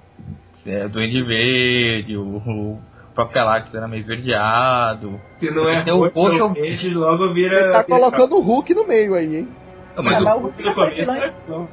É, 0.64 0.88
Duende 0.88 1.22
Verde, 1.22 2.16
o, 2.16 2.22
o 2.38 2.78
próprio 3.14 3.34
Galactus 3.36 3.74
era 3.74 3.86
meio 3.86 4.00
esverdeado. 4.00 5.20
Se 5.38 5.50
não 5.50 5.68
é 5.68 5.84
o 5.92 6.09
roxo 6.09 6.42
ou 6.42 6.52
verde, 6.54 6.90
logo 6.94 7.32
vira... 7.32 7.61
Ele 7.61 7.72
tá 7.72 7.84
colocando 7.84 8.36
o 8.36 8.40
Hulk 8.40 8.74
no 8.74 8.86
meio 8.88 9.14
aí, 9.14 9.36
hein? 9.36 9.48
Não, 9.96 10.02
mas 10.02 10.16
Ah, 10.16 10.20
o, 10.20 10.24
mas 10.24 10.36
o 10.36 10.40
Hulk 10.46 10.62
no 10.64 10.74
começo 10.74 11.11
é 11.11 11.28
em- 11.28 11.68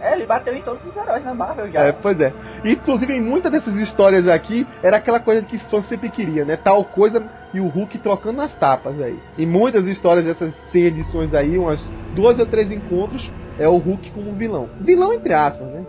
É, 0.00 0.12
ele 0.14 0.26
bateu 0.26 0.54
em 0.54 0.62
todos 0.62 0.84
os 0.84 0.96
heróis 0.96 1.24
na 1.24 1.34
Marvel 1.34 1.70
já. 1.70 1.80
É, 1.82 1.92
pois 1.92 2.18
é. 2.20 2.32
Inclusive, 2.64 3.12
em 3.14 3.22
muitas 3.22 3.52
dessas 3.52 3.74
histórias 3.76 4.26
aqui, 4.26 4.66
era 4.82 4.96
aquela 4.96 5.20
coisa 5.20 5.42
que 5.42 5.58
fã 5.70 5.82
sempre 5.82 6.08
queria, 6.10 6.44
né? 6.44 6.56
Tal 6.56 6.84
coisa 6.84 7.20
e 7.54 7.60
o 7.60 7.68
Hulk 7.68 7.98
trocando 7.98 8.40
as 8.40 8.52
tapas 8.58 9.00
aí. 9.00 9.16
Em 9.38 9.46
muitas 9.46 9.86
histórias 9.86 10.24
dessas 10.24 10.52
100 10.72 10.82
edições 10.82 11.32
aí, 11.32 11.56
umas 11.56 11.80
duas 12.14 12.38
ou 12.38 12.46
três 12.46 12.70
encontros, 12.70 13.30
é 13.58 13.68
o 13.68 13.76
Hulk 13.76 14.10
como 14.10 14.32
vilão. 14.32 14.68
Vilão 14.80 15.12
entre 15.12 15.32
aspas, 15.32 15.66
né? 15.68 15.84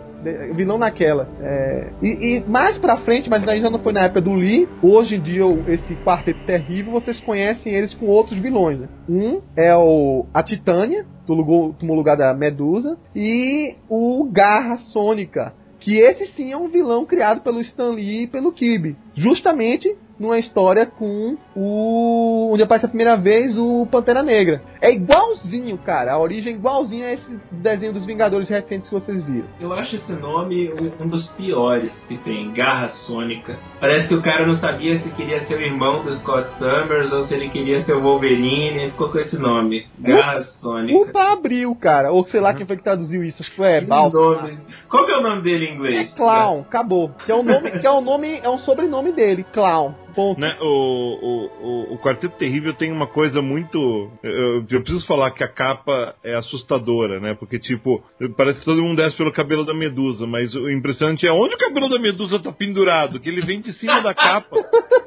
Vilão 0.54 0.78
naquela. 0.78 1.28
É, 1.40 1.90
E, 2.02 2.38
e 2.38 2.44
mais 2.48 2.78
pra 2.78 2.98
frente, 2.98 3.30
mas 3.30 3.44
já 3.44 3.70
não 3.70 3.78
foi 3.78 3.92
na 3.92 4.02
época 4.02 4.20
do 4.20 4.32
Lee. 4.32 4.68
Hoje 4.82 5.16
em 5.16 5.20
dia, 5.20 5.44
esse 5.68 5.94
quarteto 5.96 6.40
terrível, 6.46 6.92
vocês 6.92 7.20
conhecem 7.20 7.72
eles 7.72 7.94
com 7.94 8.06
outros 8.06 8.38
vilões. 8.38 8.80
Né? 8.80 8.88
Um 9.08 9.40
é 9.56 9.74
o 9.76 10.26
a 10.34 10.42
Titânia, 10.42 11.04
do 11.26 11.34
lugar, 11.34 11.76
tomou 11.78 11.96
lugar 11.96 12.16
da 12.16 12.34
Medusa, 12.34 12.96
e 13.14 13.74
o 13.88 14.28
Garra 14.32 14.78
Sônica. 14.78 15.52
Que 15.78 15.98
esse 15.98 16.26
sim 16.32 16.50
é 16.50 16.56
um 16.56 16.68
vilão 16.68 17.04
criado 17.04 17.42
pelo 17.42 17.60
Stan 17.60 17.90
Lee 17.90 18.24
e 18.24 18.26
pelo 18.26 18.50
Kirby. 18.50 18.96
Justamente 19.14 19.94
numa 20.18 20.38
história 20.38 20.86
com 20.86 21.36
o. 21.54 22.50
onde 22.52 22.62
aparece 22.62 22.86
a 22.86 22.88
primeira 22.88 23.16
vez 23.16 23.56
o 23.56 23.86
Pantera 23.90 24.22
Negra. 24.22 24.62
É 24.80 24.92
igualzinho, 24.92 25.76
cara. 25.78 26.12
A 26.12 26.18
origem 26.18 26.54
é 26.54 26.56
igualzinha 26.56 27.06
a 27.06 27.12
esse 27.12 27.40
desenho 27.50 27.92
dos 27.92 28.06
Vingadores 28.06 28.48
recentes 28.48 28.88
que 28.88 28.94
vocês 28.94 29.22
viram. 29.24 29.46
Eu 29.60 29.72
acho 29.72 29.96
esse 29.96 30.12
nome 30.12 30.72
um, 30.72 31.04
um 31.04 31.08
dos 31.08 31.26
piores 31.30 31.92
que 32.08 32.16
tem, 32.18 32.52
Garra 32.52 32.88
Sônica. 33.06 33.58
Parece 33.80 34.08
que 34.08 34.14
o 34.14 34.22
cara 34.22 34.46
não 34.46 34.56
sabia 34.56 34.98
se 35.00 35.10
queria 35.10 35.40
ser 35.40 35.54
o 35.54 35.62
irmão 35.62 36.02
do 36.02 36.14
Scott 36.14 36.48
Summers 36.58 37.12
ou 37.12 37.24
se 37.24 37.34
ele 37.34 37.48
queria 37.48 37.82
ser 37.82 37.94
o 37.94 38.00
Wolverine, 38.00 38.86
e 38.86 38.90
ficou 38.90 39.08
com 39.10 39.18
esse 39.18 39.36
nome, 39.36 39.86
Garra 39.98 40.42
Sônica. 40.60 40.92
Culpa 40.92 41.32
abriu, 41.32 41.74
cara. 41.74 42.12
Ou 42.12 42.26
sei 42.26 42.40
lá 42.40 42.54
quem 42.54 42.66
foi 42.66 42.76
que 42.76 42.82
traduziu 42.82 43.22
isso. 43.24 43.42
Acho 43.42 43.50
que 43.50 43.56
foi 43.56 43.68
é, 43.68 43.80
nome. 43.80 44.58
Qual 44.88 45.04
que 45.04 45.12
é 45.12 45.16
o 45.16 45.22
nome 45.22 45.42
dele 45.42 45.66
em 45.66 45.70
É 45.70 45.74
inglês? 45.74 46.14
Clown, 46.14 46.60
acabou. 46.60 47.10
Que 47.24 47.32
é 47.32 47.34
o 47.34 47.42
nome, 47.42 47.70
que 47.72 47.86
é 47.86 47.90
o 47.90 48.00
nome, 48.00 48.40
é 48.42 48.48
um 48.48 48.58
sobrenome 48.58 49.12
dele, 49.12 49.44
Clown. 49.52 50.05
Ponto. 50.16 50.40
Né, 50.40 50.56
o, 50.62 50.64
o, 50.64 51.90
o, 51.90 51.94
o 51.94 51.98
Quarteto 51.98 52.38
Terrível 52.38 52.72
tem 52.72 52.90
uma 52.90 53.06
coisa 53.06 53.42
muito. 53.42 54.10
Eu, 54.22 54.64
eu 54.70 54.82
preciso 54.82 55.06
falar 55.06 55.30
que 55.30 55.44
a 55.44 55.48
capa 55.48 56.14
é 56.24 56.34
assustadora, 56.34 57.20
né? 57.20 57.36
Porque, 57.38 57.58
tipo, 57.58 58.02
parece 58.34 58.60
que 58.60 58.64
todo 58.64 58.82
mundo 58.82 58.96
desce 58.96 59.14
pelo 59.14 59.30
cabelo 59.30 59.64
da 59.64 59.74
medusa, 59.74 60.26
mas 60.26 60.54
o 60.54 60.70
impressionante 60.70 61.26
é 61.26 61.32
onde 61.32 61.54
o 61.54 61.58
cabelo 61.58 61.90
da 61.90 61.98
medusa 61.98 62.38
tá 62.38 62.50
pendurado, 62.50 63.20
que 63.20 63.28
ele 63.28 63.44
vem 63.44 63.60
de 63.60 63.74
cima 63.74 64.00
da 64.00 64.14
capa. 64.14 64.56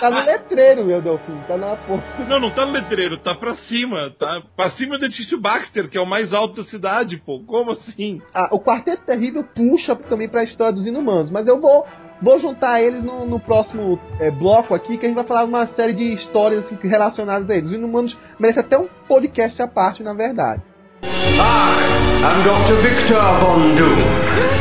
Tá 0.00 0.10
no 0.10 0.24
letreiro, 0.24 0.84
meu 0.84 1.00
Delfim. 1.00 1.38
Tá 1.46 1.56
na 1.56 1.76
porra. 1.76 2.02
Não, 2.28 2.40
não 2.40 2.50
tá 2.50 2.66
no 2.66 2.72
letreiro, 2.72 3.18
tá 3.18 3.34
pra 3.36 3.54
cima, 3.54 4.12
tá 4.18 4.42
pra 4.56 4.70
cima 4.72 4.98
do 4.98 5.04
edifício 5.04 5.40
Baxter, 5.40 5.88
que 5.88 5.96
é 5.96 6.00
o 6.00 6.06
mais 6.06 6.32
alto 6.32 6.62
da 6.62 6.68
cidade, 6.68 7.18
pô. 7.18 7.40
Como 7.46 7.70
assim? 7.70 8.20
Ah, 8.34 8.48
o 8.50 8.58
Quarteto 8.58 9.04
Terrível 9.04 9.44
puxa 9.54 9.94
também 9.94 10.28
pra 10.28 10.42
história 10.42 10.72
dos 10.72 10.86
inumanos, 10.86 11.30
mas 11.30 11.46
eu 11.46 11.60
vou, 11.60 11.86
vou 12.22 12.38
juntar 12.38 12.80
eles 12.80 13.02
no, 13.02 13.26
no 13.26 13.40
próximo 13.40 13.98
é, 14.20 14.30
bloco 14.30 14.74
aqui, 14.74 14.96
que 14.96 15.04
a 15.04 15.08
gente 15.08 15.16
vai 15.16 15.24
falar 15.24 15.44
uma 15.44 15.66
série 15.66 15.92
de 15.92 16.14
histórias 16.14 16.64
assim, 16.64 16.78
relacionadas 16.82 17.50
a 17.50 17.54
eles. 17.54 17.68
Os 17.68 17.74
inumanos 17.74 18.16
merecem 18.38 18.62
até 18.62 18.78
um 18.78 18.86
podcast 19.08 19.60
à 19.60 19.66
parte, 19.66 20.02
na 20.02 20.14
verdade. 20.14 20.62
I 21.04 22.24
am 22.24 22.42
Dr. 22.42 22.76
Victor 22.82 23.20
Von 23.40 23.74
Doom, 23.74 23.98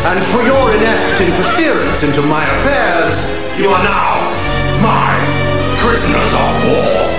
and 0.05 0.23
for 0.23 0.41
your 0.43 0.73
inept 0.75 1.21
interference 1.21 2.03
into 2.03 2.21
my 2.23 2.43
affairs, 2.43 3.31
you 3.59 3.69
are 3.69 3.83
now 3.83 4.31
my 4.81 5.19
prisoners 5.77 6.33
of 6.33 6.65
war. 6.65 7.10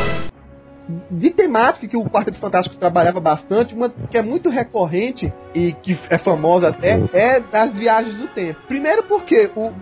De 1.10 1.30
temática 1.30 1.86
que 1.86 1.96
o 1.96 2.04
Quarteto 2.04 2.38
Fantástico 2.38 2.76
trabalhava 2.76 3.20
bastante, 3.20 3.74
uma 3.74 3.88
que 3.88 4.18
é 4.18 4.22
muito 4.22 4.48
recorrente 4.48 5.32
e 5.54 5.72
que 5.74 5.98
é 6.10 6.18
famosa 6.18 6.68
até, 6.68 7.00
é 7.12 7.40
das 7.40 7.78
viagens 7.78 8.16
do 8.16 8.26
tempo. 8.28 8.60
Primeiro 8.66 9.04
porque 9.04 9.50
o 9.54 9.72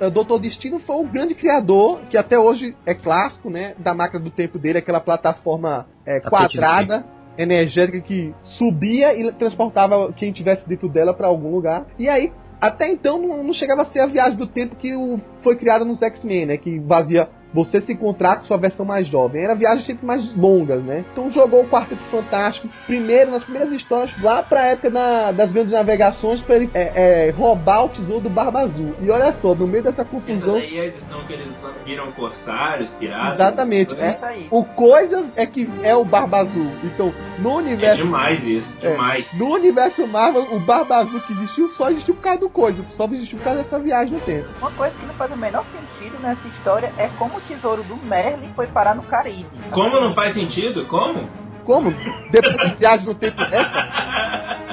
eh, 0.00 0.10
Doutor 0.10 0.40
Destino 0.40 0.80
foi 0.80 0.96
o 0.96 1.06
grande 1.06 1.34
criador, 1.34 2.00
que 2.10 2.16
até 2.16 2.38
hoje 2.38 2.74
é 2.84 2.94
clássico, 2.94 3.48
né, 3.50 3.74
da 3.78 3.94
máquina 3.94 4.20
do 4.20 4.30
tempo 4.30 4.58
dele, 4.58 4.78
aquela 4.78 5.00
plataforma 5.00 5.86
do 6.04 6.30
quadrada, 6.30 7.04
energética 7.38 8.00
que 8.00 8.34
subia 8.44 9.14
e 9.18 9.32
transportava 9.32 10.12
quem 10.12 10.32
tivesse 10.32 10.68
dentro 10.68 10.88
dela 10.88 11.14
para 11.14 11.28
algum 11.28 11.50
lugar. 11.50 11.86
E 11.98 12.08
aí 12.08 12.32
até 12.62 12.92
então 12.92 13.20
não, 13.20 13.42
não 13.42 13.52
chegava 13.52 13.82
a 13.82 13.86
ser 13.86 13.98
a 13.98 14.06
viagem 14.06 14.36
do 14.36 14.46
tempo 14.46 14.76
que 14.76 14.94
o, 14.94 15.18
foi 15.42 15.56
criada 15.56 15.84
nos 15.84 16.00
X-Men, 16.00 16.46
né? 16.46 16.56
Que 16.56 16.78
vazia 16.78 17.28
você 17.52 17.80
se 17.80 17.92
encontrar 17.92 18.36
com 18.36 18.44
sua 18.46 18.56
versão 18.56 18.84
mais 18.84 19.06
jovem. 19.08 19.42
Era 19.44 19.54
viagens 19.54 19.86
sempre 19.86 20.06
mais 20.06 20.34
longas, 20.36 20.82
né? 20.82 21.04
Então 21.12 21.30
jogou 21.30 21.62
o 21.62 21.68
Quarteto 21.68 22.02
Fantástico 22.10 22.68
primeiro, 22.86 23.30
nas 23.30 23.42
primeiras 23.44 23.72
histórias, 23.72 24.20
lá 24.22 24.42
pra 24.42 24.66
época 24.68 24.90
da, 24.90 25.32
das 25.32 25.52
grandes 25.52 25.72
navegações, 25.72 26.40
pra 26.40 26.56
ele 26.56 26.70
é, 26.74 27.28
é, 27.28 27.30
roubar 27.30 27.84
o 27.84 27.88
tesouro 27.90 28.20
do 28.22 28.30
Barba 28.30 28.60
Azul. 28.60 28.94
E 29.00 29.10
olha 29.10 29.32
só, 29.40 29.54
no 29.54 29.66
meio 29.66 29.82
dessa 29.82 30.04
confusão. 30.04 30.56
Essa 30.56 30.66
daí 30.66 30.78
é 30.78 30.80
a 30.80 30.86
edição 30.86 31.24
que 31.24 31.32
eles 31.32 31.46
viram 31.84 32.10
corsários, 32.12 32.90
piratas. 32.98 33.34
Exatamente. 33.34 33.94
É. 33.94 34.02
É, 34.22 34.46
o 34.50 34.64
coisa 34.64 35.26
é 35.36 35.46
que 35.46 35.68
é 35.82 35.94
o 35.94 36.04
Barba 36.04 36.38
Azul. 36.38 36.70
Então, 36.84 37.12
no 37.38 37.50
É 37.50 37.54
universo. 37.54 38.02
demais 38.02 38.44
isso, 38.44 38.68
É, 38.82 38.90
demais. 38.90 39.26
no 39.34 39.52
universo 39.52 40.06
Marvel, 40.06 40.46
o 40.52 40.58
Barba 40.60 40.96
Azul 40.96 41.20
que 41.20 41.32
existiu 41.32 41.68
só 41.72 41.90
existiu 41.90 42.14
por 42.14 42.22
causa 42.22 42.40
do 42.40 42.48
coisa. 42.50 42.82
Só 42.96 43.04
existiu 43.06 43.38
por 43.38 43.44
causa 43.44 43.62
dessa 43.62 43.78
viagem 43.78 44.14
no 44.14 44.20
tempo. 44.20 44.48
Uma 44.60 44.70
coisa 44.72 44.94
que 44.98 45.06
não 45.06 45.14
faz 45.14 45.32
o 45.32 45.36
menor 45.36 45.64
sentido 45.72 46.18
nessa 46.22 46.46
história 46.48 46.92
é 46.98 47.08
como 47.18 47.40
tesouro 47.42 47.82
do 47.84 47.96
Merlin 47.96 48.52
foi 48.54 48.66
parar 48.66 48.94
no 48.94 49.02
Caribe. 49.02 49.48
Como 49.70 50.00
não 50.00 50.14
faz 50.14 50.34
sentido? 50.34 50.84
Como? 50.86 51.28
Como? 51.64 51.90
Depois 52.30 52.56
da 52.56 52.74
viagem 52.74 53.06
no 53.06 53.14
tempo 53.14 53.36
dessa? 53.46 54.72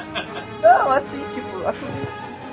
Não, 0.60 0.92
assim, 0.92 1.24
tipo, 1.34 1.66
assumindo, 1.66 2.08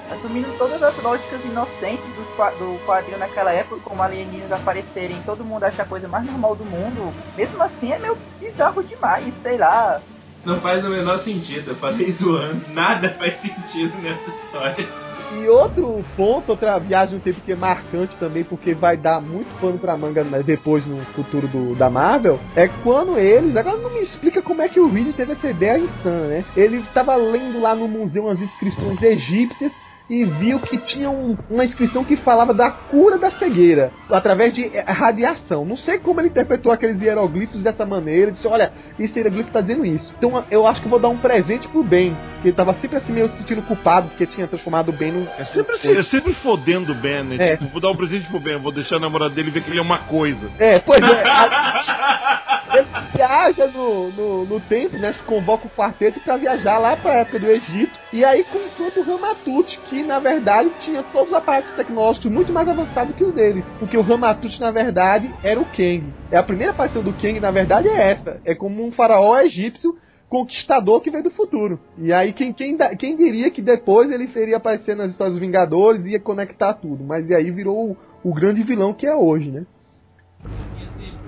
assumindo 0.09 0.57
todas 0.57 0.81
as 0.81 1.03
lógicas 1.03 1.43
inocentes 1.43 2.05
do, 2.15 2.57
do 2.57 2.85
quadrinho 2.85 3.17
naquela 3.17 3.51
época, 3.51 3.81
como 3.83 4.01
alienígenas 4.01 4.51
aparecerem, 4.53 5.21
todo 5.25 5.43
mundo 5.43 5.63
acha 5.63 5.83
a 5.83 5.85
coisa 5.85 6.07
mais 6.07 6.25
normal 6.25 6.55
do 6.55 6.63
mundo, 6.65 7.13
mesmo 7.35 7.61
assim 7.61 7.91
é 7.91 7.99
meio 7.99 8.17
bizarro 8.39 8.81
demais, 8.83 9.33
sei 9.43 9.57
lá. 9.57 10.01
Não 10.45 10.61
faz 10.61 10.85
o 10.85 10.89
menor 10.89 11.19
sentido. 11.19 11.71
Eu 11.71 11.75
falei 11.75 12.11
zoando. 12.13 12.61
Nada 12.69 13.09
faz 13.09 13.41
sentido 13.41 13.97
nessa 14.01 14.29
história. 14.29 14.87
E 15.33 15.47
outro 15.47 16.03
ponto, 16.15 16.49
outra 16.49 16.77
viagem 16.77 17.15
no 17.15 17.21
tempo 17.21 17.41
que 17.41 17.51
é 17.51 17.55
marcante 17.55 18.15
também, 18.17 18.43
porque 18.43 18.73
vai 18.73 18.95
dar 18.95 19.21
muito 19.21 19.47
pano 19.59 19.77
pra 19.77 19.97
manga 19.97 20.23
né, 20.23 20.41
depois 20.41 20.85
no 20.85 20.97
futuro 20.97 21.47
do, 21.47 21.75
da 21.75 21.89
Marvel, 21.89 22.39
é 22.55 22.67
quando 22.67 23.17
eles. 23.17 23.55
Agora 23.55 23.77
não 23.77 23.93
me 23.93 24.01
explica 24.01 24.41
como 24.41 24.61
é 24.61 24.69
que 24.69 24.79
o 24.79 24.89
Reed 24.89 25.13
teve 25.15 25.33
essa 25.33 25.49
ideia 25.49 25.79
insana, 25.79 26.27
né? 26.27 26.45
Ele 26.55 26.77
estava 26.77 27.15
lendo 27.15 27.59
lá 27.61 27.75
no 27.75 27.87
museu 27.87 28.23
umas 28.23 28.41
inscrições 28.41 29.01
egípcias 29.01 29.71
e 30.09 30.23
viu 30.23 30.59
que 30.59 30.77
tinha 30.77 31.09
um- 31.09 31.37
uma 31.49 31.65
inscrição 31.65 32.03
que 32.03 32.15
falava 32.15 32.53
da 32.53 32.71
cura 32.71 33.17
da 33.17 33.29
cegueira 33.31 33.91
através 34.09 34.53
de 34.53 34.63
eh, 34.65 34.81
radiação. 34.87 35.65
Não 35.65 35.75
sei 35.77 35.99
como 35.99 36.21
ele 36.21 36.29
interpretou 36.29 36.71
aqueles 36.71 37.01
hieroglifos 37.01 37.61
dessa 37.61 37.85
maneira. 37.85 38.31
Disse: 38.31 38.47
Olha, 38.47 38.71
esse 38.97 39.17
hieroglifo 39.17 39.51
tá 39.51 39.59
dizendo 39.61 39.85
isso. 39.85 40.13
Então 40.17 40.43
eu 40.49 40.65
acho 40.65 40.81
que 40.81 40.87
vou 40.87 40.99
dar 40.99 41.09
um 41.09 41.17
presente 41.17 41.67
pro 41.67 41.83
Ben. 41.83 42.15
Que 42.41 42.49
ele 42.49 42.55
tava 42.55 42.73
sempre 42.75 42.97
assim 42.97 43.11
meio 43.11 43.27
se 43.29 43.37
sentindo 43.37 43.61
culpado 43.63 44.09
porque 44.09 44.25
tinha 44.25 44.47
transformado 44.47 44.89
o 44.89 44.93
Ben 44.93 45.11
num. 45.11 45.27
É 45.39 45.45
sempre, 45.45 45.75
é 45.97 46.03
sempre 46.03 46.33
fodendo 46.33 46.91
o 46.91 46.95
Ben, 46.95 47.23
né? 47.23 47.35
É. 47.39 47.57
Tipo, 47.57 47.71
vou 47.71 47.81
dar 47.81 47.89
um 47.89 47.95
presente 47.95 48.27
pro 48.29 48.39
Ben, 48.39 48.57
vou 48.57 48.71
deixar 48.71 48.97
a 48.97 48.99
namorada 48.99 49.33
dele 49.33 49.49
ver 49.51 49.61
que 49.63 49.69
ele 49.71 49.79
é 49.79 49.81
uma 49.81 49.97
coisa. 49.97 50.49
É, 50.59 50.79
pois 50.79 51.01
é. 51.01 51.23
a- 51.27 52.67
ele 52.77 52.87
viaja 53.15 53.67
no, 53.67 54.11
no, 54.11 54.45
no 54.45 54.59
tempo, 54.59 54.97
né? 54.97 55.13
Se 55.13 55.19
convoca 55.23 55.67
o 55.67 55.69
quarteto 55.69 56.19
pra 56.19 56.37
viajar 56.37 56.77
lá 56.77 56.95
pra 56.95 57.13
época 57.15 57.39
do 57.39 57.47
Egito. 57.49 57.97
E 58.13 58.23
aí 58.23 58.43
confronta 58.43 58.99
o 58.99 59.03
Ramatut, 59.03 59.79
que 59.89 59.96
na 60.03 60.19
verdade 60.19 60.71
tinha 60.79 61.03
todos 61.03 61.31
os 61.31 61.37
aparatos 61.37 61.73
tecnológicos 61.73 62.31
muito 62.31 62.51
mais 62.53 62.67
avançados 62.67 63.15
que 63.15 63.23
os 63.23 63.33
deles. 63.33 63.65
Porque 63.79 63.97
o 63.97 64.01
Ramatut, 64.01 64.59
na 64.59 64.71
verdade, 64.71 65.33
era 65.43 65.59
o 65.59 65.65
Kang. 65.65 66.03
É 66.31 66.37
a 66.37 66.43
primeira 66.43 66.71
aparição 66.71 67.03
do 67.03 67.13
Kang, 67.13 67.39
na 67.39 67.51
verdade, 67.51 67.87
é 67.87 68.11
essa. 68.11 68.41
É 68.45 68.55
como 68.55 68.85
um 68.85 68.91
faraó 68.91 69.39
egípcio 69.39 69.97
conquistador 70.29 71.01
que 71.01 71.09
veio 71.09 71.23
do 71.23 71.31
futuro. 71.31 71.79
E 71.97 72.11
aí, 72.11 72.33
quem, 72.33 72.51
quem, 72.51 72.77
quem 72.97 73.15
diria 73.15 73.49
que 73.49 73.61
depois 73.61 74.11
ele 74.11 74.27
seria 74.29 74.57
aparecer 74.57 74.95
nas 74.95 75.11
histórias 75.11 75.35
dos 75.35 75.45
Vingadores 75.45 76.05
e 76.05 76.09
ia 76.11 76.19
conectar 76.19 76.73
tudo. 76.73 77.03
Mas 77.03 77.29
e 77.29 77.33
aí 77.33 77.49
virou 77.51 77.91
o, 77.91 77.97
o 78.29 78.33
grande 78.33 78.63
vilão 78.63 78.93
que 78.93 79.07
é 79.07 79.15
hoje, 79.15 79.49
né? 79.51 79.65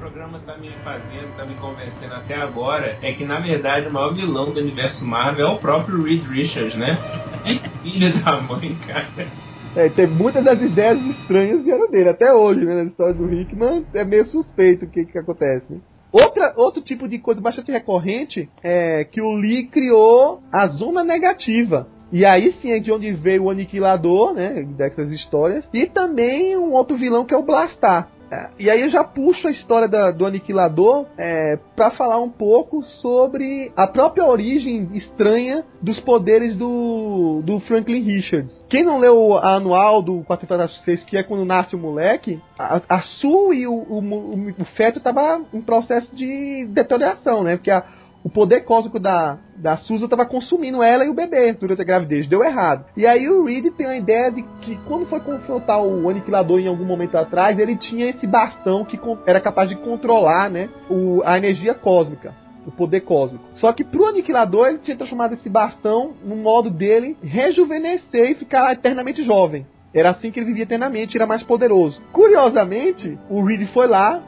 Programa 0.09 0.39
tá 0.39 0.57
me 0.57 0.71
fazendo, 0.83 1.37
tá 1.37 1.45
me 1.45 1.53
convencendo 1.53 2.15
até 2.15 2.33
agora, 2.33 2.97
é 3.03 3.13
que 3.13 3.23
na 3.23 3.39
verdade 3.39 3.87
o 3.87 3.93
maior 3.93 4.11
vilão 4.11 4.51
do 4.51 4.59
universo 4.59 5.05
Marvel 5.05 5.47
é 5.47 5.51
o 5.51 5.57
próprio 5.57 6.01
Reed 6.01 6.23
Richards, 6.25 6.75
né? 6.75 6.97
Que 7.43 7.59
filho 7.83 8.23
da 8.23 8.41
mãe, 8.41 8.75
cara. 8.87 9.05
É, 9.75 9.87
tem 9.87 10.07
muitas 10.07 10.43
das 10.43 10.59
ideias 10.59 10.99
estranhas 10.99 11.63
vieram 11.63 11.91
dele, 11.91 12.09
até 12.09 12.33
hoje, 12.33 12.65
né? 12.65 12.81
Na 12.81 12.83
história 12.85 13.13
do 13.13 13.31
Hickman, 13.31 13.85
é 13.93 14.03
meio 14.03 14.25
suspeito 14.25 14.85
o 14.85 14.89
que, 14.89 15.05
que 15.05 15.19
acontece. 15.19 15.79
Outra, 16.11 16.55
outro 16.57 16.81
tipo 16.81 17.07
de 17.07 17.19
coisa 17.19 17.39
bastante 17.39 17.71
recorrente 17.71 18.49
é 18.63 19.03
que 19.03 19.21
o 19.21 19.31
Lee 19.35 19.67
criou 19.67 20.41
a 20.51 20.65
zona 20.69 21.03
negativa. 21.03 21.87
E 22.11 22.25
aí 22.25 22.51
sim 22.53 22.71
é 22.71 22.79
de 22.79 22.91
onde 22.91 23.11
veio 23.11 23.43
o 23.43 23.49
Aniquilador, 23.51 24.33
né? 24.33 24.63
Dessas 24.75 25.11
histórias. 25.11 25.63
E 25.71 25.85
também 25.85 26.57
um 26.57 26.73
outro 26.73 26.97
vilão 26.97 27.25
que 27.25 27.35
é 27.35 27.37
o 27.37 27.45
Blastar. 27.45 28.09
É, 28.31 28.49
E 28.59 28.69
aí 28.69 28.81
eu 28.81 28.89
já 28.89 29.03
puxo 29.03 29.47
a 29.47 29.51
história 29.51 29.87
da- 29.87 30.11
do 30.11 30.25
Aniquilador 30.25 31.05
é, 31.17 31.57
para 31.75 31.91
falar 31.91 32.19
um 32.21 32.29
pouco 32.29 32.83
sobre 33.01 33.71
a 33.75 33.87
própria 33.87 34.25
origem 34.25 34.87
estranha 34.93 35.63
dos 35.81 35.99
poderes 36.01 36.55
do, 36.55 37.41
do 37.43 37.59
Franklin 37.61 38.01
Richards. 38.01 38.63
Quem 38.69 38.83
não 38.83 38.99
leu 38.99 39.35
a 39.37 39.55
anual 39.55 40.01
do 40.01 40.21
4 40.25 40.45
Fantástico 40.47 40.83
6, 40.85 41.03
que 41.05 41.17
é 41.17 41.23
quando 41.23 41.43
nasce 41.45 41.75
o 41.75 41.79
moleque, 41.79 42.39
a, 42.57 42.81
a 42.87 43.01
Sue 43.01 43.61
e 43.61 43.67
o, 43.67 43.73
o, 43.73 43.99
o, 43.99 44.49
o 44.61 44.65
feto 44.75 44.99
tava 44.99 45.41
em 45.53 45.61
processo 45.61 46.13
de 46.15 46.67
deterioração, 46.69 47.43
né? 47.43 47.55
Porque 47.55 47.71
a, 47.71 47.83
o 48.23 48.29
poder 48.29 48.61
cósmico 48.61 48.99
da, 48.99 49.37
da 49.55 49.77
Susan 49.77 50.05
estava 50.05 50.25
consumindo 50.25 50.83
ela 50.83 51.05
e 51.05 51.09
o 51.09 51.13
bebê 51.13 51.53
durante 51.53 51.81
a 51.81 51.85
gravidez. 51.85 52.27
Deu 52.27 52.43
errado. 52.43 52.85
E 52.95 53.05
aí 53.05 53.27
o 53.29 53.45
Reed 53.45 53.71
tem 53.73 53.87
a 53.87 53.97
ideia 53.97 54.31
de 54.31 54.43
que 54.61 54.77
quando 54.87 55.05
foi 55.05 55.19
confrontar 55.19 55.81
o 55.81 56.09
Aniquilador 56.09 56.59
em 56.59 56.67
algum 56.67 56.85
momento 56.85 57.17
atrás, 57.17 57.57
ele 57.57 57.77
tinha 57.77 58.09
esse 58.09 58.27
bastão 58.27 58.83
que 58.83 58.99
era 59.25 59.39
capaz 59.39 59.69
de 59.69 59.75
controlar 59.75 60.49
né, 60.49 60.69
o, 60.89 61.21
a 61.23 61.37
energia 61.37 61.73
cósmica. 61.73 62.33
O 62.67 62.71
poder 62.71 63.01
cósmico. 63.01 63.43
Só 63.53 63.71
que 63.71 63.83
pro 63.83 64.05
Aniquilador 64.05 64.67
ele 64.67 64.79
tinha 64.79 64.97
transformado 64.97 65.33
esse 65.33 65.49
bastão 65.49 66.13
no 66.23 66.35
modo 66.35 66.69
dele 66.69 67.17
rejuvenescer 67.23 68.31
e 68.31 68.35
ficar 68.35 68.73
eternamente 68.73 69.23
jovem. 69.23 69.65
Era 69.93 70.11
assim 70.11 70.29
que 70.29 70.39
ele 70.39 70.47
vivia 70.47 70.63
eternamente, 70.63 71.17
era 71.17 71.25
mais 71.25 71.41
poderoso. 71.41 71.99
Curiosamente, 72.11 73.17
o 73.29 73.43
Reed 73.43 73.67
foi 73.73 73.87
lá, 73.87 74.21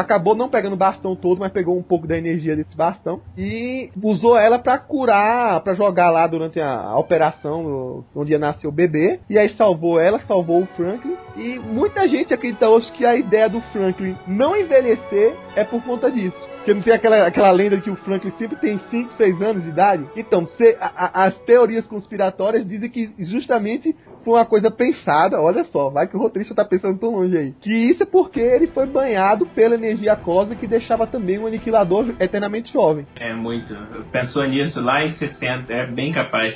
acabou 0.00 0.34
não 0.34 0.48
pegando 0.48 0.72
o 0.74 0.76
bastão 0.76 1.14
todo, 1.16 1.38
mas 1.38 1.52
pegou 1.52 1.76
um 1.78 1.82
pouco 1.82 2.06
da 2.06 2.16
energia 2.16 2.56
desse 2.56 2.76
bastão 2.76 3.20
e 3.36 3.90
usou 4.02 4.36
ela 4.36 4.58
pra 4.58 4.78
curar, 4.78 5.60
pra 5.60 5.74
jogar 5.74 6.10
lá 6.10 6.26
durante 6.26 6.60
a, 6.60 6.70
a 6.80 6.98
operação 6.98 7.62
no- 7.62 8.04
onde 8.14 8.32
ia 8.32 8.38
nascer 8.38 8.66
o 8.66 8.72
bebê. 8.72 9.20
E 9.28 9.38
aí 9.38 9.48
salvou 9.50 9.98
ela, 10.00 10.18
salvou 10.20 10.62
o 10.62 10.66
Franklin. 10.76 11.14
E 11.36 11.58
muita 11.58 12.06
gente 12.08 12.34
acredita 12.34 12.68
hoje 12.68 12.90
que 12.92 13.04
a 13.04 13.16
ideia 13.16 13.48
do 13.48 13.60
Franklin 13.72 14.16
não 14.26 14.56
envelhecer 14.56 15.34
é 15.56 15.64
por 15.64 15.82
conta 15.82 16.10
disso. 16.10 16.36
Porque 16.56 16.74
não 16.74 16.82
tem 16.82 16.92
aquela, 16.92 17.26
aquela 17.26 17.50
lenda 17.50 17.80
que 17.80 17.90
o 17.90 17.96
Franklin 17.96 18.32
sempre 18.32 18.56
tem 18.56 18.78
5, 18.90 19.12
6 19.14 19.40
anos 19.40 19.62
de 19.62 19.70
idade? 19.70 20.04
Então, 20.16 20.46
se- 20.48 20.76
a- 20.80 20.92
a- 20.96 21.24
as 21.26 21.34
teorias 21.40 21.86
conspiratórias 21.86 22.66
dizem 22.66 22.90
que 22.90 23.12
justamente 23.18 23.94
uma 24.32 24.44
coisa 24.44 24.70
pensada, 24.70 25.40
olha 25.40 25.64
só, 25.64 25.90
vai 25.90 26.06
que 26.06 26.16
o 26.16 26.20
roteirista 26.20 26.54
tá 26.54 26.64
pensando 26.64 26.98
tão 26.98 27.10
longe 27.16 27.36
aí. 27.36 27.52
Que 27.60 27.72
isso 27.90 28.02
é 28.02 28.06
porque 28.06 28.40
ele 28.40 28.66
foi 28.68 28.86
banhado 28.86 29.46
pela 29.46 29.74
energia 29.74 30.14
cósmica 30.16 30.60
que 30.60 30.66
deixava 30.66 31.06
também 31.06 31.38
o 31.38 31.46
aniquilador 31.46 32.14
eternamente 32.20 32.72
jovem. 32.72 33.06
É 33.16 33.32
muito. 33.34 33.74
Pensou 34.12 34.44
nisso 34.46 34.80
lá 34.80 35.04
em 35.04 35.12
60, 35.14 35.72
é 35.72 35.86
bem 35.86 36.12
capaz. 36.12 36.54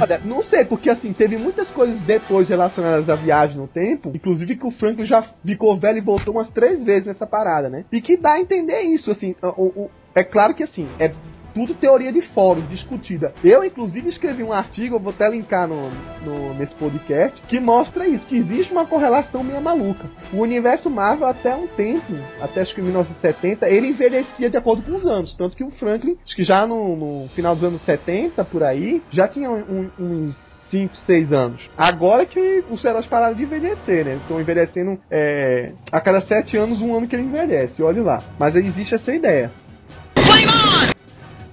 Olha, 0.00 0.20
não 0.24 0.42
sei, 0.44 0.64
porque 0.64 0.90
assim, 0.90 1.12
teve 1.12 1.36
muitas 1.36 1.70
coisas 1.70 2.00
depois 2.02 2.48
relacionadas 2.48 3.08
à 3.08 3.16
viagem 3.16 3.56
no 3.56 3.66
tempo, 3.68 4.12
inclusive 4.14 4.56
que 4.56 4.66
o 4.66 4.70
Franklin 4.70 5.06
já 5.06 5.22
ficou 5.44 5.76
velho 5.78 5.98
e 5.98 6.02
voltou 6.02 6.34
umas 6.34 6.48
três 6.50 6.82
vezes 6.84 7.06
nessa 7.06 7.26
parada, 7.26 7.68
né? 7.68 7.84
E 7.92 8.00
que 8.00 8.16
dá 8.16 8.32
a 8.34 8.40
entender 8.40 8.80
isso, 8.82 9.10
assim, 9.10 9.34
o, 9.42 9.64
o- 9.84 9.90
é 10.14 10.24
claro 10.24 10.54
que 10.54 10.62
assim, 10.64 10.88
é 10.98 11.12
tudo 11.54 11.74
teoria 11.74 12.12
de 12.12 12.22
fórum, 12.28 12.60
discutida. 12.62 13.32
Eu, 13.44 13.64
inclusive, 13.64 14.08
escrevi 14.08 14.42
um 14.42 14.52
artigo, 14.52 14.98
vou 14.98 15.10
até 15.10 15.28
linkar 15.28 15.66
no, 15.68 15.90
no- 16.24 16.54
nesse 16.54 16.74
podcast, 16.74 17.40
que 17.48 17.58
mostra 17.60 18.06
isso, 18.06 18.26
que 18.26 18.36
existe 18.36 18.72
uma 18.72 18.86
correlação 18.86 19.42
meio 19.42 19.60
maluca. 19.60 20.04
O 20.32 20.38
universo 20.38 20.88
Marvel, 20.90 21.26
até 21.26 21.54
um 21.54 21.66
tempo, 21.66 22.12
até 22.40 22.60
acho 22.62 22.74
que 22.74 22.82
1970, 22.82 23.68
ele 23.68 23.88
envelhecia 23.88 24.48
de 24.50 24.56
acordo 24.56 24.82
com 24.82 24.96
os 24.96 25.06
anos. 25.06 25.34
Tanto 25.34 25.56
que 25.56 25.64
o 25.64 25.70
Franklin, 25.70 26.16
acho 26.24 26.36
que 26.36 26.44
já 26.44 26.66
no, 26.66 26.96
no 26.96 27.28
final 27.30 27.54
dos 27.54 27.64
anos 27.64 27.80
70, 27.82 28.44
por 28.44 28.62
aí, 28.62 29.02
já 29.10 29.26
tinha 29.28 29.50
um- 29.50 29.90
uns 29.98 30.50
5, 30.70 30.96
6 30.98 31.32
anos. 31.32 31.60
Agora 31.76 32.24
que 32.24 32.62
os 32.70 32.84
heróis 32.84 33.04
pararam 33.06 33.34
de 33.34 33.42
envelhecer, 33.42 34.04
né? 34.04 34.14
Estão 34.14 34.40
envelhecendo 34.40 34.98
é, 35.10 35.72
a 35.90 36.00
cada 36.00 36.20
7 36.20 36.56
anos, 36.56 36.80
um 36.80 36.94
ano 36.96 37.08
que 37.08 37.16
ele 37.16 37.24
envelhece, 37.24 37.82
olha 37.82 38.02
lá. 38.02 38.22
Mas 38.38 38.54
existe 38.54 38.94
essa 38.94 39.12
ideia. 39.12 39.50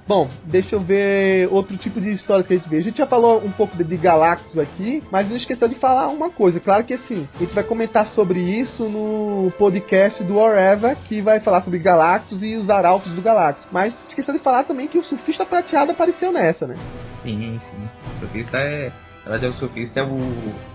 Bom, 0.08 0.30
deixa 0.45 0.76
eu 0.76 0.80
ver 0.80 1.49
outro 1.51 1.76
tipo 1.76 1.99
de 1.99 2.12
histórias 2.12 2.47
que 2.47 2.53
a 2.53 2.58
gente 2.58 2.70
vê. 2.70 2.78
A 2.78 2.82
gente 2.82 2.97
já 2.97 3.05
falou 3.05 3.43
um 3.43 3.51
pouco 3.51 3.76
de, 3.76 3.84
de 3.84 3.97
Galactus 3.97 4.58
aqui, 4.58 5.03
mas 5.12 5.30
não 5.30 5.36
esqueceu 5.36 5.68
de 5.68 5.76
falar 5.76 6.08
uma 6.08 6.30
coisa. 6.30 6.60
Claro 6.60 6.84
que 6.86 6.93
assim, 6.93 7.28
a 7.36 7.39
gente 7.39 7.53
vai 7.53 7.64
comentar 7.64 8.05
sobre 8.08 8.39
isso 8.39 8.84
no 8.86 9.51
podcast 9.58 10.24
do 10.24 10.38
Oreva, 10.38 10.95
que 10.95 11.20
vai 11.22 11.39
falar 11.41 11.62
sobre 11.62 11.80
Galactus 11.80 12.41
e 12.41 12.55
os 12.55 12.70
arautos 12.70 13.12
do 13.12 13.22
Galactus. 13.22 13.68
Mas 13.72 13.93
esqueceu 14.08 14.34
de 14.34 14.39
falar 14.39 14.64
também 14.64 14.88
que 14.88 14.97
o 14.97 15.03
surfista 15.03 15.45
prateado 15.45 15.91
apareceu 15.91 16.32
nessa, 16.32 16.66
né? 16.66 16.76
Sim, 17.24 17.60
sim. 17.60 17.89
O 18.16 18.20
surfista 18.20 18.58
é, 18.58 18.91
Na 19.26 19.32
verdade, 19.32 19.53
o 19.53 19.60
surfista 19.60 19.99
é 19.99 20.03
o, 20.03 20.18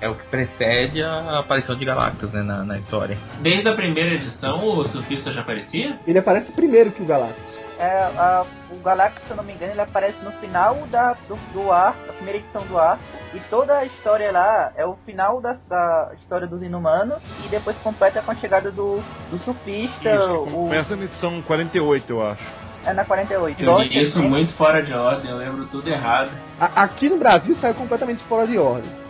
é 0.03 0.09
o 0.11 0.15
que 0.15 0.25
precede 0.27 1.03
a 1.03 1.39
aparição 1.39 1.75
de 1.75 1.87
Galactus, 1.87 2.31
né, 2.33 2.43
na, 2.43 2.65
na 2.65 2.79
história. 2.79 3.17
Desde 3.41 3.67
a 3.67 3.73
primeira 3.75 4.15
edição, 4.15 4.69
o 4.69 4.85
surfista 4.85 5.31
já 5.31 5.41
aparecia? 5.41 5.99
Ele 6.07 6.19
aparece 6.19 6.53
primeiro 6.53 6.91
que 6.91 7.01
o 7.03 7.07
Galactus. 7.07 7.62
É, 7.83 8.03
a- 8.17 8.47
o 8.71 8.77
Galactus, 8.81 9.25
se 9.25 9.31
eu 9.33 9.37
não 9.37 9.43
me 9.43 9.55
engano, 9.55 9.73
ele 9.73 9.81
aparece 9.81 10.25
no 10.25 10.31
final 10.33 10.77
da, 10.89 11.17
do, 11.29 11.35
do 11.53 11.73
arco, 11.73 12.07
da 12.07 12.13
primeira 12.13 12.39
edição 12.39 12.63
do 12.63 12.79
arco, 12.79 13.03
e 13.35 13.41
toda 13.51 13.77
a 13.77 13.85
história 13.85 14.31
lá 14.31 14.71
é 14.77 14.87
o 14.87 14.95
final 15.05 15.41
da, 15.41 15.57
da 15.69 16.11
história 16.21 16.47
dos 16.47 16.63
Inumanos, 16.63 17.19
e 17.45 17.49
depois 17.49 17.77
completa 17.79 18.23
com 18.23 18.31
a 18.31 18.37
chegada 18.37 18.71
do, 18.71 19.01
do 19.31 19.39
surfista, 19.41 20.09
Isso, 20.15 20.35
o, 20.45 20.69
começa 20.69 20.95
na 20.95 21.05
edição 21.05 21.43
48, 21.43 22.13
eu 22.13 22.25
acho. 22.25 22.45
é 22.87 22.93
na 22.93 23.05
48. 23.05 23.61
Eu 23.61 23.79
li 23.79 24.01
isso 24.01 24.23
muito 24.23 24.55
fora 24.55 24.81
de 24.81 24.93
ordem, 24.95 25.31
eu 25.33 25.37
lembro 25.37 25.67
tudo 25.67 25.89
errado. 25.89 26.31
A- 26.61 26.85
aqui 26.85 27.09
no 27.09 27.17
Brasil 27.19 27.57
saiu 27.57 27.75
completamente 27.75 28.23
fora 28.25 28.47
de 28.47 28.59
ordem. 28.59 29.02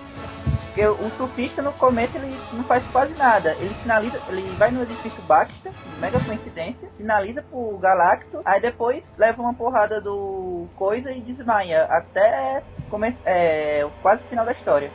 Porque 0.66 0.86
o 0.86 1.10
surfista 1.18 1.60
no 1.60 1.72
começo 1.72 2.16
ele 2.16 2.38
não 2.52 2.64
faz 2.64 2.82
quase 2.90 3.12
nada. 3.14 3.54
Ele 3.60 3.74
finaliza, 3.74 4.22
ele 4.28 4.54
vai 4.56 4.70
no 4.70 4.82
edifício 4.82 5.22
Baxter, 5.22 5.70
mega 5.98 6.18
coincidência, 6.20 6.88
finaliza 6.96 7.42
pro 7.42 7.76
Galactus, 7.78 8.40
aí 8.44 8.60
depois 8.60 9.02
leva 9.18 9.42
uma 9.42 9.52
porrada 9.52 10.00
do 10.00 10.66
coisa 10.76 11.12
e 11.12 11.20
desmaia 11.20 11.84
até 11.84 12.62
come, 12.88 13.14
é, 13.24 13.86
quase 14.00 14.22
o 14.22 14.28
final 14.28 14.46
da 14.46 14.52
história. 14.52 14.90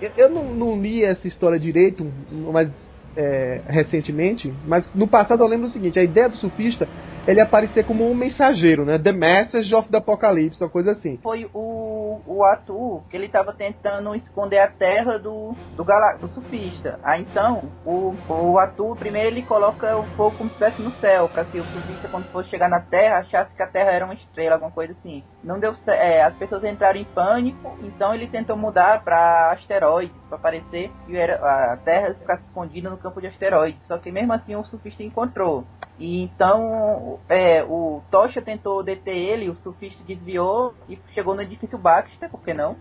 Eu, 0.00 0.10
eu 0.16 0.30
não, 0.30 0.44
não 0.44 0.80
li 0.80 1.04
essa 1.04 1.26
história 1.26 1.58
direito, 1.58 2.10
mas 2.52 2.70
é, 3.16 3.60
recentemente, 3.66 4.52
mas 4.66 4.88
no 4.94 5.08
passado 5.08 5.42
eu 5.42 5.48
lembro 5.48 5.66
o 5.66 5.70
seguinte: 5.70 5.98
a 5.98 6.02
ideia 6.02 6.28
do 6.28 6.36
surfista 6.36 6.88
ele 7.28 7.42
aparecer 7.42 7.84
como 7.84 8.10
um 8.10 8.14
mensageiro, 8.14 8.86
né? 8.86 8.98
The 8.98 9.12
Message 9.12 9.74
of 9.74 9.90
the 9.90 9.98
Apocalypse, 9.98 10.62
uma 10.64 10.70
coisa 10.70 10.92
assim. 10.92 11.18
Foi 11.18 11.48
o, 11.52 12.20
o 12.26 12.42
Atu 12.42 13.02
que 13.10 13.16
ele 13.16 13.28
tava 13.28 13.52
tentando 13.52 14.14
esconder 14.14 14.60
a 14.60 14.68
terra 14.68 15.18
do, 15.18 15.54
do, 15.76 15.84
gala, 15.84 16.16
do. 16.16 16.28
Aí 17.02 17.22
então, 17.22 17.64
o, 17.84 18.14
o 18.28 18.58
Atu, 18.58 18.96
primeiro 18.98 19.28
ele 19.28 19.42
coloca 19.42 19.94
o 19.94 20.04
fogo 20.16 20.36
como 20.38 20.48
se 20.48 20.54
estivesse 20.54 20.80
no 20.80 20.90
céu, 20.92 21.28
para 21.28 21.44
que 21.44 21.58
o 21.58 21.64
surfista, 21.64 22.08
quando 22.08 22.24
fosse 22.30 22.48
chegar 22.48 22.70
na 22.70 22.80
terra, 22.80 23.18
achasse 23.18 23.54
que 23.54 23.62
a 23.62 23.66
terra 23.66 23.90
era 23.90 24.06
uma 24.06 24.14
estrela, 24.14 24.54
alguma 24.54 24.70
coisa 24.70 24.94
assim. 24.98 25.22
Não 25.44 25.60
deu 25.60 25.74
certo, 25.74 26.00
é, 26.00 26.22
as 26.22 26.34
pessoas 26.36 26.64
entraram 26.64 26.98
em 26.98 27.04
pânico, 27.04 27.78
então 27.82 28.14
ele 28.14 28.26
tentou 28.28 28.56
mudar 28.56 29.04
para 29.04 29.50
asteroides, 29.52 30.16
para 30.30 30.38
parecer 30.38 30.90
que 31.04 31.14
era, 31.14 31.34
a 31.72 31.76
terra 31.76 32.14
ficasse 32.14 32.42
escondida 32.44 32.88
no 32.88 32.96
campo 32.96 33.20
de 33.20 33.26
asteroides. 33.26 33.86
Só 33.86 33.98
que 33.98 34.10
mesmo 34.10 34.32
assim 34.32 34.56
o 34.56 34.64
surfista 34.64 35.02
encontrou. 35.02 35.66
E 35.98 36.22
então 36.22 37.18
é, 37.28 37.64
o 37.64 38.00
Tocha 38.10 38.40
tentou 38.40 38.82
deter 38.82 39.16
ele, 39.16 39.50
o 39.50 39.56
surfista 39.56 40.02
desviou 40.06 40.72
e 40.88 40.98
chegou 41.14 41.34
no 41.34 41.42
edifício 41.42 41.76
Baxter, 41.76 42.30
por 42.30 42.40
que 42.42 42.54
não? 42.54 42.76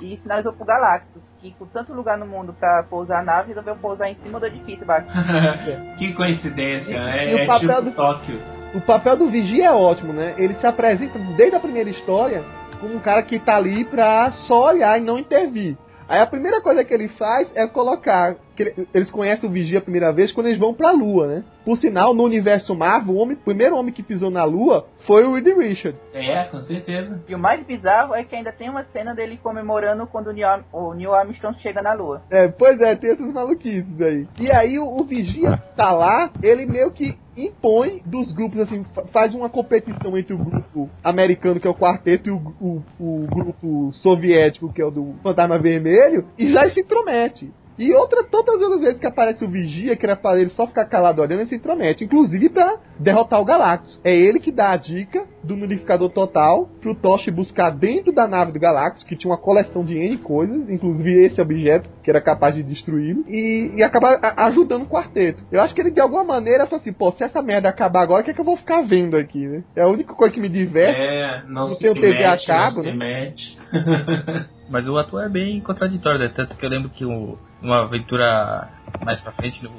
E 0.00 0.16
sinalizou 0.18 0.52
pro 0.52 0.64
Galactus, 0.64 1.22
que 1.40 1.52
com 1.52 1.66
tanto 1.66 1.92
lugar 1.92 2.16
no 2.18 2.26
mundo 2.26 2.52
pra 2.52 2.82
pousar 2.84 3.20
a 3.20 3.24
nave, 3.24 3.48
resolveu 3.48 3.74
pousar 3.76 4.10
em 4.10 4.14
cima 4.22 4.38
do 4.38 4.46
edifício 4.46 4.84
Baxter. 4.86 5.12
que 5.98 6.12
coincidência, 6.12 7.02
né? 7.02 7.30
E 7.30 7.34
o 7.34 7.38
É 7.38 7.46
papel 7.46 7.68
tipo 7.76 7.90
do- 7.90 7.96
Tóquio. 7.96 8.38
O 8.74 8.80
papel 8.82 9.16
do 9.16 9.30
Vigia 9.30 9.66
é 9.68 9.72
ótimo, 9.72 10.12
né? 10.12 10.34
Ele 10.36 10.54
se 10.54 10.66
apresenta 10.66 11.18
desde 11.36 11.56
a 11.56 11.60
primeira 11.60 11.88
história 11.88 12.42
como 12.78 12.94
um 12.94 13.00
cara 13.00 13.22
que 13.22 13.38
tá 13.40 13.56
ali 13.56 13.84
pra 13.86 14.30
só 14.46 14.66
olhar 14.66 14.98
e 14.98 15.00
não 15.00 15.18
intervir. 15.18 15.78
Aí 16.06 16.20
a 16.20 16.26
primeira 16.26 16.60
coisa 16.60 16.84
que 16.84 16.92
ele 16.92 17.08
faz 17.08 17.50
é 17.56 17.66
colocar. 17.66 18.36
Ele- 18.62 18.88
eles 18.94 19.10
conhecem 19.10 19.48
o 19.48 19.52
Vigia 19.52 19.78
a 19.78 19.82
primeira 19.82 20.12
vez 20.12 20.32
quando 20.32 20.46
eles 20.46 20.58
vão 20.58 20.72
pra 20.74 20.90
Lua, 20.92 21.26
né? 21.26 21.44
Por 21.64 21.76
sinal, 21.78 22.14
no 22.14 22.22
universo 22.22 22.74
Marvel, 22.74 23.14
o, 23.14 23.18
homem, 23.18 23.36
o 23.36 23.40
primeiro 23.40 23.76
homem 23.76 23.92
que 23.92 24.02
pisou 24.02 24.30
na 24.30 24.44
Lua 24.44 24.86
foi 25.06 25.24
o 25.24 25.34
Reed 25.34 25.46
Richard. 25.56 25.98
É, 26.14 26.44
com 26.44 26.60
certeza. 26.60 27.22
E 27.28 27.34
o 27.34 27.38
mais 27.38 27.62
bizarro 27.64 28.14
é 28.14 28.22
que 28.24 28.34
ainda 28.36 28.52
tem 28.52 28.68
uma 28.70 28.84
cena 28.92 29.14
dele 29.14 29.38
comemorando 29.42 30.06
quando 30.06 30.28
o 30.28 30.32
Neil, 30.32 30.62
o 30.72 30.94
Neil 30.94 31.14
Armstrong 31.14 31.58
chega 31.60 31.82
na 31.82 31.92
Lua. 31.92 32.22
É, 32.30 32.48
pois 32.48 32.80
é, 32.80 32.94
tem 32.96 33.10
essas 33.12 33.32
maluquices 33.32 34.00
aí. 34.00 34.26
E 34.38 34.50
aí 34.50 34.78
o, 34.78 35.00
o 35.00 35.04
Vigia 35.04 35.56
tá 35.76 35.90
lá, 35.92 36.30
ele 36.42 36.66
meio 36.66 36.90
que 36.92 37.14
impõe 37.36 38.00
dos 38.06 38.32
grupos, 38.32 38.60
assim, 38.60 38.82
fa- 38.94 39.04
faz 39.08 39.34
uma 39.34 39.50
competição 39.50 40.16
entre 40.16 40.32
o 40.34 40.38
grupo 40.38 40.88
americano, 41.04 41.60
que 41.60 41.66
é 41.66 41.70
o 41.70 41.74
quarteto, 41.74 42.28
e 42.28 42.32
o, 42.32 42.36
o, 42.60 42.82
o 42.98 43.26
grupo 43.26 43.92
soviético, 43.92 44.72
que 44.72 44.80
é 44.80 44.84
o 44.86 44.90
do 44.90 45.14
Fantasma 45.22 45.58
Vermelho, 45.58 46.24
e 46.38 46.50
já 46.50 46.70
se 46.70 46.80
intromete. 46.80 47.52
E 47.78 47.92
outra, 47.94 48.24
todas 48.24 48.60
as 48.62 48.80
vezes 48.80 48.98
que 48.98 49.06
aparece 49.06 49.44
o 49.44 49.48
Vigia, 49.48 49.96
que 49.96 50.06
era 50.06 50.16
pra 50.16 50.38
ele 50.38 50.50
só 50.50 50.66
ficar 50.66 50.86
calado 50.86 51.20
olhando, 51.20 51.40
ele 51.40 51.48
se 51.48 51.56
intromete. 51.56 52.04
Inclusive 52.04 52.48
pra 52.48 52.76
derrotar 52.98 53.40
o 53.40 53.44
Galactus. 53.44 54.00
É 54.04 54.14
ele 54.14 54.40
que 54.40 54.50
dá 54.50 54.70
a 54.70 54.76
dica 54.76 55.26
do 55.44 55.56
nulificador 55.56 56.10
total 56.10 56.68
pro 56.80 56.94
Tosh 56.94 57.28
buscar 57.28 57.70
dentro 57.70 58.12
da 58.12 58.26
nave 58.26 58.52
do 58.52 58.58
Galactus, 58.58 59.04
que 59.04 59.16
tinha 59.16 59.30
uma 59.30 59.38
coleção 59.38 59.84
de 59.84 59.96
N 59.96 60.18
coisas, 60.18 60.68
inclusive 60.68 61.24
esse 61.24 61.40
objeto, 61.40 61.88
que 62.02 62.10
era 62.10 62.20
capaz 62.20 62.54
de 62.54 62.62
destruí-lo, 62.62 63.24
e, 63.28 63.72
e 63.76 63.82
acabar 63.82 64.18
ajudando 64.36 64.82
o 64.82 64.88
quarteto. 64.88 65.42
Eu 65.52 65.60
acho 65.60 65.74
que 65.74 65.80
ele 65.80 65.90
de 65.90 66.00
alguma 66.00 66.24
maneira 66.24 66.66
falou 66.66 66.80
assim, 66.80 66.92
pô, 66.92 67.12
se 67.12 67.22
essa 67.22 67.42
merda 67.42 67.68
acabar 67.68 68.02
agora, 68.02 68.22
o 68.22 68.24
que 68.24 68.30
é 68.30 68.34
que 68.34 68.40
eu 68.40 68.44
vou 68.44 68.56
ficar 68.56 68.82
vendo 68.82 69.16
aqui, 69.16 69.46
né? 69.46 69.62
É 69.76 69.82
a 69.82 69.88
única 69.88 70.14
coisa 70.14 70.34
que 70.34 70.40
me 70.40 70.48
diverte. 70.48 71.00
É, 71.00 71.42
não 71.46 71.68
Não 71.68 71.74
se 71.74 71.80
tem 71.80 71.90
o 71.90 71.94
TV 71.94 72.24
a 72.24 72.38
cabo, 72.44 72.76
não 72.76 72.84
se 72.84 72.90
né? 72.92 72.96
mete. 72.96 73.58
Mas 74.68 74.88
o 74.88 74.98
ator 74.98 75.24
é 75.24 75.28
bem 75.28 75.60
contraditório, 75.60 76.18
né? 76.18 76.32
Tanto 76.34 76.56
que 76.56 76.64
eu 76.64 76.70
lembro 76.70 76.90
que 76.90 77.04
o, 77.04 77.38
uma 77.60 77.82
aventura 77.82 78.68
mais 79.04 79.20
pra 79.20 79.32
frente 79.32 79.62
do, 79.62 79.70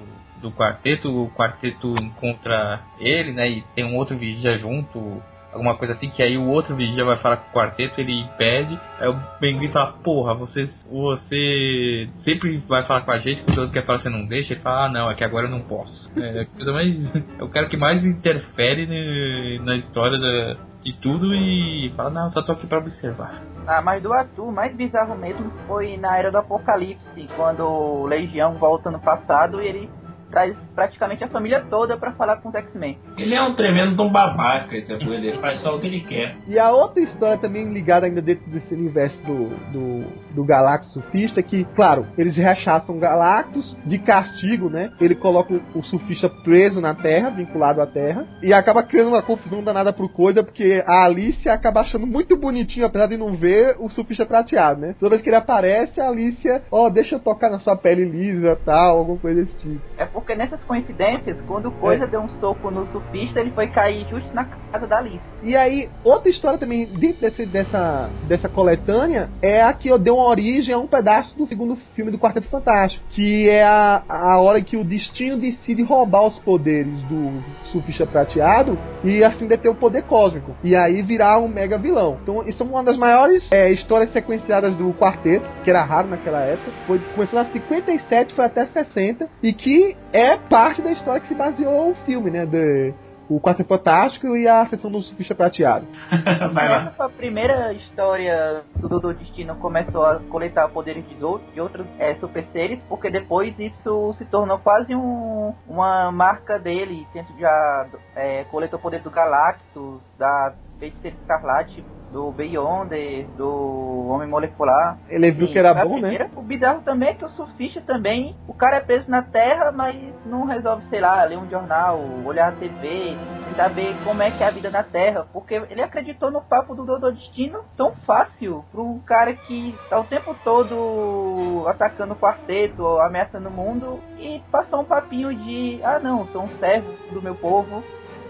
do 0.41 0.51
quarteto, 0.51 1.09
o 1.09 1.29
quarteto 1.31 1.95
encontra 2.01 2.81
ele, 2.99 3.31
né? 3.31 3.49
E 3.49 3.61
tem 3.75 3.85
um 3.85 3.95
outro 3.95 4.17
vigia 4.17 4.57
junto, 4.57 5.21
alguma 5.57 5.75
coisa 5.75 5.93
assim, 5.93 6.09
que 6.09 6.21
aí 6.21 6.37
o 6.37 6.47
outro 6.47 6.75
vigia 6.75 7.03
vai 7.03 7.17
falar 7.17 7.37
com 7.37 7.49
o 7.49 7.53
quarteto, 7.53 7.99
ele 7.99 8.21
impede, 8.21 8.79
aí 8.99 9.09
o 9.09 9.19
Penguin 9.39 9.71
fala, 9.71 9.93
porra, 10.03 10.33
você, 10.35 10.69
você 10.89 12.09
sempre 12.23 12.57
vai 12.67 12.85
falar 12.85 13.01
com 13.01 13.11
a 13.11 13.19
gente, 13.19 13.43
quando 13.43 13.55
você 13.55 13.73
quer 13.73 13.85
falar, 13.85 13.99
você 13.99 14.09
não 14.09 14.25
deixa, 14.25 14.53
ele 14.53 14.61
fala, 14.61 14.85
ah 14.85 14.89
não, 14.89 15.11
é 15.11 15.15
que 15.15 15.23
agora 15.23 15.47
eu 15.47 15.51
não 15.51 15.61
posso. 15.61 16.09
É, 16.17 16.45
coisa 16.45 16.71
mais, 16.71 17.15
é 17.39 17.43
o 17.43 17.49
cara 17.49 17.67
que 17.67 17.77
mais 17.77 18.03
interfere 18.03 19.59
na 19.59 19.75
história 19.75 20.17
da, 20.17 20.57
de 20.83 20.93
tudo 21.01 21.33
e 21.33 21.91
fala, 21.95 22.09
não, 22.09 22.31
só 22.31 22.41
tô 22.41 22.53
aqui 22.53 22.67
pra 22.67 22.77
observar. 22.77 23.41
Ah, 23.65 23.81
mas 23.81 24.01
do 24.01 24.13
Atu, 24.13 24.43
o 24.43 24.51
mais 24.51 24.73
bizarro 24.75 25.15
mesmo 25.15 25.51
foi 25.67 25.97
na 25.97 26.17
Era 26.17 26.31
do 26.31 26.37
Apocalipse, 26.37 27.27
quando 27.35 27.63
o 27.63 28.05
Legião 28.05 28.53
volta 28.53 28.89
no 28.89 28.99
passado 28.99 29.61
e 29.61 29.67
ele 29.67 29.89
traz 30.29 30.55
praticamente 30.75 31.23
a 31.23 31.27
família 31.27 31.65
toda 31.69 31.97
pra 31.97 32.11
falar 32.13 32.37
com 32.37 32.49
os 32.49 32.55
X-Men. 32.55 32.97
Ele 33.17 33.33
é 33.33 33.41
um 33.41 33.55
tremendo 33.55 34.01
um 34.03 34.11
babaca, 34.11 34.75
esse 34.75 34.93
apoio 34.93 35.21
dele. 35.21 35.37
Faz 35.37 35.61
só 35.61 35.75
o 35.75 35.79
que 35.79 35.87
ele 35.87 36.01
quer. 36.01 36.35
E 36.47 36.59
a 36.59 36.71
outra 36.71 37.01
história 37.01 37.37
também 37.37 37.71
ligada 37.71 38.05
ainda 38.05 38.21
dentro 38.21 38.49
desse 38.49 38.73
universo 38.73 39.21
do, 39.25 39.49
do, 39.71 40.35
do 40.35 40.43
Galactus 40.43 40.93
surfista 40.93 41.39
é 41.39 41.43
que, 41.43 41.63
claro, 41.75 42.05
eles 42.17 42.35
rechaçam 42.35 42.99
Galactus 42.99 43.75
de 43.85 43.97
castigo, 43.99 44.69
né? 44.69 44.91
Ele 44.99 45.15
coloca 45.15 45.53
o, 45.53 45.79
o 45.79 45.83
surfista 45.83 46.29
preso 46.29 46.81
na 46.81 46.93
Terra, 46.93 47.29
vinculado 47.29 47.81
à 47.81 47.87
Terra, 47.87 48.25
e 48.41 48.53
acaba 48.53 48.83
criando 48.83 49.09
uma 49.09 49.21
confusão 49.21 49.63
danada 49.63 49.93
pro 49.93 50.09
coisa, 50.09 50.43
porque 50.43 50.83
a 50.85 51.05
Alicia 51.05 51.53
acaba 51.53 51.81
achando 51.81 52.07
muito 52.07 52.35
bonitinho, 52.37 52.85
apesar 52.85 53.07
de 53.07 53.17
não 53.17 53.33
ver 53.35 53.75
o 53.79 53.89
surfista 53.89 54.25
prateado, 54.25 54.81
né? 54.81 54.95
Toda 54.99 55.11
vez 55.11 55.21
que 55.21 55.29
ele 55.29 55.35
aparece, 55.35 55.99
a 55.99 56.09
Alicia, 56.09 56.63
ó, 56.71 56.89
deixa 56.89 57.15
eu 57.15 57.19
tocar 57.19 57.49
na 57.49 57.59
sua 57.59 57.75
pele 57.75 58.05
lisa 58.05 58.57
tal, 58.65 58.99
alguma 58.99 59.17
coisa 59.17 59.41
desse 59.41 59.57
tipo. 59.57 59.81
É 59.97 60.05
porque 60.17 60.33
nessas 60.33 60.59
coincidências, 60.63 61.37
quando 61.45 61.67
o 61.67 61.71
Coisa 61.73 62.07
deu 62.07 62.21
um 62.21 62.29
soco 62.39 62.71
no 62.71 62.87
surfista, 62.87 63.39
ele 63.39 63.51
foi 63.51 63.67
cair 63.67 64.03
justo 64.09 64.33
na 64.33 64.45
casa 64.45 64.87
da 64.87 64.97
Alice. 64.97 65.21
E 65.43 65.55
aí, 65.55 65.91
outra 66.03 66.27
história 66.27 66.57
também 66.57 66.87
dentro 66.87 67.21
desse, 67.21 67.45
dessa, 67.45 68.09
dessa 68.27 68.49
coletânea 68.49 69.29
é 69.43 69.61
a 69.61 69.71
que 69.73 69.95
deu 69.99 70.15
uma 70.15 70.27
origem 70.27 70.73
a 70.73 70.79
um 70.79 70.87
pedaço 70.87 71.37
do 71.37 71.45
segundo 71.45 71.75
filme 71.93 72.09
do 72.09 72.17
Quarteto 72.17 72.49
Fantástico, 72.49 73.05
que 73.11 73.47
é 73.47 73.63
a, 73.63 74.01
a 74.09 74.41
hora 74.41 74.59
que 74.59 74.75
o 74.75 74.83
destino 74.83 75.37
decide 75.37 75.83
roubar 75.83 76.25
os 76.25 76.39
poderes 76.39 76.99
do 77.03 77.39
surfista 77.65 78.07
prateado 78.07 78.75
e 79.03 79.23
assim 79.23 79.45
deter 79.45 79.69
o 79.69 79.75
poder 79.75 80.01
cósmico. 80.01 80.55
E 80.63 80.75
aí 80.75 81.03
virar 81.03 81.37
um 81.37 81.47
mega 81.47 81.77
vilão. 81.77 82.17
Então, 82.23 82.41
isso 82.47 82.63
é 82.63 82.65
uma 82.65 82.83
das 82.83 82.97
maiores 82.97 83.47
é, 83.51 83.71
histórias 83.71 84.11
sequenciadas 84.11 84.75
do 84.77 84.91
quarteto, 84.93 85.45
que 85.63 85.69
era 85.69 85.83
raro 85.83 86.07
naquela 86.07 86.39
época. 86.39 86.71
Foi, 86.87 86.97
começou 87.13 87.37
na 87.37 87.51
57, 87.51 88.33
foi 88.33 88.45
até 88.45 88.65
60, 88.65 89.29
e 89.43 89.53
que 89.53 89.95
é 90.13 90.37
parte 90.37 90.81
da 90.81 90.91
história 90.91 91.21
que 91.21 91.27
se 91.27 91.35
baseou 91.35 91.91
o 91.91 91.95
filme, 92.05 92.31
né? 92.31 92.45
De, 92.45 92.93
o 93.29 93.41
Quarteto 93.41 93.67
Fantástico 93.67 94.27
e 94.37 94.47
a 94.47 94.65
sessão 94.67 94.89
do 94.89 95.01
surfista 95.01 95.35
prateado. 95.35 95.85
Vai 96.53 96.69
lá. 96.69 96.93
A 96.97 97.09
primeira 97.09 97.73
história 97.73 98.63
do 98.75 98.87
Doutor 98.87 99.15
Destino 99.15 99.55
começou 99.55 100.05
a 100.05 100.19
coletar 100.29 100.67
poderes 100.69 101.07
de 101.09 101.23
outros, 101.23 101.53
de 101.53 101.59
outros 101.59 101.85
é, 101.99 102.15
super 102.15 102.45
seres, 102.53 102.79
porque 102.87 103.09
depois 103.09 103.53
isso 103.59 104.13
se 104.17 104.25
tornou 104.25 104.57
quase 104.59 104.95
um, 104.95 105.53
uma 105.67 106.11
marca 106.11 106.57
dele. 106.57 107.05
Dentro 107.13 107.37
já 107.37 107.87
é, 108.15 108.45
coletou 108.45 108.79
poder 108.79 109.01
do 109.01 109.11
Galactus, 109.11 109.99
da 110.17 110.53
Feiticeira 110.79 111.15
Escarlate, 111.21 111.83
do 112.11 112.31
Beyonder, 112.31 113.25
do 113.37 114.07
Homem 114.09 114.27
Molecular. 114.27 114.97
Ele 115.09 115.31
viu 115.31 115.47
Sim, 115.47 115.53
que 115.53 115.59
era 115.59 115.73
bom, 115.73 115.95
né? 115.95 116.01
primeira. 116.01 116.29
O 116.35 116.41
bizarro 116.41 116.81
também 116.81 117.09
é 117.09 117.13
que 117.13 117.25
o 117.25 117.29
surfista 117.29 117.81
também, 117.81 118.35
o 118.47 118.53
cara 118.53 118.77
é 118.77 118.81
preso 118.81 119.09
na 119.09 119.21
Terra, 119.21 119.71
mas 119.71 119.95
não 120.25 120.45
resolve, 120.45 120.83
sei 120.89 121.01
lá, 121.01 121.23
ler 121.23 121.37
um 121.37 121.49
jornal, 121.49 121.99
olhar 122.25 122.49
a 122.49 122.55
TV. 122.55 122.87
Ele 122.87 123.55
saber 123.57 123.95
como 124.03 124.21
é 124.21 124.29
que 124.29 124.43
é 124.43 124.47
a 124.47 124.51
vida 124.51 124.69
na 124.69 124.83
Terra, 124.83 125.25
porque 125.33 125.55
ele 125.55 125.81
acreditou 125.81 126.29
no 126.29 126.41
papo 126.41 126.75
do 126.75 126.85
Doutor 126.85 127.11
Destino 127.11 127.61
tão 127.75 127.91
fácil 128.05 128.63
pro 128.71 128.99
cara 129.03 129.33
que 129.33 129.75
tá 129.89 129.99
o 129.99 130.03
tempo 130.03 130.35
todo 130.43 131.65
atacando 131.67 132.13
o 132.13 132.15
quarteto, 132.15 132.85
ameaçando 132.99 133.49
o 133.49 133.51
mundo, 133.51 133.99
e 134.19 134.41
passou 134.51 134.81
um 134.81 134.85
papinho 134.85 135.33
de, 135.33 135.79
ah 135.83 135.99
não, 135.99 136.27
sou 136.27 136.43
um 136.43 136.49
servo 136.59 136.93
do 137.11 137.21
meu 137.21 137.33
povo, 137.33 137.83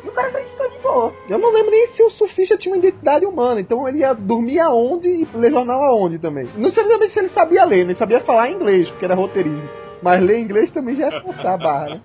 e 0.07 0.09
o 0.09 0.13
cara 0.13 0.29
acreditou 0.29 0.69
de 0.69 0.77
boa. 0.79 1.13
Eu 1.29 1.37
não 1.37 1.51
lembro 1.51 1.71
nem 1.71 1.87
se 1.87 2.01
o 2.01 2.09
surfista 2.09 2.57
tinha 2.57 2.73
uma 2.73 2.79
identidade 2.79 3.25
humana, 3.25 3.59
então 3.59 3.87
ele 3.87 3.99
ia 3.99 4.13
dormir 4.13 4.59
aonde 4.59 5.07
e 5.07 5.27
ler 5.35 5.51
jornal 5.51 5.83
aonde 5.83 6.17
também. 6.17 6.47
Não 6.55 6.71
sei 6.71 6.83
também 6.85 7.09
se 7.09 7.19
ele 7.19 7.29
sabia 7.29 7.65
ler, 7.65 7.79
ele 7.79 7.95
sabia 7.95 8.21
falar 8.21 8.49
inglês, 8.49 8.89
porque 8.89 9.05
era 9.05 9.15
roteirismo. 9.15 9.69
Mas 10.01 10.21
ler 10.21 10.39
inglês 10.39 10.71
também 10.71 10.95
já 10.95 11.07
é 11.07 11.21
forçar 11.21 11.53
a 11.53 11.57
barra, 11.57 11.89
né? 11.89 12.01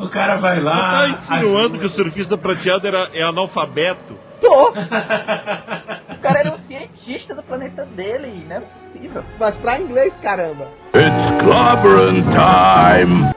O 0.00 0.08
cara 0.08 0.36
vai 0.36 0.60
lá. 0.60 1.06
Você 1.06 1.26
tá 1.28 1.36
insinuando 1.36 1.78
que 1.78 1.86
o 1.86 1.90
surfista 1.90 2.36
prateado 2.36 2.86
era, 2.86 3.10
é 3.12 3.22
analfabeto? 3.22 4.18
Tô! 4.40 4.70
o 4.72 6.18
cara 6.22 6.40
era 6.40 6.54
um 6.54 6.58
cientista 6.66 7.34
do 7.34 7.42
planeta 7.42 7.84
dele, 7.84 8.46
não 8.48 8.56
é 8.56 8.60
possível. 8.60 9.22
Mas 9.38 9.54
pra 9.56 9.78
inglês, 9.78 10.12
caramba! 10.22 10.66
It's 10.94 11.44
clobbering 11.44 12.22
time! 12.22 13.30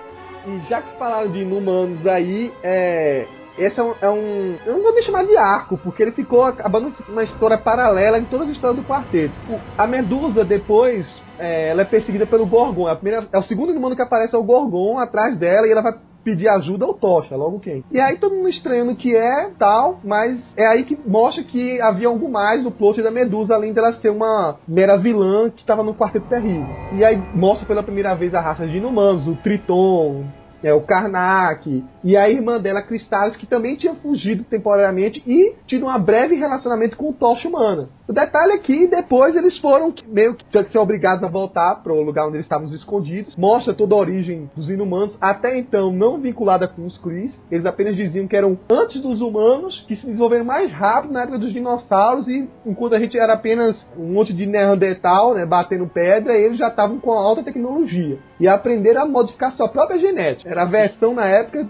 E 0.45 0.59
já 0.69 0.81
que 0.81 0.97
falaram 0.97 1.31
de 1.31 1.39
inumanos 1.39 2.05
aí, 2.05 2.51
é. 2.63 3.25
Esse 3.55 3.79
é 3.79 3.83
um, 3.83 3.93
é 4.01 4.09
um, 4.09 4.55
Eu 4.65 4.73
não 4.73 4.81
vou 4.81 4.93
nem 4.95 5.03
chamar 5.03 5.25
de 5.25 5.37
arco, 5.37 5.77
porque 5.77 6.01
ele 6.01 6.11
ficou 6.11 6.43
acabando 6.43 6.91
uma 7.07 7.23
história 7.23 7.55
paralela 7.57 8.17
em 8.17 8.25
todas 8.25 8.47
as 8.49 8.55
histórias 8.55 8.81
do 8.81 8.87
quarteto. 8.87 9.35
O- 9.47 9.59
a 9.77 9.85
Medusa, 9.85 10.43
depois, 10.43 11.05
é, 11.37 11.69
ela 11.69 11.83
é 11.83 11.85
perseguida 11.85 12.25
pelo 12.25 12.47
Gorgon. 12.47 12.87
A 12.87 12.95
primeira, 12.95 13.27
é 13.31 13.37
o 13.37 13.43
segundo 13.43 13.71
inumano 13.71 13.95
que 13.95 14.01
aparece 14.01 14.35
é 14.35 14.39
o 14.39 14.43
Gorgon 14.43 14.97
atrás 14.97 15.37
dela 15.37 15.67
e 15.67 15.71
ela 15.71 15.83
vai 15.83 15.93
pedir 16.23 16.47
ajuda 16.47 16.85
ao 16.85 16.93
Tocha, 16.93 17.35
logo 17.35 17.59
quem. 17.59 17.83
E 17.91 17.99
aí 17.99 18.17
todo 18.17 18.35
mundo 18.35 18.49
estranhando 18.49 18.95
que 18.95 19.15
é, 19.15 19.49
tal, 19.57 19.99
mas 20.03 20.41
é 20.57 20.65
aí 20.67 20.83
que 20.83 20.97
mostra 21.05 21.43
que 21.43 21.81
havia 21.81 22.07
algo 22.07 22.29
mais 22.29 22.63
no 22.63 22.71
plot 22.71 23.01
da 23.01 23.11
Medusa, 23.11 23.55
além 23.55 23.73
dela 23.73 23.93
ser 23.93 24.09
uma 24.09 24.57
mera 24.67 24.97
vilã 24.97 25.49
que 25.49 25.61
estava 25.61 25.83
no 25.83 25.93
Quarteto 25.93 26.27
Terrível. 26.27 26.67
E 26.93 27.03
aí 27.03 27.21
mostra 27.33 27.67
pela 27.67 27.83
primeira 27.83 28.13
vez 28.15 28.33
a 28.33 28.41
raça 28.41 28.65
de 28.65 28.77
inumanos, 28.77 29.27
o 29.27 29.35
Triton, 29.35 30.23
é, 30.63 30.73
o 30.73 30.81
Karnak, 30.81 31.83
e 32.03 32.17
a 32.17 32.29
irmã 32.29 32.59
dela, 32.59 32.81
Cristales, 32.81 33.37
que 33.37 33.45
também 33.45 33.75
tinha 33.75 33.95
fugido 33.95 34.43
temporariamente 34.43 35.23
e 35.25 35.55
tido 35.67 35.87
um 35.87 35.99
breve 35.99 36.35
relacionamento 36.35 36.97
com 36.97 37.09
o 37.09 37.13
Tocha 37.13 37.47
Humana. 37.47 37.89
O 38.07 38.13
detalhe 38.13 38.53
é 38.53 38.57
que 38.57 38.87
depois 38.87 39.35
eles 39.35 39.57
foram 39.59 39.93
meio 40.07 40.35
que 40.35 40.43
que 40.45 40.71
ser 40.71 40.77
obrigados 40.77 41.23
a 41.23 41.27
voltar 41.27 41.75
para 41.81 41.93
o 41.93 42.01
lugar 42.01 42.27
onde 42.27 42.35
eles 42.35 42.45
estavam 42.45 42.67
escondidos. 42.67 43.35
Mostra 43.35 43.73
toda 43.73 43.95
a 43.95 43.97
origem 43.97 44.49
dos 44.55 44.69
inumanos, 44.69 45.17
até 45.19 45.57
então 45.57 45.91
não 45.91 46.19
vinculada 46.19 46.67
com 46.67 46.85
os 46.85 46.97
Cris. 46.97 47.33
Eles 47.49 47.65
apenas 47.65 47.95
diziam 47.95 48.27
que 48.27 48.35
eram 48.35 48.57
antes 48.71 49.01
dos 49.01 49.21
humanos, 49.21 49.83
que 49.87 49.95
se 49.95 50.05
desenvolveram 50.05 50.45
mais 50.45 50.71
rápido 50.71 51.13
na 51.13 51.23
época 51.23 51.39
dos 51.39 51.53
dinossauros, 51.53 52.27
e 52.27 52.47
enquanto 52.65 52.95
a 52.95 52.99
gente 52.99 53.17
era 53.17 53.33
apenas 53.33 53.85
um 53.97 54.13
monte 54.13 54.33
de 54.33 54.45
Neandertal, 54.45 55.33
né, 55.33 55.45
batendo 55.45 55.87
pedra, 55.87 56.33
eles 56.33 56.57
já 56.57 56.67
estavam 56.67 56.99
com 56.99 57.11
alta 57.11 57.43
tecnologia. 57.43 58.17
E 58.39 58.47
aprenderam 58.47 59.03
a 59.03 59.07
modificar 59.07 59.53
sua 59.53 59.69
própria 59.69 59.99
genética. 59.99 60.52
Era 60.53 60.61
a 60.61 60.65
versão 60.65 61.15
na 61.15 61.25
época 61.25 61.67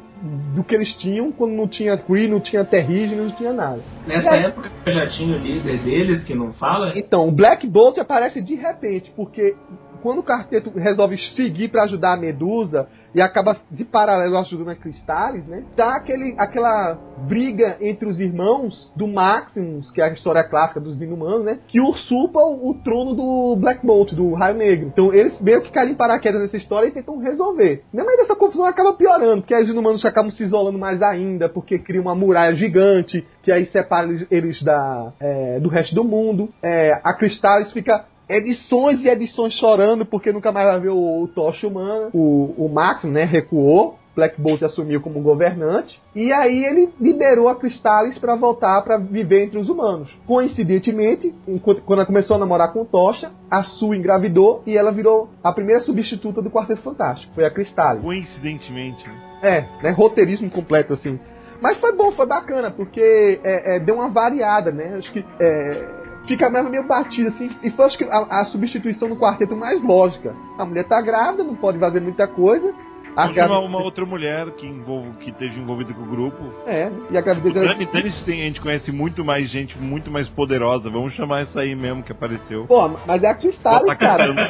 do 0.53 0.61
que 0.61 0.75
eles 0.75 0.93
tinham 0.95 1.31
quando 1.31 1.53
não 1.53 1.69
tinha 1.69 1.97
Kree, 1.97 2.27
não 2.27 2.41
tinha 2.41 2.65
terrígeno, 2.65 3.23
não 3.23 3.31
tinha 3.31 3.53
nada. 3.53 3.79
Nessa 4.05 4.35
época 4.35 4.69
já 4.85 5.07
tinha 5.07 5.37
o 5.37 5.39
líder 5.39 5.77
deles 5.77 6.25
que 6.25 6.35
não 6.35 6.51
fala. 6.51 6.91
Então, 6.93 7.25
o 7.25 7.31
Black 7.31 7.65
Bolt 7.65 7.97
aparece 7.97 8.41
de 8.41 8.55
repente, 8.55 9.09
porque 9.15 9.55
quando 10.03 10.19
o 10.19 10.23
quarteto 10.23 10.69
resolve 10.77 11.17
seguir 11.33 11.69
para 11.69 11.83
ajudar 11.83 12.13
a 12.13 12.17
Medusa 12.17 12.89
e 13.15 13.21
acaba 13.21 13.55
de 13.71 13.85
paralelo 13.85 14.37
ajudando 14.37 14.69
a 14.69 14.75
Cristales, 14.75 15.45
né? 15.45 15.63
Dá 15.77 15.95
aquele, 15.95 16.35
aquela 16.37 16.97
briga 17.27 17.77
entre 17.79 18.07
os 18.09 18.19
irmãos 18.19 18.91
do 18.97 19.07
Maximus, 19.07 19.89
que 19.91 20.01
é 20.01 20.05
a 20.05 20.11
história 20.11 20.43
clássica 20.43 20.81
dos 20.81 21.01
inumanos, 21.01 21.45
né? 21.45 21.59
Que 21.67 21.79
usurpa 21.79 22.39
o, 22.39 22.71
o 22.71 22.73
trono 22.83 23.13
do 23.13 23.55
Black 23.55 23.85
Bolt, 23.85 24.13
do 24.13 24.33
Raio 24.33 24.57
Negro. 24.57 24.87
Então 24.87 25.13
eles 25.13 25.39
meio 25.39 25.61
que 25.61 25.71
caem 25.71 25.91
em 25.91 25.95
paraquedas 25.95 26.41
nessa 26.41 26.57
história 26.57 26.87
e 26.87 26.91
tentam 26.91 27.17
resolver. 27.19 27.83
Meio 27.93 28.17
dessa 28.17 28.35
confusão 28.35 28.65
acaba 28.65 28.93
piorando, 28.93 29.43
porque 29.43 29.55
os 29.55 29.69
inumanos 29.69 30.03
acabam 30.03 30.31
se 30.31 30.43
isolando 30.43 30.77
mais 30.77 31.01
ainda, 31.01 31.47
porque 31.47 31.79
cria 31.79 32.01
uma 32.01 32.15
muralha 32.15 32.55
gigante, 32.55 33.25
que 33.41 33.51
aí 33.51 33.67
separa 33.67 34.09
eles 34.29 34.61
da, 34.63 35.13
é, 35.19 35.59
do 35.61 35.69
resto 35.69 35.95
do 35.95 36.03
mundo. 36.03 36.49
É, 36.61 36.99
a 37.03 37.13
Cristales 37.13 37.71
fica 37.71 38.05
edições 38.29 39.03
e 39.03 39.07
edições 39.07 39.53
chorando 39.53 40.05
porque 40.05 40.31
nunca 40.31 40.51
mais 40.51 40.67
vai 40.67 40.79
ver 40.79 40.89
o, 40.89 41.23
o 41.23 41.27
Tocha 41.27 41.67
Humana. 41.67 42.09
O, 42.13 42.53
o 42.57 42.69
Max, 42.69 43.03
né, 43.03 43.23
recuou. 43.23 43.97
Black 44.15 44.39
Bolt 44.39 44.61
assumiu 44.61 45.01
como 45.01 45.21
governante 45.21 45.99
e 46.15 46.31
aí 46.31 46.63
ele 46.65 46.89
liberou 47.01 47.49
a 47.49 47.55
Cristales 47.55 48.17
para 48.19 48.35
voltar 48.35 48.79
para 48.83 48.97
viver 48.97 49.45
entre 49.45 49.57
os 49.57 49.69
humanos. 49.69 50.07
Coincidentemente, 50.27 51.33
enquanto, 51.47 51.81
quando 51.81 51.99
ela 51.99 52.05
começou 52.05 52.35
a 52.35 52.39
namorar 52.39 52.71
com 52.71 52.81
o 52.81 52.85
Tocha, 52.85 53.31
a 53.49 53.63
Sue 53.63 53.97
engravidou 53.97 54.61
e 54.67 54.77
ela 54.77 54.91
virou 54.91 55.29
a 55.43 55.51
primeira 55.51 55.81
substituta 55.81 56.41
do 56.41 56.51
Quarteto 56.51 56.83
Fantástico. 56.83 57.33
Foi 57.33 57.45
a 57.45 57.51
Cristales. 57.51 58.03
Coincidentemente. 58.03 59.03
né? 59.07 59.15
É, 59.41 59.61
né, 59.83 59.91
roteirismo 59.91 60.49
completo 60.49 60.93
assim. 60.93 61.19
Mas 61.59 61.79
foi 61.79 61.95
bom, 61.95 62.11
foi 62.11 62.25
bacana 62.25 62.69
porque 62.69 63.39
é, 63.43 63.77
é, 63.77 63.79
deu 63.79 63.95
uma 63.95 64.09
variada, 64.09 64.69
né? 64.71 64.95
Acho 64.97 65.11
que 65.11 65.25
é, 65.39 66.02
fica 66.27 66.49
mesmo 66.49 66.69
meio 66.69 66.87
batida, 66.87 67.29
assim. 67.29 67.49
E 67.63 67.71
foi 67.71 67.85
acho 67.85 67.97
que 67.97 68.03
a, 68.05 68.17
a 68.41 68.45
substituição 68.45 69.09
do 69.09 69.15
quarteto 69.15 69.55
mais 69.55 69.81
lógica. 69.83 70.33
A 70.57 70.65
mulher 70.65 70.85
tá 70.87 71.01
grávida, 71.01 71.43
não 71.43 71.55
pode 71.55 71.79
fazer 71.79 71.99
muita 72.01 72.27
coisa. 72.27 72.73
A 73.15 73.27
gravidez- 73.27 73.69
uma 73.69 73.79
outra 73.83 74.03
mulher 74.07 74.49
que, 74.53 74.65
envolve, 74.65 75.11
que 75.19 75.29
esteja 75.29 75.59
envolvida 75.59 75.93
com 75.93 76.01
o 76.01 76.05
grupo. 76.07 76.35
É, 76.65 76.91
e 77.11 77.15
a 77.17 77.21
gravidez 77.21 77.53
dela- 77.53 77.67
Dani, 77.67 77.85
Dani 77.85 78.11
tem, 78.25 78.41
a 78.41 78.45
gente 78.45 78.59
conhece 78.59 78.91
muito 78.91 79.23
mais 79.23 79.51
gente, 79.51 79.77
muito 79.77 80.09
mais 80.09 80.27
poderosa. 80.29 80.89
Vamos 80.89 81.13
chamar 81.13 81.41
essa 81.41 81.59
aí 81.59 81.75
mesmo 81.75 82.01
que 82.01 82.11
apareceu. 82.11 82.65
Pô, 82.65 82.89
mas 83.05 83.21
é 83.21 83.27
a 83.27 83.35
Cristales, 83.35 83.83
Ela 83.83 83.95
tá 83.95 83.95
cara. 83.95 84.25
cantando. 84.29 84.41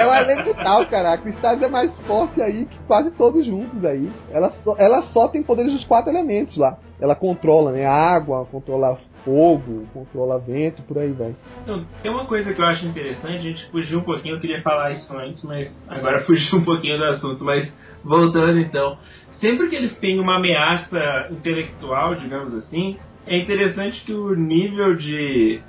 É 0.00 0.06
uma 0.06 0.20
elemental, 0.20 0.86
cara. 0.86 1.14
A 1.14 1.18
Cristales 1.18 1.60
é 1.60 1.68
mais 1.68 1.90
forte 2.02 2.40
aí 2.40 2.66
que 2.66 2.78
quase 2.86 3.10
todos 3.10 3.44
juntos 3.44 3.84
aí. 3.84 4.08
Ela 4.30 4.50
só, 4.62 4.76
ela 4.78 5.02
só 5.08 5.26
tem 5.26 5.42
poderes 5.42 5.72
dos 5.72 5.84
quatro 5.84 6.08
elementos 6.08 6.56
lá. 6.56 6.78
Ela 7.00 7.14
controla, 7.14 7.72
né? 7.72 7.86
Água, 7.86 8.46
controla 8.46 8.98
fogo, 9.24 9.86
controla 9.92 10.38
vento, 10.38 10.82
por 10.82 10.98
aí 10.98 11.12
vai. 11.12 11.34
Então, 11.62 11.84
tem 12.02 12.10
uma 12.10 12.26
coisa 12.26 12.54
que 12.54 12.60
eu 12.60 12.64
acho 12.64 12.86
interessante, 12.86 13.36
a 13.36 13.50
gente 13.50 13.70
fugiu 13.70 13.98
um 13.98 14.02
pouquinho, 14.02 14.36
eu 14.36 14.40
queria 14.40 14.62
falar 14.62 14.92
isso 14.92 15.12
antes, 15.16 15.42
mas 15.44 15.76
agora 15.88 16.22
fugiu 16.26 16.58
um 16.58 16.64
pouquinho 16.64 16.96
do 16.96 17.04
assunto, 17.04 17.44
mas 17.44 17.70
voltando 18.04 18.58
então. 18.58 18.96
Sempre 19.32 19.68
que 19.68 19.76
eles 19.76 19.94
têm 19.98 20.18
uma 20.18 20.36
ameaça 20.36 21.28
intelectual, 21.30 22.14
digamos 22.14 22.54
assim, 22.54 22.96
é 23.26 23.36
interessante 23.36 24.02
que 24.04 24.12
o 24.12 24.34
nível 24.34 24.94
de. 24.94 25.60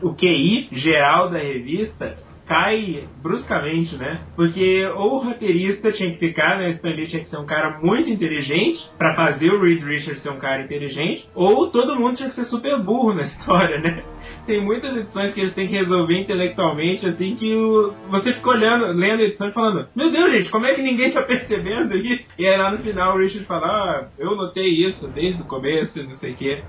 o 0.00 0.14
QI 0.14 0.68
geral 0.70 1.28
da 1.28 1.38
revista 1.38 2.16
cai 2.52 3.08
bruscamente, 3.22 3.96
né? 3.96 4.20
Porque 4.36 4.84
ou 4.94 5.14
o 5.14 5.24
roteirista 5.24 5.90
tinha 5.90 6.10
que 6.12 6.18
ficar, 6.18 6.58
né? 6.58 6.66
O 6.66 6.70
Stan 6.72 6.90
Lee 6.90 7.06
tinha 7.06 7.22
que 7.22 7.30
ser 7.30 7.38
um 7.38 7.46
cara 7.46 7.80
muito 7.82 8.10
inteligente 8.10 8.78
pra 8.98 9.14
fazer 9.14 9.50
o 9.50 9.62
Reed 9.62 9.82
Richards 9.82 10.22
ser 10.22 10.28
um 10.28 10.38
cara 10.38 10.62
inteligente, 10.62 11.26
ou 11.34 11.70
todo 11.70 11.96
mundo 11.96 12.16
tinha 12.16 12.28
que 12.28 12.34
ser 12.34 12.44
super 12.44 12.78
burro 12.78 13.14
na 13.14 13.22
história, 13.24 13.80
né? 13.80 14.04
Tem 14.44 14.62
muitas 14.62 14.94
edições 14.94 15.32
que 15.32 15.40
eles 15.40 15.54
têm 15.54 15.66
que 15.66 15.76
resolver 15.76 16.20
intelectualmente, 16.20 17.06
assim, 17.06 17.36
que 17.36 17.54
o... 17.54 17.94
você 18.10 18.34
fica 18.34 18.50
olhando, 18.50 18.86
lendo 18.98 19.20
a 19.20 19.24
edição 19.24 19.48
e 19.48 19.52
falando, 19.52 19.88
meu 19.96 20.10
Deus, 20.10 20.30
gente, 20.32 20.50
como 20.50 20.66
é 20.66 20.74
que 20.74 20.82
ninguém 20.82 21.10
tá 21.10 21.22
percebendo 21.24 21.96
isso? 21.96 22.24
E 22.38 22.46
aí 22.46 22.58
lá 22.58 22.70
no 22.70 22.78
final 22.78 23.14
o 23.14 23.18
Richard 23.18 23.46
fala, 23.46 23.66
ah, 23.66 24.08
eu 24.18 24.36
notei 24.36 24.68
isso 24.86 25.08
desde 25.08 25.40
o 25.40 25.46
começo, 25.46 26.02
não 26.02 26.16
sei 26.16 26.32
o 26.32 26.36
quê. 26.36 26.62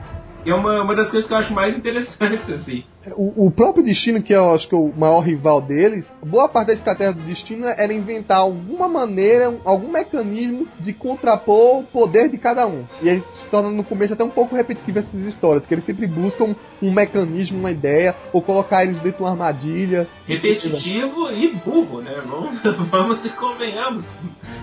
E 0.45 0.49
é 0.49 0.55
uma, 0.55 0.81
uma 0.81 0.95
das 0.95 1.09
coisas 1.09 1.27
que 1.27 1.33
eu 1.33 1.37
acho 1.37 1.53
mais 1.53 1.77
interessantes, 1.77 2.49
assim. 2.49 2.83
O, 3.17 3.47
o 3.47 3.51
próprio 3.51 3.83
Destino, 3.83 4.21
que 4.23 4.33
eu 4.33 4.53
acho 4.53 4.67
que 4.67 4.73
é 4.73 4.77
o 4.77 4.93
maior 4.95 5.19
rival 5.19 5.61
deles, 5.61 6.05
boa 6.25 6.47
parte 6.47 6.67
da 6.67 6.73
estratégia 6.73 7.13
do 7.13 7.21
Destino 7.21 7.65
era 7.67 7.91
inventar 7.93 8.37
alguma 8.37 8.87
maneira, 8.87 9.49
um- 9.49 9.59
algum 9.65 9.91
mecanismo 9.91 10.67
de 10.79 10.93
contrapor 10.93 11.79
o 11.79 11.83
poder 11.83 12.29
de 12.29 12.37
cada 12.37 12.65
um. 12.65 12.83
E 13.01 13.09
aí 13.09 13.19
se 13.41 13.49
torna 13.49 13.69
no 13.69 13.83
começo 13.83 14.13
até 14.13 14.23
um 14.23 14.29
pouco 14.29 14.55
repetitivo 14.55 14.99
essas 14.99 15.13
histórias, 15.27 15.65
que 15.65 15.73
eles 15.73 15.85
sempre 15.85 16.07
buscam 16.07 16.55
um 16.81 16.91
mecanismo, 16.93 17.59
uma 17.59 17.71
ideia, 17.71 18.15
ou 18.31 18.41
colocar 18.41 18.83
eles 18.83 18.97
dentro 18.99 19.17
de 19.17 19.23
uma 19.23 19.31
armadilha. 19.31 20.07
repetitivo 20.27 21.29
e 21.31 21.49
burro, 21.65 22.01
né? 22.01 22.15
Vamos, 22.25 22.61
vamos 22.89 23.25
e 23.25 23.29
convenhamos. 23.29 24.05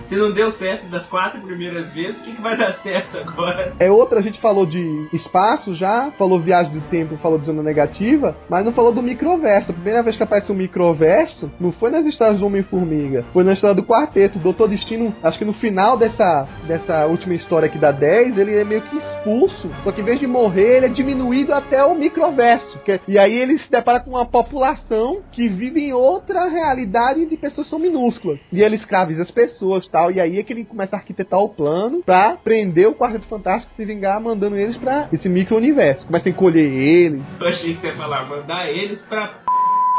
Se 0.09 0.15
não 0.15 0.33
deu 0.33 0.51
certo 0.53 0.87
das 0.89 1.05
quatro 1.07 1.39
primeiras 1.41 1.87
vezes, 1.93 2.17
o 2.17 2.23
que, 2.23 2.31
que 2.33 2.41
vai 2.41 2.57
dar 2.57 2.73
certo 2.81 3.17
agora? 3.17 3.73
É 3.79 3.89
outra, 3.89 4.19
a 4.19 4.21
gente 4.21 4.39
falou 4.41 4.65
de 4.65 5.07
espaço 5.13 5.73
já, 5.75 6.11
falou 6.17 6.39
viagem 6.39 6.73
do 6.73 6.81
tempo, 6.89 7.15
falou 7.17 7.37
de 7.39 7.45
zona 7.45 7.63
negativa, 7.63 8.30
mas 8.49 8.65
não 8.65 8.71
falou 8.71 8.93
do 8.93 9.01
microverso. 9.01 9.71
A 9.71 9.73
primeira 9.73 10.03
vez 10.03 10.15
que 10.15 10.23
aparece 10.23 10.51
um 10.51 10.55
microverso 10.55 11.51
não 11.59 11.71
foi 11.71 11.89
nas 11.89 12.05
histórias 12.05 12.39
do 12.39 12.45
Homem-Formiga, 12.45 13.23
foi 13.33 13.43
na 13.43 13.53
história 13.53 13.75
do 13.75 13.83
quarteto. 13.83 14.37
O 14.37 14.41
Doutor 14.41 14.69
Destino, 14.69 15.13
acho 15.23 15.37
que 15.37 15.45
no 15.45 15.53
final 15.53 15.97
dessa, 15.97 16.47
dessa 16.67 17.05
última 17.05 17.33
história 17.33 17.67
aqui 17.67 17.77
da 17.77 17.91
10, 17.91 18.37
ele 18.37 18.55
é 18.55 18.63
meio 18.63 18.81
que 18.81 18.97
expulso, 18.97 19.69
só 19.83 19.91
que 19.91 20.01
em 20.01 20.05
vez 20.05 20.19
de 20.19 20.27
morrer, 20.27 20.77
ele 20.77 20.85
é 20.87 20.89
diminuído 20.89 21.53
até 21.53 21.83
o 21.83 21.95
microverso. 21.95 22.79
Que, 22.79 22.99
e 23.07 23.17
aí 23.17 23.33
ele 23.33 23.57
se 23.59 23.69
depara 23.69 23.99
com 23.99 24.11
uma 24.11 24.25
população 24.25 25.21
que 25.31 25.47
vive 25.47 25.81
em 25.81 25.93
outra 25.93 26.47
realidade 26.47 27.25
de 27.25 27.37
pessoas 27.37 27.67
são 27.67 27.79
minúsculas. 27.79 28.39
E 28.51 28.61
ele 28.61 28.75
escraviza 28.75 29.23
as 29.23 29.31
pessoas 29.31 29.87
tal. 29.87 30.11
E 30.11 30.19
aí 30.19 30.39
é 30.39 30.43
que 30.43 30.53
ele 30.53 30.65
começa 30.65 30.95
a 30.95 30.99
arquitetar 30.99 31.39
o 31.39 31.49
plano 31.49 32.01
pra 32.03 32.37
prender 32.43 32.87
o 32.87 32.95
Quarteto 32.95 33.27
Fantástico 33.27 33.71
e 33.73 33.75
se 33.75 33.85
vingar, 33.85 34.19
mandando 34.21 34.57
eles 34.57 34.77
pra 34.77 35.07
esse 35.11 35.27
micro-universo. 35.29 36.05
Começa 36.05 36.29
a 36.29 36.31
encolher 36.31 36.71
eles. 36.71 37.21
Eu 37.39 37.47
achei 37.47 37.73
que 37.73 37.81
você 37.81 37.87
ia 37.87 37.93
falar, 37.93 38.20
mandar 38.25 38.67
eles 38.69 38.99
pra 39.05 39.29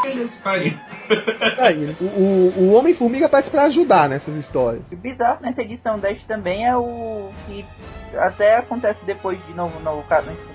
eles 0.05 0.33
pariu. 0.43 0.73
Aí, 1.59 1.97
o, 2.01 2.05
o, 2.05 2.53
o 2.59 2.75
Homem-Formiga 2.75 3.27
aparece 3.27 3.51
pra 3.51 3.65
ajudar 3.65 4.09
nessas 4.09 4.35
histórias. 4.37 4.83
O 4.91 4.97
bizarro 4.97 5.39
nessa 5.43 5.63
edição 5.63 5.99
10 5.99 6.25
também 6.25 6.67
é 6.67 6.77
o 6.77 7.31
que 7.47 7.65
até 8.17 8.57
acontece 8.57 8.99
depois 9.07 9.39
de 9.47 9.55
no, 9.55 9.69
no, 9.81 9.97
no 9.97 10.03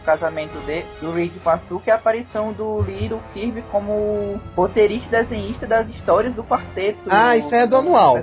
casamento 0.05 0.53
de, 0.65 0.81
do 0.99 1.11
Reed 1.11 1.31
com 1.43 1.49
a 1.49 1.59
Sue, 1.67 1.79
que 1.79 1.89
é 1.89 1.93
a 1.93 1.95
aparição 1.95 2.51
do 2.53 2.81
Lee 2.81 3.07
do 3.09 3.19
Kirby 3.33 3.63
como 3.71 4.39
roteirista 4.55 5.07
e 5.07 5.23
desenhista 5.23 5.65
das 5.65 5.87
histórias 5.89 6.33
do 6.35 6.43
quarteto. 6.43 6.99
Ah, 7.09 7.35
isso 7.37 7.53
é 7.55 7.65
do 7.65 7.77
anual. 7.77 8.19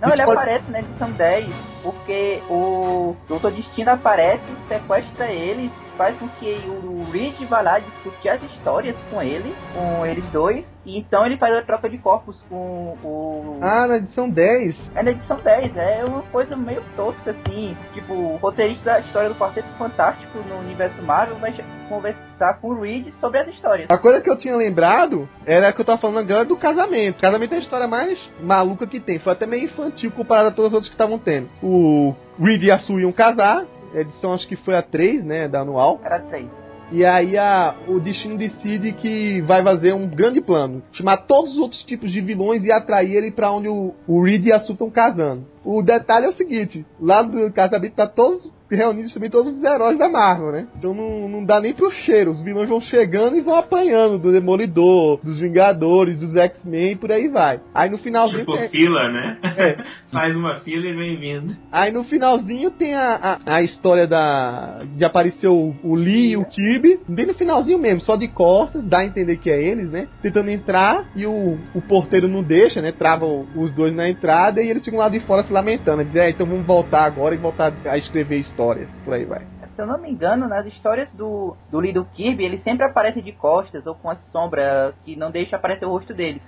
Não, 0.00 0.12
ele 0.12 0.24
pode- 0.24 0.38
aparece 0.38 0.70
na 0.70 0.80
edição 0.80 1.10
10, 1.10 1.46
porque 1.82 2.40
o 2.50 3.16
Doutor 3.28 3.50
Destino 3.50 3.90
aparece, 3.92 4.42
sequestra 4.68 5.26
ele, 5.26 5.70
faz 5.96 6.16
com 6.18 6.28
que 6.28 6.54
o 6.66 7.04
Reed 7.10 7.34
vá 7.48 7.60
lá 7.60 7.78
discutir 7.78 8.28
as 8.28 8.42
histórias 8.42 8.96
com 9.10 9.22
ele, 9.22 9.54
com 9.74 10.04
eles 10.06 10.24
dois, 10.30 10.64
e 10.84 10.98
então 10.98 11.26
ele 11.26 11.36
faz 11.36 11.54
a 11.54 11.62
troca 11.62 11.88
de 11.88 11.98
corpos 11.98 12.36
com 12.48 12.96
o 13.02 13.58
Ah, 13.62 13.86
na 13.88 13.96
edição 13.96 14.28
10. 14.30 14.76
é 14.94 15.02
na 15.02 15.10
edição 15.10 15.38
10, 15.42 15.76
é 15.76 16.04
uma 16.04 16.22
coisa 16.22 16.56
meio 16.56 16.82
tosca 16.94 17.30
assim. 17.32 17.76
Tipo, 17.92 18.12
o 18.12 18.36
roteirista 18.36 18.84
da 18.84 19.00
história 19.00 19.28
do 19.28 19.34
Quarteto 19.34 19.68
Fantástico 19.78 20.38
no 20.48 20.58
universo 20.60 21.02
Marvel 21.02 21.36
vai 21.36 21.52
conversar 21.88 22.54
com 22.60 22.68
o 22.68 22.80
Reed 22.80 23.12
sobre 23.20 23.40
as 23.40 23.48
histórias. 23.48 23.88
A 23.90 23.98
coisa 23.98 24.20
que 24.22 24.30
eu 24.30 24.38
tinha 24.38 24.56
lembrado 24.56 25.28
era 25.44 25.72
que 25.72 25.80
eu 25.80 25.84
tava 25.84 25.98
falando 26.00 26.18
agora 26.18 26.44
do 26.44 26.56
casamento. 26.56 27.20
Casamento 27.20 27.54
é 27.54 27.56
a 27.56 27.60
história 27.60 27.88
mais 27.88 28.18
maluca 28.40 28.86
que 28.86 29.00
tem. 29.00 29.18
Foi 29.18 29.32
até 29.32 29.46
meio 29.46 29.64
infantil 29.64 30.10
comparado 30.12 30.48
a 30.48 30.52
todas 30.52 30.70
as 30.70 30.74
outras 30.74 30.88
que 30.88 30.94
estavam 30.94 31.18
tendo. 31.18 31.48
O 31.62 32.14
Reed 32.38 32.62
e 32.64 32.70
a 32.70 32.78
Sue 32.78 33.02
iam 33.02 33.12
casar. 33.12 33.64
Edição 33.94 34.32
acho 34.32 34.46
que 34.48 34.56
foi 34.56 34.76
a 34.76 34.82
3, 34.82 35.24
né? 35.24 35.48
Da 35.48 35.60
anual. 35.60 36.00
Era 36.04 36.20
3. 36.20 36.46
E 36.92 37.04
aí 37.04 37.36
a, 37.36 37.74
o 37.88 37.98
destino 37.98 38.38
decide 38.38 38.92
que 38.92 39.40
vai 39.42 39.62
fazer 39.62 39.92
um 39.92 40.06
grande 40.06 40.40
plano. 40.40 40.82
Chamar 40.92 41.16
todos 41.18 41.52
os 41.52 41.58
outros 41.58 41.82
tipos 41.82 42.12
de 42.12 42.20
vilões 42.20 42.64
e 42.64 42.70
atrair 42.70 43.16
ele 43.16 43.32
pra 43.32 43.50
onde 43.50 43.68
o, 43.68 43.92
o 44.06 44.22
Reed 44.22 44.46
e 44.46 44.52
a 44.52 44.60
Sue 44.60 44.74
estão 44.74 44.88
casando. 44.88 45.44
O 45.64 45.82
detalhe 45.82 46.26
é 46.26 46.28
o 46.28 46.36
seguinte: 46.36 46.86
lá 47.00 47.22
do 47.22 47.52
casamento 47.52 47.94
tá 47.94 48.06
todos 48.06 48.52
reunidos 48.70 49.12
também 49.14 49.30
todos 49.30 49.56
os 49.56 49.62
heróis 49.64 49.98
da 49.98 50.08
Marvel, 50.08 50.52
né? 50.52 50.66
Então 50.76 50.92
não, 50.94 51.28
não 51.28 51.44
dá 51.44 51.60
nem 51.60 51.72
pro 51.72 51.90
cheiro. 51.90 52.30
Os 52.32 52.42
vilões 52.42 52.68
vão 52.68 52.80
chegando 52.80 53.36
e 53.36 53.40
vão 53.40 53.54
apanhando 53.56 54.18
do 54.18 54.32
Demolidor, 54.32 55.20
dos 55.22 55.38
Vingadores, 55.40 56.18
dos 56.18 56.34
X-Men 56.34 56.92
e 56.92 56.96
por 56.96 57.12
aí 57.12 57.28
vai. 57.28 57.60
Aí 57.74 57.88
no 57.90 57.98
finalzinho 57.98 58.40
Tipo 58.40 58.56
tem- 58.56 58.68
fila, 58.68 59.08
né? 59.10 59.38
É. 59.56 59.76
Faz 60.12 60.34
uma 60.36 60.56
fila 60.60 60.86
e 60.86 60.92
vem 60.94 61.16
vindo. 61.18 61.56
Aí 61.70 61.92
no 61.92 62.04
finalzinho 62.04 62.70
tem 62.70 62.94
a, 62.94 63.38
a, 63.46 63.56
a 63.56 63.62
história 63.62 64.06
da 64.06 64.82
de 64.96 65.04
aparecer 65.04 65.48
o, 65.48 65.74
o 65.82 65.94
Lee 65.94 66.32
e 66.32 66.36
o 66.36 66.44
Kirby, 66.44 67.00
bem 67.08 67.26
no 67.26 67.34
finalzinho 67.34 67.78
mesmo, 67.78 68.00
só 68.00 68.16
de 68.16 68.28
costas, 68.28 68.84
dá 68.86 68.98
a 68.98 69.04
entender 69.04 69.36
que 69.36 69.50
é 69.50 69.62
eles, 69.62 69.90
né? 69.90 70.08
Tentando 70.22 70.50
entrar 70.50 71.04
e 71.14 71.26
o, 71.26 71.58
o 71.74 71.80
porteiro 71.82 72.26
não 72.28 72.42
deixa, 72.42 72.80
né? 72.80 72.92
Trava 72.92 73.26
o- 73.26 73.46
os 73.56 73.72
dois 73.72 73.94
na 73.94 74.08
entrada 74.08 74.62
e 74.62 74.68
eles 74.70 74.84
ficam 74.84 74.98
lá 74.98 75.08
de 75.08 75.20
fora 75.20 75.42
se 75.42 75.52
lamentando. 75.52 76.04
Diz, 76.04 76.16
é, 76.16 76.30
então 76.30 76.46
vamos 76.46 76.66
voltar 76.66 77.04
agora 77.04 77.34
e 77.34 77.38
voltar 77.38 77.72
a 77.84 77.96
escrever 77.98 78.38
histórias. 78.56 78.90
Por 79.04 79.12
aí 79.12 79.24
vai. 79.26 79.46
Se 79.74 79.82
eu 79.82 79.86
não 79.86 80.00
me 80.00 80.10
engano, 80.10 80.48
nas 80.48 80.64
histórias 80.66 81.10
do, 81.12 81.54
do 81.70 81.78
Lee 81.78 81.90
e 81.90 81.94
do 81.94 82.06
Kirby, 82.06 82.44
ele 82.44 82.62
sempre 82.62 82.86
aparece 82.86 83.20
de 83.20 83.32
costas 83.32 83.86
ou 83.86 83.94
com 83.94 84.08
a 84.08 84.16
sombra 84.32 84.94
que 85.04 85.14
não 85.14 85.30
deixa 85.30 85.56
aparecer 85.56 85.84
o 85.84 85.90
rosto 85.90 86.14
deles. 86.14 86.42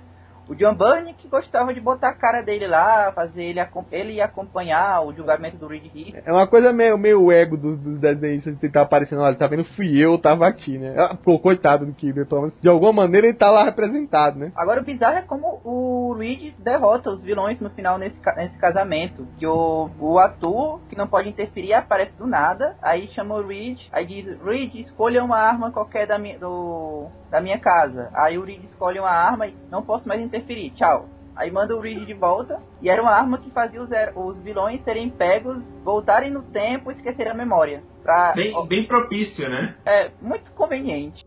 O 0.49 0.55
John 0.55 0.73
Byrne 0.73 1.13
que 1.13 1.27
gostava 1.27 1.71
de 1.73 1.79
botar 1.79 2.09
a 2.09 2.13
cara 2.13 2.41
dele 2.41 2.65
lá, 2.65 3.11
fazer 3.11 3.43
ele, 3.43 3.59
ele 3.91 4.19
acompanhar 4.19 5.05
o 5.05 5.13
julgamento 5.13 5.57
do 5.57 5.67
Reed 5.67 5.83
Richards. 5.93 6.27
É 6.27 6.31
uma 6.31 6.47
coisa 6.47 6.73
meio, 6.73 6.97
meio 6.97 7.31
ego 7.31 7.55
dos, 7.55 7.79
dos 7.79 7.99
desenhistas 7.99 8.55
de 8.55 8.59
tentar 8.59 8.81
aparecendo, 8.81 9.21
olha, 9.21 9.35
tá 9.35 9.45
vendo? 9.45 9.63
Fui 9.75 9.95
eu, 9.95 10.17
tava 10.17 10.47
aqui, 10.47 10.79
né? 10.79 10.95
Ah, 10.97 11.15
Pô, 11.15 11.37
coitado 11.37 11.85
do 11.85 11.93
Kirby, 11.93 12.25
pelo 12.25 12.41
menos 12.41 12.59
de 12.59 12.67
alguma 12.67 12.91
maneira 12.91 13.27
ele 13.27 13.37
tá 13.37 13.51
lá 13.51 13.65
representado, 13.65 14.39
né? 14.39 14.51
Agora 14.55 14.81
o 14.81 14.83
bizarro 14.83 15.17
é 15.17 15.21
como 15.21 15.61
o 15.63 16.13
Reed 16.13 16.55
derrota 16.57 17.11
os 17.11 17.21
vilões 17.21 17.59
no 17.59 17.69
final 17.69 17.99
nesse, 17.99 18.17
nesse 18.35 18.57
casamento. 18.57 19.27
Que 19.37 19.45
o, 19.45 19.89
o 19.99 20.17
ator, 20.17 20.79
que 20.89 20.97
não 20.97 21.07
pode 21.07 21.29
interferir, 21.29 21.73
aparece 21.73 22.13
do 22.17 22.25
nada. 22.25 22.75
Aí 22.81 23.07
chama 23.09 23.35
o 23.35 23.45
Reed, 23.45 23.79
aí 23.91 24.05
diz, 24.05 24.41
Reed, 24.41 24.73
escolha 24.75 25.23
uma 25.23 25.37
arma 25.37 25.71
qualquer 25.71 26.07
da 26.07 26.17
minha, 26.17 26.39
do, 26.39 27.07
da 27.29 27.41
minha 27.41 27.59
casa. 27.59 28.09
Aí 28.13 28.37
o 28.37 28.43
Reed 28.43 28.63
escolhe 28.65 28.99
uma 28.99 29.09
arma 29.09 29.47
e 29.47 29.55
não 29.71 29.83
posso 29.83 30.07
mais 30.07 30.21
interferir, 30.21 30.71
tchau. 30.71 31.07
Aí 31.35 31.49
manda 31.49 31.75
o 31.75 31.79
Reed 31.79 32.05
de 32.05 32.13
volta. 32.13 32.59
E 32.81 32.89
era 32.89 33.01
uma 33.01 33.11
arma 33.11 33.37
que 33.37 33.49
fazia 33.51 33.81
os, 33.81 33.89
os 34.15 34.37
vilões 34.43 34.83
serem 34.83 35.09
pegos, 35.09 35.57
voltarem 35.83 36.31
no 36.31 36.43
tempo 36.43 36.91
e 36.91 36.95
esquecerem 36.95 37.31
a 37.31 37.35
memória. 37.35 37.81
Pra, 38.03 38.33
Bem, 38.33 38.53
bem 38.67 38.87
propício, 38.87 39.47
né? 39.49 39.75
é 39.85 40.11
muito 40.21 40.51
conveniente. 40.51 41.25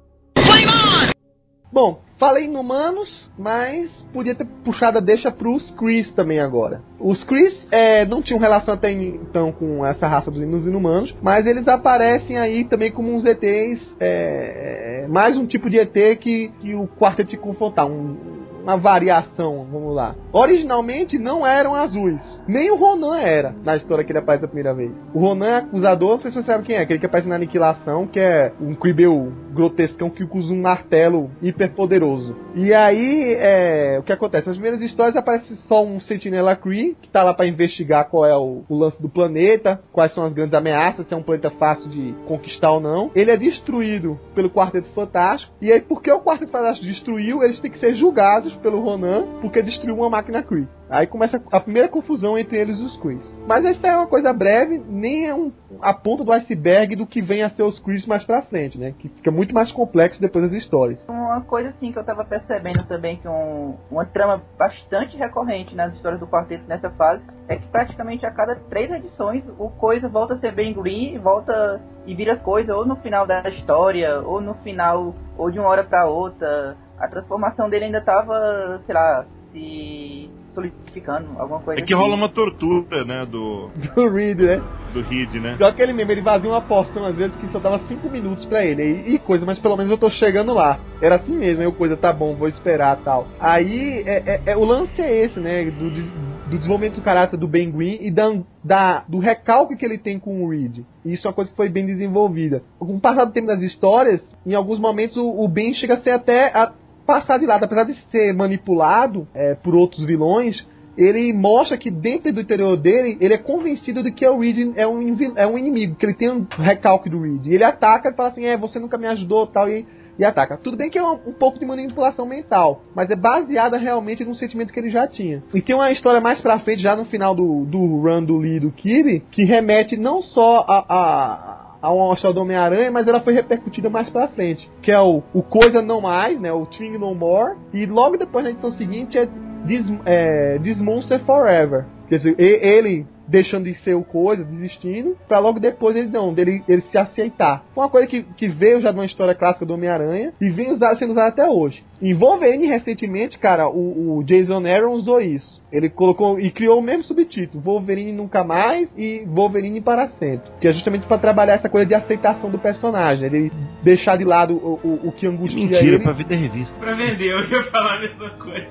Bom, 1.73 2.01
falei 2.19 2.45
em 2.45 2.57
humanos, 2.57 3.31
mas 3.39 3.91
podia 4.13 4.35
ter 4.35 4.47
puxado 4.63 4.99
a 4.99 5.01
deixa 5.01 5.31
pros 5.33 5.71
Chris 5.73 6.13
também 6.13 6.39
agora. 6.39 6.83
Os 7.01 7.25
Chris 7.25 7.67
é, 7.71 8.05
não 8.05 8.21
tinham 8.21 8.39
relação 8.39 8.75
até 8.75 8.93
então 8.93 9.51
com 9.53 9.85
essa 9.85 10.07
raça 10.07 10.31
dos 10.31 10.67
inumanos, 10.67 11.15
mas 11.23 11.47
eles 11.47 11.67
aparecem 11.67 12.37
aí 12.37 12.65
também 12.67 12.93
como 12.93 13.15
uns 13.15 13.25
ETs, 13.25 13.97
é, 13.99 15.05
é, 15.05 15.09
mais 15.09 15.37
um 15.37 15.47
tipo 15.47 15.71
de 15.71 15.79
ET 15.79 16.19
que, 16.19 16.53
que 16.61 16.75
o 16.75 16.87
quarteto 16.87 17.31
que 17.31 17.37
confrontar, 17.39 17.87
um- 17.87 18.42
uma 18.63 18.77
variação, 18.77 19.67
vamos 19.71 19.95
lá. 19.95 20.15
Originalmente 20.33 21.19
não 21.19 21.47
eram 21.47 21.75
azuis, 21.75 22.21
nem 22.47 22.71
o 22.71 22.77
Ronan 22.77 23.19
era, 23.19 23.55
na 23.65 23.77
história 23.77 24.05
que 24.05 24.13
ele 24.13 24.21
aparece 24.21 24.45
a 24.45 24.49
primeira 24.49 24.73
vez. 24.73 24.93
O 25.13 25.21
Ronan 25.21 25.47
é 25.47 25.57
acusador, 25.57 26.15
não 26.15 26.21
sei 26.21 26.31
se 26.31 26.39
você 26.39 26.47
sabe 26.47 26.65
quem 26.65 26.77
é, 26.77 26.81
aquele 26.81 26.99
que 26.99 27.07
aparece 27.07 27.29
na 27.29 27.35
Aniquilação, 27.35 28.07
que 28.07 28.21
é 28.21 28.53
um 28.61 28.75
Cribel 28.75 29.33
grotescão 29.53 30.09
que 30.09 30.25
usa 30.25 30.53
um 30.53 30.61
martelo 30.63 31.31
hiper 31.43 31.73
poderoso. 31.75 32.35
E 32.55 32.73
aí, 32.73 33.35
é, 33.39 33.97
o 33.99 34.03
que 34.03 34.13
acontece? 34.13 34.47
Nas 34.47 34.57
primeiras 34.57 34.81
histórias 34.81 35.17
aparece 35.17 35.55
só 35.69 35.85
um 35.85 36.01
Sentinela 36.01 36.57
Kree, 36.57 36.97
que 37.01 37.09
tá 37.09 37.23
lá 37.23 37.35
pra 37.35 37.47
investigar 37.47 38.09
qual 38.09 38.25
é 38.25 38.37
o, 38.37 38.63
o 38.69 38.77
lance 38.77 39.01
do 39.01 39.09
planeta, 39.09 39.81
quais 39.93 40.15
são 40.15 40.25
as 40.25 40.33
grandes 40.33 40.55
ameaças, 40.55 41.07
se 41.07 41.15
é 41.15 41.17
um 41.17 41.23
planeta 41.23 41.51
fácil 41.51 41.91
de 41.91 42.15
conquistar 42.27 42.73
ou 42.73 42.81
não. 42.81 43.11
Ele 43.15 43.31
é 43.31 43.37
destruído 43.37 44.19
pelo 44.35 44.51
Quarteto 44.51 44.89
Fantástico, 44.91 45.53
e 45.61 45.71
aí 45.71 45.81
porque 45.81 46.11
o 46.11 46.21
Quarteto 46.21 46.53
Fantástico 46.53 46.87
destruiu, 46.87 47.43
eles 47.43 47.61
têm 47.61 47.71
que 47.71 47.79
ser 47.79 47.95
julgados 47.95 48.52
pelo 48.59 48.81
Ronan, 48.81 49.27
porque 49.41 49.63
destruiu 49.63 49.97
uma 49.97 50.11
máquina 50.11 50.43
Kree. 50.43 50.69
Aí 50.93 51.07
começa 51.07 51.43
a 51.51 51.59
primeira 51.59 51.89
confusão 51.89 52.37
entre 52.37 52.59
eles 52.59 52.79
e 52.79 52.85
os 52.85 52.97
Krees. 52.99 53.35
Mas 53.47 53.65
essa 53.65 53.87
é 53.87 53.97
uma 53.97 54.07
coisa 54.07 54.31
breve, 54.31 54.79
nem 54.87 55.27
é 55.27 55.35
um, 55.35 55.51
a 55.81 55.95
ponta 55.95 56.23
do 56.23 56.31
iceberg 56.33 56.95
do 56.97 57.07
que 57.07 57.23
vem 57.23 57.43
a 57.43 57.49
ser 57.49 57.63
os 57.63 57.79
Krees 57.79 58.07
mais 58.07 58.23
pra 58.25 58.43
frente, 58.43 58.79
né? 58.79 58.95
Que 58.99 59.09
fica 59.09 59.31
muito 59.31 59.55
mais 59.55 59.73
complexo 59.73 60.21
depois 60.21 60.45
das 60.45 60.63
histórias. 60.63 61.03
Uma 61.09 61.41
coisa 61.41 61.71
assim 61.71 61.91
que 61.91 61.99
eu 61.99 62.05
tava 62.05 62.27
percebendo 62.27 62.85
também 62.85 63.17
que 63.17 63.27
um, 63.27 63.75
uma 63.91 64.05
trama 64.05 64.43
bastante 64.59 65.17
recorrente 65.17 65.75
nas 65.75 65.95
histórias 65.95 66.21
do 66.21 66.27
quarteto 66.27 66.65
nessa 66.69 66.91
fase 66.91 67.23
é 67.49 67.57
que 67.57 67.67
praticamente 67.69 68.27
a 68.27 68.31
cada 68.31 68.57
três 68.57 68.91
edições 68.91 69.43
o 69.59 69.71
coisa 69.71 70.09
volta 70.09 70.35
a 70.35 70.39
ser 70.39 70.53
bem 70.53 70.75
green, 70.75 71.19
volta 71.19 71.81
e 72.07 72.15
vira 72.15 72.37
coisa 72.37 72.77
ou 72.77 72.85
no 72.85 72.97
final 72.97 73.27
da 73.27 73.49
história 73.49 74.21
ou 74.21 74.41
no 74.43 74.55
final 74.57 75.15
ou 75.39 75.51
de 75.51 75.59
uma 75.59 75.69
hora 75.69 75.85
pra 75.85 76.07
outra. 76.07 76.77
A 77.03 77.09
transformação 77.09 77.69
dele 77.69 77.87
ainda 77.87 78.01
tava, 78.01 78.81
sei 78.87 78.95
lá, 78.95 79.27
se 79.53 80.31
solidificando, 80.55 81.29
alguma 81.39 81.61
coisa 81.61 81.81
É 81.81 81.85
que 81.85 81.93
assim. 81.93 82.01
rola 82.03 82.15
uma 82.15 82.29
tortura, 82.29 83.05
né, 83.05 83.27
do, 83.27 83.71
Do 83.97 84.09
Reed, 84.09 84.39
né? 84.39 84.63
do 84.93 85.01
Reed, 85.03 85.35
né? 85.37 85.55
Igual 85.55 85.71
aquele 85.71 85.93
mesmo, 85.95 86.13
ele 86.13 86.21
vazia 86.21 86.49
uma 86.51 86.61
porção 86.61 87.05
às 87.07 87.17
vezes 87.17 87.35
que 87.37 87.49
só 87.49 87.59
dava 87.59 87.81
5 87.89 88.09
minutos 88.11 88.45
pra 88.45 88.63
ele. 88.65 88.83
E, 88.83 89.15
e 89.15 89.19
coisa, 89.19 89.45
mas 89.47 89.59
pelo 89.59 89.77
menos 89.77 89.91
eu 89.91 89.99
tô 89.99 90.11
chegando 90.11 90.53
lá. 90.55 90.79
Era 91.01 91.17
assim 91.17 91.33
mesmo, 91.37 91.63
aí 91.63 91.67
o 91.67 91.73
coisa, 91.73 91.97
tá 91.97 92.13
bom, 92.13 92.35
vou 92.37 92.47
esperar 92.47 92.99
tal. 93.03 93.27
Aí 93.41 94.03
é, 94.07 94.35
é- 94.35 94.43
é- 94.53 94.57
o 94.57 94.65
lance 94.65 95.01
é 95.01 95.25
esse, 95.25 95.41
né? 95.41 95.65
Do, 95.65 95.91
do 95.91 96.23
desenvolvimento 96.51 96.97
do 96.97 97.01
caráter 97.03 97.39
do 97.39 97.49
Ben 97.49 97.71
Green 97.71 97.97
e 98.03 98.11
da, 98.11 98.31
da- 98.63 99.05
do 99.09 99.19
recalque 99.19 99.75
que 99.77 99.85
ele 99.87 99.97
tem 99.97 100.19
com 100.19 100.45
o 100.45 100.51
Reed. 100.51 100.81
E 101.07 101.15
isso 101.15 101.27
é 101.27 101.31
uma 101.31 101.35
coisa 101.35 101.51
que 101.51 101.57
foi 101.57 101.71
bem 101.71 101.87
desenvolvida. 101.87 102.63
Com 102.79 102.95
o 102.97 103.01
passar 103.01 103.25
do 103.25 103.33
tempo 103.33 103.47
das 103.47 103.63
histórias, 103.63 104.21
em 104.45 104.55
alguns 104.55 104.79
momentos 104.79 105.17
o, 105.17 105.27
o 105.43 105.49
Ben 105.49 105.73
chega 105.73 105.95
a 105.95 106.03
ser 106.03 106.11
até 106.11 106.49
a 106.55 106.71
passar 107.07 107.39
de 107.39 107.47
lado, 107.47 107.65
apesar 107.65 107.85
de 107.85 107.95
ser 108.11 108.33
manipulado 108.35 109.27
é, 109.35 109.55
por 109.55 109.75
outros 109.75 110.05
vilões, 110.05 110.65
ele 110.97 111.33
mostra 111.33 111.79
que 111.79 111.91
dentro 111.91 112.33
do 112.33 112.41
interior 112.41 112.77
dele, 112.77 113.17
ele 113.21 113.35
é 113.35 113.39
convencido 113.39 114.03
de 114.03 114.13
que 114.13 114.27
o 114.27 114.39
Reed 114.39 114.73
é 114.77 114.87
um, 114.87 115.17
é 115.37 115.47
um 115.47 115.57
inimigo, 115.57 115.95
que 115.95 116.05
ele 116.05 116.15
tem 116.15 116.31
um 116.31 116.47
recalque 116.51 117.09
do 117.09 117.21
Reed. 117.21 117.47
Ele 117.47 117.65
ataca 117.65 118.11
e 118.11 118.15
fala 118.15 118.29
assim, 118.29 118.45
é, 118.45 118.57
você 118.57 118.79
nunca 118.79 118.99
me 118.99 119.07
ajudou 119.07 119.47
tal, 119.47 119.69
e, 119.69 119.87
e 120.19 120.25
ataca. 120.25 120.59
Tudo 120.59 120.77
bem 120.77 120.91
que 120.91 120.99
é 120.99 121.03
um, 121.03 121.19
um 121.29 121.33
pouco 121.33 121.59
de 121.59 121.65
manipulação 121.65 122.27
mental, 122.27 122.83
mas 122.95 123.11
é 123.11 123.17
baseada 123.17 123.79
realmente 123.79 124.25
num 124.25 124.35
sentimento 124.35 124.73
que 124.73 124.79
ele 124.79 124.91
já 124.91 125.09
tinha. 125.09 125.43
E 125.55 125.63
tem 125.63 125.75
uma 125.75 125.91
história 125.91 126.21
mais 126.21 126.41
pra 126.41 126.59
frente, 126.59 126.83
já 126.83 126.95
no 126.95 127.07
final 127.07 127.35
do, 127.35 127.65
do 127.65 127.79
run 127.79 128.25
do 128.25 128.37
Lee 128.37 128.61
do 128.61 128.71
Kirby, 128.71 129.25
que 129.31 129.45
remete 129.45 129.97
não 129.97 130.21
só 130.21 130.65
a, 130.69 130.85
a 130.89 131.62
a 131.83 131.93
uma 131.93 132.15
história 132.15 132.35
do 132.35 132.41
Homem-Aranha, 132.41 132.91
mas 132.91 133.09
ela 133.09 133.21
foi 133.21 133.35
repercutida 133.35 133.91
mais 133.91 134.09
pra 134.09 134.29
frente. 134.29 134.71
Que 134.83 134.93
é 134.93 135.01
o, 135.01 135.23
o 135.35 135.43
Coisa 135.43 135.83
Não 135.83 136.01
Mais, 136.01 136.41
né? 136.41 136.53
O 136.53 136.65
Thing 136.65 136.97
No 136.97 137.15
More. 137.15 137.59
E 137.75 137.85
logo 137.85 138.17
depois 138.17 138.45
na 138.45 138.51
edição 138.51 138.71
seguinte 138.73 139.19
é 139.19 139.27
This, 139.67 139.87
é, 140.07 141.19
Forever. 141.27 141.85
Quer 142.09 142.19
dizer, 142.19 142.35
ele 142.39 143.07
deixando 143.27 143.65
de 143.65 143.75
ser 143.83 143.95
o 143.95 144.03
coisa, 144.03 144.45
desistindo, 144.45 145.17
pra 145.27 145.39
logo 145.39 145.59
depois 145.59 145.97
ele 145.97 146.09
não, 146.09 146.35
dele 146.35 146.63
ele 146.69 146.83
se 146.83 146.99
aceitar. 146.99 147.65
Uma 147.75 147.89
coisa 147.89 148.07
que, 148.07 148.23
que 148.23 148.49
veio 148.49 148.81
já 148.81 148.91
de 148.91 148.99
uma 148.99 149.07
história 149.07 149.35
clássica 149.35 149.65
do 149.65 149.75
Homem-Aranha 149.75 150.35
e 150.41 150.51
vem 150.51 150.77
sendo 150.99 151.13
usada 151.13 151.29
até 151.29 151.49
hoje. 151.49 151.83
Em 152.01 152.13
Wolverine, 152.13 152.67
recentemente, 152.67 153.39
cara, 153.39 153.69
o, 153.69 154.19
o 154.19 154.25
Jason 154.25 154.67
Aaron 154.67 154.93
usou 154.93 155.21
isso. 155.21 155.62
Ele 155.73 155.89
colocou 155.89 156.39
e 156.39 156.51
criou 156.51 156.79
o 156.79 156.83
mesmo 156.83 157.03
subtítulo: 157.03 157.63
Wolverine 157.63 158.13
Nunca 158.13 158.45
Mais 158.45 158.93
e 158.97 159.25
Wolverine 159.27 159.81
para 159.81 160.09
sempre. 160.11 160.51
Que 160.61 160.69
é 160.69 160.73
justamente 160.73 161.07
pra 161.07 161.17
trabalhar 161.17 161.55
essa 161.55 161.69
coisa 161.71 161.87
de 161.87 161.95
aceitação 161.95 162.51
do 162.51 162.59
personagem, 162.59 163.25
ele 163.25 163.53
deixar 163.83 164.17
de 164.19 164.25
lado 164.25 164.55
o, 164.55 164.79
o, 164.85 165.09
o 165.09 165.13
que 165.13 165.27
angustia 165.27 165.59
Mentira, 165.61 165.83
ele. 165.83 165.99
pra 166.01 166.13
vida 166.13 166.35
é 166.35 166.37
revista. 166.37 166.75
Pra 166.79 166.95
vender, 166.95 167.31
eu 167.33 167.41
ia 167.49 167.65
falar 167.71 167.97
a 167.97 168.01
mesma 168.01 168.31
coisa. 168.31 168.67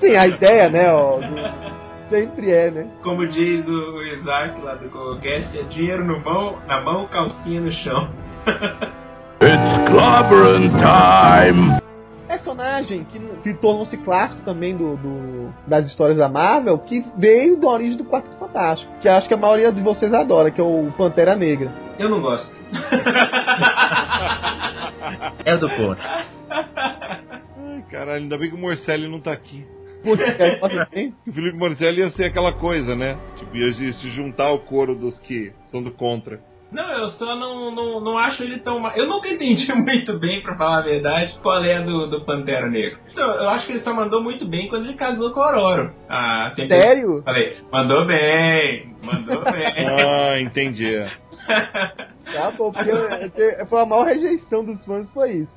Sim, 0.00 0.14
a 0.16 0.26
ideia, 0.28 0.68
né, 0.68 0.92
ó, 0.92 1.16
do- 1.18 1.76
sempre 2.08 2.52
é, 2.52 2.70
né? 2.70 2.86
Como 3.02 3.26
diz 3.26 3.66
o, 3.66 3.70
o 3.72 4.02
Isaac 4.14 4.60
lá 4.62 4.74
do 4.76 4.88
Cogocast, 4.88 5.58
é 5.58 5.62
dinheiro 5.64 6.04
no 6.04 6.20
mão, 6.20 6.56
na 6.68 6.80
mão, 6.82 7.06
calcinha 7.08 7.60
no 7.60 7.72
chão. 7.72 8.08
It's 9.42 9.90
clobbering 9.90 10.70
time! 10.70 11.78
Personagem 12.26 13.04
que, 13.04 13.18
que 13.42 13.54
tornou-se 13.54 13.96
clássico 13.98 14.42
também 14.42 14.76
do, 14.76 14.96
do- 14.96 15.52
das 15.66 15.86
histórias 15.86 16.18
da 16.18 16.28
Marvel, 16.28 16.78
que 16.78 17.04
veio 17.16 17.58
da 17.60 17.68
origem 17.68 17.96
do 17.96 18.04
Quarteto 18.04 18.36
Fantástico, 18.38 18.92
que 19.00 19.08
acho 19.08 19.26
que 19.28 19.34
a 19.34 19.36
maioria 19.36 19.70
de 19.72 19.80
vocês 19.80 20.12
adora, 20.12 20.50
que 20.50 20.60
é 20.60 20.64
o 20.64 20.92
Pantera 20.96 21.34
Negra. 21.36 21.70
Eu 21.98 22.08
não 22.08 22.20
gosto. 22.20 22.54
É 25.44 25.56
do 25.56 25.68
ponto. 25.70 26.00
Ai, 26.50 27.84
caralho, 27.90 28.22
ainda 28.22 28.36
bem 28.38 28.48
que 28.50 28.56
o 28.56 28.58
Morcelli 28.58 29.08
não 29.08 29.20
tá 29.20 29.32
aqui. 29.32 29.64
O 31.26 31.32
Felipe 31.32 31.56
Morcelli 31.56 32.00
ia 32.00 32.10
ser 32.10 32.24
aquela 32.24 32.52
coisa, 32.52 32.94
né? 32.94 33.16
Tipo, 33.36 33.56
ia 33.56 33.72
se 33.92 34.08
juntar 34.10 34.46
ao 34.46 34.60
coro 34.60 34.94
dos 34.94 35.18
que 35.20 35.52
são 35.66 35.82
do 35.82 35.90
contra. 35.92 36.40
Não, 36.72 36.98
eu 36.98 37.08
só 37.10 37.36
não, 37.36 37.74
não, 37.74 38.00
não 38.00 38.18
acho 38.18 38.42
ele 38.42 38.58
tão. 38.60 38.80
ma- 38.80 38.92
Eu 38.96 39.06
nunca 39.06 39.28
entendi 39.28 39.70
muito 39.72 40.18
bem, 40.18 40.42
pra 40.42 40.56
falar 40.56 40.78
a 40.78 40.82
verdade, 40.82 41.38
qual 41.42 41.62
é 41.64 41.76
a 41.76 41.80
do, 41.80 42.08
do 42.08 42.24
Pantera 42.24 42.68
Negro. 42.68 42.98
Então, 43.12 43.24
eu 43.34 43.48
acho 43.50 43.66
que 43.66 43.72
ele 43.72 43.80
só 43.80 43.94
mandou 43.94 44.22
muito 44.22 44.46
bem 44.46 44.68
quando 44.68 44.84
ele 44.86 44.94
casou 44.96 45.30
com 45.32 45.40
a 45.40 45.46
Aurora. 45.46 45.94
Ah, 46.08 46.52
tem 46.56 46.66
que- 46.68 46.80
sério? 46.80 47.22
Falei, 47.24 47.56
mandou 47.72 48.04
bem, 48.04 48.94
mandou 49.02 49.42
bem. 49.50 49.86
Ah, 49.88 50.40
entendi. 50.40 50.92
Tá 51.46 52.50
bom, 52.56 52.72
porque 52.72 52.90
eu- 52.90 52.96
eu- 52.96 53.66
foi 53.68 53.80
a 53.82 53.86
maior 53.86 54.04
rejeição 54.04 54.64
dos 54.64 54.84
fãs, 54.84 55.08
foi 55.12 55.30
isso. 55.32 55.56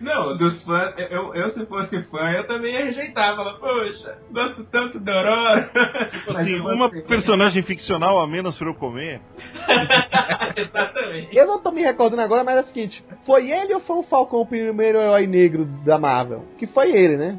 Não, 0.00 0.36
dos 0.36 0.62
fãs, 0.64 0.94
eu, 0.98 1.34
eu, 1.34 1.50
se 1.50 1.64
fosse 1.66 2.02
fã, 2.04 2.30
eu 2.32 2.46
também 2.46 2.74
ia 2.74 2.84
rejeitar. 2.84 3.34
Falar, 3.36 3.54
poxa, 3.54 4.18
gosto 4.30 4.64
tanto 4.64 5.00
da 5.00 5.14
Aurora. 5.14 5.70
Tipo 6.12 6.36
assim, 6.36 6.60
uma 6.60 6.90
personagem 6.90 7.62
ficcional 7.62 8.20
a 8.20 8.26
menos 8.26 8.56
pra 8.58 8.68
eu 8.68 8.74
comer. 8.74 9.20
Exatamente. 10.56 11.36
Eu 11.36 11.46
não 11.46 11.62
tô 11.62 11.70
me 11.70 11.82
recordando 11.82 12.20
agora, 12.20 12.44
mas 12.44 12.56
é 12.56 12.60
o 12.60 12.64
seguinte: 12.64 13.02
foi 13.24 13.50
ele 13.50 13.74
ou 13.74 13.80
foi 13.80 13.96
o 13.96 14.02
Falcão 14.02 14.40
o 14.40 14.46
primeiro 14.46 14.98
herói 14.98 15.26
negro 15.26 15.64
da 15.84 15.98
Marvel? 15.98 16.44
Que 16.58 16.66
foi 16.66 16.90
ele, 16.90 17.16
né? 17.16 17.38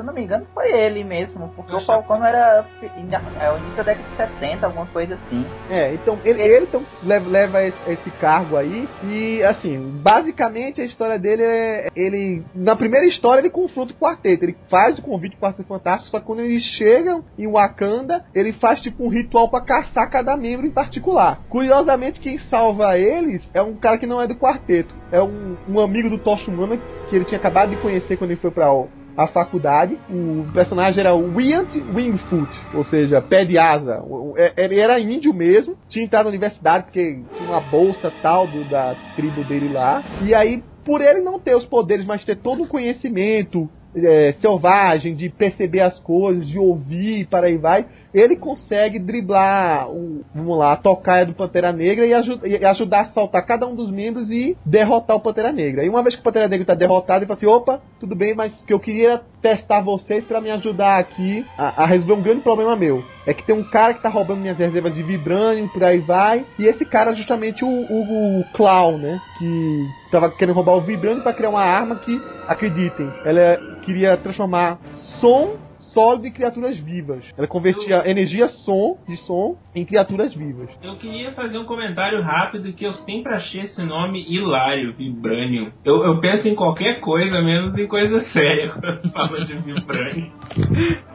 Se 0.00 0.02
eu 0.02 0.06
não 0.06 0.14
me 0.14 0.22
engano, 0.22 0.46
foi 0.54 0.72
ele 0.72 1.04
mesmo, 1.04 1.52
porque 1.54 1.74
o 1.76 1.80
Falcão 1.82 2.24
era 2.24 2.64
ainda- 2.96 3.20
é 3.38 3.50
o 3.52 3.58
início 3.58 3.76
da 3.76 3.82
década 3.82 4.08
de 4.08 4.16
70, 4.16 4.66
alguma 4.66 4.86
coisa 4.86 5.14
assim. 5.14 5.44
É, 5.70 5.92
então 5.92 6.18
ele, 6.24 6.40
ele 6.40 6.64
então, 6.64 6.82
leva, 7.04 7.28
leva 7.28 7.62
esse, 7.62 7.76
esse 7.92 8.10
cargo 8.12 8.56
aí 8.56 8.88
e 9.04 9.42
assim, 9.42 9.78
basicamente 10.02 10.80
a 10.80 10.86
história 10.86 11.18
dele 11.18 11.42
é 11.42 11.88
ele 11.94 12.42
na 12.54 12.74
primeira 12.74 13.04
história 13.06 13.42
ele 13.42 13.50
confronta 13.50 13.92
o 13.92 13.96
quarteto, 13.96 14.42
ele 14.44 14.56
faz 14.70 14.98
o 14.98 15.02
convite 15.02 15.36
pro 15.36 15.48
quarteto 15.48 15.68
fantástico, 15.68 16.10
só 16.10 16.18
que 16.18 16.24
quando 16.24 16.40
eles 16.40 16.62
chegam 16.62 17.22
em 17.38 17.46
Wakanda, 17.46 18.24
ele 18.34 18.54
faz 18.54 18.80
tipo 18.80 19.04
um 19.04 19.08
ritual 19.10 19.50
pra 19.50 19.60
caçar 19.60 20.10
cada 20.10 20.34
membro 20.34 20.66
em 20.66 20.70
particular. 20.70 21.40
Curiosamente 21.50 22.20
quem 22.20 22.38
salva 22.48 22.96
eles 22.98 23.46
é 23.52 23.60
um 23.60 23.74
cara 23.74 23.98
que 23.98 24.06
não 24.06 24.18
é 24.18 24.26
do 24.26 24.34
quarteto, 24.36 24.94
é 25.12 25.20
um, 25.22 25.56
um 25.68 25.78
amigo 25.78 26.08
do 26.08 26.16
Tocha 26.16 26.50
Humana 26.50 26.78
que 27.10 27.16
ele 27.16 27.26
tinha 27.26 27.38
acabado 27.38 27.68
de 27.70 27.76
conhecer 27.76 28.16
quando 28.16 28.30
ele 28.30 28.40
foi 28.40 28.50
pra 28.50 28.72
a 29.16 29.26
faculdade. 29.26 29.98
O 30.08 30.46
personagem 30.52 31.00
era 31.00 31.14
o 31.14 31.34
Wyant 31.34 31.74
Wingfoot, 31.94 32.50
ou 32.74 32.84
seja, 32.84 33.20
pé 33.20 33.44
de 33.44 33.58
asa. 33.58 34.02
É- 34.36 34.64
Ele 34.64 34.78
era 34.78 34.98
índio 35.00 35.32
mesmo, 35.34 35.74
tinha 35.88 36.04
entrado 36.04 36.24
na 36.24 36.30
universidade 36.30 36.84
porque 36.84 37.24
tinha 37.36 37.48
uma 37.48 37.60
bolsa 37.60 38.10
tal 38.10 38.46
do, 38.46 38.64
da 38.64 38.96
tribo 39.14 39.44
dele 39.44 39.68
lá. 39.68 40.02
E 40.20 40.34
aí, 40.34 40.62
por 40.84 41.00
ele 41.00 41.20
não 41.20 41.38
ter 41.38 41.54
os 41.54 41.64
poderes, 41.66 42.06
mas 42.06 42.24
ter 42.24 42.36
todo 42.36 42.62
o 42.62 42.68
conhecimento 42.68 43.68
é, 43.96 44.32
selvagem, 44.40 45.14
de 45.14 45.28
perceber 45.28 45.80
as 45.80 45.98
coisas, 46.00 46.46
de 46.46 46.58
ouvir, 46.58 47.26
para 47.26 47.46
aí 47.46 47.56
vai, 47.56 47.86
ele 48.12 48.36
consegue 48.36 48.98
driblar, 48.98 49.88
o, 49.88 50.24
vamos 50.34 50.58
lá, 50.58 50.72
a 50.72 50.76
tocaia 50.76 51.24
do 51.24 51.32
Pantera 51.32 51.72
Negra 51.72 52.06
e, 52.06 52.10
e 52.48 52.64
ajudar 52.64 53.02
a 53.02 53.12
saltar 53.12 53.46
cada 53.46 53.66
um 53.66 53.74
dos 53.74 53.90
membros 53.90 54.30
e 54.30 54.56
derrotar 54.64 55.16
o 55.16 55.20
Pantera 55.20 55.52
Negra. 55.52 55.84
E 55.84 55.88
uma 55.88 56.02
vez 56.02 56.14
que 56.14 56.20
o 56.20 56.24
Pantera 56.24 56.48
Negra 56.48 56.62
está 56.62 56.74
derrotado, 56.74 57.20
ele 57.20 57.26
fala 57.26 57.36
assim: 57.36 57.46
opa, 57.46 57.80
tudo 57.98 58.16
bem, 58.16 58.34
mas 58.34 58.52
que 58.66 58.72
eu 58.72 58.80
queria 58.80 59.20
testar 59.40 59.80
vocês 59.80 60.24
para 60.24 60.40
me 60.40 60.50
ajudar 60.50 60.98
aqui 60.98 61.44
a, 61.56 61.82
a 61.82 61.86
resolver 61.86 62.14
um 62.14 62.22
grande 62.22 62.40
problema 62.40 62.74
meu. 62.76 63.02
É 63.26 63.34
que 63.34 63.44
tem 63.44 63.54
um 63.54 63.62
cara 63.62 63.94
que 63.94 64.02
tá 64.02 64.08
roubando 64.08 64.40
minhas 64.40 64.58
reservas 64.58 64.94
de 64.94 65.02
Vibranium, 65.02 65.68
por 65.68 65.84
aí 65.84 65.98
vai, 65.98 66.44
e 66.58 66.66
esse 66.66 66.84
cara 66.84 67.12
é 67.12 67.16
justamente 67.16 67.64
o, 67.64 67.68
o, 67.68 68.40
o 68.40 68.44
Clown, 68.54 68.98
né? 68.98 69.20
Que 69.38 69.86
tava 70.10 70.30
querendo 70.30 70.54
roubar 70.54 70.76
o 70.76 70.80
Vibranium 70.80 71.22
para 71.22 71.34
criar 71.34 71.50
uma 71.50 71.62
arma 71.62 71.96
que, 71.96 72.20
acreditem, 72.48 73.08
ela 73.24 73.58
queria 73.82 74.16
transformar 74.16 74.78
som 75.20 75.56
sólido 75.92 76.26
em 76.26 76.32
criaturas 76.32 76.78
vivas. 76.78 77.24
Ela 77.36 77.46
convertia 77.46 78.08
energia 78.08 78.48
som 78.48 78.98
de 79.06 79.16
som 79.18 79.56
em 79.74 79.84
criaturas 79.84 80.34
vivas. 80.34 80.68
Eu 80.82 80.96
queria 80.96 81.32
fazer 81.32 81.58
um 81.58 81.64
comentário 81.64 82.20
rápido 82.22 82.72
que 82.72 82.84
eu 82.84 82.92
sempre 82.92 83.32
achei 83.34 83.62
esse 83.62 83.82
nome 83.82 84.24
hilário, 84.28 84.94
Vibranium. 84.94 85.70
Eu, 85.84 86.04
eu 86.04 86.20
penso 86.20 86.48
em 86.48 86.54
qualquer 86.54 87.00
coisa, 87.00 87.40
menos 87.42 87.76
em 87.76 87.86
coisa 87.86 88.20
séria 88.30 88.70
quando 88.74 89.10
fala 89.12 89.44
de 89.44 89.54
Vibranium. 89.54 90.30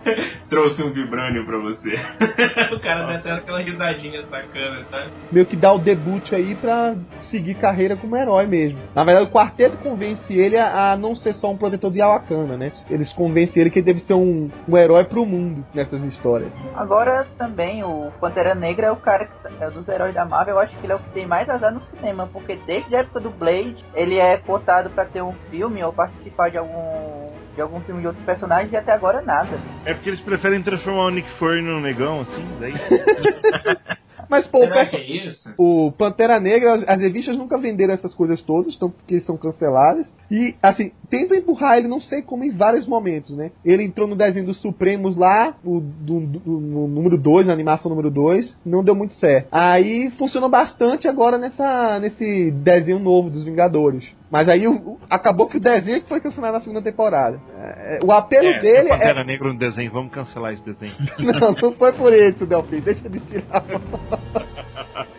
Trouxe 0.49 0.84
um 0.84 0.91
Vibranium 0.91 1.45
pra 1.45 1.57
você. 1.57 1.95
o 2.76 2.80
cara 2.80 3.06
dá 3.06 3.15
até 3.15 3.31
aquela 3.31 3.60
risadinha 3.61 4.23
sacana, 4.26 4.85
tá? 4.91 5.07
Meio 5.31 5.45
que 5.45 5.56
dá 5.56 5.73
o 5.73 5.80
debut 5.80 6.31
aí 6.31 6.56
pra 6.56 6.95
seguir 7.31 7.56
carreira 7.56 7.95
como 7.95 8.15
herói 8.15 8.45
mesmo. 8.45 8.77
Na 8.93 9.03
verdade, 9.03 9.27
o 9.27 9.31
quarteto 9.31 9.77
convence 9.77 10.31
ele 10.31 10.57
a, 10.57 10.91
a 10.91 10.97
não 10.97 11.15
ser 11.15 11.34
só 11.34 11.52
um 11.52 11.57
protetor 11.57 11.91
de 11.91 12.02
Awakana, 12.02 12.57
né? 12.57 12.72
Eles 12.89 13.11
convencem 13.14 13.61
ele 13.61 13.69
que 13.69 13.80
ele 13.80 13.85
deve 13.85 13.99
ser 14.02 14.14
um, 14.14 14.49
um 14.67 14.77
herói 14.77 15.03
pro 15.03 15.25
mundo 15.25 15.65
nessas 15.73 16.01
histórias. 16.03 16.51
Agora 16.75 17.25
também 17.37 17.83
o 17.83 18.11
Pantera 18.19 18.55
Negra 18.55 18.87
é 18.87 18.91
o 18.91 18.95
cara 18.95 19.25
que 19.25 19.63
é 19.63 19.69
dos 19.69 19.87
heróis 19.87 20.13
da 20.13 20.25
Marvel, 20.25 20.55
eu 20.55 20.59
acho 20.59 20.75
que 20.77 20.85
ele 20.85 20.93
é 20.93 20.95
o 20.95 20.99
que 20.99 21.09
tem 21.11 21.27
mais 21.27 21.49
azar 21.49 21.73
no 21.73 21.81
cinema, 21.81 22.29
porque 22.31 22.55
desde 22.65 22.95
a 22.95 22.99
época 22.99 23.19
do 23.19 23.29
Blade, 23.29 23.83
ele 23.93 24.17
é 24.17 24.37
cotado 24.37 24.89
pra 24.89 25.05
ter 25.05 25.21
um 25.21 25.33
filme 25.49 25.83
ou 25.83 25.93
participar 25.93 26.49
de 26.49 26.57
algum 26.57 27.25
de 27.55 27.61
algum 27.61 27.79
filme 27.79 28.01
de 28.01 28.07
outros 28.07 28.25
personagens 28.25 28.71
e 28.71 28.75
até 28.75 28.91
agora 28.91 29.21
nada. 29.21 29.57
É 29.85 29.93
porque 29.93 30.09
eles 30.09 30.19
preferem 30.19 30.61
transformar 30.61 31.05
o 31.05 31.09
Nick 31.09 31.29
Fury 31.35 31.61
num 31.61 31.79
negão, 31.79 32.21
assim, 32.21 32.45
daí. 32.59 32.73
Mas, 34.29 34.47
pô, 34.47 34.63
é 34.63 34.99
isso? 35.01 35.49
o 35.57 35.91
Pantera 35.91 36.39
Negra, 36.39 36.75
as, 36.75 36.89
as 36.89 36.99
revistas 36.99 37.37
nunca 37.37 37.57
venderam 37.57 37.93
essas 37.93 38.13
coisas 38.13 38.41
todas, 38.41 38.75
tanto 38.75 38.95
que 39.05 39.19
são 39.21 39.37
canceladas. 39.37 40.11
E, 40.30 40.56
assim, 40.61 40.91
tentam 41.10 41.38
empurrar 41.38 41.77
ele, 41.77 41.88
não 41.88 42.02
sei 42.02 42.22
como, 42.22 42.43
em 42.43 42.52
vários 42.52 42.88
momentos, 42.88 43.35
né? 43.35 43.52
Ele 43.64 43.84
entrou 43.84 44.07
no 44.07 44.15
desenho 44.15 44.45
dos 44.45 44.60
Supremos 44.61 45.15
lá, 45.15 45.56
o, 45.64 45.80
do, 45.80 46.19
no 46.19 46.88
número 46.88 47.18
2, 47.18 47.45
na 47.45 47.53
animação 47.53 47.89
número 47.89 48.10
2, 48.10 48.57
não 48.65 48.84
deu 48.84 48.95
muito 48.95 49.14
certo. 49.15 49.47
Aí 49.52 50.11
funcionou 50.18 50.49
bastante 50.49 51.07
agora 51.07 51.38
nessa, 51.38 51.99
nesse 51.99 52.52
desenho 52.52 52.99
novo 52.99 53.30
dos 53.30 53.45
Vingadores. 53.45 54.06
Mas 54.31 54.49
aí 54.49 54.68
o- 54.68 54.97
acabou 55.10 55.47
que 55.47 55.57
o 55.57 55.61
desenho 55.61 56.02
que 56.02 56.10
foi 56.10 56.19
cancelado 56.19 56.53
na 56.53 56.60
segunda 56.60 56.81
temporada. 56.81 57.39
É, 57.57 57.99
o 58.03 58.11
apelo 58.11 58.47
É, 58.47 58.60
dele 58.60 58.88
é. 58.89 58.97
Pantera 58.97 59.23
Negro 59.23 59.53
no 59.53 59.60
desenho, 59.60 59.91
vamos 59.91 60.11
cancelar 60.11 60.53
esse 60.53 60.64
desenho. 60.65 60.93
Não, 61.19 61.52
não 61.61 61.72
foi 61.73 61.93
por 61.93 62.11
isso, 62.11 62.45
Delfim. 62.45 62.80
Deixa 62.81 63.07
de 63.07 63.19
tirar. 63.19 63.64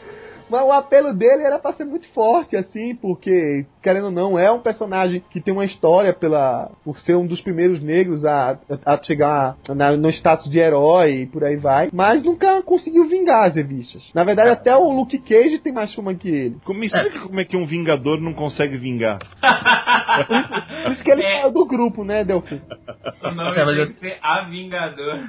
Mas 0.48 0.62
o 0.64 0.70
apelo 0.72 1.12
dele 1.12 1.42
era 1.42 1.58
pra 1.58 1.72
ser 1.72 1.84
muito 1.84 2.08
forte, 2.12 2.56
assim, 2.56 2.94
porque 2.94 3.66
querendo 3.86 4.06
ou 4.06 4.10
não, 4.10 4.36
é 4.36 4.50
um 4.50 4.58
personagem 4.58 5.22
que 5.30 5.40
tem 5.40 5.54
uma 5.54 5.64
história 5.64 6.12
pela 6.12 6.72
por 6.84 6.98
ser 6.98 7.14
um 7.14 7.24
dos 7.24 7.40
primeiros 7.40 7.80
negros 7.80 8.24
a, 8.24 8.58
a 8.84 9.00
chegar 9.00 9.54
na, 9.68 9.92
no 9.92 10.10
status 10.10 10.50
de 10.50 10.58
herói 10.58 11.20
e 11.22 11.26
por 11.26 11.44
aí 11.44 11.54
vai, 11.54 11.88
mas 11.92 12.20
nunca 12.24 12.60
conseguiu 12.62 13.08
vingar 13.08 13.44
as 13.46 13.54
revistas. 13.54 14.02
Na 14.12 14.24
verdade, 14.24 14.50
até 14.50 14.76
o 14.76 14.90
Luke 14.90 15.16
Cage 15.20 15.60
tem 15.60 15.72
mais 15.72 15.94
fama 15.94 16.12
que 16.14 16.28
ele. 16.28 16.56
Como, 16.64 16.80
me 16.80 16.86
explica 16.86 17.20
como 17.20 17.40
é 17.40 17.44
que 17.44 17.56
um 17.56 17.64
Vingador 17.64 18.20
não 18.20 18.34
consegue 18.34 18.76
vingar? 18.76 19.18
Por 20.26 20.36
isso, 20.36 20.48
por 20.82 20.92
isso 20.92 21.04
que 21.04 21.10
ele 21.12 21.22
É. 21.22 21.32
saiu 21.42 21.52
do 21.52 21.64
grupo, 21.66 22.02
né, 22.04 22.24
Delfim? 22.24 22.60
O 23.22 23.30
nome 23.30 23.56
É, 23.56 23.64
mas 23.64 23.76
eu- 23.76 23.86
que 23.86 23.92
ser 24.00 24.18
A 24.20 24.42
Vingador. 24.48 25.20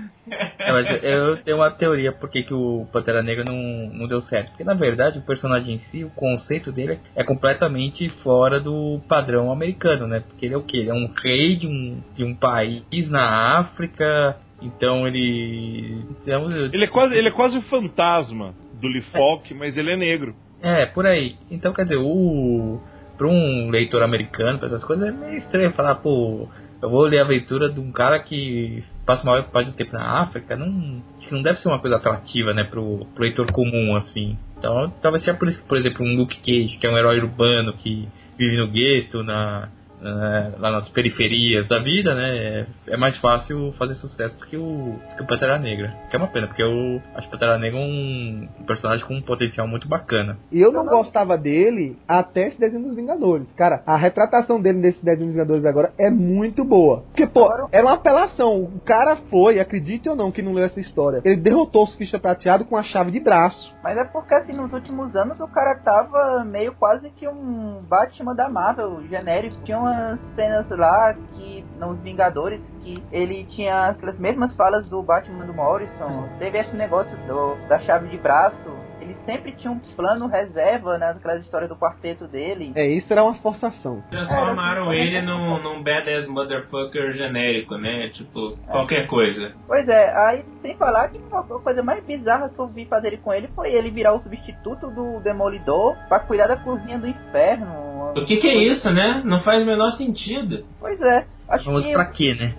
É, 0.59 0.71
mas 0.71 0.85
eu- 1.03 1.09
eu 1.09 1.37
tenho 1.43 1.57
uma 1.57 1.69
teoria 1.71 2.11
por 2.11 2.29
que, 2.29 2.43
que 2.43 2.53
o 2.53 2.87
Pantera 2.91 3.21
Negra 3.21 3.43
não, 3.45 3.55
não 3.93 4.07
deu 4.07 4.21
certo. 4.21 4.49
Porque 4.49 4.63
na 4.63 4.73
verdade 4.73 5.19
o 5.19 5.21
personagem 5.21 5.75
em 5.75 5.79
si, 5.91 6.03
o 6.03 6.09
conceito 6.09 6.71
dele 6.71 6.99
é 7.15 7.23
completamente 7.23 8.09
fora 8.23 8.46
do 8.59 8.99
padrão 9.07 9.51
americano, 9.51 10.07
né? 10.07 10.21
Porque 10.21 10.45
ele 10.45 10.55
é 10.55 10.57
o 10.57 10.63
quê? 10.63 10.77
Ele 10.77 10.89
é 10.89 10.93
um 10.93 11.11
rei 11.21 11.55
de 11.55 11.67
um, 11.67 12.01
de 12.15 12.23
um 12.23 12.33
país 12.33 13.09
na 13.09 13.59
África. 13.59 14.37
Então 14.61 15.07
ele. 15.07 16.03
Então, 16.21 16.49
Ele 16.51 16.83
é 16.83 16.87
quase, 16.87 17.15
ele 17.15 17.27
é 17.27 17.31
quase 17.31 17.57
o 17.57 17.61
fantasma 17.63 18.55
do 18.79 18.87
Lee 18.87 19.01
Falk, 19.01 19.53
mas 19.53 19.77
ele 19.77 19.91
é 19.91 19.95
negro. 19.95 20.35
É, 20.61 20.85
por 20.85 21.05
aí. 21.05 21.35
Então, 21.51 21.73
quer 21.73 21.83
dizer, 21.83 21.97
o. 21.97 22.79
Pra 23.17 23.27
um 23.27 23.71
leitor 23.71 24.03
americano, 24.03 24.59
pra 24.59 24.67
essas 24.67 24.83
coisas, 24.83 25.07
é 25.07 25.11
meio 25.11 25.37
estranho 25.37 25.73
falar, 25.73 25.95
pô, 25.95 26.47
eu 26.81 26.89
vou 26.89 27.01
ler 27.05 27.19
a 27.19 27.23
aventura 27.23 27.67
de 27.67 27.79
um 27.79 27.91
cara 27.91 28.19
que 28.19 28.83
passa 29.07 29.23
uma 29.23 29.31
maior 29.31 29.49
parte 29.49 29.71
do 29.71 29.75
tempo 29.75 29.93
na 29.93 30.21
África. 30.21 30.55
Não, 30.55 31.01
não 31.31 31.41
deve 31.41 31.59
ser 31.59 31.67
uma 31.67 31.79
coisa 31.79 31.95
atrativa, 31.95 32.53
né, 32.53 32.63
pro, 32.63 33.07
pro 33.15 33.23
leitor 33.23 33.51
comum, 33.51 33.95
assim. 33.95 34.37
Então, 34.57 34.93
talvez 35.01 35.23
seja 35.23 35.35
por 35.35 35.47
isso 35.47 35.59
que, 35.59 35.67
por 35.67 35.77
exemplo, 35.77 36.05
um 36.05 36.15
Luke 36.15 36.37
Cage, 36.37 36.77
que 36.77 36.85
é 36.85 36.91
um 36.91 36.97
herói 36.97 37.19
urbano 37.19 37.73
que 37.73 38.07
vive 38.37 38.57
no 38.57 38.67
gueto, 38.69 39.23
na, 39.23 39.69
na- 40.01 40.51
lá 40.59 40.71
nas 40.71 40.89
periferias 40.89 41.67
da 41.67 41.79
vida, 41.79 42.13
né, 42.13 42.37
é, 42.37 42.65
é 42.93 42.97
mais 42.97 43.17
fácil 43.17 43.73
fazer 43.77 43.95
sucesso 43.95 44.37
do 44.37 44.45
que 44.45 44.57
o, 44.57 44.95
que 45.15 45.23
o 45.23 45.27
Pantera 45.27 45.57
Negra. 45.57 45.93
Que 46.09 46.15
é 46.15 46.19
uma 46.19 46.27
pena, 46.27 46.47
porque 46.47 46.63
eu 46.63 47.01
acho 47.15 47.27
o 47.27 47.31
Pantera 47.31 47.57
Negra 47.57 47.79
um, 47.79 48.47
um 48.59 48.63
personagem 48.65 49.05
com 49.05 49.15
um 49.15 49.21
potencial 49.21 49.67
muito 49.67 49.87
bacana. 49.87 50.37
E 50.51 50.59
eu 50.59 50.71
não 50.71 50.85
gostava 50.85 51.37
dele 51.37 51.97
até 52.07 52.47
esse 52.47 52.59
desenho 52.59 52.83
dos 52.85 52.95
Vingadores. 52.95 53.51
Cara, 53.53 53.81
a 53.85 53.95
retratação 53.97 54.61
dele 54.61 54.79
nesse 54.79 55.03
desenho 55.03 55.27
dos 55.27 55.33
Vingadores 55.35 55.65
agora 55.65 55.93
é 55.99 56.09
muito 56.09 56.63
boa. 56.63 57.03
Porque, 57.07 57.25
pô, 57.27 57.49
era 57.71 57.85
uma 57.85 57.95
apelação. 57.95 58.63
O 58.63 58.79
cara 58.79 59.17
foi, 59.29 59.59
acredite 59.59 60.07
ou 60.09 60.15
não, 60.15 60.31
que 60.31 60.41
não 60.41 60.53
leu 60.53 60.65
essa 60.65 60.79
história. 60.79 61.21
Ele 61.25 61.37
derrotou 61.37 61.83
os 61.83 61.95
ficha 61.95 62.19
prateado 62.19 62.65
com 62.65 62.77
a 62.77 62.83
chave 62.83 63.11
de 63.11 63.19
braço. 63.19 63.73
Mas 63.83 63.97
é 63.97 64.03
porque 64.03 64.33
assim, 64.33 64.53
nos 64.53 64.71
últimos 64.73 65.15
anos 65.15 65.39
o 65.39 65.47
cara 65.47 65.75
tava 65.75 66.43
meio 66.45 66.73
quase 66.75 67.09
que 67.11 67.27
um 67.27 67.81
Batman 67.87 68.35
da 68.35 68.49
Marvel 68.49 69.01
genérico. 69.07 69.55
Tinha 69.63 69.79
umas 69.87 70.19
cenas 70.35 70.69
lá 70.69 71.13
que, 71.33 71.63
nos 71.79 71.99
Vingadores, 72.01 72.61
que 72.83 73.03
ele 73.11 73.45
tinha 73.45 73.87
aquelas 73.89 74.17
mesmas 74.19 74.55
falas 74.55 74.89
do 74.89 75.01
Batman 75.03 75.45
do 75.45 75.53
Morrison. 75.53 76.27
Teve 76.39 76.57
esse 76.59 76.75
negócio 76.75 77.15
do- 77.27 77.55
da 77.67 77.79
chave 77.79 78.07
de 78.09 78.17
braço. 78.17 78.77
Ele 78.99 79.15
sempre 79.25 79.53
tinha 79.53 79.71
um 79.71 79.79
plano 79.95 80.27
reserva 80.27 80.97
naquelas 80.97 81.41
histórias 81.41 81.69
do 81.69 81.77
quarteto 81.77 82.27
dele. 82.27 82.73
É, 82.75 82.85
isso 82.87 83.11
era 83.13 83.23
uma 83.23 83.35
forçação. 83.35 84.03
Transformaram 84.09 84.91
ele 84.91 85.21
num, 85.21 85.61
num 85.63 85.81
badass 85.81 86.27
motherfucker 86.27 87.13
genérico, 87.13 87.77
né? 87.77 88.09
Tipo, 88.09 88.57
qualquer 88.67 89.07
coisa. 89.07 89.53
Pois 89.65 89.87
é, 89.87 90.13
aí 90.17 90.45
sem 90.61 90.75
falar 90.75 91.07
que 91.09 91.21
a 91.31 91.41
coisa 91.59 91.81
mais 91.83 92.03
bizarra 92.03 92.49
que 92.49 92.59
eu 92.59 92.67
vi 92.67 92.85
fazer 92.85 93.17
com 93.21 93.33
ele 93.33 93.47
foi 93.55 93.71
ele 93.71 93.89
virar 93.91 94.13
o 94.13 94.19
substituto 94.19 94.89
do 94.89 95.19
Demolidor 95.21 95.95
pra 96.09 96.19
cuidar 96.19 96.47
da 96.47 96.57
cozinha 96.57 96.97
do 96.97 97.07
inferno. 97.07 97.96
O 98.21 98.25
que 98.25 98.37
que 98.37 98.47
é 98.47 98.63
isso, 98.63 98.89
né? 98.91 99.21
Não 99.25 99.39
faz 99.41 99.63
o 99.63 99.65
menor 99.65 99.91
sentido. 99.91 100.65
Pois 100.79 100.99
é, 101.01 101.25
acho 101.49 101.65
Vamos 101.65 101.85
que 101.85 101.93
pra 101.93 102.05
quê, 102.05 102.35
né? 102.35 102.55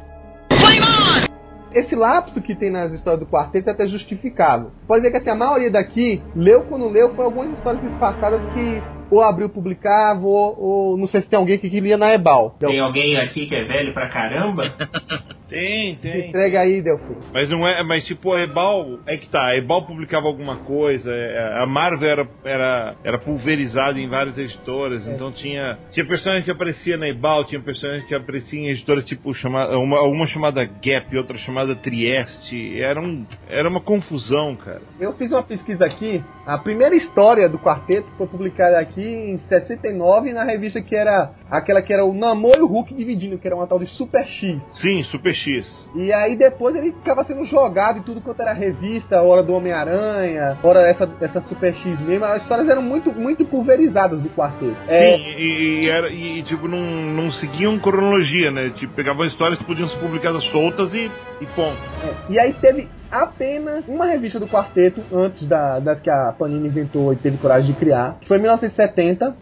Esse 1.72 1.94
lapso 1.94 2.40
que 2.40 2.54
tem 2.54 2.70
nas 2.70 2.92
histórias 2.92 3.20
do 3.20 3.26
quarteto 3.26 3.68
é 3.68 3.72
até 3.72 3.86
justificável. 3.86 4.70
Pode 4.86 5.02
ver 5.02 5.10
que 5.10 5.18
assim, 5.18 5.30
a 5.30 5.34
maioria 5.34 5.70
daqui, 5.70 6.22
leu 6.34 6.64
quando 6.66 6.88
leu, 6.88 7.14
foi 7.14 7.24
algumas 7.24 7.52
histórias 7.52 7.84
espaçadas 7.84 8.40
que 8.54 8.82
ou 9.10 9.22
abriu 9.22 9.48
publicava, 9.48 10.24
ou, 10.24 10.60
ou 10.60 10.98
não 10.98 11.06
sei 11.06 11.22
se 11.22 11.28
tem 11.28 11.38
alguém 11.38 11.56
aqui 11.56 11.70
que 11.70 11.80
lia 11.80 11.96
na 11.96 12.12
Ebal. 12.12 12.56
Tem 12.58 12.80
alguém 12.80 13.16
aqui 13.18 13.46
que 13.46 13.54
é 13.54 13.64
velho 13.64 13.92
pra 13.92 14.08
caramba? 14.08 14.64
Tem, 15.48 15.94
tem. 15.96 16.28
Entrega 16.28 16.60
aí, 16.60 16.82
Delfim. 16.82 17.16
Mas 17.32 17.48
não 17.48 17.66
é, 17.66 17.82
mas 17.82 18.04
tipo, 18.04 18.34
a 18.34 18.42
Ebal, 18.42 18.98
é 19.06 19.16
que 19.16 19.30
tá, 19.30 19.42
a 19.46 19.56
Ebal 19.56 19.86
publicava 19.86 20.26
alguma 20.26 20.56
coisa, 20.56 21.10
é, 21.10 21.62
a 21.62 21.64
Marvel 21.64 22.06
era, 22.06 22.28
era, 22.44 22.94
era 23.02 23.18
pulverizada 23.18 23.98
em 23.98 24.06
várias 24.10 24.36
editoras, 24.36 25.06
então 25.06 25.32
tinha, 25.32 25.78
tinha 25.90 26.06
personagem 26.06 26.44
que 26.44 26.50
aparecia 26.50 26.98
na 26.98 27.08
Ebal, 27.08 27.46
tinha 27.46 27.62
personagem 27.62 28.06
que 28.06 28.14
aparecia 28.14 28.60
em 28.60 28.68
editoras 28.68 29.06
tipo, 29.06 29.32
chamada, 29.32 29.78
uma, 29.78 30.02
uma 30.02 30.26
chamada 30.26 30.62
Gap, 30.66 31.16
outra 31.16 31.38
chamada 31.38 31.74
Trieste, 31.74 32.78
era, 32.78 33.00
um, 33.00 33.24
era 33.48 33.66
uma 33.70 33.80
confusão, 33.80 34.54
cara. 34.54 34.82
Eu 35.00 35.14
fiz 35.14 35.32
uma 35.32 35.42
pesquisa 35.42 35.86
aqui. 35.86 36.22
A 36.46 36.58
primeira 36.58 36.94
história 36.94 37.48
do 37.48 37.58
quarteto 37.58 38.06
foi 38.18 38.26
publicada 38.26 38.78
aqui 38.78 38.97
em 39.02 39.38
69 39.48 40.32
na 40.32 40.44
revista 40.44 40.80
que 40.80 40.94
era 40.94 41.30
aquela 41.50 41.82
que 41.82 41.92
era 41.92 42.04
o 42.04 42.12
Namor 42.12 42.56
e 42.56 42.62
o 42.62 42.66
Hulk 42.66 42.94
dividindo, 42.94 43.38
que 43.38 43.46
era 43.46 43.56
uma 43.56 43.66
tal 43.66 43.78
de 43.78 43.86
Super 43.86 44.26
X. 44.26 44.60
Sim, 44.80 45.02
Super 45.04 45.34
X. 45.34 45.88
E 45.94 46.12
aí 46.12 46.36
depois 46.36 46.74
ele 46.76 46.92
ficava 46.92 47.24
sendo 47.24 47.44
jogado 47.44 47.98
em 47.98 48.02
tudo 48.02 48.20
quanto 48.20 48.42
era 48.42 48.52
revista, 48.52 49.22
hora 49.22 49.42
do 49.42 49.54
Homem-Aranha, 49.54 50.58
hora 50.62 50.80
essa, 50.80 51.08
essa 51.20 51.40
Super 51.42 51.74
X 51.74 52.00
mesmo. 52.00 52.24
As 52.24 52.42
histórias 52.42 52.68
eram 52.68 52.82
muito, 52.82 53.12
muito 53.12 53.44
pulverizadas 53.44 54.20
do 54.20 54.28
quarteto. 54.30 54.76
É, 54.86 55.16
Sim, 55.16 55.22
e, 55.38 55.80
e 55.84 55.88
era, 55.88 56.10
e, 56.10 56.42
tipo, 56.42 56.68
não, 56.68 56.78
não 56.78 57.30
seguiam 57.32 57.78
cronologia, 57.78 58.50
né? 58.50 58.70
Tipo, 58.76 58.94
pegavam 58.94 59.26
histórias 59.26 59.58
que 59.58 59.64
podiam 59.64 59.88
ser 59.88 59.98
publicadas 59.98 60.44
soltas 60.44 60.92
e, 60.94 61.10
e 61.40 61.46
ponto. 61.54 61.78
É, 62.04 62.32
E 62.32 62.38
aí 62.38 62.52
teve 62.52 62.88
apenas 63.10 63.86
uma 63.88 64.06
revista 64.06 64.38
do 64.38 64.46
quarteto 64.46 65.02
antes 65.12 65.46
da, 65.46 65.78
das 65.78 66.00
que 66.00 66.10
a 66.10 66.32
Panini 66.38 66.68
inventou 66.68 67.12
e 67.12 67.16
teve 67.16 67.38
coragem 67.38 67.72
de 67.72 67.78
criar, 67.78 68.18
que 68.20 68.28
foi 68.28 68.36
em 68.36 68.40
1970, 68.40 68.87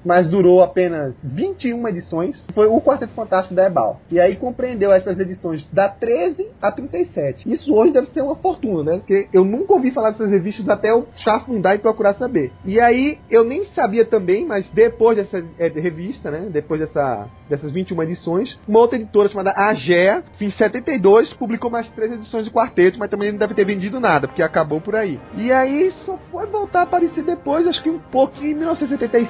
mas 0.04 0.28
durou 0.28 0.62
apenas 0.62 1.18
21 1.22 1.88
edições. 1.88 2.46
Foi 2.54 2.66
o 2.66 2.80
Quarteto 2.80 3.14
Fantástico 3.14 3.54
da 3.54 3.66
Ebal. 3.66 4.00
E 4.10 4.20
aí 4.20 4.36
compreendeu 4.36 4.92
essas 4.92 5.18
edições 5.18 5.66
da 5.72 5.88
13 5.88 6.48
a 6.60 6.70
37. 6.72 7.50
Isso 7.50 7.74
hoje 7.74 7.92
deve 7.92 8.08
ser 8.08 8.22
uma 8.22 8.36
fortuna, 8.36 8.92
né? 8.92 8.98
Porque 8.98 9.28
eu 9.32 9.44
nunca 9.44 9.72
ouvi 9.72 9.90
falar 9.90 10.10
dessas 10.10 10.30
revistas 10.30 10.68
até 10.68 10.90
eu 10.90 11.06
chafundar 11.18 11.74
e 11.74 11.78
procurar 11.78 12.14
saber. 12.14 12.52
E 12.64 12.80
aí 12.80 13.18
eu 13.30 13.44
nem 13.44 13.64
sabia 13.66 14.04
também, 14.04 14.44
mas 14.44 14.68
depois 14.70 15.16
dessa 15.16 15.44
é, 15.58 15.68
revista, 15.68 16.30
né? 16.30 16.48
Depois 16.50 16.80
dessa, 16.80 17.28
dessas 17.48 17.72
21 17.72 18.02
edições, 18.02 18.58
uma 18.66 18.80
outra 18.80 18.96
editora 18.96 19.28
chamada 19.28 19.52
Agea, 19.56 20.22
em 20.40 20.50
72, 20.50 21.32
publicou 21.34 21.70
mais 21.70 21.88
três 21.90 22.12
edições 22.12 22.44
do 22.44 22.50
quarteto, 22.50 22.98
mas 22.98 23.10
também 23.10 23.32
não 23.32 23.38
deve 23.38 23.54
ter 23.54 23.64
vendido 23.64 24.00
nada, 24.00 24.26
porque 24.26 24.42
acabou 24.42 24.80
por 24.80 24.94
aí. 24.94 25.18
E 25.36 25.52
aí 25.52 25.90
só 26.04 26.18
foi 26.30 26.46
voltar 26.46 26.80
a 26.80 26.82
aparecer 26.82 27.24
depois, 27.24 27.66
acho 27.66 27.82
que 27.82 27.90
um 27.90 27.98
pouquinho 27.98 28.52
em 28.52 28.64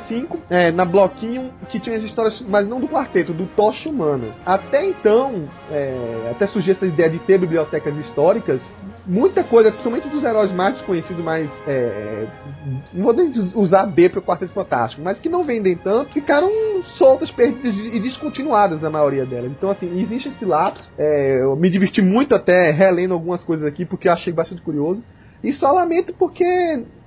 1975, 0.06 0.38
é, 0.48 0.70
na 0.70 0.84
Bloquinho, 0.84 1.50
que 1.68 1.80
tinha 1.80 1.96
as 1.96 2.02
histórias, 2.02 2.40
mas 2.48 2.68
não 2.68 2.80
do 2.80 2.88
quarteto, 2.88 3.32
do 3.32 3.46
Tocha 3.46 3.88
Humana. 3.88 4.28
Até 4.44 4.84
então, 4.86 5.44
é, 5.70 6.30
até 6.30 6.46
surgiu 6.46 6.72
essa 6.72 6.86
ideia 6.86 7.10
de 7.10 7.18
ter 7.18 7.38
bibliotecas 7.38 7.96
históricas, 7.98 8.60
muita 9.06 9.42
coisa, 9.44 9.70
principalmente 9.70 10.08
dos 10.08 10.24
heróis 10.24 10.52
mais 10.52 10.74
desconhecidos, 10.74 11.22
mais. 11.24 11.48
É, 11.66 12.26
não 12.92 13.04
vou 13.04 13.12
nem 13.12 13.32
usar 13.54 13.86
B 13.86 14.08
para 14.08 14.20
o 14.20 14.22
Quarteto 14.22 14.52
Fantástico, 14.52 15.02
mas 15.02 15.18
que 15.18 15.28
não 15.28 15.44
vendem 15.44 15.76
tanto, 15.76 16.10
ficaram 16.12 16.50
soltas, 16.98 17.30
perdidas 17.30 17.74
e 17.76 18.00
descontinuadas 18.00 18.84
a 18.84 18.90
maioria 18.90 19.24
delas. 19.24 19.50
Então, 19.50 19.70
assim, 19.70 19.86
existe 20.00 20.28
esse 20.28 20.44
lapso. 20.44 20.88
É, 20.98 21.42
eu 21.42 21.56
me 21.56 21.70
diverti 21.70 22.02
muito 22.02 22.34
até 22.34 22.70
relendo 22.70 23.14
algumas 23.14 23.42
coisas 23.44 23.66
aqui, 23.66 23.84
porque 23.84 24.08
eu 24.08 24.12
achei 24.12 24.32
bastante 24.32 24.62
curioso. 24.62 25.02
E 25.44 25.52
só 25.54 25.70
lamento 25.72 26.14
porque 26.18 26.44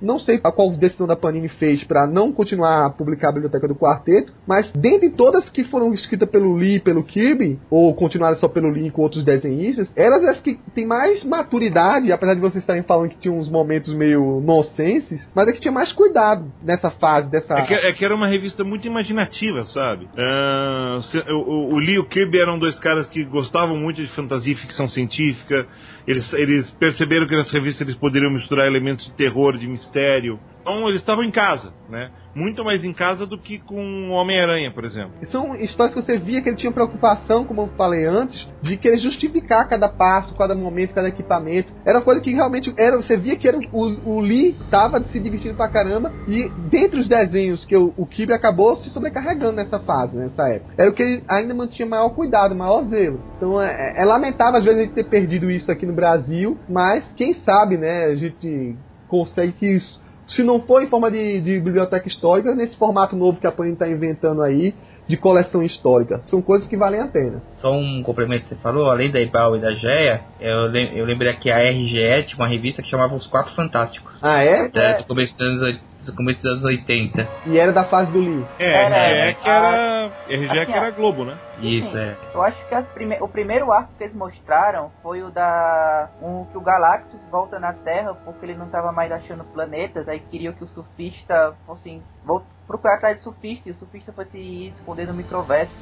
não 0.00 0.18
sei 0.18 0.40
a 0.42 0.50
qual 0.52 0.70
decisão 0.70 1.06
da 1.06 1.14
Panini 1.16 1.48
fez 1.48 1.84
para 1.84 2.06
não 2.06 2.32
continuar 2.32 2.86
a 2.86 2.90
publicar 2.90 3.28
a 3.28 3.32
biblioteca 3.32 3.68
do 3.68 3.74
quarteto, 3.74 4.32
mas 4.46 4.70
dentre 4.72 5.10
todas 5.10 5.48
que 5.50 5.64
foram 5.64 5.92
escritas 5.92 6.28
pelo 6.30 6.56
Lee 6.56 6.76
e 6.76 6.80
pelo 6.80 7.02
Kirby, 7.04 7.58
ou 7.70 7.94
continuaram 7.94 8.36
só 8.36 8.48
pelo 8.48 8.70
Lee 8.70 8.90
com 8.90 9.02
outros 9.02 9.22
desenhistas, 9.24 9.92
elas 9.94 10.24
as 10.24 10.40
que 10.40 10.58
têm 10.74 10.86
mais 10.86 11.22
maturidade, 11.24 12.10
apesar 12.12 12.34
de 12.34 12.40
vocês 12.40 12.62
estarem 12.62 12.82
falando 12.82 13.10
que 13.10 13.18
tinha 13.18 13.34
uns 13.34 13.50
momentos 13.50 13.92
meio 13.94 14.40
nonsenses, 14.40 15.28
mas 15.34 15.48
é 15.48 15.52
que 15.52 15.60
tinha 15.60 15.72
mais 15.72 15.92
cuidado 15.92 16.50
nessa 16.62 16.90
fase, 16.90 17.30
dessa. 17.30 17.54
É 17.54 17.62
que, 17.62 17.74
é 17.74 17.92
que 17.92 18.04
era 18.04 18.14
uma 18.14 18.26
revista 18.26 18.64
muito 18.64 18.86
imaginativa, 18.86 19.64
sabe? 19.66 20.08
Ah, 20.16 20.98
se- 21.10 21.24
o, 21.30 21.74
o 21.74 21.78
Lee 21.78 21.94
e 21.94 21.98
o 21.98 22.06
Kirby 22.06 22.38
eram 22.40 22.58
dois 22.58 22.78
caras 22.80 23.08
que 23.08 23.24
gostavam 23.24 23.76
muito 23.76 24.00
de 24.00 24.08
fantasia 24.14 24.52
e 24.52 24.56
ficção 24.56 24.88
científica. 24.88 25.66
Eles, 26.06 26.32
eles 26.32 26.70
perceberam 26.72 27.26
que 27.26 27.36
nas 27.36 27.50
revistas 27.52 27.82
eles 27.86 27.96
poderiam 28.00 28.19
misturar 28.28 28.66
elementos 28.66 29.06
de 29.06 29.12
terror, 29.12 29.56
de 29.56 29.68
Mistério. 29.68 30.40
Então 30.70 30.88
eles 30.88 31.00
estavam 31.00 31.24
em 31.24 31.32
casa, 31.32 31.72
né? 31.88 32.10
Muito 32.32 32.64
mais 32.64 32.84
em 32.84 32.92
casa 32.92 33.26
do 33.26 33.36
que 33.36 33.58
com 33.58 34.08
o 34.08 34.12
Homem-Aranha, 34.12 34.70
por 34.72 34.84
exemplo. 34.84 35.10
São 35.32 35.56
histórias 35.56 35.96
que 35.96 36.00
você 36.00 36.16
via 36.16 36.40
que 36.40 36.48
ele 36.48 36.56
tinha 36.56 36.70
preocupação, 36.70 37.44
como 37.44 37.62
eu 37.62 37.66
falei 37.76 38.06
antes, 38.06 38.48
de 38.62 38.76
querer 38.76 38.98
justificar 38.98 39.68
cada 39.68 39.88
passo, 39.88 40.32
cada 40.36 40.54
momento, 40.54 40.94
cada 40.94 41.08
equipamento. 41.08 41.72
Era 41.84 41.98
uma 41.98 42.04
coisa 42.04 42.20
que 42.20 42.32
realmente 42.32 42.72
era, 42.78 42.96
você 42.96 43.16
via 43.16 43.36
que 43.36 43.48
era 43.48 43.58
o, 43.72 44.08
o 44.08 44.20
Lee 44.20 44.56
tava 44.70 45.02
se 45.08 45.18
divertindo 45.18 45.56
pra 45.56 45.68
caramba 45.68 46.12
e 46.28 46.48
dentre 46.70 47.00
os 47.00 47.08
desenhos 47.08 47.64
que 47.64 47.76
o, 47.76 47.92
o 47.98 48.08
acabou 48.32 48.76
se 48.76 48.90
sobrecarregando 48.90 49.56
nessa 49.56 49.80
fase, 49.80 50.16
nessa 50.16 50.48
época. 50.48 50.74
Era 50.78 50.88
o 50.88 50.94
que 50.94 51.02
ele 51.02 51.24
ainda 51.28 51.52
mantinha 51.52 51.88
maior 51.88 52.10
cuidado, 52.10 52.54
maior 52.54 52.84
zelo. 52.84 53.20
Então 53.36 53.60
é, 53.60 53.94
é 54.00 54.04
lamentável 54.04 54.60
às 54.60 54.64
vezes 54.64 54.80
a 54.80 54.84
gente 54.84 54.94
ter 54.94 55.08
perdido 55.08 55.50
isso 55.50 55.70
aqui 55.72 55.84
no 55.84 55.92
Brasil, 55.92 56.56
mas 56.68 57.04
quem 57.16 57.34
sabe, 57.34 57.76
né, 57.76 58.04
a 58.04 58.14
gente 58.14 58.76
consegue 59.08 59.52
que 59.52 59.66
isso 59.66 60.00
se 60.34 60.42
não 60.42 60.60
for 60.60 60.82
em 60.82 60.88
forma 60.88 61.10
de, 61.10 61.40
de 61.40 61.60
biblioteca 61.60 62.06
histórica, 62.06 62.54
nesse 62.54 62.76
formato 62.76 63.16
novo 63.16 63.40
que 63.40 63.46
a 63.46 63.52
Panini 63.52 63.74
está 63.74 63.88
inventando 63.88 64.42
aí, 64.42 64.74
de 65.10 65.16
coleção 65.16 65.62
histórica. 65.62 66.20
São 66.24 66.40
coisas 66.40 66.68
que 66.68 66.76
valem 66.76 67.00
a 67.00 67.08
pena. 67.08 67.42
Só 67.54 67.72
um 67.72 68.02
complemento 68.02 68.44
que 68.44 68.50
você 68.50 68.60
falou, 68.62 68.88
além 68.88 69.10
da 69.10 69.20
IBAL 69.20 69.56
e 69.56 69.60
da 69.60 69.72
GEA, 69.72 70.20
eu, 70.40 70.62
lem 70.66 70.96
eu 70.96 71.04
lembrei 71.04 71.32
que 71.34 71.50
a 71.50 71.58
RGE 71.58 72.24
tinha 72.28 72.36
uma 72.38 72.48
revista 72.48 72.80
que 72.80 72.88
chamava 72.88 73.14
Os 73.14 73.26
Quatro 73.26 73.52
Fantásticos. 73.54 74.16
Ah, 74.22 74.42
é? 74.44 74.70
É, 74.72 74.98
do 74.98 75.04
começo 75.06 75.36
dos 75.36 75.62
anos, 75.62 75.80
do 76.06 76.14
começo 76.14 76.40
dos 76.40 76.50
anos 76.52 76.64
80. 76.64 77.26
E 77.46 77.58
era 77.58 77.72
da 77.72 77.84
fase 77.84 78.10
do 78.12 78.20
Lee. 78.20 78.46
É, 78.58 78.72
Era, 78.84 79.30
RGE 79.30 79.34
que 79.42 79.48
era, 79.48 80.10
RGE 80.28 80.58
assim, 80.60 80.72
que 80.72 80.78
era 80.78 80.90
Globo, 80.92 81.24
né? 81.24 81.34
Isso, 81.60 81.90
Sim. 81.90 81.98
é. 81.98 82.14
Eu 82.32 82.42
acho 82.42 82.68
que 82.68 82.74
as 82.74 82.86
prime 82.90 83.16
o 83.20 83.28
primeiro 83.28 83.70
arco 83.72 83.90
que 83.98 84.04
eles 84.04 84.14
mostraram 84.16 84.90
foi 85.02 85.22
o 85.22 85.30
da. 85.30 86.08
Um, 86.22 86.44
que 86.46 86.56
o 86.56 86.60
Galactus 86.60 87.20
volta 87.30 87.58
na 87.58 87.72
Terra 87.72 88.14
porque 88.24 88.46
ele 88.46 88.54
não 88.54 88.66
estava 88.66 88.92
mais 88.92 89.10
achando 89.12 89.44
planetas, 89.44 90.08
aí 90.08 90.20
queria 90.20 90.52
que 90.52 90.64
o 90.64 90.68
surfista 90.68 91.52
fosse 91.66 92.00
vol- 92.24 92.44
procurar 92.70 92.94
atrás 92.94 93.16
de 93.16 93.24
surfista 93.24 93.68
e 93.68 93.72
o 93.72 93.74
surfista 93.74 94.12
fosse 94.12 94.68
esconder 94.68 95.08
no 95.08 95.14
microverso. 95.14 95.72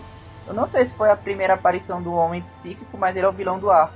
Eu 0.47 0.55
não 0.55 0.67
sei 0.71 0.87
se 0.87 0.95
foi 0.95 1.11
a 1.11 1.17
primeira 1.17 1.53
aparição 1.53 2.03
do 2.03 2.15
Homem 2.15 2.43
Psíquico, 2.63 2.97
mas 2.97 3.15
ele 3.15 3.27
é 3.27 3.29
o 3.29 3.33
vilão 3.33 3.59
do 3.59 3.71
arco. 3.71 3.93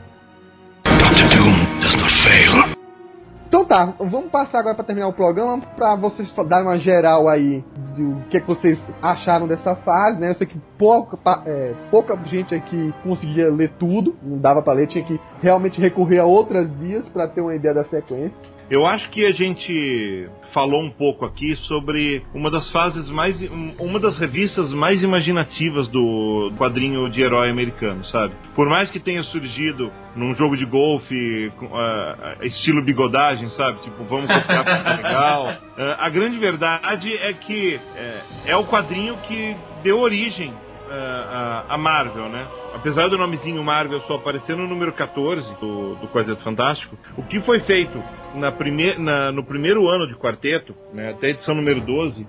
Então 3.48 3.64
tá, 3.66 3.94
vamos 3.98 4.30
passar 4.30 4.60
agora 4.60 4.74
para 4.74 4.84
terminar 4.84 5.08
o 5.08 5.12
programa 5.12 5.60
para 5.76 5.94
vocês 5.94 6.30
darem 6.48 6.66
uma 6.66 6.78
geral 6.78 7.28
aí 7.28 7.64
do 7.94 8.22
que, 8.30 8.38
é 8.38 8.40
que 8.40 8.46
vocês 8.46 8.78
acharam 9.02 9.46
dessa 9.46 9.74
fase, 9.76 10.18
né? 10.18 10.30
Eu 10.30 10.34
sei 10.34 10.46
que 10.46 10.58
pouca, 10.78 11.18
é, 11.46 11.74
pouca 11.90 12.16
gente 12.26 12.54
aqui 12.54 12.94
conseguia 13.02 13.50
ler 13.50 13.70
tudo, 13.78 14.16
não 14.22 14.38
dava 14.38 14.62
para 14.62 14.72
ler, 14.72 14.86
tinha 14.86 15.04
que 15.04 15.20
realmente 15.42 15.80
recorrer 15.80 16.18
a 16.18 16.24
outras 16.24 16.72
vias 16.74 17.06
para 17.10 17.28
ter 17.28 17.42
uma 17.42 17.54
ideia 17.54 17.74
da 17.74 17.84
sequência. 17.84 18.51
Eu 18.72 18.86
acho 18.86 19.10
que 19.10 19.26
a 19.26 19.32
gente 19.32 20.30
falou 20.54 20.82
um 20.82 20.88
pouco 20.90 21.26
aqui 21.26 21.54
sobre 21.56 22.22
uma 22.32 22.50
das 22.50 22.70
fases 22.72 23.06
mais. 23.10 23.38
um- 23.42 23.74
uma 23.78 24.00
das 24.00 24.16
revistas 24.18 24.72
mais 24.72 25.02
imaginativas 25.02 25.88
do 25.88 26.50
quadrinho 26.56 27.10
de 27.10 27.20
herói 27.20 27.50
americano, 27.50 28.02
sabe? 28.06 28.32
Por 28.54 28.66
mais 28.70 28.90
que 28.90 28.98
tenha 28.98 29.22
surgido 29.24 29.92
num 30.16 30.32
jogo 30.34 30.56
de 30.56 30.64
golfe, 30.64 31.52
ah, 31.70 32.36
estilo 32.40 32.82
bigodagem, 32.82 33.50
sabe? 33.50 33.78
Tipo, 33.82 34.04
vamos 34.04 34.26
copiar 34.32 34.66
é 34.66 34.96
legal. 34.96 35.54
Ah, 35.76 36.06
a 36.06 36.08
grande 36.08 36.38
verdade 36.38 37.12
é 37.14 37.32
que 37.34 37.78
é, 37.96 38.20
é 38.52 38.56
o 38.56 38.64
quadrinho 38.64 39.16
que 39.28 39.54
deu 39.82 39.98
origem 40.00 40.52
ah, 40.92 41.64
a, 41.68 41.74
a 41.74 41.78
Marvel, 41.78 42.28
né? 42.28 42.46
Apesar 42.74 43.08
do 43.08 43.18
nomezinho 43.18 43.62
Marvel 43.64 44.00
só 44.02 44.14
aparecer 44.16 44.56
no 44.56 44.66
número 44.66 44.92
14 44.92 45.54
do, 45.60 45.94
do 45.96 46.08
Quarteto 46.08 46.42
Fantástico, 46.42 46.96
o 47.16 47.22
que 47.22 47.40
foi 47.40 47.60
feito 47.60 48.02
na 48.34 48.50
prime 48.52 48.94
na- 48.98 49.32
no 49.32 49.44
primeiro 49.44 49.88
ano 49.88 50.06
de 50.06 50.14
Quarteto, 50.14 50.74
né, 50.92 51.10
até 51.10 51.28
a 51.28 51.30
edição 51.30 51.54
número 51.54 51.80
12, 51.80 52.26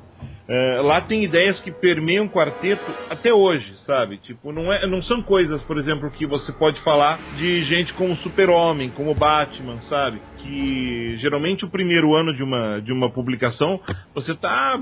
é, 0.47 0.81
lá 0.81 0.99
tem 0.99 1.23
ideias 1.23 1.59
que 1.61 1.71
permeiam 1.71 2.27
quarteto 2.27 2.93
até 3.09 3.33
hoje, 3.33 3.77
sabe? 3.85 4.17
Tipo, 4.17 4.51
não, 4.51 4.71
é, 4.73 4.85
não 4.85 5.01
são 5.01 5.21
coisas, 5.21 5.63
por 5.63 5.77
exemplo, 5.77 6.11
que 6.11 6.25
você 6.25 6.51
pode 6.51 6.81
falar 6.81 7.17
de 7.37 7.63
gente 7.63 7.93
como 7.93 8.15
Super-Homem, 8.17 8.89
como 8.89 9.15
Batman, 9.15 9.79
sabe? 9.83 10.21
Que 10.43 11.15
geralmente 11.17 11.63
o 11.63 11.69
primeiro 11.69 12.13
ano 12.13 12.33
de 12.33 12.43
uma, 12.43 12.79
de 12.79 12.91
uma 12.91 13.09
publicação 13.09 13.79
você 14.13 14.33
está 14.33 14.79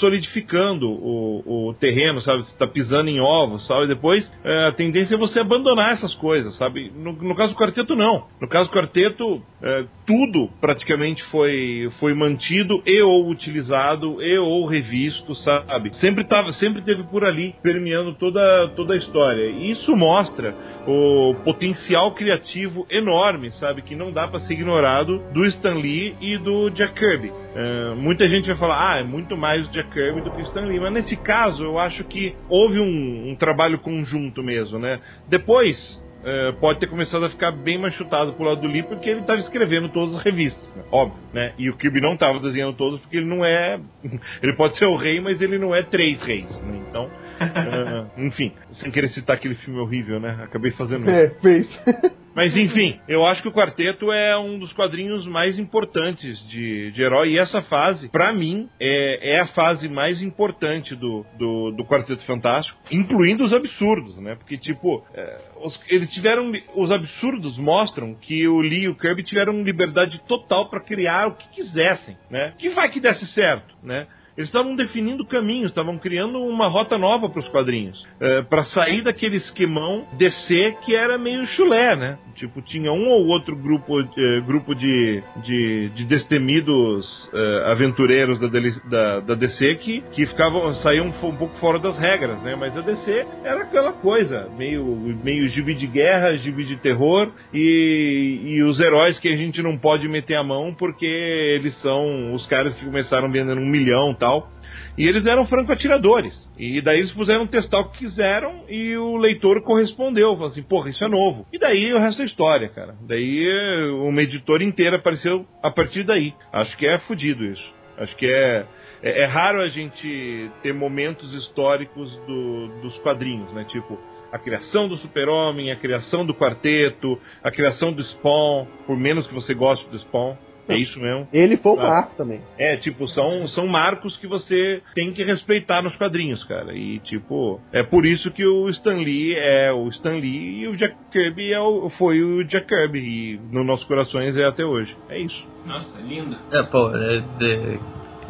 solidificando 0.00 0.88
o, 0.88 1.68
o 1.68 1.74
terreno, 1.74 2.20
sabe? 2.20 2.42
Você 2.42 2.52
está 2.52 2.66
pisando 2.66 3.08
em 3.08 3.20
ovos, 3.20 3.66
sabe? 3.66 3.86
Depois 3.86 4.30
é, 4.44 4.68
a 4.68 4.72
tendência 4.72 5.14
é 5.14 5.18
você 5.18 5.40
abandonar 5.40 5.92
essas 5.92 6.14
coisas, 6.14 6.56
sabe? 6.56 6.90
No, 6.94 7.12
no 7.12 7.34
caso 7.34 7.52
do 7.52 7.58
quarteto, 7.58 7.94
não. 7.94 8.26
No 8.40 8.48
caso 8.48 8.68
do 8.68 8.74
quarteto, 8.74 9.42
é, 9.62 9.84
tudo 10.06 10.50
praticamente 10.60 11.22
foi, 11.24 11.90
foi 12.00 12.12
mantido 12.14 12.82
e 12.84 13.00
ou 13.02 13.28
utilizado 13.28 14.22
e 14.22 14.38
ou 14.38 14.66
revisto, 14.66 15.34
sabe? 15.36 15.94
Sempre, 15.96 16.24
tava, 16.24 16.52
sempre 16.54 16.82
teve 16.82 17.04
por 17.04 17.24
ali, 17.24 17.54
permeando 17.62 18.14
toda, 18.14 18.68
toda 18.74 18.94
a 18.94 18.96
história. 18.96 19.46
E 19.50 19.70
isso 19.70 19.96
mostra 19.96 20.54
o 20.86 21.34
potencial 21.44 22.14
criativo 22.14 22.86
enorme, 22.90 23.50
sabe? 23.52 23.82
Que 23.82 23.94
não 23.94 24.12
dá 24.12 24.28
para 24.28 24.40
ser 24.40 24.54
ignorado 24.54 25.03
do 25.04 25.46
Stan 25.46 25.74
Lee 25.74 26.16
e 26.20 26.38
do 26.38 26.70
Jack 26.70 26.94
Kirby. 26.94 27.32
É, 27.54 27.94
muita 27.94 28.28
gente 28.28 28.46
vai 28.48 28.56
falar, 28.56 28.92
ah, 28.92 28.98
é 28.98 29.02
muito 29.02 29.36
mais 29.36 29.66
o 29.66 29.70
Jack 29.70 29.90
Kirby 29.90 30.22
do 30.22 30.30
que 30.30 30.42
o 30.42 30.44
Stan 30.44 30.62
Lee. 30.62 30.80
Mas 30.80 30.92
nesse 30.92 31.16
caso, 31.16 31.62
eu 31.62 31.78
acho 31.78 32.04
que 32.04 32.34
houve 32.48 32.78
um, 32.80 33.30
um 33.30 33.36
trabalho 33.36 33.78
conjunto 33.78 34.42
mesmo, 34.42 34.78
né? 34.78 35.00
Depois, 35.28 35.76
é, 36.24 36.52
pode 36.52 36.80
ter 36.80 36.86
começado 36.86 37.24
a 37.24 37.30
ficar 37.30 37.52
bem 37.52 37.78
mais 37.78 37.94
chutado 37.94 38.32
pro 38.32 38.44
lado 38.44 38.62
do 38.62 38.66
Lee 38.66 38.82
porque 38.82 39.10
ele 39.10 39.20
estava 39.20 39.38
escrevendo 39.40 39.90
todas 39.90 40.14
as 40.14 40.22
revistas, 40.22 40.74
né? 40.74 40.82
óbvio, 40.90 41.18
né? 41.32 41.52
E 41.58 41.68
o 41.68 41.76
Kirby 41.76 42.00
não 42.00 42.14
estava 42.14 42.40
desenhando 42.40 42.74
todas 42.74 42.98
porque 43.00 43.18
ele 43.18 43.26
não 43.26 43.44
é, 43.44 43.78
ele 44.42 44.56
pode 44.56 44.78
ser 44.78 44.86
o 44.86 44.96
rei, 44.96 45.20
mas 45.20 45.40
ele 45.40 45.58
não 45.58 45.74
é 45.74 45.82
três 45.82 46.22
reis, 46.22 46.50
né? 46.62 46.82
Então, 46.88 47.10
é, 47.40 48.04
enfim, 48.26 48.52
sem 48.72 48.90
querer 48.90 49.08
citar 49.08 49.36
aquele 49.36 49.54
filme 49.56 49.78
horrível, 49.78 50.18
né? 50.18 50.40
Acabei 50.42 50.70
fazendo 50.72 51.02
isso. 51.02 51.10
É, 51.10 51.28
fez. 51.40 51.68
Mas 52.34 52.56
enfim, 52.56 52.98
eu 53.06 53.24
acho 53.24 53.40
que 53.42 53.48
o 53.48 53.52
Quarteto 53.52 54.10
é 54.12 54.36
um 54.36 54.58
dos 54.58 54.72
quadrinhos 54.72 55.26
mais 55.26 55.58
importantes 55.58 56.38
de, 56.48 56.90
de 56.90 57.02
herói. 57.02 57.30
E 57.30 57.38
essa 57.38 57.62
fase, 57.62 58.08
pra 58.10 58.32
mim, 58.32 58.68
é, 58.80 59.34
é 59.36 59.40
a 59.40 59.46
fase 59.48 59.88
mais 59.88 60.20
importante 60.20 60.94
do, 60.96 61.24
do, 61.38 61.70
do 61.70 61.84
Quarteto 61.84 62.24
Fantástico, 62.24 62.78
incluindo 62.90 63.44
os 63.44 63.52
absurdos, 63.52 64.16
né? 64.18 64.34
Porque, 64.34 64.58
tipo, 64.58 65.04
é, 65.14 65.40
os- 65.62 65.80
eles 65.88 66.12
tiveram. 66.12 66.52
Os 66.74 66.90
absurdos 66.90 67.56
mostram 67.56 68.14
que 68.14 68.46
o 68.48 68.60
Lee 68.60 68.82
e 68.84 68.88
o 68.88 68.94
Kirby 68.96 69.22
tiveram 69.22 69.62
liberdade 69.62 70.20
total 70.26 70.68
pra 70.68 70.80
criar 70.80 71.28
o 71.28 71.34
que 71.36 71.48
quisessem, 71.50 72.16
né? 72.30 72.52
Que 72.58 72.70
vai 72.70 72.90
que 72.90 73.00
desse 73.00 73.26
certo, 73.28 73.74
né? 73.82 74.06
Eles 74.36 74.48
estavam 74.48 74.74
definindo 74.74 75.24
caminhos, 75.24 75.68
estavam 75.68 75.98
criando 75.98 76.38
uma 76.40 76.66
rota 76.66 76.98
nova 76.98 77.28
para 77.28 77.40
os 77.40 77.48
quadrinhos. 77.48 78.04
para 78.48 78.64
sair 78.64 79.02
daquele 79.02 79.36
esquemão 79.36 80.06
DC 80.18 80.76
que 80.84 80.94
era 80.94 81.16
meio 81.18 81.46
chulé, 81.46 81.96
né? 81.96 82.18
Tipo, 82.36 82.60
tinha 82.62 82.92
um 82.92 83.08
ou 83.08 83.26
outro 83.28 83.54
grupo, 83.54 84.00
eh, 84.00 84.40
grupo 84.44 84.74
de, 84.74 85.22
de, 85.44 85.88
de 85.90 86.04
destemidos 86.04 87.06
eh, 87.32 87.62
aventureiros 87.66 88.40
da, 88.40 88.48
da, 88.48 89.20
da 89.20 89.34
DC 89.34 89.76
que, 89.76 90.00
que 90.12 90.26
ficavam, 90.26 90.74
saíam 90.76 91.06
um 91.06 91.36
pouco 91.36 91.56
fora 91.58 91.78
das 91.78 91.96
regras, 91.98 92.42
né? 92.42 92.56
Mas 92.56 92.76
a 92.76 92.80
DC 92.80 93.26
era 93.44 93.62
aquela 93.62 93.92
coisa, 93.92 94.48
meio, 94.58 94.84
meio 95.22 95.48
gibi 95.48 95.74
de 95.74 95.86
guerra, 95.86 96.36
gibi 96.36 96.64
de 96.64 96.76
terror 96.76 97.30
e, 97.52 98.40
e 98.42 98.62
os 98.64 98.80
heróis 98.80 99.18
que 99.20 99.28
a 99.28 99.36
gente 99.36 99.62
não 99.62 99.78
pode 99.78 100.08
meter 100.08 100.36
a 100.36 100.42
mão 100.42 100.74
porque 100.74 101.06
eles 101.06 101.80
são 101.80 102.34
os 102.34 102.44
caras 102.46 102.74
que 102.74 102.84
começaram 102.84 103.30
vendendo 103.30 103.60
um 103.60 103.70
milhão 103.70 104.14
tal. 104.24 104.48
E 104.96 105.06
eles 105.06 105.26
eram 105.26 105.46
franco-atiradores. 105.46 106.34
E 106.58 106.80
daí 106.80 107.00
eles 107.00 107.12
puseram 107.12 107.46
testar 107.46 107.80
o 107.80 107.90
que 107.90 107.98
quiseram 107.98 108.64
e 108.68 108.96
o 108.96 109.16
leitor 109.16 109.60
correspondeu. 109.62 110.32
Falou 110.34 110.48
assim, 110.48 110.62
porra, 110.62 110.88
isso 110.88 111.04
é 111.04 111.08
novo. 111.08 111.46
E 111.52 111.58
daí 111.58 111.92
o 111.92 111.98
resto 111.98 112.22
é 112.22 112.24
história, 112.24 112.68
cara. 112.68 112.94
Daí 113.06 113.44
eh, 113.44 113.90
uma 114.08 114.22
editora 114.22 114.64
inteira 114.64 114.96
apareceu 114.96 115.44
a 115.62 115.70
partir 115.70 116.04
daí. 116.04 116.32
Acho 116.52 116.76
que 116.76 116.86
é 116.86 116.98
fudido 117.00 117.44
isso. 117.44 117.74
Acho 117.98 118.16
que 118.16 118.26
é, 118.26 118.64
é, 119.02 119.22
é 119.22 119.24
raro 119.26 119.60
a 119.60 119.68
gente 119.68 120.50
ter 120.62 120.72
momentos 120.72 121.32
históricos 121.32 122.16
do- 122.26 122.68
dos 122.80 122.96
quadrinhos, 122.98 123.52
né? 123.52 123.64
Tipo, 123.68 123.98
a 124.32 124.38
criação 124.38 124.88
do 124.88 124.96
Super-Homem, 124.96 125.70
a 125.70 125.76
criação 125.76 126.24
do 126.26 126.34
Quarteto, 126.34 127.18
a 127.42 127.50
criação 127.50 127.92
do 127.92 128.02
Spawn, 128.02 128.66
por 128.86 128.96
menos 128.96 129.26
que 129.26 129.34
você 129.34 129.54
goste 129.54 129.88
do 129.90 129.98
Spawn. 129.98 130.34
É 130.68 130.76
isso 130.76 130.98
mesmo. 130.98 131.28
Ele 131.32 131.56
foi 131.58 131.72
o 131.72 131.80
Ah. 131.80 131.88
marco 131.88 132.16
também. 132.16 132.40
É, 132.58 132.76
tipo, 132.78 133.06
são, 133.08 133.46
são 133.48 133.66
marcos 133.66 134.16
que 134.16 134.26
você 134.26 134.82
tem 134.94 135.12
que 135.12 135.22
respeitar 135.22 135.82
nos 135.82 135.94
quadrinhos, 135.96 136.42
cara. 136.44 136.72
E, 136.74 136.98
tipo, 137.00 137.60
é 137.72 137.82
por 137.82 138.06
isso 138.06 138.30
que 138.30 138.44
o 138.46 138.68
Stan 138.70 138.96
Lee 138.96 139.34
é 139.36 139.72
o 139.72 139.88
Stan 139.90 140.14
Lee 140.16 140.60
e 140.62 140.68
o 140.68 140.76
Jack 140.76 140.94
Kirby 141.12 141.52
é 141.52 141.60
o, 141.60 141.90
foi 141.90 142.22
o 142.22 142.42
Jack 142.44 142.66
Kirby. 142.66 142.98
E 142.98 143.40
nos 143.52 143.66
nossos 143.66 143.84
corações 143.86 144.36
é 144.36 144.44
até 144.44 144.64
hoje. 144.64 144.96
É 145.08 145.18
isso. 145.20 145.46
Nossa, 145.66 146.00
lindo. 146.00 146.36
É, 146.50 146.62
pô, 146.64 146.90
é, 146.96 147.18
de- 147.38 147.78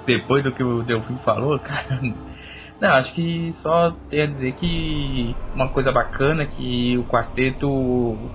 depois 0.07 0.43
do 0.45 0.53
que 0.53 0.63
o 0.63 0.83
Delfim 0.83 1.17
falou, 1.25 1.59
cara, 1.61 2.01
Não, 2.85 2.97
acho 2.97 3.15
que 3.15 3.51
só 3.63 3.93
tem 4.11 4.21
a 4.21 4.27
dizer 4.27 4.53
que 4.53 5.35
uma 5.55 5.71
coisa 5.71 5.91
bacana 5.91 6.43
é 6.43 6.47
que 6.47 6.99
o 6.99 7.05
quarteto, 7.05 7.67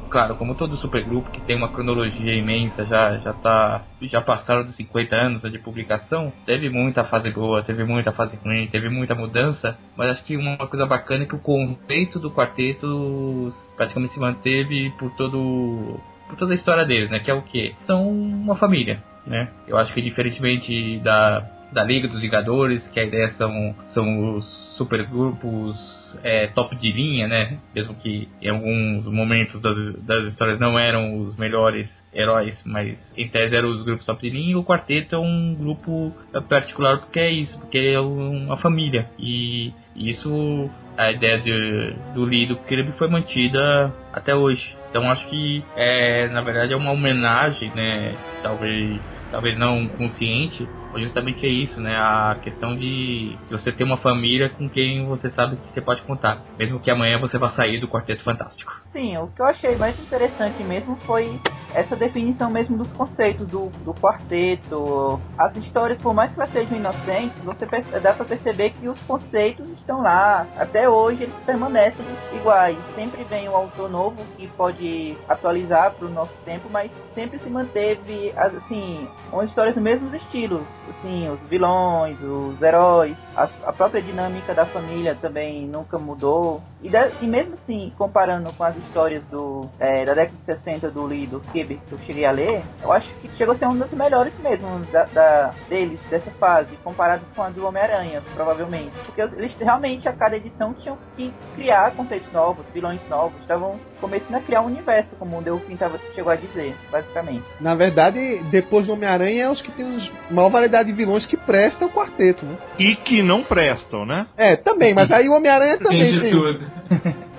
claro, 0.09 0.35
como 0.37 0.55
todo 0.55 0.75
supergrupo 0.77 1.29
que 1.29 1.39
tem 1.41 1.55
uma 1.55 1.71
cronologia 1.71 2.33
imensa, 2.33 2.83
já 2.83 3.19
já 3.19 3.31
tá 3.31 3.83
já 4.01 4.19
passaram 4.21 4.63
dos 4.63 4.75
50 4.75 5.15
anos 5.15 5.43
de 5.43 5.59
publicação, 5.59 6.33
teve 6.47 6.67
muita 6.67 7.03
fase 7.03 7.29
boa, 7.29 7.61
teve 7.61 7.83
muita 7.83 8.11
fase 8.11 8.39
ruim, 8.43 8.65
teve 8.65 8.89
muita 8.89 9.13
mudança, 9.13 9.77
mas 9.95 10.09
acho 10.09 10.23
que 10.23 10.35
uma 10.35 10.57
coisa 10.57 10.87
bacana 10.87 11.25
é 11.25 11.27
que 11.27 11.35
o 11.35 11.39
conceito 11.39 12.17
do 12.17 12.31
quarteto 12.31 13.49
praticamente 13.77 14.15
se 14.15 14.19
manteve 14.19 14.91
por 14.97 15.11
todo 15.11 15.99
por 16.27 16.37
toda 16.37 16.53
a 16.53 16.55
história 16.55 16.85
deles, 16.85 17.11
né? 17.11 17.19
Que 17.19 17.29
é 17.29 17.35
o 17.35 17.43
que? 17.43 17.75
São 17.83 18.09
uma 18.09 18.55
família, 18.55 19.03
né? 19.27 19.47
Eu 19.67 19.77
acho 19.77 19.93
que 19.93 20.01
diferentemente 20.01 20.97
da, 21.01 21.47
da 21.71 21.83
Liga 21.83 22.07
dos 22.07 22.21
Vingadores, 22.21 22.87
que 22.87 22.99
a 22.99 23.03
ideia 23.03 23.29
são, 23.31 23.75
são 23.93 24.35
os 24.35 24.45
supergrupos 24.77 25.77
é, 26.23 26.47
top 26.47 26.75
de 26.75 26.91
linha, 26.91 27.27
né? 27.27 27.59
Mesmo 27.75 27.95
que 27.95 28.27
em 28.41 28.49
alguns 28.49 29.05
momentos 29.07 29.61
das, 29.61 29.95
das 30.03 30.27
histórias 30.29 30.59
não 30.59 30.77
eram 30.79 31.19
os 31.19 31.35
melhores 31.37 31.87
heróis, 32.13 32.59
mas 32.65 32.97
em 33.15 33.27
tese 33.27 33.55
eram 33.55 33.69
os 33.69 33.83
grupos 33.83 34.05
top 34.05 34.21
de 34.21 34.35
linha, 34.35 34.51
e 34.51 34.55
o 34.55 34.63
quarteto 34.63 35.15
é 35.15 35.19
um 35.19 35.55
grupo 35.55 36.13
particular 36.47 36.99
porque 36.99 37.19
é 37.19 37.29
isso, 37.29 37.59
porque 37.59 37.77
é 37.77 37.99
uma 37.99 38.57
família. 38.57 39.09
E 39.19 39.73
isso, 39.95 40.69
a 40.97 41.11
ideia 41.11 41.39
de, 41.39 41.93
do 42.13 42.23
Lee 42.23 42.47
do 42.47 42.57
Kirby 42.57 42.93
foi 42.93 43.07
mantida 43.07 43.93
até 44.11 44.35
hoje. 44.35 44.75
Então 44.89 45.09
acho 45.11 45.27
que 45.29 45.63
é, 45.75 46.27
na 46.29 46.41
verdade 46.41 46.73
é 46.73 46.75
uma 46.75 46.91
homenagem, 46.91 47.71
né? 47.75 48.15
Talvez, 48.41 48.99
talvez 49.31 49.57
não 49.57 49.87
consciente, 49.89 50.67
justamente 50.97 51.45
é 51.45 51.49
isso, 51.49 51.79
né? 51.79 51.95
A 51.95 52.37
questão 52.41 52.75
de 52.75 53.37
você 53.49 53.71
ter 53.71 53.83
uma 53.83 53.97
família 53.97 54.49
com 54.49 54.69
quem 54.69 55.05
você 55.05 55.29
sabe 55.29 55.57
que 55.57 55.73
você 55.73 55.81
pode 55.81 56.01
contar, 56.03 56.43
mesmo 56.57 56.79
que 56.79 56.89
amanhã 56.89 57.19
você 57.19 57.37
vá 57.37 57.51
sair 57.51 57.79
do 57.79 57.87
Quarteto 57.87 58.23
Fantástico. 58.23 58.73
Sim, 58.91 59.17
o 59.17 59.27
que 59.27 59.41
eu 59.41 59.45
achei 59.45 59.75
mais 59.75 59.99
interessante 59.99 60.63
mesmo 60.63 60.95
foi 61.05 61.39
essa 61.73 61.95
definição 61.95 62.49
mesmo 62.49 62.77
dos 62.77 62.91
conceitos 62.93 63.47
do, 63.47 63.69
do 63.83 63.93
quarteto. 63.93 65.19
As 65.37 65.55
histórias, 65.57 65.99
por 65.99 66.13
mais 66.13 66.31
que 66.33 66.39
elas 66.39 66.51
sejam 66.51 66.77
inocentes, 66.77 67.37
você 67.43 67.65
dá 67.99 68.13
para 68.13 68.25
perceber 68.25 68.71
que 68.71 68.87
os 68.87 68.99
conceitos 69.03 69.69
estão 69.73 70.01
lá. 70.01 70.47
Até 70.57 70.89
hoje 70.89 71.23
eles 71.23 71.35
permanecem 71.45 72.05
iguais. 72.33 72.77
Sempre 72.95 73.23
vem 73.25 73.47
um 73.47 73.55
autor 73.55 73.89
novo 73.89 74.17
que 74.35 74.47
pode 74.47 75.15
atualizar 75.27 75.91
para 75.91 76.07
o 76.07 76.11
nosso 76.11 76.33
tempo, 76.43 76.67
mas 76.71 76.91
sempre 77.13 77.39
se 77.39 77.49
manteve 77.49 78.33
assim, 78.35 79.07
uma 79.31 79.45
história 79.45 79.73
dos 79.73 79.83
mesmos 79.83 80.13
estilos. 80.13 80.63
Assim, 80.89 81.29
os 81.29 81.39
vilões, 81.49 82.17
os 82.21 82.61
heróis, 82.61 83.15
a, 83.35 83.47
a 83.65 83.73
própria 83.73 84.01
dinâmica 84.01 84.53
da 84.53 84.65
família 84.65 85.15
também 85.15 85.67
nunca 85.67 85.97
mudou. 85.97 86.61
E, 86.81 86.89
da, 86.89 87.09
e 87.21 87.27
mesmo 87.27 87.55
assim, 87.55 87.91
comparando 87.97 88.51
com 88.53 88.63
as 88.63 88.75
histórias 88.77 89.21
do, 89.25 89.67
é, 89.79 90.05
da 90.05 90.13
década 90.13 90.37
de 90.37 90.45
60 90.45 90.89
do 90.89 91.05
Lee 91.05 91.27
do 91.27 91.41
Kirby 91.51 91.79
que 91.87 91.91
eu 91.91 91.99
cheguei 91.99 92.25
a 92.25 92.31
ler, 92.31 92.61
eu 92.81 92.91
acho 92.91 93.09
que 93.15 93.29
chegou 93.37 93.53
a 93.53 93.57
ser 93.57 93.67
um 93.67 93.77
dos 93.77 93.91
melhores 93.91 94.33
mesmo 94.39 94.67
da, 94.91 95.03
da 95.05 95.53
deles, 95.67 95.99
dessa 96.09 96.31
fase, 96.31 96.75
comparado 96.83 97.21
com 97.35 97.43
a 97.43 97.49
do 97.49 97.65
Homem-Aranha, 97.65 98.21
provavelmente. 98.33 98.91
Porque 99.05 99.21
eles 99.21 99.55
realmente 99.59 100.07
a 100.07 100.13
cada 100.13 100.37
edição 100.37 100.73
tinham 100.73 100.97
que 101.15 101.33
criar 101.55 101.91
conceitos 101.91 102.31
novos, 102.31 102.65
vilões 102.73 102.99
novos, 103.09 103.39
estavam 103.41 103.77
começando 103.99 104.35
a 104.35 104.39
criar 104.39 104.61
um 104.61 104.67
universo, 104.67 105.09
como 105.19 105.37
o 105.37 105.41
Delfim 105.41 105.77
chegou 106.15 106.31
a 106.31 106.35
dizer, 106.35 106.73
basicamente. 106.89 107.43
Na 107.59 107.75
verdade, 107.75 108.39
depois 108.49 108.85
do 108.85 108.93
Homem-Aranha 108.93 109.43
é 109.43 109.49
os 109.49 109.61
que 109.61 109.71
tem 109.71 109.85
os 109.85 110.11
maior 110.31 110.49
variedade 110.49 110.78
de 110.83 110.91
vilões 110.91 111.25
que 111.25 111.37
prestam 111.37 111.87
o 111.87 111.91
quarteto, 111.91 112.45
né? 112.45 112.55
E 112.77 112.95
que 112.95 113.21
não 113.21 113.43
prestam, 113.43 114.05
né? 114.05 114.27
É, 114.37 114.55
também, 114.55 114.93
mas 114.93 115.11
aí 115.11 115.27
o 115.27 115.33
Homem-Aranha 115.33 115.77
também 115.77 116.19
Tem 116.19 116.31
tudo. 116.31 116.65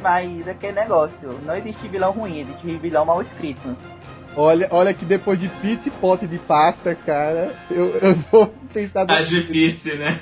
Mas 0.02 0.48
aquele 0.48 0.72
negócio, 0.72 1.40
não 1.44 1.54
existe 1.54 1.86
vilão 1.88 2.12
ruim, 2.12 2.40
existe 2.40 2.66
vilão 2.78 3.04
mal 3.04 3.20
escrito. 3.20 3.76
Olha, 4.36 4.68
olha 4.70 4.94
que 4.94 5.04
depois 5.04 5.38
de 5.38 5.48
pizza 5.48 5.88
e 5.88 5.90
pote 5.90 6.26
de 6.26 6.38
pasta, 6.38 6.94
cara, 6.94 7.52
eu, 7.70 7.90
eu 7.96 8.14
vou 8.30 8.54
pensar... 8.72 9.04
Tá 9.04 9.22
difícil, 9.22 9.98
né? 9.98 10.20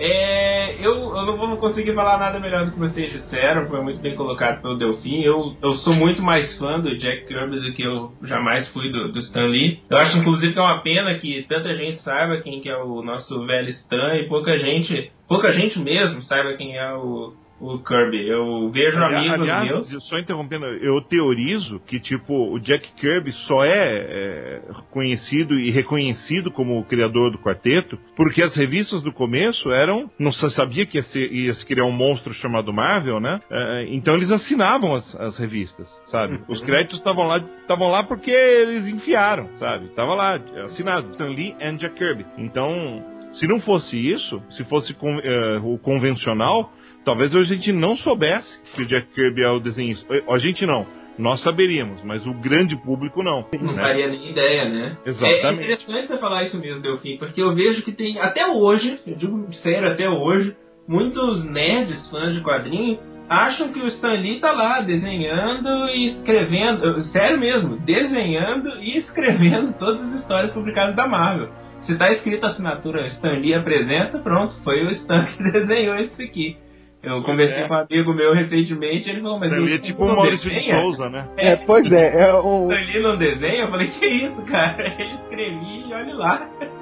É, 0.00 0.76
eu, 0.78 0.94
eu 0.94 1.26
não 1.26 1.36
vou 1.36 1.56
conseguir 1.56 1.92
falar 1.92 2.18
nada 2.18 2.38
melhor 2.38 2.64
do 2.64 2.72
que 2.72 2.78
vocês 2.78 3.12
disseram, 3.12 3.66
foi 3.66 3.82
muito 3.82 4.00
bem 4.00 4.14
colocado 4.14 4.62
pelo 4.62 4.78
Delfim. 4.78 5.22
Eu, 5.22 5.56
eu 5.60 5.72
sou 5.76 5.92
muito 5.92 6.22
mais 6.22 6.56
fã 6.58 6.78
do 6.78 6.96
Jack 6.96 7.26
Kirby 7.26 7.58
do 7.58 7.72
que 7.72 7.82
eu 7.82 8.12
jamais 8.22 8.68
fui 8.72 8.92
do, 8.92 9.10
do 9.12 9.18
Stan 9.18 9.46
Lee. 9.46 9.80
Eu 9.90 9.98
acho, 9.98 10.18
inclusive, 10.18 10.52
que 10.52 10.58
é 10.58 10.62
uma 10.62 10.82
pena 10.82 11.18
que 11.18 11.44
tanta 11.48 11.74
gente 11.74 11.98
saiba 12.02 12.40
quem 12.40 12.60
que 12.60 12.68
é 12.68 12.76
o 12.76 13.02
nosso 13.02 13.44
velho 13.44 13.68
Stan 13.68 14.14
e 14.14 14.28
pouca 14.28 14.56
gente, 14.56 15.10
pouca 15.28 15.52
gente 15.52 15.78
mesmo 15.80 16.22
saiba 16.22 16.54
quem 16.54 16.76
é 16.76 16.94
o, 16.94 17.32
o 17.60 17.78
Kirby. 17.78 18.28
Eu 18.28 18.70
vejo 18.70 18.96
Ali- 19.02 19.16
amigos 19.16 19.40
aliás, 19.40 19.90
meus. 19.90 20.08
só 20.08 20.18
interrompendo, 20.18 20.66
eu 20.66 21.00
teorizo 21.02 21.80
que 21.80 21.98
tipo 21.98 22.52
o 22.52 22.58
Jack 22.60 22.88
Kirby 22.94 23.32
só 23.46 23.64
é, 23.64 23.70
é, 23.72 24.62
conhecido 24.90 25.58
e 25.58 25.70
reconhecido 25.70 26.50
como 26.50 26.78
o 26.78 26.84
criador 26.84 27.30
do 27.30 27.38
quarteto 27.38 27.98
porque 28.16 28.42
as 28.42 28.54
revistas 28.54 29.02
do 29.02 29.12
começo 29.12 29.70
eram 29.72 30.10
não 30.18 30.32
se 30.32 30.48
sabia 30.50 30.86
que 30.86 30.98
ia, 30.98 31.02
ser, 31.04 31.32
ia 31.32 31.54
se 31.54 31.66
criar 31.66 31.84
um 31.84 31.92
monstro 31.92 32.32
chamado 32.34 32.72
Marvel, 32.72 33.20
né? 33.20 33.40
É, 33.50 33.86
então 33.90 34.14
eles 34.14 34.30
assinavam 34.30 34.94
as, 34.94 35.14
as 35.16 35.38
revistas, 35.38 35.88
sabe? 36.10 36.40
Os 36.48 36.60
créditos 36.62 36.98
estavam 36.98 37.26
lá 37.26 37.38
estavam 37.38 37.88
lá 37.88 38.04
porque 38.04 38.30
eles 38.30 38.86
enfiaram, 38.86 39.48
sabe? 39.58 39.88
Tava 39.88 40.14
lá 40.14 40.40
assinado 40.64 41.10
Stan 41.12 41.28
Lee 41.28 41.54
and 41.60 41.76
Jack 41.76 41.96
Kirby. 41.96 42.24
Então 42.38 43.02
se 43.32 43.46
não 43.46 43.60
fosse 43.60 43.96
isso, 43.96 44.42
se 44.50 44.64
fosse 44.64 44.96
eh, 45.22 45.60
o 45.62 45.78
convencional, 45.78 46.72
talvez 47.08 47.34
hoje 47.34 47.54
a 47.54 47.56
gente 47.56 47.72
não 47.72 47.96
soubesse 47.96 48.46
que 48.74 48.82
o 48.82 48.86
Jack 48.86 49.06
Kirby 49.14 49.42
é 49.42 49.48
o 49.48 49.58
desenhista. 49.58 50.06
A 50.28 50.38
gente 50.38 50.66
não. 50.66 50.86
Nós 51.18 51.42
saberíamos, 51.42 52.04
mas 52.04 52.26
o 52.26 52.34
grande 52.34 52.76
público 52.76 53.22
não. 53.22 53.46
Não 53.60 53.72
né? 53.72 53.80
faria 53.80 54.08
nem 54.08 54.30
ideia, 54.30 54.68
né? 54.68 54.96
Exatamente. 55.06 55.46
É 55.46 55.52
interessante 55.52 56.06
você 56.06 56.18
falar 56.18 56.42
isso 56.42 56.60
mesmo, 56.60 56.82
Delfim, 56.82 57.16
porque 57.16 57.42
eu 57.42 57.54
vejo 57.54 57.82
que 57.82 57.92
tem, 57.92 58.18
até 58.20 58.46
hoje, 58.46 59.00
eu 59.06 59.16
digo 59.16 59.52
sério, 59.54 59.90
até 59.90 60.08
hoje, 60.08 60.54
muitos 60.86 61.44
nerds, 61.50 62.10
fãs 62.10 62.34
de 62.34 62.42
quadrinho, 62.42 62.98
acham 63.26 63.72
que 63.72 63.80
o 63.80 63.86
Stan 63.86 64.12
Lee 64.12 64.38
tá 64.38 64.52
lá 64.52 64.82
desenhando 64.82 65.88
e 65.88 66.08
escrevendo, 66.08 67.00
sério 67.04 67.40
mesmo, 67.40 67.78
desenhando 67.78 68.68
e 68.80 68.98
escrevendo 68.98 69.72
todas 69.80 70.02
as 70.02 70.20
histórias 70.20 70.52
publicadas 70.52 70.94
da 70.94 71.06
Marvel. 71.06 71.48
Se 71.80 71.96
tá 71.96 72.12
escrito 72.12 72.44
a 72.44 72.48
assinatura 72.48 73.06
Stan 73.06 73.32
Lee 73.32 73.54
apresenta, 73.54 74.18
pronto, 74.18 74.52
foi 74.62 74.84
o 74.84 74.90
Stan 74.90 75.24
que 75.36 75.50
desenhou 75.50 75.96
isso 75.96 76.20
aqui. 76.20 76.67
Eu 77.02 77.22
conversei 77.22 77.62
É. 77.62 77.68
com 77.68 77.74
um 77.74 77.78
amigo 77.78 78.12
meu 78.12 78.34
recentemente, 78.34 79.08
ele 79.08 79.20
falou, 79.20 79.38
mas 79.38 79.52
Lee 79.52 79.74
é 79.74 79.78
tipo 79.78 80.04
o 80.04 80.08
Maurício 80.08 80.48
de 80.48 80.56
desenha? 80.56 80.80
Souza, 80.80 81.08
né? 81.08 81.28
É, 81.36 81.56
pois 81.56 81.90
é, 81.92 82.28
é 82.28 82.34
o... 82.34 82.70
Stan 82.72 82.84
Lee 82.92 83.00
não 83.02 83.16
desenha? 83.16 83.62
Eu 83.64 83.70
falei, 83.70 83.86
que 83.88 84.06
isso, 84.06 84.44
cara? 84.46 84.82
Ele 84.98 85.14
escrevia 85.14 85.86
e 85.86 85.94
olha 85.94 86.14
lá. 86.14 86.48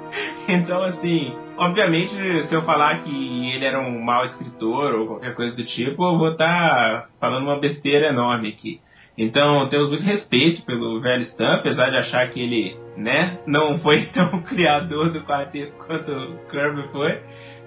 Então, 0.47 0.81
assim, 0.85 1.33
obviamente, 1.57 2.13
se 2.47 2.55
eu 2.55 2.61
falar 2.61 2.99
que 2.99 3.53
ele 3.53 3.65
era 3.65 3.79
um 3.81 4.01
mau 4.01 4.23
escritor 4.23 4.95
ou 4.95 5.07
qualquer 5.07 5.35
coisa 5.35 5.55
do 5.55 5.63
tipo, 5.65 6.01
eu 6.03 6.17
vou 6.17 6.31
estar 6.31 7.03
falando 7.19 7.43
uma 7.43 7.59
besteira 7.59 8.07
enorme 8.07 8.47
aqui. 8.49 8.79
Então, 9.17 9.67
temos 9.67 9.89
muito 9.89 10.03
respeito 10.03 10.65
pelo 10.65 11.01
velho 11.01 11.23
Stan, 11.23 11.55
apesar 11.55 11.89
de 11.89 11.97
achar 11.97 12.29
que 12.29 12.39
ele, 12.39 12.77
né, 12.95 13.39
não 13.45 13.77
foi 13.79 14.05
tão 14.15 14.41
criador 14.43 15.11
do 15.11 15.21
quarteto 15.25 15.75
quanto 15.85 16.09
o 16.11 16.37
Kirby 16.49 16.83
foi. 16.93 17.19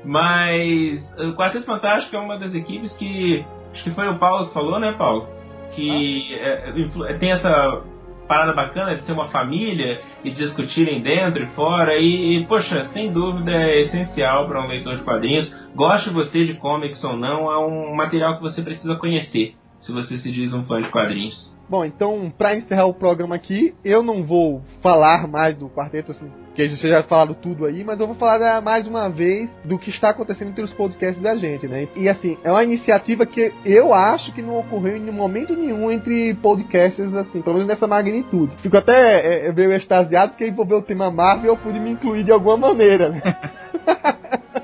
Mas 0.04 1.02
o 1.18 1.34
Quarteto 1.34 1.66
Fantástico 1.66 2.16
é 2.16 2.18
uma 2.18 2.38
das 2.38 2.54
equipes 2.54 2.92
que. 2.96 3.44
Acho 3.72 3.84
que 3.84 3.90
foi 3.92 4.08
o 4.08 4.18
Paulo 4.18 4.48
que 4.48 4.54
falou, 4.54 4.80
né, 4.80 4.92
Paulo? 4.98 5.28
Que 5.72 6.34
é, 6.34 6.70
influ- 6.80 7.06
tem 7.18 7.30
essa 7.30 7.82
parada 8.26 8.52
bacana 8.52 8.96
de 8.96 9.02
ser 9.02 9.12
uma 9.12 9.28
família 9.28 10.00
e 10.24 10.30
discutirem 10.30 11.00
dentro 11.02 11.42
e 11.42 11.46
fora. 11.48 11.96
E, 11.96 12.38
e, 12.38 12.46
poxa, 12.46 12.84
sem 12.92 13.12
dúvida 13.12 13.52
é 13.52 13.80
essencial 13.80 14.46
para 14.48 14.62
um 14.64 14.68
leitor 14.68 14.96
de 14.96 15.02
quadrinhos. 15.04 15.52
Goste 15.74 16.10
você 16.10 16.44
de 16.44 16.54
comics 16.54 17.02
ou 17.04 17.16
não, 17.16 17.50
é 17.50 17.58
um 17.58 17.94
material 17.94 18.36
que 18.36 18.42
você 18.42 18.62
precisa 18.62 18.96
conhecer. 18.96 19.54
Se 19.80 19.92
você 19.92 20.18
se 20.18 20.30
diz 20.30 20.52
um 20.52 20.64
fã 20.64 20.82
de 20.82 20.88
quadrinhos. 20.90 21.56
Bom, 21.68 21.84
então, 21.84 22.32
pra 22.36 22.56
encerrar 22.56 22.86
o 22.86 22.94
programa 22.94 23.36
aqui, 23.36 23.72
eu 23.84 24.02
não 24.02 24.24
vou 24.24 24.60
falar 24.82 25.28
mais 25.28 25.56
do 25.56 25.68
quarteto, 25.68 26.10
assim, 26.10 26.30
porque 26.60 26.76
vocês 26.76 26.92
já 26.92 27.02
falaram 27.02 27.32
tudo 27.34 27.64
aí, 27.64 27.82
mas 27.84 27.98
eu 27.98 28.06
vou 28.06 28.16
falar 28.16 28.38
da- 28.38 28.60
mais 28.60 28.86
uma 28.86 29.08
vez 29.08 29.48
do 29.64 29.78
que 29.78 29.88
está 29.90 30.10
acontecendo 30.10 30.48
entre 30.48 30.62
os 30.62 30.72
podcasts 30.74 31.22
da 31.22 31.34
gente, 31.34 31.66
né? 31.66 31.88
E 31.96 32.08
assim, 32.08 32.36
é 32.44 32.50
uma 32.50 32.62
iniciativa 32.62 33.24
que 33.24 33.52
eu 33.64 33.94
acho 33.94 34.32
que 34.32 34.42
não 34.42 34.58
ocorreu 34.58 34.96
em 34.96 35.10
momento 35.10 35.56
nenhum 35.56 35.90
entre 35.90 36.34
podcasts, 36.34 37.14
assim, 37.14 37.40
pelo 37.40 37.54
menos 37.54 37.68
nessa 37.68 37.86
magnitude. 37.86 38.52
Fico 38.62 38.76
até 38.76 39.46
é, 39.48 39.52
meio 39.52 39.72
extasiado 39.72 40.32
porque 40.32 40.46
envolveu 40.46 40.78
o 40.78 40.82
tema 40.82 41.10
Marvel 41.10 41.52
eu 41.52 41.56
pude 41.56 41.80
me 41.80 41.90
incluir 41.90 42.24
de 42.24 42.32
alguma 42.32 42.56
maneira, 42.56 43.08
né? 43.08 43.22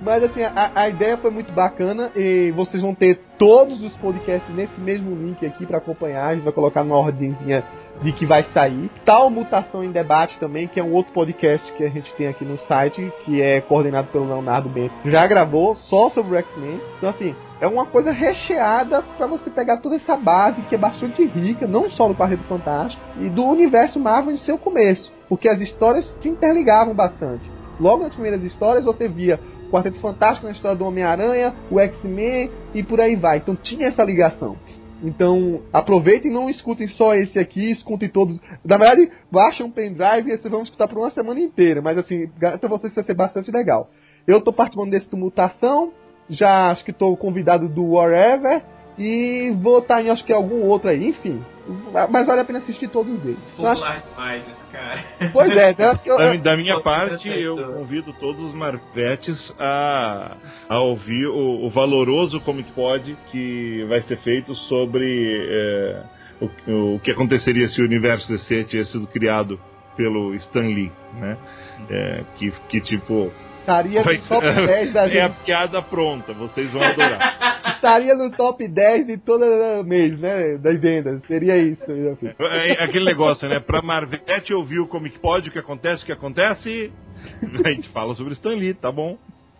Mas 0.00 0.22
assim, 0.22 0.42
a, 0.42 0.70
a 0.74 0.88
ideia 0.88 1.18
foi 1.18 1.30
muito 1.30 1.52
bacana 1.52 2.10
e 2.16 2.50
vocês 2.52 2.82
vão 2.82 2.94
ter 2.94 3.18
todos 3.38 3.82
os 3.82 3.92
podcasts 3.98 4.54
nesse 4.54 4.80
mesmo 4.80 5.14
link 5.14 5.44
aqui 5.44 5.66
para 5.66 5.76
acompanhar. 5.78 6.28
A 6.28 6.34
gente 6.34 6.44
vai 6.44 6.52
colocar 6.52 6.82
numa 6.82 6.96
ordemzinha 6.96 7.62
de 8.02 8.12
que 8.12 8.26
vai 8.26 8.42
sair. 8.54 8.90
Tal 9.04 9.30
Mutação 9.30 9.84
em 9.84 9.92
Debate 9.92 10.38
também, 10.38 10.66
que 10.66 10.80
é 10.80 10.82
um 10.82 10.92
outro 10.92 11.12
podcast 11.12 11.72
que 11.72 11.84
a 11.84 11.88
gente 11.88 12.12
tem 12.14 12.28
aqui 12.28 12.44
no 12.44 12.58
site, 12.58 13.12
que 13.24 13.40
é 13.40 13.60
coordenado 13.60 14.08
pelo 14.08 14.26
Leonardo 14.26 14.68
Bento. 14.68 14.94
Já 15.04 15.26
gravou 15.26 15.76
só 15.76 16.10
sobre 16.10 16.34
o 16.34 16.38
X-Men. 16.38 16.80
Então, 16.98 17.10
assim, 17.10 17.34
é 17.60 17.66
uma 17.66 17.84
coisa 17.84 18.10
recheada 18.10 19.02
para 19.02 19.26
você 19.26 19.50
pegar 19.50 19.78
toda 19.78 19.96
essa 19.96 20.16
base 20.16 20.62
que 20.62 20.74
é 20.74 20.78
bastante 20.78 21.24
rica, 21.24 21.66
não 21.66 21.90
só 21.90 22.08
do 22.08 22.14
Quarteto 22.14 22.44
Fantástico, 22.44 23.02
e 23.20 23.28
do 23.28 23.44
universo 23.44 24.00
Marvel 24.00 24.34
em 24.34 24.38
seu 24.38 24.56
começo, 24.56 25.12
porque 25.28 25.48
as 25.48 25.60
histórias 25.60 26.12
se 26.20 26.28
interligavam 26.28 26.94
bastante. 26.94 27.50
Logo 27.78 28.02
nas 28.02 28.14
primeiras 28.14 28.42
histórias 28.42 28.84
você 28.84 29.08
via 29.08 29.38
o 29.66 29.70
Quarteto 29.70 30.00
Fantástico 30.00 30.46
na 30.46 30.52
história 30.52 30.76
do 30.76 30.86
Homem-Aranha, 30.86 31.54
o 31.70 31.78
X-Men 31.78 32.50
e 32.74 32.82
por 32.82 33.00
aí 33.00 33.16
vai. 33.16 33.38
Então 33.38 33.54
tinha 33.54 33.88
essa 33.88 34.02
ligação. 34.04 34.56
Então, 35.02 35.62
aproveitem 35.72 36.30
e 36.30 36.34
não 36.34 36.48
escutem 36.50 36.86
só 36.88 37.14
esse 37.14 37.38
aqui, 37.38 37.70
escutem 37.70 38.08
todos. 38.08 38.38
Na 38.64 38.76
verdade, 38.76 39.10
baixem 39.30 39.64
um 39.64 39.70
pendrive 39.70 40.30
e 40.30 40.36
vocês 40.36 40.50
vão 40.50 40.62
escutar 40.62 40.88
por 40.88 40.98
uma 40.98 41.10
semana 41.10 41.40
inteira. 41.40 41.80
Mas 41.80 41.96
assim, 41.96 42.30
garanto 42.38 42.64
a 42.64 42.68
vocês 42.68 42.92
que 42.92 43.00
vai 43.00 43.04
ser 43.04 43.14
bastante 43.14 43.50
legal. 43.50 43.90
Eu 44.26 44.38
estou 44.38 44.52
participando 44.52 44.90
desse 44.90 45.14
Mutação, 45.16 45.92
já 46.28 46.70
acho 46.70 46.84
que 46.84 46.90
estou 46.90 47.16
convidado 47.16 47.68
do 47.68 47.92
Whatever. 47.92 48.62
E 48.98 49.50
vou 49.62 49.78
estar 49.78 50.02
em 50.02 50.10
acho 50.10 50.24
que 50.24 50.32
algum 50.32 50.62
outro 50.66 50.90
aí, 50.90 51.08
enfim. 51.08 51.42
Mas 52.10 52.26
vale 52.26 52.40
a 52.40 52.44
pena 52.44 52.58
assistir 52.58 52.88
todos 52.88 53.24
eles. 53.24 53.38
Popular 53.56 54.02
demais 54.02 54.42
esse 54.42 54.59
cara. 54.70 55.04
Pois 55.32 55.50
é, 55.50 55.74
eu 55.78 55.90
acho 55.90 56.02
que 56.02 56.10
eu, 56.10 56.16
Da, 56.16 56.34
da 56.36 56.56
minha 56.56 56.80
parte, 56.80 57.28
eu 57.28 57.56
convido 57.74 58.12
todos 58.14 58.42
os 58.42 58.54
Marvetes 58.54 59.54
a, 59.58 60.36
a 60.68 60.80
ouvir 60.80 61.26
o, 61.26 61.66
o 61.66 61.70
valoroso 61.70 62.40
Comic 62.40 62.70
Pod 62.72 63.16
que 63.30 63.84
vai 63.88 64.00
ser 64.02 64.16
feito 64.18 64.54
sobre 64.54 65.04
é, 65.04 66.02
o, 66.40 66.94
o 66.94 67.00
que 67.00 67.10
aconteceria 67.10 67.68
se 67.68 67.80
o 67.80 67.84
universo 67.84 68.30
DC 68.30 68.64
tivesse 68.64 68.92
sido 68.92 69.06
criado 69.06 69.58
pelo 69.96 70.34
Stan 70.36 70.66
Lee, 70.66 70.90
né? 71.14 71.36
É, 71.90 72.24
que, 72.36 72.50
que 72.68 72.80
tipo. 72.80 73.30
Estaria 73.70 74.02
no 74.02 74.28
top 74.28 74.46
ser- 74.46 74.66
10 74.66 74.92
das 74.92 75.12
é 75.14 75.20
a 75.22 75.28
piada 75.28 75.82
pronta, 75.82 76.32
vocês 76.32 76.72
vão 76.72 76.82
adorar. 76.82 77.72
estaria 77.76 78.14
no 78.14 78.30
top 78.32 78.66
10 78.66 79.06
de 79.06 79.16
todo 79.18 79.44
mês, 79.84 80.18
né? 80.18 80.58
Das 80.58 80.80
vendas. 80.80 81.22
Seria 81.26 81.56
isso. 81.56 81.84
filho. 81.84 82.34
É 82.38 82.84
aquele 82.84 83.04
negócio, 83.04 83.48
né? 83.48 83.60
Pra 83.60 83.80
Marvete 83.80 84.52
ouvir 84.52 84.80
o 84.80 84.86
Comic 84.86 85.18
Pod, 85.18 85.48
o 85.48 85.52
que 85.52 85.58
acontece, 85.58 86.02
o 86.02 86.06
que 86.06 86.12
acontece, 86.12 86.92
a 87.64 87.70
gente 87.70 87.88
fala 87.90 88.14
sobre 88.14 88.32
Stan 88.34 88.50
Lee, 88.54 88.74
tá 88.74 88.90
bom? 88.90 89.16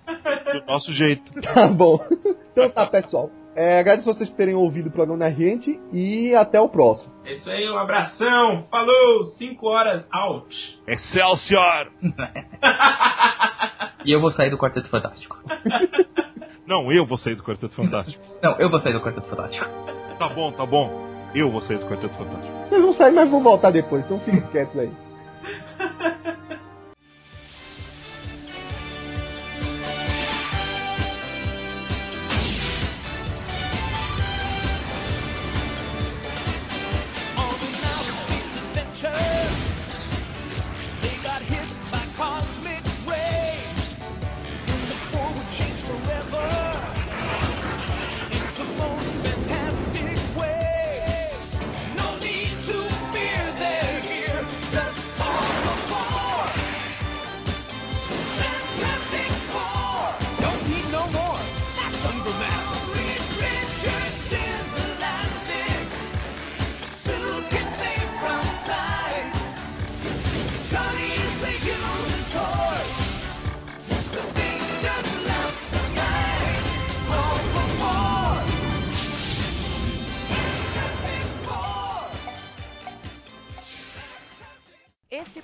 Do 0.07 0.67
nosso 0.67 0.93
jeito. 0.93 1.33
Tá 1.41 1.69
bom. 1.69 2.05
Então 2.53 2.69
tá, 2.71 2.87
pessoal. 2.87 3.31
É, 3.55 3.81
agradeço 3.81 4.13
vocês 4.13 4.29
por 4.29 4.37
terem 4.37 4.55
ouvido 4.55 4.89
o 4.89 4.93
programa 4.93 5.19
da 5.19 5.31
gente 5.31 5.81
e 5.93 6.35
até 6.35 6.61
o 6.61 6.69
próximo. 6.69 7.11
É 7.25 7.33
isso 7.33 7.51
aí, 7.51 7.69
um 7.69 7.77
abração. 7.77 8.67
Falou, 8.71 9.25
5 9.37 9.67
horas 9.67 10.07
out. 10.11 10.81
Excelsior! 10.87 11.91
E 14.05 14.13
eu 14.13 14.21
vou 14.21 14.31
sair 14.31 14.51
do 14.51 14.57
Quarteto 14.57 14.89
Fantástico. 14.89 15.37
Não, 16.67 16.91
eu 16.91 17.05
vou 17.05 17.19
sair 17.19 17.35
do 17.35 17.43
Quarteto 17.43 17.75
Fantástico. 17.75 18.23
Não, 18.43 18.59
eu 18.59 18.71
vou 18.71 18.81
sair 18.81 18.93
do 18.93 19.01
Quarteto 19.01 19.29
Fantástico. 19.29 19.67
Tá 20.19 20.29
bom, 20.29 20.53
tá 20.53 20.65
bom. 20.65 21.07
Eu 21.35 21.51
vou 21.51 21.61
sair 21.63 21.79
do 21.79 21.87
Quarteto 21.87 22.15
Fantástico. 22.15 22.69
Vocês 22.69 22.83
vão 22.83 22.93
sair, 22.93 23.13
mas 23.13 23.31
vão 23.31 23.43
voltar 23.43 23.71
depois, 23.71 24.05
então 24.05 24.19
fiquem 24.21 24.41
quietos 24.49 24.79
aí. 24.79 24.91